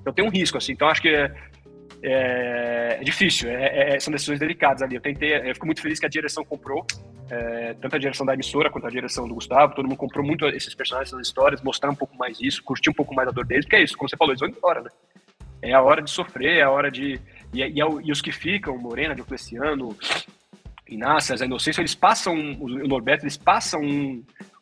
Então 0.00 0.12
tem 0.12 0.24
um 0.24 0.30
risco, 0.30 0.58
assim. 0.58 0.72
Então 0.72 0.88
acho 0.88 1.02
que 1.02 1.08
é, 1.08 1.34
é, 2.02 2.98
é 3.00 3.04
difícil, 3.04 3.50
é, 3.50 3.94
é, 3.94 4.00
são 4.00 4.12
decisões 4.12 4.40
delicadas 4.40 4.82
ali. 4.82 4.96
Eu 4.96 5.00
tentei, 5.00 5.36
eu 5.36 5.54
fico 5.54 5.66
muito 5.66 5.80
feliz 5.80 6.00
que 6.00 6.06
a 6.06 6.08
direção 6.08 6.44
comprou, 6.44 6.86
é, 7.30 7.74
tanto 7.74 7.96
a 7.96 7.98
direção 7.98 8.26
da 8.26 8.34
emissora 8.34 8.70
quanto 8.70 8.86
a 8.86 8.90
direção 8.90 9.26
do 9.26 9.34
Gustavo, 9.34 9.74
todo 9.74 9.86
mundo 9.86 9.96
comprou 9.96 10.24
muito 10.24 10.46
esses 10.46 10.74
personagens, 10.74 11.12
essas 11.12 11.26
histórias, 11.26 11.62
mostrar 11.62 11.90
um 11.90 11.94
pouco 11.94 12.16
mais 12.16 12.40
isso, 12.40 12.62
curtir 12.62 12.90
um 12.90 12.94
pouco 12.94 13.14
mais 13.14 13.28
a 13.28 13.30
dor 13.30 13.46
deles, 13.46 13.64
porque 13.64 13.76
é 13.76 13.82
isso, 13.82 13.96
como 13.96 14.08
você 14.08 14.16
falou, 14.16 14.32
eles 14.32 14.40
vão 14.40 14.48
embora, 14.48 14.82
né? 14.82 14.90
É 15.62 15.72
a 15.72 15.80
hora 15.80 16.02
de 16.02 16.10
sofrer, 16.10 16.58
é 16.58 16.62
a 16.62 16.70
hora 16.70 16.90
de. 16.90 17.18
E, 17.52 17.62
e, 17.62 17.78
e 17.78 18.12
os 18.12 18.20
que 18.20 18.30
ficam, 18.30 18.76
Morena, 18.76 19.14
Diocleciano, 19.14 19.96
Inácia, 20.86 21.36
Zé 21.36 21.46
Inocêncio, 21.46 21.80
eles 21.80 21.94
passam, 21.94 22.34
o 22.60 22.68
Norberto, 22.86 23.24
eles 23.24 23.38
passam 23.38 23.80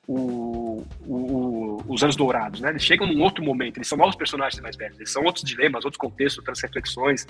o, 0.07 0.17
o, 0.17 0.87
o, 1.05 1.83
os 1.89 2.03
anos 2.05 2.15
dourados, 2.15 2.61
né? 2.61 2.71
Eles 2.71 2.85
chegam 2.85 3.07
num 3.07 3.21
outro 3.21 3.45
momento, 3.45 3.79
eles 3.79 3.89
são 3.89 3.99
novos 3.99 4.15
personagens 4.15 4.61
mais 4.63 4.77
velhos, 4.77 4.99
eles 4.99 5.11
são 5.11 5.25
outros 5.25 5.45
dilemas, 5.45 5.85
outros 5.85 5.99
contextos, 5.99 6.39
outras 6.39 6.61
reflexões. 6.61 7.27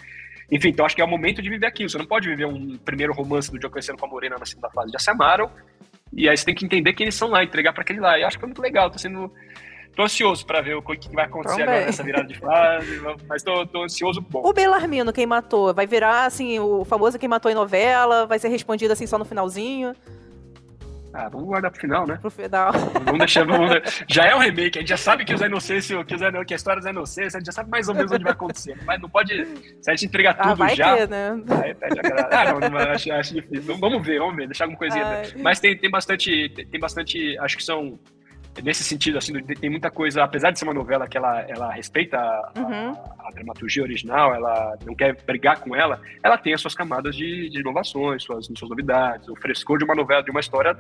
Enfim, 0.51 0.68
então 0.68 0.84
acho 0.84 0.95
que 0.95 1.03
é 1.03 1.05
o 1.05 1.09
momento 1.09 1.40
de 1.40 1.49
viver 1.49 1.66
aquilo. 1.66 1.88
Você 1.88 1.99
não 1.99 2.07
pode 2.07 2.28
viver 2.28 2.47
um 2.47 2.76
primeiro 2.78 3.12
romance 3.12 3.51
do 3.51 3.70
conhecendo 3.70 3.99
com 3.99 4.07
a 4.07 4.09
Morena 4.09 4.36
na 4.38 4.45
segunda 4.47 4.70
fase. 4.70 4.93
Já 4.93 4.99
se 4.99 5.11
amaram, 5.11 5.51
e 6.12 6.28
aí 6.28 6.36
você 6.36 6.45
tem 6.45 6.55
que 6.55 6.64
entender 6.64 6.93
que 6.93 7.03
eles 7.03 7.14
são 7.14 7.28
lá, 7.28 7.43
entregar 7.43 7.72
para 7.72 7.82
aquele 7.82 8.01
lá. 8.01 8.18
E 8.18 8.24
acho 8.24 8.36
que 8.36 8.40
foi 8.40 8.49
muito 8.49 8.62
legal, 8.62 8.90
tô 8.90 8.99
sendo. 8.99 9.32
Tô 9.95 10.05
ansioso 10.05 10.47
para 10.47 10.62
ver 10.62 10.74
o 10.74 10.82
que 10.82 11.14
vai 11.14 11.26
acontecer 11.26 11.59
Também. 11.59 11.74
agora 11.74 11.86
nessa 11.86 12.03
virada 12.03 12.26
de 12.26 12.38
fase, 12.38 13.03
mas 13.28 13.43
tô, 13.43 13.66
tô 13.66 13.82
ansioso 13.82 14.22
bom. 14.22 14.40
O 14.43 14.53
Belarmino, 14.53 15.12
quem 15.12 15.26
matou, 15.26 15.74
vai 15.74 15.86
virar, 15.86 16.24
assim, 16.24 16.59
o 16.59 16.82
famoso 16.82 17.18
quem 17.18 17.28
matou 17.28 17.51
em 17.51 17.55
novela? 17.55 18.24
Vai 18.24 18.38
ser 18.38 18.49
respondido, 18.49 18.90
assim, 18.95 19.07
só 19.07 19.18
no 19.18 19.24
finalzinho? 19.26 19.95
Ah, 21.15 21.29
vamos 21.29 21.47
guardar 21.47 21.71
pro 21.71 21.81
final, 21.81 22.07
né? 22.07 22.17
Pro 22.21 22.31
final. 22.31 22.73
Vamos 23.05 23.19
deixar. 23.19 23.45
Vamos... 23.45 23.71
Já 24.09 24.27
é 24.27 24.35
um 24.35 24.39
remake, 24.39 24.79
a 24.79 24.81
gente 24.81 24.89
já 24.89 24.97
sabe 24.97 25.25
que 25.25 25.35
o 25.35 25.37
Zé 25.37 25.47
Inocêncio, 25.47 26.05
que, 26.05 26.15
o 26.15 26.19
Zé, 26.19 26.31
que 26.45 26.55
a 26.55 26.57
história 26.57 26.81
do 26.81 26.85
Zé 26.85 26.91
Inocêncio, 26.91 27.37
a 27.37 27.41
gente 27.41 27.47
já 27.47 27.53
sabe 27.53 27.71
mais 27.71 27.89
ou 27.89 27.95
menos 27.95 28.11
onde 28.11 28.25
vai 28.25 28.33
acontecer. 28.33 28.79
Mas 28.87 29.01
não 29.01 29.11
pode. 29.11 29.47
Se 29.81 29.91
a 29.91 29.95
gente 29.95 30.07
entregar 30.07 30.35
tudo 30.35 30.51
ah, 30.51 30.55
vai 30.55 30.75
já. 30.75 30.97
ter, 30.97 31.09
né? 31.09 31.43
Aí 31.63 31.75
perde 31.75 32.01
a. 32.01 32.41
Ah, 32.41 32.53
não, 32.53 32.71
não, 32.71 32.79
acho, 32.79 33.13
acho 33.13 33.35
difícil. 33.35 33.77
Vamos 33.79 34.07
ver, 34.07 34.19
vamos 34.19 34.37
ver, 34.37 34.47
deixar 34.47 34.65
alguma 34.65 34.79
coisinha. 34.79 35.05
Ai. 35.05 35.33
Mas 35.37 35.61
tem, 35.61 35.77
tem 35.77 35.91
bastante. 35.91 36.49
Tem 36.49 36.81
bastante. 36.81 37.39
Acho 37.39 37.57
que 37.59 37.65
são. 37.65 37.99
Nesse 38.63 38.85
sentido, 38.85 39.19
assim, 39.19 39.33
tem 39.43 39.71
muita 39.71 39.91
coisa, 39.91 40.23
apesar 40.23 40.51
de 40.51 40.59
ser 40.59 40.65
uma 40.67 40.75
novela 40.75 41.09
que 41.09 41.17
ela, 41.17 41.41
ela 41.49 41.73
respeita 41.73 42.19
a, 42.19 42.53
Uhum. 42.57 42.93
a, 42.93 43.29
a 43.29 43.31
dramaturgia 43.33 43.83
original, 43.83 44.35
ela 44.35 44.77
não 44.85 44.95
quer 44.95 45.17
brigar 45.25 45.61
com 45.61 45.75
ela, 45.75 46.01
ela 46.23 46.37
tem 46.37 46.53
as 46.53 46.61
suas 46.61 46.75
camadas 46.75 47.17
de, 47.17 47.49
de 47.49 47.61
inovações, 47.61 48.23
suas, 48.23 48.47
suas 48.47 48.69
novidades, 48.69 49.29
o 49.29 49.37
frescor 49.37 49.79
de 49.79 49.85
uma 49.85 49.95
novela, 49.95 50.23
de 50.23 50.31
uma 50.31 50.41
história 50.41 50.77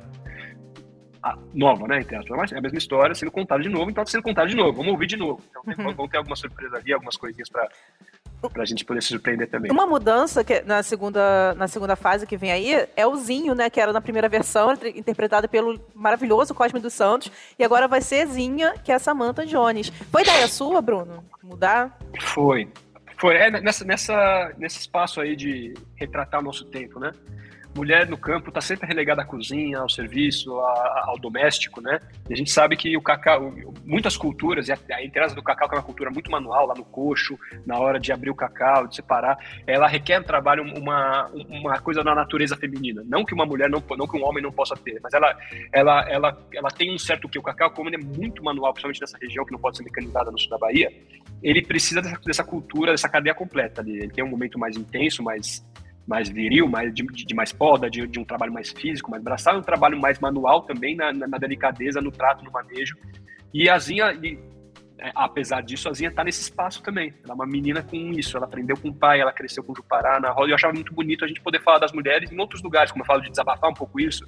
nova, 1.54 1.86
né? 1.86 2.00
Entre 2.00 2.16
aspas, 2.16 2.36
mas 2.36 2.52
é 2.52 2.58
a 2.58 2.60
mesma 2.60 2.78
história 2.78 3.14
sendo 3.14 3.30
contada 3.30 3.62
de 3.62 3.68
novo, 3.68 3.90
então 3.90 4.04
tá 4.04 4.10
sendo 4.10 4.22
contada 4.22 4.48
de 4.48 4.56
novo, 4.56 4.72
vamos 4.72 4.92
ouvir 4.92 5.06
de 5.06 5.16
novo. 5.16 5.40
Então 5.50 5.62
tem- 5.62 5.86
Uhum. 5.86 5.94
vão 5.94 6.08
ter 6.08 6.16
alguma 6.18 6.34
surpresa 6.36 6.76
ali, 6.76 6.92
algumas 6.92 7.16
coisinhas 7.16 7.48
pra, 7.48 7.68
pra 8.52 8.64
gente 8.64 8.84
poder 8.84 9.00
se 9.02 9.08
surpreender 9.08 9.48
também. 9.48 9.70
Uma 9.70 9.86
mudança 9.86 10.42
que 10.42 10.62
na 10.62 10.82
segunda, 10.82 11.54
na 11.54 11.68
segunda 11.68 11.94
fase 11.94 12.26
que 12.26 12.36
vem 12.36 12.50
aí 12.50 12.88
é 12.96 13.06
o 13.06 13.14
Zinho, 13.16 13.54
né? 13.54 13.70
Que 13.70 13.80
era 13.80 13.92
na 13.92 14.00
primeira 14.00 14.28
versão, 14.28 14.72
inter- 14.72 14.96
interpretado 14.98 15.48
pelo 15.48 15.80
maravilhoso 15.94 16.52
Cosme 16.54 16.80
dos 16.80 16.92
Santos. 16.92 17.30
E 17.58 17.62
agora 17.64 17.86
vai 17.86 18.00
ser 18.00 18.26
Zinha, 18.26 18.74
que 18.82 18.90
é 18.90 18.96
a 18.96 18.98
Samantha 18.98 19.46
Jones. 19.46 19.90
Foi 20.10 20.22
ideia 20.22 20.48
sua, 20.48 20.82
Bruno? 20.82 21.24
Mudar? 21.42 21.96
Foi. 22.20 22.68
Foi. 23.16 23.36
É, 23.36 23.48
nessa, 23.60 23.84
nessa, 23.84 24.52
nesse 24.58 24.80
espaço 24.80 25.20
aí 25.20 25.36
de 25.36 25.74
retratar 25.94 26.40
o 26.40 26.42
nosso 26.42 26.64
tempo, 26.64 26.98
né? 26.98 27.12
Mulher 27.74 28.06
no 28.06 28.18
campo 28.18 28.48
está 28.48 28.60
sempre 28.60 28.86
relegada 28.86 29.22
à 29.22 29.24
cozinha, 29.24 29.78
ao 29.78 29.88
serviço, 29.88 30.58
a- 30.60 31.04
ao 31.06 31.18
doméstico, 31.18 31.80
né? 31.80 31.98
E 32.28 32.34
a 32.34 32.36
gente 32.36 32.50
sabe 32.50 32.76
que 32.76 32.94
o 32.96 33.00
cacau, 33.00 33.50
muitas 33.84 34.14
culturas, 34.16 34.68
e 34.68 34.72
a, 34.72 34.78
a 34.92 35.02
interesse 35.02 35.34
do 35.34 35.42
cacau, 35.42 35.68
que 35.68 35.74
é 35.74 35.78
uma 35.78 35.84
cultura 35.84 36.10
muito 36.10 36.30
manual, 36.30 36.66
lá 36.66 36.74
no 36.74 36.84
coxo, 36.84 37.38
na 37.66 37.78
hora 37.78 37.98
de 37.98 38.12
abrir 38.12 38.28
o 38.28 38.34
cacau, 38.34 38.86
de 38.86 38.96
separar, 38.96 39.38
ela 39.66 39.88
requer 39.88 40.20
um 40.20 40.22
trabalho, 40.22 40.62
uma, 40.76 41.30
uma 41.48 41.78
coisa 41.80 42.04
na 42.04 42.14
natureza 42.14 42.56
feminina. 42.56 43.02
Não 43.06 43.24
que 43.24 43.32
uma 43.32 43.46
mulher 43.46 43.70
não, 43.70 43.82
não 43.96 44.06
que 44.06 44.18
um 44.18 44.24
homem 44.24 44.42
não 44.42 44.52
possa 44.52 44.76
ter, 44.76 45.00
mas 45.02 45.14
ela, 45.14 45.34
ela, 45.72 46.10
ela, 46.10 46.38
ela 46.54 46.68
tem 46.68 46.94
um 46.94 46.98
certo 46.98 47.26
que 47.28 47.38
o 47.38 47.42
cacau, 47.42 47.70
como 47.70 47.88
ele 47.88 47.96
é 47.96 47.98
muito 47.98 48.44
manual, 48.44 48.72
principalmente 48.74 49.00
nessa 49.00 49.16
região 49.18 49.46
que 49.46 49.52
não 49.52 49.58
pode 49.58 49.78
ser 49.78 49.82
mecanizada 49.84 50.30
no 50.30 50.38
sul 50.38 50.50
da 50.50 50.58
Bahia, 50.58 50.92
ele 51.42 51.62
precisa 51.62 52.02
dessa, 52.02 52.20
dessa 52.24 52.44
cultura, 52.44 52.92
dessa 52.92 53.08
cadeia 53.08 53.34
completa 53.34 53.80
ali. 53.80 53.96
Ele 53.96 54.08
tem 54.10 54.22
um 54.22 54.28
momento 54.28 54.58
mais 54.58 54.76
intenso, 54.76 55.22
mais, 55.22 55.64
mais 56.06 56.28
viril, 56.28 56.68
mais 56.68 56.92
de, 56.92 57.04
de 57.04 57.34
mais 57.34 57.52
poda, 57.52 57.88
de, 57.88 58.06
de 58.06 58.18
um 58.18 58.24
trabalho 58.24 58.52
mais 58.52 58.70
físico, 58.70 59.10
mais 59.10 59.22
braçal, 59.22 59.54
e 59.54 59.58
um 59.58 59.62
trabalho 59.62 59.98
mais 59.98 60.18
manual 60.18 60.62
também 60.62 60.96
na, 60.96 61.12
na, 61.12 61.26
na 61.26 61.38
delicadeza, 61.38 62.00
no 62.00 62.10
trato, 62.10 62.44
no 62.44 62.50
manejo. 62.50 62.96
E 63.54 63.68
a 63.68 63.78
Zinha, 63.78 64.12
e, 64.22 64.38
é, 64.98 65.10
apesar 65.14 65.62
disso, 65.62 65.88
a 65.88 65.92
Zinha 65.92 66.12
tá 66.12 66.24
nesse 66.24 66.42
espaço 66.42 66.82
também. 66.82 67.14
Ela 67.22 67.32
é 67.32 67.34
uma 67.34 67.46
menina 67.46 67.82
com 67.82 67.96
isso, 67.96 68.36
ela 68.36 68.46
aprendeu 68.46 68.76
com 68.76 68.88
o 68.88 68.94
pai, 68.94 69.20
ela 69.20 69.32
cresceu 69.32 69.62
com 69.62 69.72
o 69.72 69.76
Jupará 69.76 70.18
na 70.18 70.30
roda, 70.30 70.50
eu 70.50 70.54
achava 70.54 70.72
muito 70.72 70.92
bonito 70.92 71.24
a 71.24 71.28
gente 71.28 71.40
poder 71.40 71.62
falar 71.62 71.78
das 71.78 71.92
mulheres 71.92 72.30
em 72.30 72.38
outros 72.38 72.62
lugares, 72.62 72.90
como 72.90 73.02
eu 73.02 73.06
falo 73.06 73.20
de 73.20 73.30
desabafar 73.30 73.70
um 73.70 73.74
pouco 73.74 74.00
isso. 74.00 74.26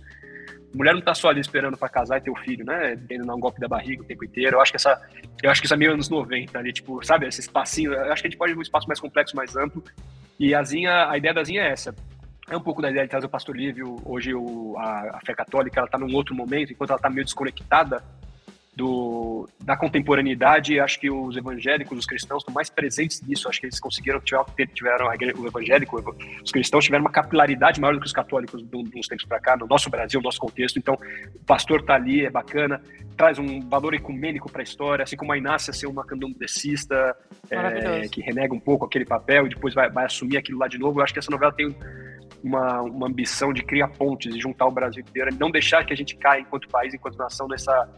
Mulher 0.75 0.93
não 0.93 1.01
tá 1.01 1.15
só 1.15 1.29
ali 1.29 1.41
esperando 1.41 1.77
para 1.77 1.89
casar 1.89 2.19
e 2.19 2.21
ter 2.21 2.31
o 2.31 2.37
filho, 2.37 2.65
né? 2.65 2.97
Tendo 3.07 3.33
um 3.33 3.39
golpe 3.39 3.61
da 3.61 3.69
barriga 3.69 4.03
o 4.03 4.05
tempo 4.05 4.25
inteiro. 4.25 4.57
Eu 4.57 4.61
acho 4.61 4.73
que 4.73 4.77
essa, 4.77 5.01
eu 5.41 5.49
acho 5.49 5.61
que 5.61 5.67
isso 5.67 5.75
é 5.75 5.77
meio 5.77 5.93
anos 5.93 6.09
90 6.09 6.59
ali, 6.59 6.73
tipo, 6.73 7.01
sabe, 7.07 7.29
esse 7.29 7.41
espacinho. 7.41 7.93
Eu 7.93 8.13
acho 8.13 8.21
que 8.21 8.27
a 8.27 8.31
gente 8.31 8.39
pode 8.39 8.53
ir 8.53 8.59
um 8.59 8.63
espaço 8.63 8.89
mais 8.89 8.99
complexo, 8.99 9.37
mais 9.37 9.55
amplo. 9.55 9.85
E 10.39 10.55
a 10.55 10.63
Zinha, 10.63 11.09
a 11.09 11.17
ideia 11.17 11.35
da 11.35 11.45
Zinha 11.45 11.63
é 11.63 11.71
essa. 11.71 11.95
É 12.49 12.57
um 12.57 12.61
pouco 12.61 12.83
da 12.83 12.91
ideia 12.91 13.05
de 13.05 13.11
trazer 13.11 13.27
o 13.27 13.31
pastor 13.31 13.57
Lívio. 13.57 13.97
Hoje 14.05 14.35
o, 14.35 14.77
a, 14.77 15.17
a 15.17 15.21
fé 15.25 15.35
católica 15.35 15.81
ela 15.81 15.89
tá 15.89 15.99
num 15.99 16.15
outro 16.15 16.35
momento, 16.35 16.73
enquanto 16.73 16.91
ela 16.91 16.99
tá 16.99 17.09
meio 17.09 17.25
desconectada 17.25 18.03
do, 18.77 19.49
da 19.63 19.77
contemporaneidade, 19.77 20.81
acho 20.81 20.99
que 20.99 21.11
os 21.11 21.37
evangélicos, 21.37 21.97
os 21.97 22.07
cristãos 22.07 22.43
estão 22.43 22.53
mais 22.53 22.69
presentes 22.69 23.21
nisso. 23.23 23.49
Acho 23.49 23.61
que 23.61 23.67
eles 23.67 23.79
conseguiram, 23.79 24.21
tiveram, 24.21 25.07
o 25.39 25.47
evangélico, 25.47 26.17
os 26.43 26.51
cristãos 26.51 26.85
tiveram 26.85 27.05
uma 27.05 27.11
capilaridade 27.11 27.81
maior 27.81 27.95
do 27.95 28.01
que 28.01 28.07
os 28.07 28.13
católicos 28.13 28.63
de 28.63 28.99
uns 28.99 29.07
tempos 29.07 29.25
para 29.25 29.39
cá, 29.39 29.57
no 29.57 29.67
nosso 29.67 29.89
Brasil, 29.89 30.21
no 30.21 30.25
nosso 30.25 30.41
contexto. 30.41 30.79
Então, 30.79 30.99
o 31.35 31.45
pastor 31.45 31.83
tá 31.83 31.95
ali, 31.95 32.25
é 32.25 32.31
bacana, 32.31 32.83
traz 33.17 33.39
um 33.39 33.61
valor 33.61 33.95
ecumênico 33.95 34.51
para 34.51 34.63
a 34.63 34.65
história, 34.65 35.05
assim 35.05 35.17
como 35.17 35.33
a 35.33 35.39
Inácia 35.39 35.73
ser 35.73 35.87
uma 35.87 36.05
candomblessista, 36.05 37.17
é, 37.51 38.09
que 38.09 38.21
renega 38.21 38.53
um 38.53 38.61
pouco 38.61 38.85
aquele 38.85 39.05
papel 39.05 39.47
e 39.47 39.51
depois 39.51 39.73
vai, 39.73 39.89
vai 39.89 40.07
assumir 40.07 40.37
aquilo 40.37 40.59
lá 40.59 40.67
de 40.67 40.79
novo. 40.79 40.99
Eu 40.99 41.05
acho 41.05 41.13
que 41.13 41.21
essa 41.21 41.31
novela 41.31 41.53
tem 41.53 41.75
uma, 42.43 42.83
uma 42.83 43.07
ambição 43.07 43.53
de 43.53 43.63
criar 43.63 43.89
pontes 43.89 44.35
e 44.35 44.41
juntar 44.41 44.67
o 44.67 44.71
Brasil 44.73 45.05
inteiro, 45.09 45.31
não 45.39 45.51
deixar 45.51 45.85
que 45.85 45.93
a 45.93 45.97
gente 45.97 46.17
caia 46.17 46.41
enquanto 46.41 46.69
país, 46.69 46.93
enquanto 46.93 47.17
nação, 47.17 47.47
nessa, 47.47 47.89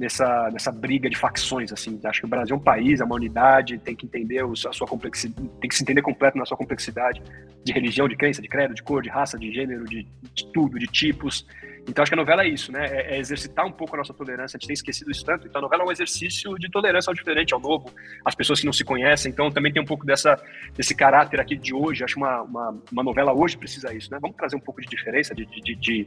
nessa, 0.00 0.48
nessa 0.50 0.72
briga 0.72 1.10
de 1.10 1.16
facções, 1.16 1.70
assim. 1.72 2.00
Acho 2.04 2.20
que 2.20 2.26
o 2.26 2.28
Brasil 2.28 2.56
é 2.56 2.58
um 2.58 2.62
país, 2.62 3.00
é 3.00 3.04
uma 3.04 3.14
unidade, 3.14 3.78
tem 3.78 3.94
que 3.94 4.06
entender 4.06 4.42
os- 4.44 4.64
a 4.64 4.72
sua 4.72 4.86
complexidade, 4.86 5.46
tem 5.60 5.68
que 5.68 5.74
se 5.74 5.82
entender 5.82 6.00
completo 6.00 6.38
na 6.38 6.46
sua 6.46 6.56
complexidade 6.56 7.22
de 7.62 7.72
religião, 7.72 8.08
de 8.08 8.16
crença, 8.16 8.40
de 8.40 8.48
credo, 8.48 8.72
de 8.74 8.82
cor, 8.82 9.02
de 9.02 9.10
raça, 9.10 9.38
de 9.38 9.52
gênero, 9.52 9.84
de, 9.84 10.06
de 10.34 10.46
tudo, 10.52 10.78
de 10.78 10.86
tipos. 10.86 11.46
Então 11.88 12.02
acho 12.02 12.10
que 12.10 12.14
a 12.14 12.16
novela 12.16 12.42
é 12.42 12.48
isso, 12.48 12.70
né? 12.70 12.86
É, 12.86 13.16
é 13.16 13.18
exercitar 13.18 13.66
um 13.66 13.72
pouco 13.72 13.94
a 13.94 13.98
nossa 13.98 14.12
tolerância. 14.14 14.56
A 14.56 14.58
gente 14.58 14.66
tem 14.68 14.74
esquecido 14.74 15.10
isso 15.10 15.24
tanto. 15.24 15.46
Então 15.46 15.58
a 15.60 15.62
novela 15.62 15.82
é 15.82 15.86
um 15.86 15.92
exercício 15.92 16.54
de 16.58 16.70
tolerância 16.70 17.10
ao 17.10 17.14
diferente, 17.14 17.52
ao 17.54 17.60
novo, 17.60 17.92
às 18.24 18.34
pessoas 18.34 18.60
que 18.60 18.66
não 18.66 18.72
se 18.72 18.84
conhecem. 18.84 19.30
Então 19.32 19.50
também 19.50 19.72
tem 19.72 19.82
um 19.82 19.86
pouco 19.86 20.04
dessa, 20.06 20.40
desse 20.76 20.94
caráter 20.94 21.40
aqui 21.40 21.56
de 21.56 21.74
hoje. 21.74 22.04
Acho 22.04 22.16
uma, 22.18 22.42
uma, 22.42 22.78
uma 22.92 23.02
novela 23.02 23.32
hoje 23.32 23.56
precisa 23.56 23.92
isso, 23.94 24.10
né? 24.10 24.18
Vamos 24.20 24.36
trazer 24.36 24.56
um 24.56 24.60
pouco 24.60 24.80
de 24.80 24.88
diferença, 24.88 25.34
de, 25.34 25.44
de, 25.46 25.60
de- 25.60 25.74
de 25.76 26.06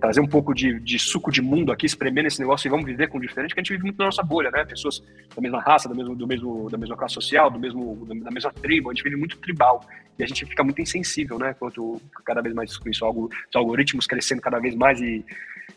trazer 0.00 0.20
um 0.20 0.26
pouco 0.26 0.54
de, 0.54 0.78
de 0.80 0.98
suco 0.98 1.30
de 1.32 1.40
mundo 1.42 1.72
aqui, 1.72 1.86
espremer 1.86 2.24
nesse 2.24 2.38
negócio 2.40 2.68
e 2.68 2.70
vamos 2.70 2.84
viver 2.86 3.08
com 3.08 3.18
o 3.18 3.20
diferente, 3.20 3.54
que 3.54 3.60
a 3.60 3.62
gente 3.62 3.72
vive 3.72 3.84
muito 3.84 3.98
na 3.98 4.06
nossa 4.06 4.22
bolha, 4.22 4.50
né? 4.50 4.64
Pessoas 4.64 5.02
da 5.34 5.40
mesma 5.40 5.60
raça, 5.60 5.88
do 5.88 5.94
mesmo, 5.94 6.14
do 6.14 6.26
mesmo, 6.26 6.68
da 6.70 6.78
mesma 6.78 6.96
classe 6.96 7.14
social, 7.14 7.50
do 7.50 7.58
mesmo, 7.58 8.06
da 8.22 8.30
mesma 8.30 8.52
tribo. 8.52 8.90
A 8.90 8.94
gente 8.94 9.02
vive 9.04 9.16
muito 9.16 9.36
tribal 9.38 9.84
e 10.18 10.22
a 10.22 10.26
gente 10.26 10.44
fica 10.46 10.62
muito 10.62 10.80
insensível, 10.80 11.38
né? 11.38 11.54
Quanto 11.58 12.00
cada 12.24 12.40
vez 12.40 12.54
mais 12.54 12.76
com 12.76 12.88
isso, 12.88 13.04
os 13.06 13.56
algoritmos 13.56 14.06
crescendo 14.06 14.40
cada 14.40 14.58
vez 14.58 14.74
mais 14.74 15.00
e 15.00 15.13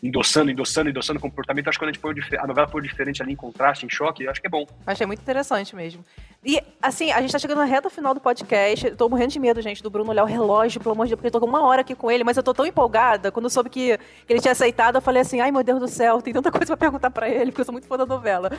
endossando, 0.02 0.50
endossando, 0.50 0.90
endossando 0.90 1.20
comportamento. 1.20 1.68
Acho 1.68 1.78
que 1.78 1.84
quando 1.84 1.90
a 1.90 1.92
gente 1.92 2.00
põe 2.00 2.14
o 2.14 2.42
a 2.42 2.46
novela 2.46 2.68
o 2.72 2.80
diferente 2.80 3.22
ali 3.22 3.32
em 3.32 3.36
contraste, 3.36 3.84
em 3.84 3.90
choque, 3.90 4.26
acho 4.28 4.40
que 4.40 4.46
é 4.46 4.50
bom. 4.50 4.66
Achei 4.86 5.06
muito 5.06 5.20
interessante 5.20 5.74
mesmo. 5.74 6.04
E, 6.44 6.62
assim, 6.80 7.10
a 7.10 7.20
gente 7.20 7.32
tá 7.32 7.38
chegando 7.38 7.58
na 7.58 7.64
reta 7.64 7.90
final 7.90 8.14
do 8.14 8.20
podcast. 8.20 8.86
Eu 8.86 8.96
tô 8.96 9.08
morrendo 9.08 9.32
de 9.32 9.40
medo, 9.40 9.60
gente, 9.60 9.82
do 9.82 9.90
Bruno 9.90 10.10
olhar 10.10 10.22
o 10.22 10.26
relógio, 10.26 10.80
pelo 10.80 10.92
amor 10.92 11.06
de 11.06 11.10
Deus, 11.10 11.16
porque 11.18 11.26
eu 11.26 11.32
tô 11.32 11.40
com 11.40 11.46
uma 11.46 11.64
hora 11.64 11.80
aqui 11.80 11.94
com 11.94 12.10
ele, 12.10 12.22
mas 12.22 12.36
eu 12.36 12.42
tô 12.42 12.54
tão 12.54 12.64
empolgada. 12.64 13.32
Quando 13.32 13.46
eu 13.46 13.50
soube 13.50 13.68
que, 13.68 13.98
que 13.98 14.32
ele 14.32 14.40
tinha 14.40 14.52
aceitado, 14.52 14.96
eu 14.96 15.02
falei 15.02 15.22
assim: 15.22 15.40
ai 15.40 15.50
meu 15.50 15.64
Deus 15.64 15.80
do 15.80 15.88
céu, 15.88 16.22
tem 16.22 16.32
tanta 16.32 16.50
coisa 16.50 16.66
pra 16.66 16.76
perguntar 16.76 17.10
pra 17.10 17.28
ele, 17.28 17.46
porque 17.46 17.62
eu 17.62 17.64
sou 17.64 17.72
muito 17.72 17.88
fã 17.88 17.96
da 17.96 18.06
novela. 18.06 18.52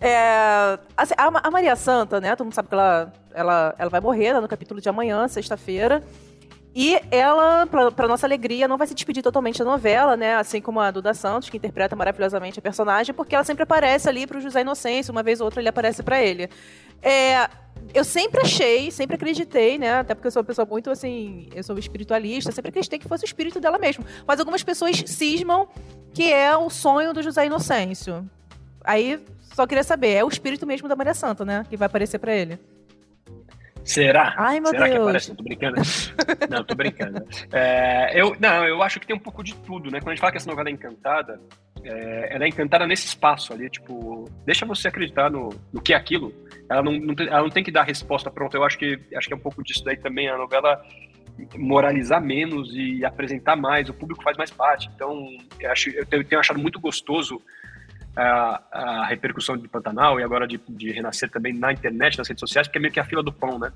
É, 0.00 0.78
assim, 0.96 1.14
a, 1.16 1.48
a 1.48 1.50
Maria 1.50 1.74
Santa, 1.74 2.20
né? 2.20 2.36
Todo 2.36 2.46
mundo 2.46 2.54
sabe 2.54 2.68
que 2.68 2.74
ela, 2.74 3.12
ela, 3.34 3.74
ela 3.78 3.90
vai 3.90 4.00
morrer 4.00 4.32
né, 4.32 4.40
no 4.40 4.48
capítulo 4.48 4.80
de 4.80 4.88
amanhã, 4.88 5.26
sexta-feira. 5.26 6.02
E 6.74 7.00
ela, 7.10 7.66
pra 7.66 8.08
nossa 8.08 8.26
alegria, 8.26 8.66
não 8.66 8.76
vai 8.76 8.86
se 8.86 8.94
despedir 8.94 9.22
totalmente 9.22 9.60
da 9.60 9.64
novela, 9.64 10.16
né? 10.16 10.34
Assim 10.34 10.60
como 10.60 10.80
a 10.80 10.90
Duda 10.90 11.14
Santos, 11.14 11.48
que 11.48 11.56
interpreta 11.56 11.94
maravilhosamente 11.94 12.58
a 12.58 12.62
personagem, 12.62 13.14
porque 13.14 13.34
ela 13.34 13.44
sempre 13.44 13.62
aparece 13.62 14.08
ali 14.08 14.26
pro 14.26 14.40
José 14.40 14.62
Inocêncio, 14.62 15.12
uma 15.12 15.22
vez 15.22 15.40
ou 15.40 15.44
outra 15.44 15.60
ele 15.60 15.68
aparece 15.68 16.02
pra 16.02 16.20
ele. 16.20 16.50
É, 17.00 17.48
eu 17.94 18.02
sempre 18.02 18.40
achei, 18.40 18.90
sempre 18.90 19.14
acreditei, 19.14 19.78
né? 19.78 20.00
Até 20.00 20.16
porque 20.16 20.26
eu 20.26 20.32
sou 20.32 20.40
uma 20.40 20.46
pessoa 20.46 20.66
muito 20.66 20.90
assim, 20.90 21.48
eu 21.54 21.62
sou 21.62 21.78
espiritualista, 21.78 22.50
sempre 22.50 22.70
acreditei 22.70 22.98
que 22.98 23.06
fosse 23.06 23.24
o 23.24 23.26
espírito 23.26 23.60
dela 23.60 23.78
mesmo. 23.78 24.04
Mas 24.26 24.40
algumas 24.40 24.64
pessoas 24.64 25.00
cismam 25.06 25.68
que 26.12 26.32
é 26.32 26.56
o 26.56 26.68
sonho 26.68 27.12
do 27.12 27.22
José 27.22 27.46
Inocêncio. 27.46 28.28
Aí, 28.82 29.24
só 29.54 29.64
queria 29.64 29.84
saber, 29.84 30.14
é 30.14 30.24
o 30.24 30.28
espírito 30.28 30.66
mesmo 30.66 30.88
da 30.88 30.96
Maria 30.96 31.14
Santa, 31.14 31.44
né? 31.44 31.64
Que 31.70 31.76
vai 31.76 31.86
aparecer 31.86 32.18
pra 32.18 32.34
ele. 32.34 32.58
Será? 33.84 34.34
Ai, 34.38 34.60
meu 34.60 34.70
Será 34.70 34.86
que 34.86 34.94
Deus. 34.94 35.02
aparece? 35.02 35.28
Não, 35.28 35.36
tô 35.36 35.42
brincando. 35.44 35.76
não, 36.50 36.64
tô 36.64 36.74
brincando. 36.74 37.24
É, 37.52 38.20
eu, 38.20 38.34
não, 38.40 38.66
eu 38.66 38.82
acho 38.82 38.98
que 38.98 39.06
tem 39.06 39.14
um 39.14 39.20
pouco 39.20 39.42
de 39.44 39.54
tudo, 39.56 39.90
né? 39.90 40.00
Quando 40.00 40.08
a 40.08 40.10
gente 40.12 40.20
fala 40.20 40.32
que 40.32 40.38
essa 40.38 40.50
novela 40.50 40.68
é 40.68 40.72
encantada, 40.72 41.40
é, 41.84 42.34
ela 42.34 42.44
é 42.44 42.48
encantada 42.48 42.86
nesse 42.86 43.06
espaço 43.06 43.52
ali, 43.52 43.68
tipo, 43.68 44.28
deixa 44.44 44.64
você 44.64 44.88
acreditar 44.88 45.30
no, 45.30 45.50
no 45.72 45.80
que 45.80 45.92
é 45.92 45.96
aquilo. 45.96 46.34
Ela 46.68 46.82
não, 46.82 46.92
não 46.92 47.14
tem, 47.14 47.28
ela 47.28 47.42
não 47.42 47.50
tem 47.50 47.62
que 47.62 47.70
dar 47.70 47.82
resposta 47.82 48.30
pronta. 48.30 48.56
Eu 48.56 48.64
acho 48.64 48.78
que, 48.78 48.98
acho 49.14 49.28
que 49.28 49.34
é 49.34 49.36
um 49.36 49.40
pouco 49.40 49.62
disso 49.62 49.84
daí 49.84 49.96
também. 49.96 50.28
A 50.28 50.38
novela 50.38 50.82
moralizar 51.56 52.22
menos 52.22 52.74
e 52.74 53.04
apresentar 53.04 53.56
mais, 53.56 53.88
o 53.88 53.94
público 53.94 54.22
faz 54.22 54.36
mais 54.36 54.50
parte. 54.50 54.88
Então, 54.94 55.28
eu, 55.60 55.70
acho, 55.70 55.90
eu 55.90 56.06
tenho 56.06 56.40
achado 56.40 56.58
muito 56.58 56.80
gostoso 56.80 57.40
a, 58.16 58.62
a 58.70 59.06
repercussão 59.06 59.56
de 59.56 59.68
Pantanal 59.68 60.20
e 60.20 60.22
agora 60.22 60.46
de, 60.46 60.60
de 60.68 60.92
renascer 60.92 61.30
também 61.30 61.52
na 61.52 61.72
internet, 61.72 62.18
nas 62.18 62.28
redes 62.28 62.40
sociais, 62.40 62.66
porque 62.66 62.78
é 62.78 62.80
meio 62.80 62.92
que 62.92 63.00
a 63.00 63.04
fila 63.04 63.22
do 63.22 63.32
pão, 63.32 63.58
né? 63.58 63.72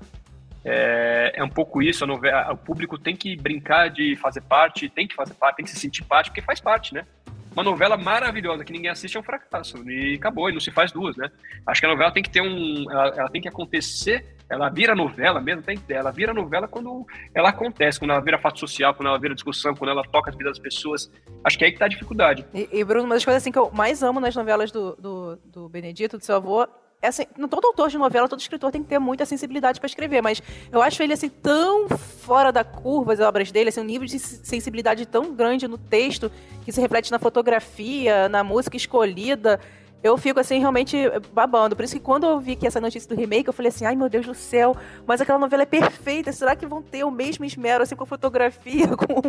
É, 0.63 1.33
é 1.35 1.43
um 1.43 1.49
pouco 1.49 1.81
isso, 1.81 2.05
novela, 2.05 2.51
o 2.51 2.57
público 2.57 2.97
tem 2.97 3.15
que 3.15 3.35
brincar 3.37 3.89
de 3.89 4.15
fazer 4.17 4.41
parte, 4.41 4.89
tem 4.89 5.07
que 5.07 5.15
fazer 5.15 5.33
parte, 5.33 5.57
tem 5.57 5.65
que 5.65 5.71
se 5.71 5.79
sentir 5.79 6.03
parte, 6.03 6.29
porque 6.29 6.41
faz 6.41 6.59
parte, 6.59 6.93
né? 6.93 7.05
Uma 7.51 7.63
novela 7.63 7.97
maravilhosa 7.97 8.63
que 8.63 8.71
ninguém 8.71 8.91
assiste 8.91 9.17
é 9.17 9.19
um 9.19 9.23
fracasso, 9.23 9.77
e 9.89 10.15
acabou, 10.15 10.49
e 10.49 10.53
não 10.53 10.59
se 10.59 10.71
faz 10.71 10.91
duas, 10.91 11.17
né? 11.17 11.29
Acho 11.65 11.81
que 11.81 11.87
a 11.87 11.89
novela 11.89 12.11
tem 12.11 12.23
que 12.23 12.29
ter 12.29 12.41
um. 12.41 12.89
Ela, 12.89 13.07
ela 13.17 13.29
tem 13.29 13.41
que 13.41 13.47
acontecer, 13.47 14.25
ela 14.49 14.69
vira 14.69 14.95
novela 14.95 15.41
mesmo, 15.41 15.61
tem 15.61 15.79
ela 15.89 16.11
vira 16.11 16.33
novela 16.33 16.67
quando 16.67 17.05
ela 17.33 17.49
acontece, 17.49 17.99
quando 17.99 18.11
ela 18.11 18.21
vira 18.21 18.37
fato 18.37 18.59
social, 18.59 18.93
quando 18.93 19.07
ela 19.07 19.19
vira 19.19 19.33
discussão, 19.33 19.75
quando 19.75 19.91
ela 19.91 20.03
toca 20.03 20.29
as 20.29 20.35
vidas 20.35 20.53
das 20.53 20.59
pessoas. 20.59 21.11
Acho 21.43 21.57
que 21.57 21.63
é 21.63 21.67
aí 21.67 21.73
que 21.73 21.79
tá 21.79 21.85
a 21.85 21.89
dificuldade. 21.89 22.45
E, 22.53 22.69
e 22.71 22.83
Bruno, 22.83 23.05
uma 23.05 23.15
das 23.15 23.25
coisas 23.25 23.41
assim, 23.41 23.51
que 23.51 23.59
eu 23.59 23.71
mais 23.71 24.03
amo 24.03 24.19
nas 24.19 24.35
novelas 24.35 24.71
do, 24.71 24.95
do, 24.95 25.35
do 25.45 25.69
Benedito, 25.69 26.17
do 26.17 26.23
seu 26.23 26.35
avô, 26.35 26.67
assim, 27.07 27.23
todo 27.49 27.65
autor 27.65 27.89
de 27.89 27.97
novela, 27.97 28.27
todo 28.27 28.39
escritor 28.39 28.71
tem 28.71 28.83
que 28.83 28.89
ter 28.89 28.99
muita 28.99 29.25
sensibilidade 29.25 29.79
para 29.79 29.87
escrever, 29.87 30.21
mas 30.21 30.41
eu 30.71 30.81
acho 30.81 31.01
ele 31.01 31.13
assim 31.13 31.29
tão 31.29 31.87
fora 31.87 32.51
da 32.51 32.63
curva 32.63 33.13
as 33.13 33.19
obras 33.19 33.51
dele, 33.51 33.69
assim, 33.69 33.79
um 33.79 33.85
nível 33.85 34.07
de 34.07 34.19
sensibilidade 34.19 35.05
tão 35.05 35.33
grande 35.33 35.67
no 35.67 35.77
texto 35.77 36.29
que 36.65 36.71
se 36.71 36.81
reflete 36.81 37.11
na 37.11 37.19
fotografia, 37.19 38.27
na 38.27 38.43
música 38.43 38.75
escolhida 38.75 39.59
eu 40.01 40.17
fico 40.17 40.39
assim 40.39 40.59
realmente 40.59 40.97
babando. 41.33 41.75
Por 41.75 41.83
isso 41.83 41.95
que 41.95 41.99
quando 41.99 42.25
eu 42.25 42.39
vi 42.39 42.55
que 42.55 42.65
essa 42.65 42.79
notícia 42.79 43.07
do 43.09 43.19
remake, 43.19 43.47
eu 43.47 43.53
falei 43.53 43.69
assim: 43.69 43.85
ai 43.85 43.95
meu 43.95 44.09
Deus 44.09 44.25
do 44.25 44.33
céu, 44.33 44.75
mas 45.05 45.19
aquela 45.19 45.37
novela 45.37 45.63
é 45.63 45.65
perfeita. 45.65 46.31
Será 46.31 46.55
que 46.55 46.65
vão 46.65 46.81
ter 46.81 47.03
o 47.03 47.11
mesmo 47.11 47.43
esmero 47.43 47.83
assim 47.83 47.95
com 47.95 48.03
a 48.03 48.07
fotografia? 48.07 48.87
Com... 48.95 49.21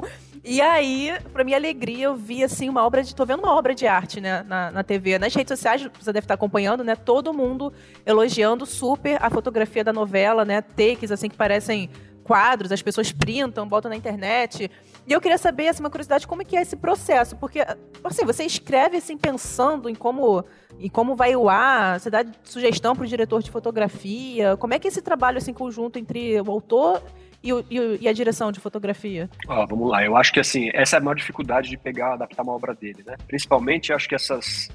E 0.44 0.60
aí, 0.60 1.12
pra 1.32 1.42
minha 1.42 1.56
alegria, 1.56 2.06
eu 2.06 2.14
vi 2.14 2.44
assim 2.44 2.68
uma 2.68 2.84
obra 2.84 3.02
de. 3.02 3.14
tô 3.14 3.26
vendo 3.26 3.42
uma 3.42 3.54
obra 3.54 3.74
de 3.74 3.86
arte, 3.86 4.20
né, 4.20 4.44
na, 4.46 4.70
na 4.70 4.84
TV. 4.84 5.18
Nas 5.18 5.34
redes 5.34 5.58
sociais, 5.58 5.82
você 5.98 6.12
deve 6.12 6.24
estar 6.24 6.34
acompanhando, 6.34 6.84
né? 6.84 6.94
Todo 6.94 7.34
mundo 7.34 7.72
elogiando 8.06 8.64
super 8.64 9.18
a 9.20 9.28
fotografia 9.28 9.82
da 9.82 9.92
novela, 9.92 10.44
né? 10.44 10.62
Takes 10.62 11.10
assim 11.10 11.28
que 11.28 11.36
parecem 11.36 11.90
quadros, 12.30 12.70
as 12.70 12.80
pessoas 12.80 13.10
printam, 13.10 13.66
botam 13.66 13.88
na 13.88 13.96
internet. 13.96 14.70
E 15.04 15.12
eu 15.12 15.20
queria 15.20 15.36
saber, 15.36 15.66
assim, 15.66 15.80
uma 15.82 15.90
curiosidade, 15.90 16.28
como 16.28 16.42
é 16.42 16.44
que 16.44 16.56
é 16.56 16.62
esse 16.62 16.76
processo? 16.76 17.36
Porque, 17.36 17.58
assim, 18.04 18.24
você 18.24 18.44
escreve, 18.44 18.98
assim, 18.98 19.18
pensando 19.18 19.88
em 19.88 19.96
como, 19.96 20.44
em 20.78 20.88
como 20.88 21.16
vai 21.16 21.34
o 21.34 21.48
ar, 21.48 21.98
você 21.98 22.08
dá 22.08 22.24
sugestão 22.44 22.94
para 22.94 23.02
o 23.02 23.08
diretor 23.08 23.42
de 23.42 23.50
fotografia, 23.50 24.56
como 24.58 24.72
é 24.72 24.78
que 24.78 24.86
é 24.86 24.90
esse 24.90 25.02
trabalho, 25.02 25.38
assim, 25.38 25.52
conjunto 25.52 25.98
entre 25.98 26.40
o 26.40 26.52
autor 26.52 27.02
e, 27.42 27.52
o, 27.52 27.64
e, 27.68 27.98
e, 28.02 28.08
a 28.08 28.12
direção 28.12 28.52
de 28.52 28.60
fotografia? 28.60 29.28
Ah, 29.48 29.66
vamos 29.68 29.90
lá. 29.90 30.04
Eu 30.04 30.16
acho 30.16 30.32
que 30.32 30.38
assim 30.38 30.70
essa 30.72 30.96
é 30.96 30.98
a 30.98 31.02
maior 31.02 31.16
dificuldade 31.16 31.68
de 31.68 31.76
pegar, 31.76 32.12
adaptar 32.12 32.44
uma 32.44 32.52
obra 32.52 32.74
dele, 32.74 33.02
né? 33.04 33.16
Principalmente, 33.26 33.92
acho 33.92 34.08
que 34.08 34.14
essas 34.14 34.70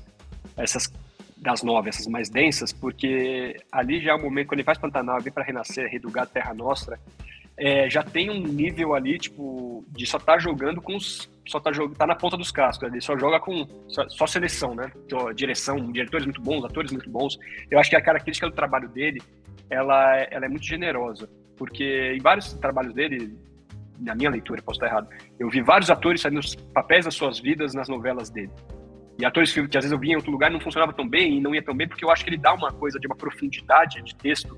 essas 0.57 0.91
das 1.37 1.61
nove, 1.61 1.89
essas 1.89 2.07
mais 2.07 2.27
densas, 2.27 2.73
porque 2.73 3.55
ali 3.71 4.01
já 4.01 4.11
é 4.11 4.15
o 4.15 4.21
momento 4.21 4.47
quando 4.47 4.59
ele 4.59 4.65
faz 4.65 4.77
Pantanal, 4.77 5.21
vem 5.21 5.31
para 5.31 5.43
renascer, 5.43 5.87
Redugar 5.89 6.25
Terra 6.27 6.53
Nostra, 6.53 6.99
é, 7.57 7.89
já 7.89 8.03
tem 8.03 8.29
um 8.29 8.41
nível 8.41 8.93
ali, 8.93 9.17
tipo, 9.17 9.85
de 9.89 10.05
só 10.05 10.19
tá 10.19 10.37
jogando 10.37 10.81
com 10.81 10.95
os. 10.95 11.29
Só 11.47 11.59
tá, 11.59 11.71
tá 11.97 12.07
na 12.07 12.15
ponta 12.15 12.35
dos 12.35 12.51
cascos, 12.51 12.89
ele 12.89 12.99
só 12.99 13.17
joga 13.17 13.39
com. 13.39 13.67
Só, 13.87 14.07
só 14.09 14.27
seleção, 14.27 14.75
né? 14.75 14.91
Então, 15.05 15.31
direção, 15.33 15.91
diretores 15.91 16.25
muito 16.25 16.41
bons, 16.41 16.65
atores 16.65 16.91
muito 16.91 17.09
bons. 17.09 17.37
Eu 17.69 17.79
acho 17.79 17.89
que 17.89 17.95
a 17.95 18.01
característica 18.01 18.49
do 18.49 18.55
trabalho 18.55 18.89
dele, 18.89 19.21
ela, 19.69 20.17
ela 20.31 20.45
é 20.45 20.49
muito 20.49 20.65
generosa. 20.65 21.29
Porque 21.55 22.13
em 22.17 22.19
vários 22.19 22.51
trabalhos 22.53 22.93
dele, 22.93 23.37
na 23.99 24.13
minha 24.13 24.29
leitura, 24.29 24.61
posso 24.61 24.77
estar 24.77 24.87
errado, 24.87 25.07
eu 25.39 25.49
vi 25.49 25.61
vários 25.61 25.89
atores 25.89 26.21
fazendo 26.21 26.39
os 26.39 26.55
papéis 26.55 27.05
das 27.05 27.13
suas 27.13 27.39
vidas 27.39 27.73
nas 27.73 27.87
novelas 27.87 28.29
dele. 28.29 28.51
E 29.17 29.25
atores 29.25 29.53
que, 29.53 29.65
que 29.65 29.77
às 29.77 29.85
vezes 29.85 29.91
eu 29.93 29.99
via 29.99 30.11
em 30.11 30.15
outro 30.17 30.31
lugar 30.31 30.51
não 30.51 30.59
funcionava 30.59 30.91
tão 30.91 31.07
bem 31.07 31.37
e 31.37 31.39
não 31.39 31.55
ia 31.55 31.63
tão 31.63 31.73
bem, 31.73 31.87
porque 31.87 32.03
eu 32.03 32.11
acho 32.11 32.23
que 32.23 32.29
ele 32.29 32.37
dá 32.37 32.53
uma 32.53 32.73
coisa 32.73 32.99
de 32.99 33.07
uma 33.07 33.15
profundidade 33.15 34.01
de 34.01 34.13
texto 34.15 34.53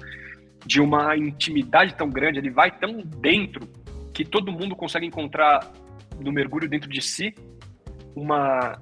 de 0.68 0.82
uma 0.82 1.16
intimidade 1.16 1.96
tão 1.96 2.10
grande, 2.10 2.40
ele 2.40 2.52
vai 2.52 2.70
tão 2.70 3.02
dentro 3.02 3.68
que 4.14 4.26
todo 4.26 4.52
mundo 4.52 4.76
consegue 4.76 5.06
encontrar 5.06 5.72
no 6.20 6.32
mergulho 6.32 6.68
dentro 6.68 6.90
de 6.90 7.02
si 7.02 7.34
uma, 8.16 8.78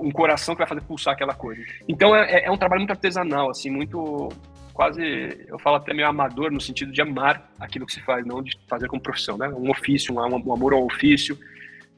um 0.00 0.10
coração 0.10 0.54
que 0.54 0.60
vai 0.60 0.68
fazer 0.68 0.80
pulsar 0.82 1.12
aquela 1.14 1.34
coisa. 1.34 1.60
Então 1.88 2.14
é, 2.14 2.44
é 2.44 2.50
um 2.50 2.56
trabalho 2.56 2.80
muito 2.80 2.92
artesanal, 2.92 3.50
assim, 3.50 3.68
muito 3.68 4.28
quase, 4.72 5.02
eu 5.48 5.58
falo 5.58 5.76
até 5.76 5.92
meio 5.92 6.08
amador 6.08 6.50
no 6.50 6.60
sentido 6.60 6.92
de 6.92 7.02
amar 7.02 7.50
aquilo 7.58 7.86
que 7.86 7.92
se 7.92 8.00
faz, 8.02 8.24
não 8.24 8.42
de 8.42 8.56
fazer 8.68 8.88
como 8.88 9.02
profissão, 9.02 9.36
né? 9.36 9.48
Um 9.48 9.70
ofício, 9.70 10.14
um, 10.14 10.20
um 10.20 10.52
amor 10.54 10.72
ao 10.72 10.84
ofício. 10.84 11.36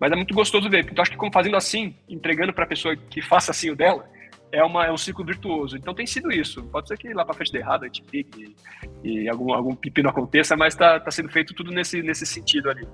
Mas 0.01 0.12
é 0.12 0.16
muito 0.16 0.32
gostoso 0.32 0.70
ver, 0.70 0.86
eu 0.86 1.03
acho 1.03 1.11
que 1.11 1.30
fazendo 1.32 1.57
assim, 1.57 1.95
entregando 2.09 2.53
para 2.53 2.64
a 2.64 2.68
pessoa 2.68 2.97
que 2.97 3.20
faça 3.20 3.51
assim 3.51 3.70
o 3.70 3.76
dela, 3.76 4.09
é, 4.53 4.63
uma, 4.65 4.87
é 4.87 4.93
um 4.93 4.97
ciclo 4.97 5.25
virtuoso. 5.25 5.77
Então 5.77 5.95
tem 5.95 6.07
sido 6.07 6.31
isso. 6.31 6.63
Pode 6.65 6.89
ser 6.89 6.97
que 6.97 7.13
lá 7.13 7.25
para 7.25 7.35
frente 7.35 7.53
dê 7.53 7.59
errado, 7.59 7.85
a 7.85 7.87
gente 7.87 8.03
pique 8.03 8.55
e, 9.03 9.23
e 9.23 9.29
algum, 9.29 9.53
algum 9.53 9.75
pepino 9.75 10.09
aconteça, 10.09 10.57
mas 10.57 10.75
está 10.75 10.99
tá 11.01 11.11
sendo 11.11 11.29
feito 11.29 11.55
tudo 11.55 11.71
nesse, 11.71 12.03
nesse 12.03 12.27
sentido 12.27 12.71
ali. 12.71 12.87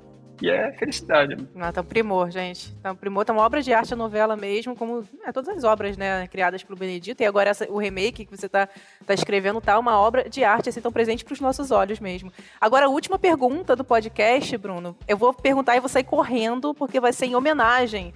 E 0.42 0.50
é 0.50 0.72
felicidade. 0.72 1.36
Ah, 1.56 1.72
tá 1.72 1.80
um 1.80 1.84
primor, 1.84 2.30
gente. 2.30 2.74
Tá 2.76 2.92
um 2.92 2.96
primor, 2.96 3.24
tá 3.24 3.32
uma 3.32 3.42
obra 3.42 3.62
de 3.62 3.72
arte 3.72 3.94
a 3.94 3.96
novela 3.96 4.36
mesmo, 4.36 4.74
como 4.74 5.06
é, 5.24 5.32
todas 5.32 5.56
as 5.56 5.64
obras, 5.64 5.96
né, 5.96 6.26
criadas 6.26 6.62
pelo 6.62 6.78
Benedito. 6.78 7.22
E 7.22 7.26
agora 7.26 7.50
essa, 7.50 7.70
o 7.70 7.78
remake 7.78 8.24
que 8.24 8.36
você 8.36 8.48
tá, 8.48 8.68
tá 9.06 9.14
escrevendo 9.14 9.60
tá 9.60 9.78
uma 9.78 9.98
obra 9.98 10.28
de 10.28 10.42
arte, 10.42 10.68
assim, 10.68 10.80
tão 10.80 10.92
presente 10.92 11.24
para 11.24 11.32
os 11.32 11.40
nossos 11.40 11.70
olhos 11.70 12.00
mesmo. 12.00 12.32
Agora, 12.60 12.86
a 12.86 12.88
última 12.88 13.18
pergunta 13.18 13.76
do 13.76 13.84
podcast, 13.84 14.56
Bruno, 14.58 14.96
eu 15.06 15.16
vou 15.16 15.32
perguntar 15.32 15.76
e 15.76 15.80
vou 15.80 15.88
sair 15.88 16.04
correndo, 16.04 16.74
porque 16.74 16.98
vai 16.98 17.12
ser 17.12 17.26
em 17.26 17.36
homenagem 17.36 18.12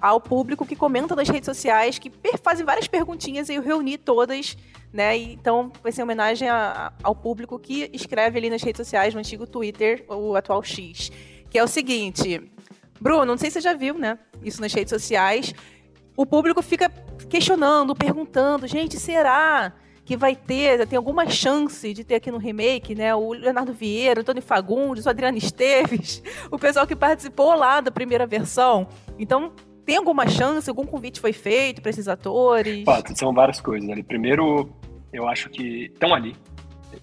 ao 0.00 0.20
público 0.20 0.64
que 0.64 0.74
comenta 0.74 1.14
nas 1.14 1.28
redes 1.28 1.46
sociais, 1.46 1.98
que 1.98 2.10
fazem 2.42 2.64
várias 2.64 2.88
perguntinhas 2.88 3.48
e 3.48 3.54
eu 3.54 3.62
reuni 3.62 3.98
todas, 3.98 4.56
né? 4.92 5.16
Então 5.16 5.72
vai 5.82 5.92
ser 5.92 6.02
homenagem 6.02 6.48
a, 6.48 6.92
ao 7.02 7.14
público 7.14 7.58
que 7.58 7.90
escreve 7.92 8.38
ali 8.38 8.50
nas 8.50 8.62
redes 8.62 8.78
sociais, 8.78 9.14
no 9.14 9.20
antigo 9.20 9.46
Twitter, 9.46 10.04
o 10.08 10.34
atual 10.34 10.62
X. 10.62 11.10
Que 11.50 11.58
é 11.58 11.64
o 11.64 11.68
seguinte, 11.68 12.40
Bruno, 13.00 13.24
não 13.24 13.36
sei 13.36 13.50
se 13.50 13.54
você 13.54 13.60
já 13.60 13.74
viu, 13.74 13.98
né? 13.98 14.18
Isso 14.42 14.60
nas 14.60 14.72
redes 14.72 14.90
sociais. 14.90 15.54
O 16.16 16.24
público 16.24 16.62
fica 16.62 16.90
questionando, 17.28 17.94
perguntando, 17.94 18.66
gente, 18.66 18.98
será? 18.98 19.72
que 20.10 20.16
vai 20.16 20.34
ter, 20.34 20.88
tem 20.88 20.96
alguma 20.96 21.28
chance 21.28 21.94
de 21.94 22.02
ter 22.02 22.16
aqui 22.16 22.32
no 22.32 22.38
remake, 22.38 22.96
né? 22.96 23.14
O 23.14 23.32
Leonardo 23.32 23.72
Vieira, 23.72 24.18
o 24.18 24.22
Antônio 24.22 24.42
Fagundes, 24.42 25.06
o 25.06 25.08
Adriano 25.08 25.38
Esteves, 25.38 26.20
o 26.50 26.58
pessoal 26.58 26.84
que 26.84 26.96
participou 26.96 27.54
lá 27.54 27.80
da 27.80 27.92
primeira 27.92 28.26
versão. 28.26 28.88
Então, 29.16 29.52
tem 29.90 29.96
alguma 29.96 30.28
chance? 30.28 30.70
Algum 30.70 30.86
convite 30.86 31.18
foi 31.18 31.32
feito 31.32 31.82
para 31.82 31.90
esses 31.90 32.06
atores? 32.06 32.84
são 33.16 33.34
várias 33.34 33.60
coisas 33.60 33.90
ali. 33.90 34.04
Primeiro, 34.04 34.70
eu 35.12 35.26
acho 35.26 35.50
que 35.50 35.86
estão 35.86 36.14
ali. 36.14 36.36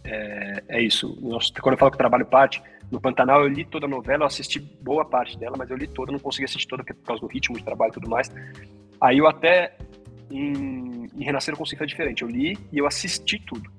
É, 0.06 0.64
é 0.70 0.82
isso. 0.82 1.14
quando 1.62 1.74
eu 1.74 1.78
falo 1.78 1.92
que 1.92 1.98
trabalho 1.98 2.26
parte, 2.26 2.64
no 2.90 3.02
Pantanal 3.02 3.42
eu 3.42 3.50
li 3.50 3.66
toda 3.66 3.88
a 3.88 3.90
novela, 3.90 4.24
eu 4.24 4.28
assisti 4.28 4.62
boa 4.82 5.04
parte 5.04 5.38
dela, 5.38 5.58
mas 5.58 5.70
eu 5.70 5.76
li 5.76 5.86
toda, 5.86 6.14
não 6.14 6.20
consegui 6.20 6.46
assistir 6.46 6.66
toda 6.66 6.82
por 6.82 6.96
causa 7.04 7.20
do 7.20 7.28
ritmo 7.28 7.58
de 7.58 7.64
trabalho 7.66 7.90
e 7.90 7.94
tudo 7.94 8.10
mais. 8.10 8.32
Aí 9.02 9.18
eu 9.18 9.28
até, 9.28 9.76
em, 10.32 11.10
em 11.14 11.24
Renascer, 11.26 11.54
eu 11.54 11.58
consegui 11.58 11.80
fazer 11.80 11.90
diferente. 11.90 12.22
Eu 12.22 12.30
li 12.30 12.58
e 12.72 12.78
eu 12.78 12.88
assisti 12.88 13.38
tudo 13.38 13.70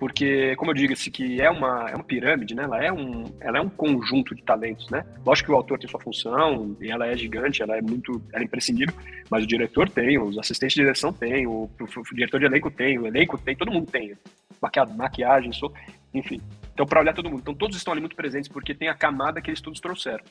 porque, 0.00 0.56
como 0.56 0.70
eu 0.70 0.74
digo, 0.74 0.94
que 0.94 1.42
é 1.42 1.50
uma, 1.50 1.90
é 1.90 1.94
uma 1.94 2.02
pirâmide, 2.02 2.54
né? 2.54 2.64
Ela 2.64 2.82
é, 2.82 2.90
um, 2.90 3.24
ela 3.38 3.58
é 3.58 3.60
um 3.60 3.68
conjunto 3.68 4.34
de 4.34 4.42
talentos, 4.42 4.88
né? 4.88 5.04
Lógico 5.26 5.48
que 5.48 5.52
o 5.52 5.56
autor 5.56 5.78
tem 5.78 5.90
sua 5.90 6.00
função, 6.00 6.74
e 6.80 6.90
ela 6.90 7.06
é 7.06 7.14
gigante, 7.14 7.62
ela 7.62 7.76
é 7.76 7.82
muito, 7.82 8.20
ela 8.32 8.42
é 8.42 8.46
imprescindível, 8.46 8.94
mas 9.30 9.44
o 9.44 9.46
diretor 9.46 9.90
tem, 9.90 10.18
os 10.18 10.38
assistentes 10.38 10.74
de 10.74 10.80
direção 10.80 11.12
tem, 11.12 11.46
o, 11.46 11.68
o, 11.78 11.84
o 11.84 12.14
diretor 12.14 12.40
de 12.40 12.46
elenco 12.46 12.70
tem, 12.70 12.98
o 12.98 13.06
elenco 13.06 13.36
tem, 13.36 13.54
todo 13.54 13.70
mundo 13.70 13.92
tem. 13.92 14.16
Maquiado, 14.60 14.94
maquiagem, 14.94 15.52
sou, 15.52 15.70
enfim. 16.14 16.40
Então, 16.72 16.86
para 16.86 17.00
olhar 17.00 17.12
todo 17.12 17.28
mundo. 17.28 17.40
Então, 17.40 17.54
todos 17.54 17.76
estão 17.76 17.92
ali 17.92 18.00
muito 18.00 18.16
presentes, 18.16 18.48
porque 18.48 18.74
tem 18.74 18.88
a 18.88 18.94
camada 18.94 19.42
que 19.42 19.50
eles 19.50 19.60
todos 19.60 19.80
trouxeram. 19.80 20.24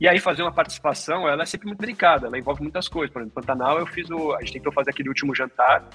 E 0.00 0.08
aí 0.08 0.18
fazer 0.18 0.42
uma 0.42 0.52
participação, 0.52 1.28
ela 1.28 1.42
é 1.42 1.46
sempre 1.46 1.66
muito 1.66 1.80
delicada, 1.80 2.26
ela 2.26 2.38
envolve 2.38 2.62
muitas 2.62 2.88
coisas. 2.88 3.12
Por 3.12 3.20
exemplo, 3.20 3.34
Pantanal, 3.34 3.78
eu 3.78 3.86
fiz 3.86 4.08
o, 4.08 4.32
a 4.32 4.40
gente 4.40 4.54
tentou 4.54 4.72
fazer 4.72 4.90
aquele 4.90 5.10
último 5.10 5.34
jantar, 5.34 5.86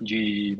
de 0.00 0.58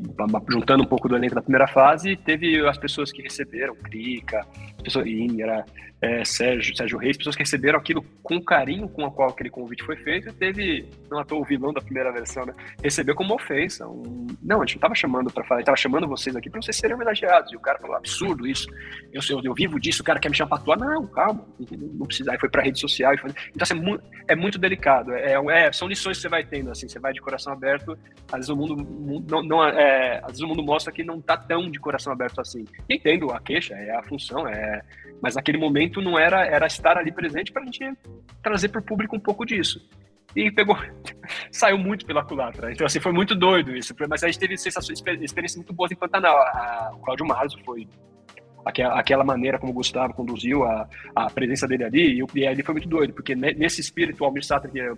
juntando 0.49 0.83
um 0.83 0.87
pouco 0.87 1.09
do 1.09 1.15
elenco 1.15 1.35
da 1.35 1.41
primeira 1.41 1.67
fase, 1.67 2.15
teve 2.15 2.65
as 2.67 2.77
pessoas 2.77 3.11
que 3.11 3.21
receberam, 3.21 3.75
Crica, 3.75 4.45
pessoas, 4.83 5.07
Ingra, 5.07 5.65
é, 6.01 6.25
Sérgio, 6.25 6.75
Sérgio 6.75 6.97
Reis, 6.97 7.15
pessoas 7.15 7.35
que 7.35 7.43
receberam 7.43 7.77
aquilo 7.77 8.03
com 8.23 8.37
o 8.37 8.43
carinho 8.43 8.89
com 8.89 9.03
o 9.03 9.11
qual 9.11 9.29
aquele 9.29 9.51
convite 9.51 9.83
foi 9.83 9.95
feito, 9.97 10.29
e 10.29 10.33
teve, 10.33 10.89
não 11.09 11.19
à 11.19 11.23
toa 11.23 11.39
o 11.39 11.45
vilão 11.45 11.71
da 11.71 11.79
primeira 11.79 12.11
versão, 12.11 12.43
né? 12.45 12.55
Recebeu 12.81 13.13
como 13.13 13.35
ofensa. 13.35 13.87
Um, 13.87 14.25
não, 14.41 14.61
a 14.61 14.65
gente 14.65 14.75
não 14.75 14.81
tava 14.81 14.95
chamando 14.95 15.31
para 15.31 15.43
falar, 15.43 15.63
tava 15.63 15.77
chamando 15.77 16.07
vocês 16.07 16.35
aqui 16.35 16.49
para 16.49 16.59
vocês 16.59 16.75
serem 16.75 16.95
homenageados. 16.95 17.53
E 17.53 17.55
o 17.55 17.59
cara 17.59 17.77
falou, 17.77 17.95
absurdo 17.95 18.47
isso. 18.47 18.67
Eu, 19.13 19.21
eu, 19.29 19.41
eu 19.43 19.53
vivo 19.53 19.79
disso, 19.79 20.01
o 20.01 20.05
cara 20.05 20.19
quer 20.19 20.29
me 20.29 20.35
chamar 20.35 20.49
pra 20.49 20.57
atuar. 20.57 20.77
Não, 20.77 21.05
calma, 21.05 21.45
não 21.69 22.07
precisa. 22.07 22.31
Aí 22.31 22.39
foi 22.39 22.49
pra 22.49 22.63
rede 22.63 22.79
social. 22.79 23.15
Foi... 23.19 23.29
Então, 23.29 23.61
assim, 23.61 23.77
é, 23.77 23.81
muito, 23.81 24.03
é 24.29 24.35
muito 24.35 24.57
delicado. 24.57 25.13
É, 25.13 25.33
é, 25.33 25.71
são 25.71 25.87
lições 25.87 26.17
que 26.17 26.23
você 26.23 26.29
vai 26.29 26.43
tendo, 26.43 26.71
assim, 26.71 26.87
você 26.87 26.99
vai 26.99 27.13
de 27.13 27.21
coração 27.21 27.53
aberto. 27.53 27.95
Às 28.31 28.39
vezes 28.39 28.49
o 28.49 28.55
mundo, 28.55 28.75
não, 29.31 29.41
não 29.41 29.63
é, 29.63 30.19
às 30.19 30.27
vezes 30.27 30.41
o 30.41 30.47
mundo 30.47 30.61
mostra 30.61 30.91
que 30.91 31.03
não 31.03 31.21
tá 31.21 31.37
tão 31.37 31.71
de 31.71 31.79
coração 31.79 32.11
aberto 32.11 32.41
assim. 32.41 32.65
Entendo 32.89 33.31
a 33.31 33.39
queixa, 33.39 33.73
é 33.73 33.95
a 33.95 34.03
função, 34.03 34.47
é 34.47 34.81
mas 35.21 35.35
naquele 35.35 35.57
momento 35.57 36.01
não 36.01 36.19
era 36.19 36.45
era 36.45 36.67
estar 36.67 36.97
ali 36.97 37.11
presente 37.11 37.51
para 37.51 37.61
a 37.61 37.65
gente 37.65 37.79
trazer 38.43 38.69
para 38.69 38.81
o 38.81 38.83
público 38.83 39.15
um 39.15 39.19
pouco 39.19 39.45
disso. 39.45 39.87
e 40.35 40.51
pegou, 40.51 40.77
saiu 41.51 41.77
muito 41.77 42.05
pela 42.05 42.23
culatra. 42.25 42.71
Então, 42.71 42.85
assim, 42.85 42.99
foi 42.99 43.13
muito 43.13 43.33
doido 43.33 43.75
isso. 43.75 43.95
Mas 44.09 44.23
a 44.23 44.27
gente 44.27 44.39
teve 44.39 44.57
sensações, 44.57 44.99
experiências 44.99 45.55
muito 45.55 45.73
boas 45.73 45.91
em 45.91 45.95
Pantanal. 45.95 46.37
A, 46.37 46.91
o 46.93 46.99
Cláudio 46.99 47.25
Marzo 47.25 47.57
foi 47.63 47.87
aquela, 48.65 48.99
aquela 48.99 49.23
maneira 49.23 49.57
como 49.57 49.71
o 49.71 49.75
Gustavo 49.75 50.13
conduziu 50.13 50.63
a, 50.63 50.87
a 51.15 51.29
presença 51.29 51.67
dele 51.67 51.83
ali, 51.83 52.21
e, 52.21 52.39
e 52.39 52.47
ali 52.47 52.63
foi 52.63 52.73
muito 52.73 52.89
doido, 52.89 53.13
porque 53.13 53.35
nesse 53.35 53.81
espírito, 53.81 54.21
o 54.21 54.25
Almir 54.25 54.45
Sater, 54.45 54.71
que 54.71 54.79
é 54.79 54.91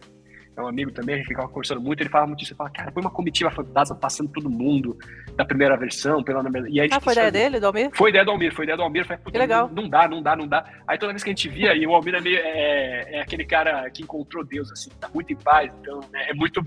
é 0.55 0.61
um 0.61 0.67
amigo 0.67 0.91
também, 0.91 1.15
a 1.15 1.17
gente 1.17 1.27
ficava 1.27 1.47
conversando 1.47 1.81
muito, 1.81 2.01
ele 2.01 2.09
falava 2.09 2.27
muito 2.27 2.43
isso, 2.43 2.51
ele 2.51 2.57
falava, 2.57 2.75
cara, 2.75 2.91
foi 2.91 3.01
uma 3.01 3.09
comitiva 3.09 3.49
fantasma 3.49 3.95
passando 3.95 4.29
todo 4.29 4.49
mundo 4.49 4.97
da 5.35 5.43
primeira 5.43 5.75
versão, 5.75 6.23
pela 6.23 6.43
e 6.69 6.79
aí, 6.79 6.89
Ah, 6.91 6.99
foi 6.99 7.13
ideia 7.13 7.31
dele, 7.31 7.59
do 7.59 7.67
Almir? 7.67 7.89
Foi 7.93 8.09
ideia 8.09 8.23
do 8.23 8.31
Almir, 8.31 8.53
foi 8.53 8.65
ideia 8.65 8.77
do 8.77 8.83
Almir, 8.83 9.05
foi, 9.05 9.17
que 9.17 9.37
legal. 9.37 9.67
Não, 9.67 9.83
não, 9.83 9.89
dá, 9.89 10.07
não 10.07 10.21
dá, 10.21 10.35
não 10.35 10.47
dá. 10.47 10.65
Aí 10.87 10.97
toda 10.97 11.11
vez 11.11 11.23
que 11.23 11.29
a 11.29 11.33
gente 11.33 11.49
via, 11.49 11.73
e 11.73 11.87
o 11.87 11.95
Almir 11.95 12.15
é, 12.15 12.21
meio, 12.21 12.37
é, 12.37 13.15
é 13.17 13.21
aquele 13.21 13.45
cara 13.45 13.89
que 13.89 14.03
encontrou 14.03 14.43
Deus, 14.43 14.71
assim, 14.71 14.89
tá 14.99 15.09
muito 15.13 15.33
em 15.33 15.35
paz, 15.35 15.71
então 15.81 16.01
né, 16.11 16.29
é 16.29 16.33
muito 16.33 16.63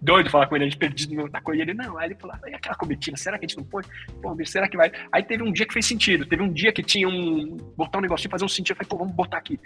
doido 0.00 0.30
falar 0.30 0.46
com 0.46 0.54
ele, 0.54 0.64
a 0.64 0.68
gente 0.68 0.78
perdido 0.78 1.28
na 1.28 1.40
coisa, 1.40 1.60
e 1.60 1.62
ele, 1.62 1.74
não, 1.74 1.98
aí 1.98 2.08
ele 2.08 2.14
falava, 2.14 2.48
e 2.48 2.54
aquela 2.54 2.76
comitiva, 2.76 3.16
será 3.16 3.38
que 3.38 3.46
a 3.46 3.48
gente 3.48 3.58
não 3.58 3.64
pode? 3.64 3.88
Pô, 4.22 4.28
Almir, 4.28 4.48
será 4.48 4.68
que 4.68 4.76
vai? 4.76 4.92
Aí 5.10 5.22
teve 5.22 5.42
um 5.42 5.52
dia 5.52 5.66
que 5.66 5.72
fez 5.72 5.86
sentido, 5.86 6.26
teve 6.26 6.42
um 6.42 6.52
dia 6.52 6.72
que 6.72 6.82
tinha 6.82 7.08
um, 7.08 7.56
botar 7.76 7.98
um 7.98 8.02
negocinho, 8.02 8.30
fazer 8.30 8.44
um 8.44 8.48
sentido, 8.48 8.74
eu 8.74 8.76
falei, 8.76 8.88
pô, 8.88 8.96
vamos 8.98 9.14
botar 9.14 9.38
aqui. 9.38 9.58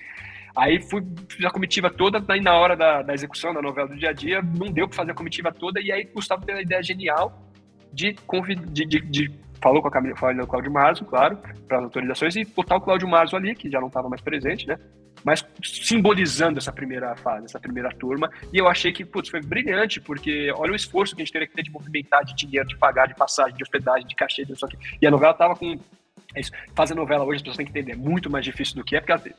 Aí 0.57 0.81
fui, 0.81 1.03
a 1.45 1.51
comitiva 1.51 1.91
toda, 1.91 2.21
daí 2.21 2.41
na 2.41 2.55
hora 2.55 2.77
da, 2.77 3.03
da 3.03 3.15
execução 3.15 3.55
da 3.55 3.63
novela 3.63 3.89
do 3.89 3.97
dia 3.97 4.11
a 4.11 4.13
dia, 4.13 4.43
não 4.43 4.67
deu 4.67 4.89
para 4.89 4.97
fazer 4.97 5.13
a 5.13 5.15
comitiva 5.15 5.53
toda, 5.53 5.81
e 5.81 5.93
aí 5.93 6.05
Gustavo 6.05 6.45
teve 6.45 6.59
a 6.59 6.63
ideia 6.63 6.83
genial 6.83 7.49
de, 7.93 8.15
de, 8.71 8.85
de, 8.85 9.01
de 9.01 9.31
falou 9.61 9.83
com 9.83 9.89
a 9.89 9.91
Camila, 9.91 10.17
falou 10.17 10.37
com 10.37 10.43
o 10.43 10.47
Cláudio 10.47 10.73
Marzo, 10.73 11.05
claro, 11.05 11.39
para 11.67 11.79
as 11.79 11.85
autorizações, 11.85 12.37
e 12.37 12.45
botar 12.45 12.77
o 12.77 12.81
Cláudio 12.81 13.09
Marzo 13.09 13.37
ali, 13.37 13.55
que 13.55 13.71
já 13.71 13.81
não 13.81 13.89
estava 13.89 14.09
mais 14.09 14.21
presente, 14.21 14.67
né? 14.67 14.79
Mas 15.25 15.45
simbolizando 15.63 16.59
essa 16.59 16.73
primeira 16.73 17.17
fase, 17.17 17.47
essa 17.47 17.59
primeira 17.59 17.91
turma, 17.91 18.31
e 18.53 18.59
eu 18.59 18.69
achei 18.69 18.93
que, 18.93 19.05
putz, 19.05 19.29
foi 19.29 19.41
brilhante, 19.41 20.01
porque 20.01 20.53
olha 20.55 20.73
o 20.73 20.77
esforço 20.77 21.15
que 21.17 21.23
a 21.23 21.25
gente 21.25 21.33
teria 21.33 21.49
que 21.49 21.55
ter 21.55 21.63
de 21.63 21.71
movimentar, 21.71 22.25
de 22.25 22.35
dinheiro, 22.37 22.69
de 22.69 22.77
pagar, 22.77 23.09
de 23.09 23.15
passagem, 23.15 23.57
de 23.57 23.63
hospedagem, 23.63 24.07
de 24.07 24.15
cachê, 24.15 24.45
de 24.45 24.53
isso 24.53 24.65
aqui. 24.65 24.77
E 25.01 25.07
a 25.07 25.11
novela 25.11 25.35
tava 25.35 25.57
com. 25.57 25.79
É 26.35 26.41
isso. 26.41 26.53
Fazer 26.75 26.95
novela 26.95 27.25
hoje, 27.25 27.37
as 27.37 27.43
pessoas 27.43 27.57
têm 27.57 27.67
que 27.67 27.73
entender, 27.73 27.93
é 27.93 27.97
muito 27.97 28.31
mais 28.31 28.45
difícil 28.45 28.77
do 28.77 28.85
que 28.85 28.95
é, 28.95 29.01
porque 29.01 29.33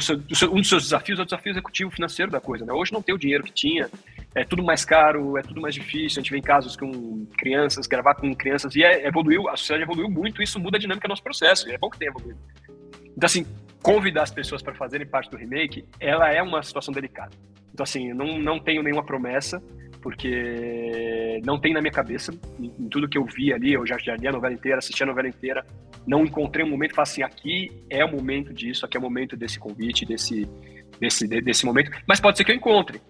seu, 0.00 0.16
um 0.52 0.56
dos 0.56 0.68
seus 0.68 0.84
desafios 0.84 1.18
é 1.18 1.22
o 1.22 1.24
desafio 1.24 1.50
executivo 1.50 1.90
financeiro 1.90 2.30
da 2.30 2.40
coisa. 2.40 2.64
Né? 2.64 2.72
Hoje 2.72 2.92
não 2.92 3.02
tem 3.02 3.14
o 3.14 3.18
dinheiro 3.18 3.44
que 3.44 3.52
tinha, 3.52 3.88
é 4.34 4.44
tudo 4.44 4.62
mais 4.62 4.84
caro, 4.84 5.36
é 5.38 5.42
tudo 5.42 5.60
mais 5.60 5.74
difícil. 5.74 6.20
A 6.20 6.22
gente 6.22 6.30
vê 6.30 6.38
em 6.38 6.42
casos 6.42 6.76
com 6.76 7.26
crianças, 7.38 7.86
gravar 7.86 8.14
com 8.14 8.34
crianças, 8.34 8.74
e 8.74 8.82
é, 8.82 9.06
evoluiu, 9.06 9.48
a 9.48 9.56
sociedade 9.56 9.84
evoluiu 9.84 10.10
muito, 10.10 10.42
isso 10.42 10.58
muda 10.58 10.76
a 10.76 10.80
dinâmica 10.80 11.06
do 11.06 11.10
nosso 11.10 11.22
processo, 11.22 11.68
e 11.68 11.72
é 11.72 11.78
bom 11.78 11.90
que 11.90 11.98
tenha 11.98 12.10
evoluído. 12.10 12.38
Então, 13.16 13.26
assim, 13.26 13.46
convidar 13.82 14.22
as 14.22 14.30
pessoas 14.30 14.62
para 14.62 14.74
fazerem 14.74 15.06
parte 15.06 15.30
do 15.30 15.36
remake, 15.36 15.84
ela 16.00 16.32
é 16.32 16.42
uma 16.42 16.62
situação 16.62 16.92
delicada. 16.92 17.32
Então, 17.72 17.84
assim, 17.84 18.12
não, 18.12 18.38
não 18.38 18.58
tenho 18.58 18.82
nenhuma 18.82 19.04
promessa, 19.04 19.62
porque 20.04 21.40
não 21.46 21.58
tem 21.58 21.72
na 21.72 21.80
minha 21.80 21.90
cabeça, 21.90 22.30
em, 22.60 22.66
em, 22.78 22.88
tudo 22.90 23.08
que 23.08 23.16
eu 23.16 23.24
vi 23.24 23.54
ali, 23.54 23.72
eu 23.72 23.86
já, 23.86 23.96
já 23.96 24.14
li 24.14 24.28
a 24.28 24.32
novela 24.32 24.52
inteira, 24.52 24.76
assisti 24.76 25.02
a 25.02 25.06
novela 25.06 25.26
inteira, 25.26 25.64
não 26.06 26.24
encontrei 26.24 26.62
um 26.62 26.68
momento 26.68 26.92
que 26.92 27.00
assim, 27.00 27.22
aqui 27.22 27.72
é 27.88 28.04
o 28.04 28.12
momento 28.12 28.52
disso, 28.52 28.84
aqui 28.84 28.98
é 28.98 29.00
o 29.00 29.02
momento 29.02 29.34
desse 29.34 29.58
convite, 29.58 30.04
desse, 30.04 30.46
desse, 31.00 31.26
desse 31.26 31.64
momento, 31.64 31.90
mas 32.06 32.20
pode 32.20 32.36
ser 32.36 32.44
que 32.44 32.52
eu 32.52 32.56
encontre. 32.56 33.00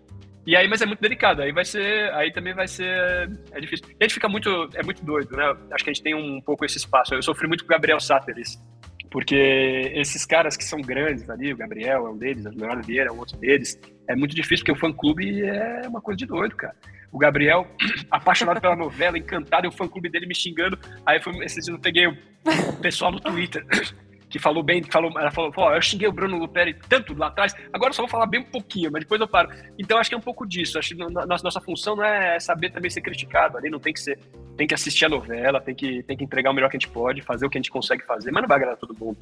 E 0.46 0.54
aí, 0.54 0.68
mas 0.68 0.82
é 0.82 0.86
muito 0.86 1.00
delicado, 1.00 1.42
aí 1.42 1.50
vai 1.50 1.64
ser, 1.64 2.12
aí 2.12 2.32
também 2.32 2.54
vai 2.54 2.68
ser, 2.68 2.86
é 3.50 3.60
difícil. 3.60 3.86
E 3.90 3.96
a 3.98 4.04
gente 4.04 4.14
fica 4.14 4.28
muito, 4.28 4.68
é 4.74 4.84
muito 4.84 5.04
doido, 5.04 5.36
né? 5.36 5.52
Acho 5.72 5.82
que 5.82 5.90
a 5.90 5.92
gente 5.92 6.02
tem 6.02 6.14
um 6.14 6.40
pouco 6.40 6.64
esse 6.64 6.76
espaço. 6.76 7.12
Eu 7.12 7.22
sofri 7.22 7.48
muito 7.48 7.64
com 7.64 7.72
o 7.72 7.74
Gabriel 7.74 7.98
Sáteres, 7.98 8.56
porque 9.14 9.92
esses 9.94 10.26
caras 10.26 10.56
que 10.56 10.64
são 10.64 10.80
grandes 10.80 11.30
ali, 11.30 11.52
o 11.52 11.56
Gabriel 11.56 12.04
é 12.08 12.10
um 12.10 12.18
deles, 12.18 12.44
o 12.46 12.48
Leonardo 12.48 12.84
Vieira 12.84 13.10
é 13.10 13.12
outro 13.12 13.36
deles, 13.36 13.78
é 14.08 14.16
muito 14.16 14.34
difícil, 14.34 14.66
porque 14.66 14.72
o 14.72 14.76
fã-clube 14.76 15.40
é 15.40 15.82
uma 15.86 16.00
coisa 16.00 16.18
de 16.18 16.26
doido, 16.26 16.56
cara. 16.56 16.74
O 17.12 17.18
Gabriel, 17.18 17.64
apaixonado 18.10 18.60
pela 18.60 18.74
novela, 18.74 19.16
encantado, 19.16 19.66
e 19.66 19.68
o 19.68 19.72
fã-clube 19.72 20.10
dele 20.10 20.26
me 20.26 20.34
xingando. 20.34 20.76
Aí 21.06 21.22
foi, 21.22 21.32
esses 21.44 21.64
dias 21.64 21.68
eu 21.68 21.78
peguei 21.78 22.08
o 22.08 22.16
pessoal 22.82 23.12
no 23.12 23.20
Twitter 23.20 23.64
que 24.34 24.38
falou 24.40 24.64
bem, 24.64 24.82
que 24.82 24.90
falou, 24.90 25.12
ela 25.16 25.30
falou, 25.30 25.52
pô, 25.52 25.70
eu 25.70 25.80
xinguei 25.80 26.08
o 26.08 26.12
Bruno 26.12 26.36
Luperi 26.36 26.74
tanto 26.88 27.16
lá 27.16 27.28
atrás, 27.28 27.54
agora 27.72 27.90
eu 27.90 27.94
só 27.94 28.02
vou 28.02 28.08
falar 28.08 28.26
bem 28.26 28.40
um 28.40 28.44
pouquinho, 28.44 28.90
mas 28.90 29.04
depois 29.04 29.20
eu 29.20 29.28
paro. 29.28 29.48
Então 29.78 29.96
acho 29.96 30.10
que 30.10 30.14
é 30.16 30.18
um 30.18 30.20
pouco 30.20 30.44
disso, 30.44 30.76
acho 30.76 30.88
que 30.88 30.96
nossa, 30.96 31.44
nossa 31.44 31.60
função 31.60 31.94
não 31.94 32.02
é 32.02 32.40
saber 32.40 32.70
também 32.70 32.90
ser 32.90 33.00
criticado, 33.00 33.56
ali 33.56 33.70
não 33.70 33.78
tem 33.78 33.92
que 33.92 34.00
ser, 34.00 34.18
tem 34.56 34.66
que 34.66 34.74
assistir 34.74 35.04
a 35.04 35.08
novela, 35.08 35.60
tem 35.60 35.72
que, 35.72 36.02
tem 36.02 36.16
que 36.16 36.24
entregar 36.24 36.50
o 36.50 36.52
melhor 36.52 36.68
que 36.68 36.76
a 36.76 36.80
gente 36.80 36.90
pode, 36.90 37.22
fazer 37.22 37.46
o 37.46 37.48
que 37.48 37.56
a 37.56 37.60
gente 37.60 37.70
consegue 37.70 38.04
fazer, 38.04 38.32
mas 38.32 38.42
não 38.42 38.48
vai 38.48 38.56
agradar 38.56 38.76
todo 38.76 38.92
mundo. 38.92 39.16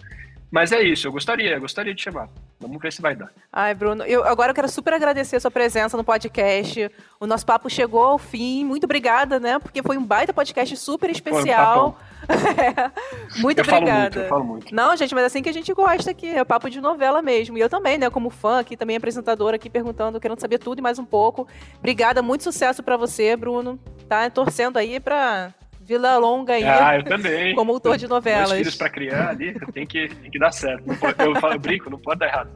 Mas 0.50 0.72
é 0.72 0.82
isso, 0.82 1.06
eu 1.06 1.12
gostaria, 1.12 1.50
eu 1.50 1.60
gostaria 1.60 1.94
de 1.94 2.02
chamar. 2.02 2.30
Vamos 2.58 2.80
ver 2.80 2.92
se 2.92 3.02
vai 3.02 3.14
dar. 3.14 3.30
Ai, 3.52 3.74
Bruno, 3.74 4.04
eu 4.04 4.24
agora 4.24 4.52
eu 4.52 4.54
quero 4.54 4.68
super 4.68 4.94
agradecer 4.94 5.36
a 5.36 5.40
sua 5.40 5.50
presença 5.50 5.96
no 5.96 6.04
podcast. 6.04 6.90
O 7.20 7.26
nosso 7.26 7.44
papo 7.44 7.68
chegou 7.68 8.02
ao 8.02 8.18
fim. 8.18 8.64
Muito 8.64 8.84
obrigada, 8.84 9.40
né? 9.40 9.58
Porque 9.58 9.82
foi 9.82 9.98
um 9.98 10.04
baita 10.04 10.32
podcast 10.32 10.76
super 10.76 11.10
especial. 11.10 11.98
É. 12.28 12.90
Muito 13.40 13.58
eu 13.58 13.64
obrigada. 13.64 14.28
Falo 14.28 14.44
muito, 14.44 14.64
muito. 14.64 14.74
Não, 14.74 14.96
gente, 14.96 15.14
mas 15.14 15.24
é 15.24 15.26
assim 15.26 15.42
que 15.42 15.48
a 15.48 15.52
gente 15.52 15.72
gosta 15.72 16.10
aqui, 16.10 16.28
é 16.28 16.44
papo 16.44 16.68
de 16.68 16.80
novela 16.80 17.22
mesmo. 17.22 17.56
E 17.56 17.60
eu 17.60 17.68
também, 17.68 17.98
né, 17.98 18.10
como 18.10 18.30
fã 18.30 18.60
aqui, 18.60 18.76
também 18.76 18.96
apresentadora 18.96 19.56
aqui 19.56 19.68
perguntando, 19.70 20.20
querendo 20.20 20.40
saber 20.40 20.58
tudo 20.58 20.78
e 20.78 20.82
mais 20.82 20.98
um 20.98 21.04
pouco. 21.04 21.46
Obrigada, 21.78 22.22
muito 22.22 22.44
sucesso 22.44 22.82
para 22.82 22.96
você, 22.96 23.36
Bruno. 23.36 23.78
Tá 24.08 24.28
torcendo 24.30 24.76
aí 24.76 25.00
para 25.00 25.52
Vila 25.80 26.16
Longa 26.16 26.54
aí. 26.54 26.64
Ah, 26.64 26.96
eu 26.96 27.04
também. 27.04 27.54
Como 27.54 27.72
autor 27.72 27.96
de 27.96 28.06
novelas. 28.06 28.50
Dois 28.50 28.60
filhos 28.60 28.76
para 28.76 28.88
criar 28.88 29.30
ali, 29.30 29.54
tem 29.72 29.86
que, 29.86 30.08
tem 30.08 30.30
que 30.30 30.38
dar 30.38 30.52
certo. 30.52 30.84
Pode, 30.98 31.24
eu, 31.24 31.34
falo, 31.36 31.54
eu 31.54 31.58
brinco, 31.58 31.90
não 31.90 31.98
pode 31.98 32.20
dar 32.20 32.26
errado. 32.26 32.50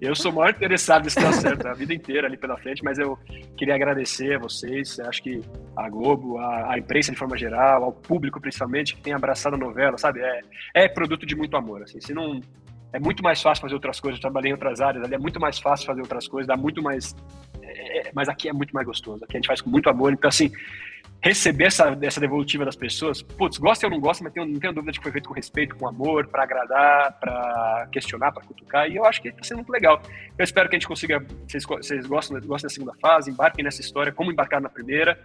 Eu 0.00 0.14
sou 0.14 0.30
o 0.30 0.34
maior 0.34 0.50
interessado 0.50 1.08
se 1.08 1.18
dar 1.18 1.32
certo 1.32 1.66
a 1.66 1.72
vida 1.72 1.94
inteira 1.94 2.26
ali 2.26 2.36
pela 2.36 2.56
frente, 2.58 2.84
mas 2.84 2.98
eu 2.98 3.18
queria 3.56 3.74
agradecer 3.74 4.36
a 4.36 4.38
vocês, 4.38 5.00
acho 5.00 5.22
que 5.22 5.40
a 5.74 5.88
Globo, 5.88 6.38
a, 6.38 6.74
a, 6.74 6.78
imprensa 6.78 7.10
de 7.10 7.18
forma 7.18 7.36
geral, 7.36 7.82
ao 7.82 7.92
público 7.92 8.40
principalmente, 8.40 8.94
que 8.94 9.00
tem 9.00 9.14
abraçado 9.14 9.54
a 9.54 9.58
novela, 9.58 9.96
sabe? 9.96 10.20
É, 10.20 10.40
é 10.74 10.88
produto 10.88 11.24
de 11.24 11.34
muito 11.34 11.56
amor, 11.56 11.82
assim, 11.82 12.00
se 12.00 12.12
não... 12.12 12.40
É 12.92 13.00
muito 13.00 13.22
mais 13.22 13.42
fácil 13.42 13.62
fazer 13.62 13.74
outras 13.74 13.98
coisas, 13.98 14.18
eu 14.18 14.22
trabalhei 14.22 14.50
em 14.50 14.54
outras 14.54 14.80
áreas, 14.80 15.04
ali 15.04 15.14
é 15.14 15.18
muito 15.18 15.40
mais 15.40 15.58
fácil 15.58 15.86
fazer 15.86 16.00
outras 16.00 16.28
coisas, 16.28 16.46
dá 16.46 16.56
muito 16.56 16.82
mais... 16.82 17.14
É, 17.62 18.10
mas 18.14 18.28
aqui 18.28 18.48
é 18.48 18.52
muito 18.52 18.72
mais 18.72 18.86
gostoso, 18.86 19.24
aqui 19.24 19.36
a 19.36 19.38
gente 19.38 19.48
faz 19.48 19.60
com 19.60 19.70
muito 19.70 19.88
amor, 19.90 20.12
então 20.12 20.28
assim, 20.28 20.50
receber 21.26 21.64
essa, 21.64 21.96
essa 22.00 22.20
devolutiva 22.20 22.64
das 22.64 22.76
pessoas, 22.76 23.22
putz, 23.22 23.58
gosta 23.58 23.86
ou 23.86 23.90
não 23.90 24.00
gosta, 24.00 24.22
mas 24.22 24.32
tenho, 24.32 24.46
não 24.46 24.60
tenho 24.60 24.72
dúvida 24.72 24.92
de 24.92 24.98
que 24.98 25.02
foi 25.02 25.12
feito 25.12 25.28
com 25.28 25.34
respeito, 25.34 25.76
com 25.76 25.88
amor, 25.88 26.26
para 26.28 26.42
agradar, 26.42 27.18
para 27.18 27.88
questionar, 27.90 28.32
para 28.32 28.44
cutucar, 28.44 28.88
e 28.88 28.96
eu 28.96 29.04
acho 29.04 29.20
que 29.20 29.28
está 29.28 29.42
sendo 29.42 29.58
muito 29.58 29.70
legal. 29.70 30.00
Eu 30.38 30.44
espero 30.44 30.68
que 30.68 30.76
a 30.76 30.78
gente 30.78 30.88
consiga, 30.88 31.24
vocês, 31.46 31.64
vocês 31.64 32.06
gostam, 32.06 32.40
gostam 32.40 32.68
da 32.68 32.74
segunda 32.74 32.94
fase, 33.00 33.30
embarquem 33.30 33.64
nessa 33.64 33.80
história, 33.80 34.12
como 34.12 34.30
embarcar 34.30 34.60
na 34.60 34.68
primeira, 34.68 35.18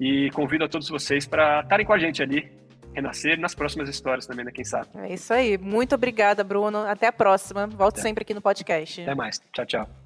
e 0.00 0.30
convido 0.30 0.64
a 0.64 0.68
todos 0.68 0.88
vocês 0.88 1.26
para 1.26 1.60
estarem 1.60 1.86
com 1.86 1.92
a 1.92 1.98
gente 1.98 2.22
ali, 2.22 2.50
renascer 2.92 3.38
nas 3.38 3.54
próximas 3.54 3.88
histórias 3.88 4.26
também, 4.26 4.44
né? 4.44 4.52
Quem 4.52 4.64
sabe. 4.64 4.88
É 4.94 5.12
isso 5.12 5.32
aí. 5.32 5.58
Muito 5.58 5.94
obrigada, 5.94 6.44
Bruno. 6.44 6.78
Até 6.78 7.08
a 7.08 7.12
próxima. 7.12 7.66
Volto 7.66 8.00
sempre 8.00 8.22
aqui 8.22 8.34
no 8.34 8.40
podcast. 8.40 9.02
Até 9.02 9.14
mais. 9.14 9.40
Tchau, 9.52 9.66
tchau. 9.66 10.03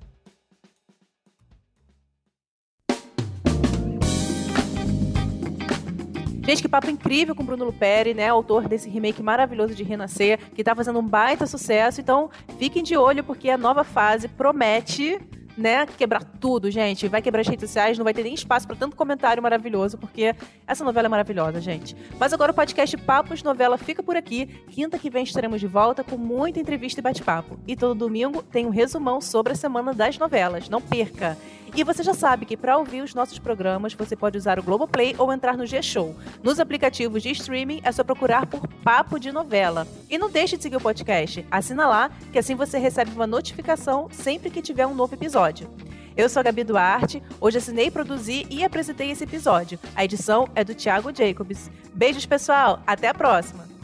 Gente, 6.48 6.62
que 6.62 6.68
papo 6.68 6.90
incrível 6.90 7.34
com 7.34 7.44
Bruno 7.44 7.66
Luperi, 7.66 8.14
né? 8.14 8.26
Autor 8.26 8.66
desse 8.66 8.88
remake 8.88 9.22
maravilhoso 9.22 9.74
de 9.74 9.82
Renascer, 9.84 10.38
que 10.54 10.64
tá 10.64 10.74
fazendo 10.74 10.98
um 10.98 11.06
baita 11.06 11.46
sucesso. 11.46 12.00
Então, 12.00 12.30
fiquem 12.58 12.82
de 12.82 12.96
olho, 12.96 13.22
porque 13.22 13.50
a 13.50 13.58
nova 13.58 13.84
fase 13.84 14.28
promete 14.28 15.20
né, 15.58 15.84
quebrar 15.84 16.24
tudo, 16.24 16.70
gente. 16.70 17.06
Vai 17.06 17.20
quebrar 17.20 17.42
as 17.42 17.48
redes 17.48 17.68
sociais, 17.68 17.98
não 17.98 18.04
vai 18.04 18.14
ter 18.14 18.22
nem 18.22 18.32
espaço 18.32 18.66
para 18.66 18.76
tanto 18.76 18.96
comentário 18.96 19.42
maravilhoso, 19.42 19.98
porque 19.98 20.34
essa 20.66 20.82
novela 20.82 21.04
é 21.04 21.10
maravilhosa, 21.10 21.60
gente. 21.60 21.94
Mas 22.18 22.32
agora 22.32 22.52
o 22.52 22.54
podcast 22.54 22.96
Papos 22.96 23.42
Novela 23.42 23.76
fica 23.76 24.02
por 24.02 24.16
aqui. 24.16 24.46
Quinta 24.70 24.98
que 24.98 25.10
vem 25.10 25.24
estaremos 25.24 25.60
de 25.60 25.66
volta 25.66 26.02
com 26.02 26.16
muita 26.16 26.58
entrevista 26.58 27.00
e 27.00 27.02
bate-papo. 27.02 27.58
E 27.66 27.76
todo 27.76 27.94
domingo 27.94 28.42
tem 28.42 28.64
um 28.64 28.70
resumão 28.70 29.20
sobre 29.20 29.52
a 29.52 29.56
semana 29.56 29.92
das 29.92 30.16
novelas. 30.16 30.70
Não 30.70 30.80
perca! 30.80 31.36
E 31.74 31.84
você 31.84 32.02
já 32.02 32.14
sabe 32.14 32.46
que 32.46 32.56
para 32.56 32.76
ouvir 32.76 33.02
os 33.02 33.14
nossos 33.14 33.38
programas 33.38 33.94
você 33.94 34.16
pode 34.16 34.36
usar 34.36 34.58
o 34.58 34.62
Globoplay 34.62 35.14
ou 35.18 35.32
entrar 35.32 35.56
no 35.56 35.66
G-Show. 35.66 36.14
Nos 36.42 36.58
aplicativos 36.58 37.22
de 37.22 37.30
streaming 37.30 37.80
é 37.82 37.92
só 37.92 38.02
procurar 38.02 38.46
por 38.46 38.66
Papo 38.82 39.18
de 39.18 39.30
Novela. 39.30 39.86
E 40.10 40.18
não 40.18 40.30
deixe 40.30 40.56
de 40.56 40.62
seguir 40.62 40.76
o 40.76 40.80
podcast. 40.80 41.46
Assina 41.50 41.86
lá, 41.86 42.10
que 42.32 42.38
assim 42.38 42.54
você 42.54 42.78
recebe 42.78 43.12
uma 43.12 43.26
notificação 43.26 44.08
sempre 44.10 44.50
que 44.50 44.62
tiver 44.62 44.86
um 44.86 44.94
novo 44.94 45.14
episódio. 45.14 45.68
Eu 46.16 46.28
sou 46.28 46.40
a 46.40 46.42
Gabi 46.42 46.64
Duarte, 46.64 47.22
hoje 47.40 47.58
assinei, 47.58 47.92
produzi 47.92 48.44
e 48.50 48.64
apresentei 48.64 49.12
esse 49.12 49.22
episódio. 49.22 49.78
A 49.94 50.04
edição 50.04 50.48
é 50.56 50.64
do 50.64 50.74
Thiago 50.74 51.14
Jacobs. 51.14 51.70
Beijos, 51.94 52.26
pessoal, 52.26 52.82
até 52.84 53.06
a 53.06 53.14
próxima! 53.14 53.77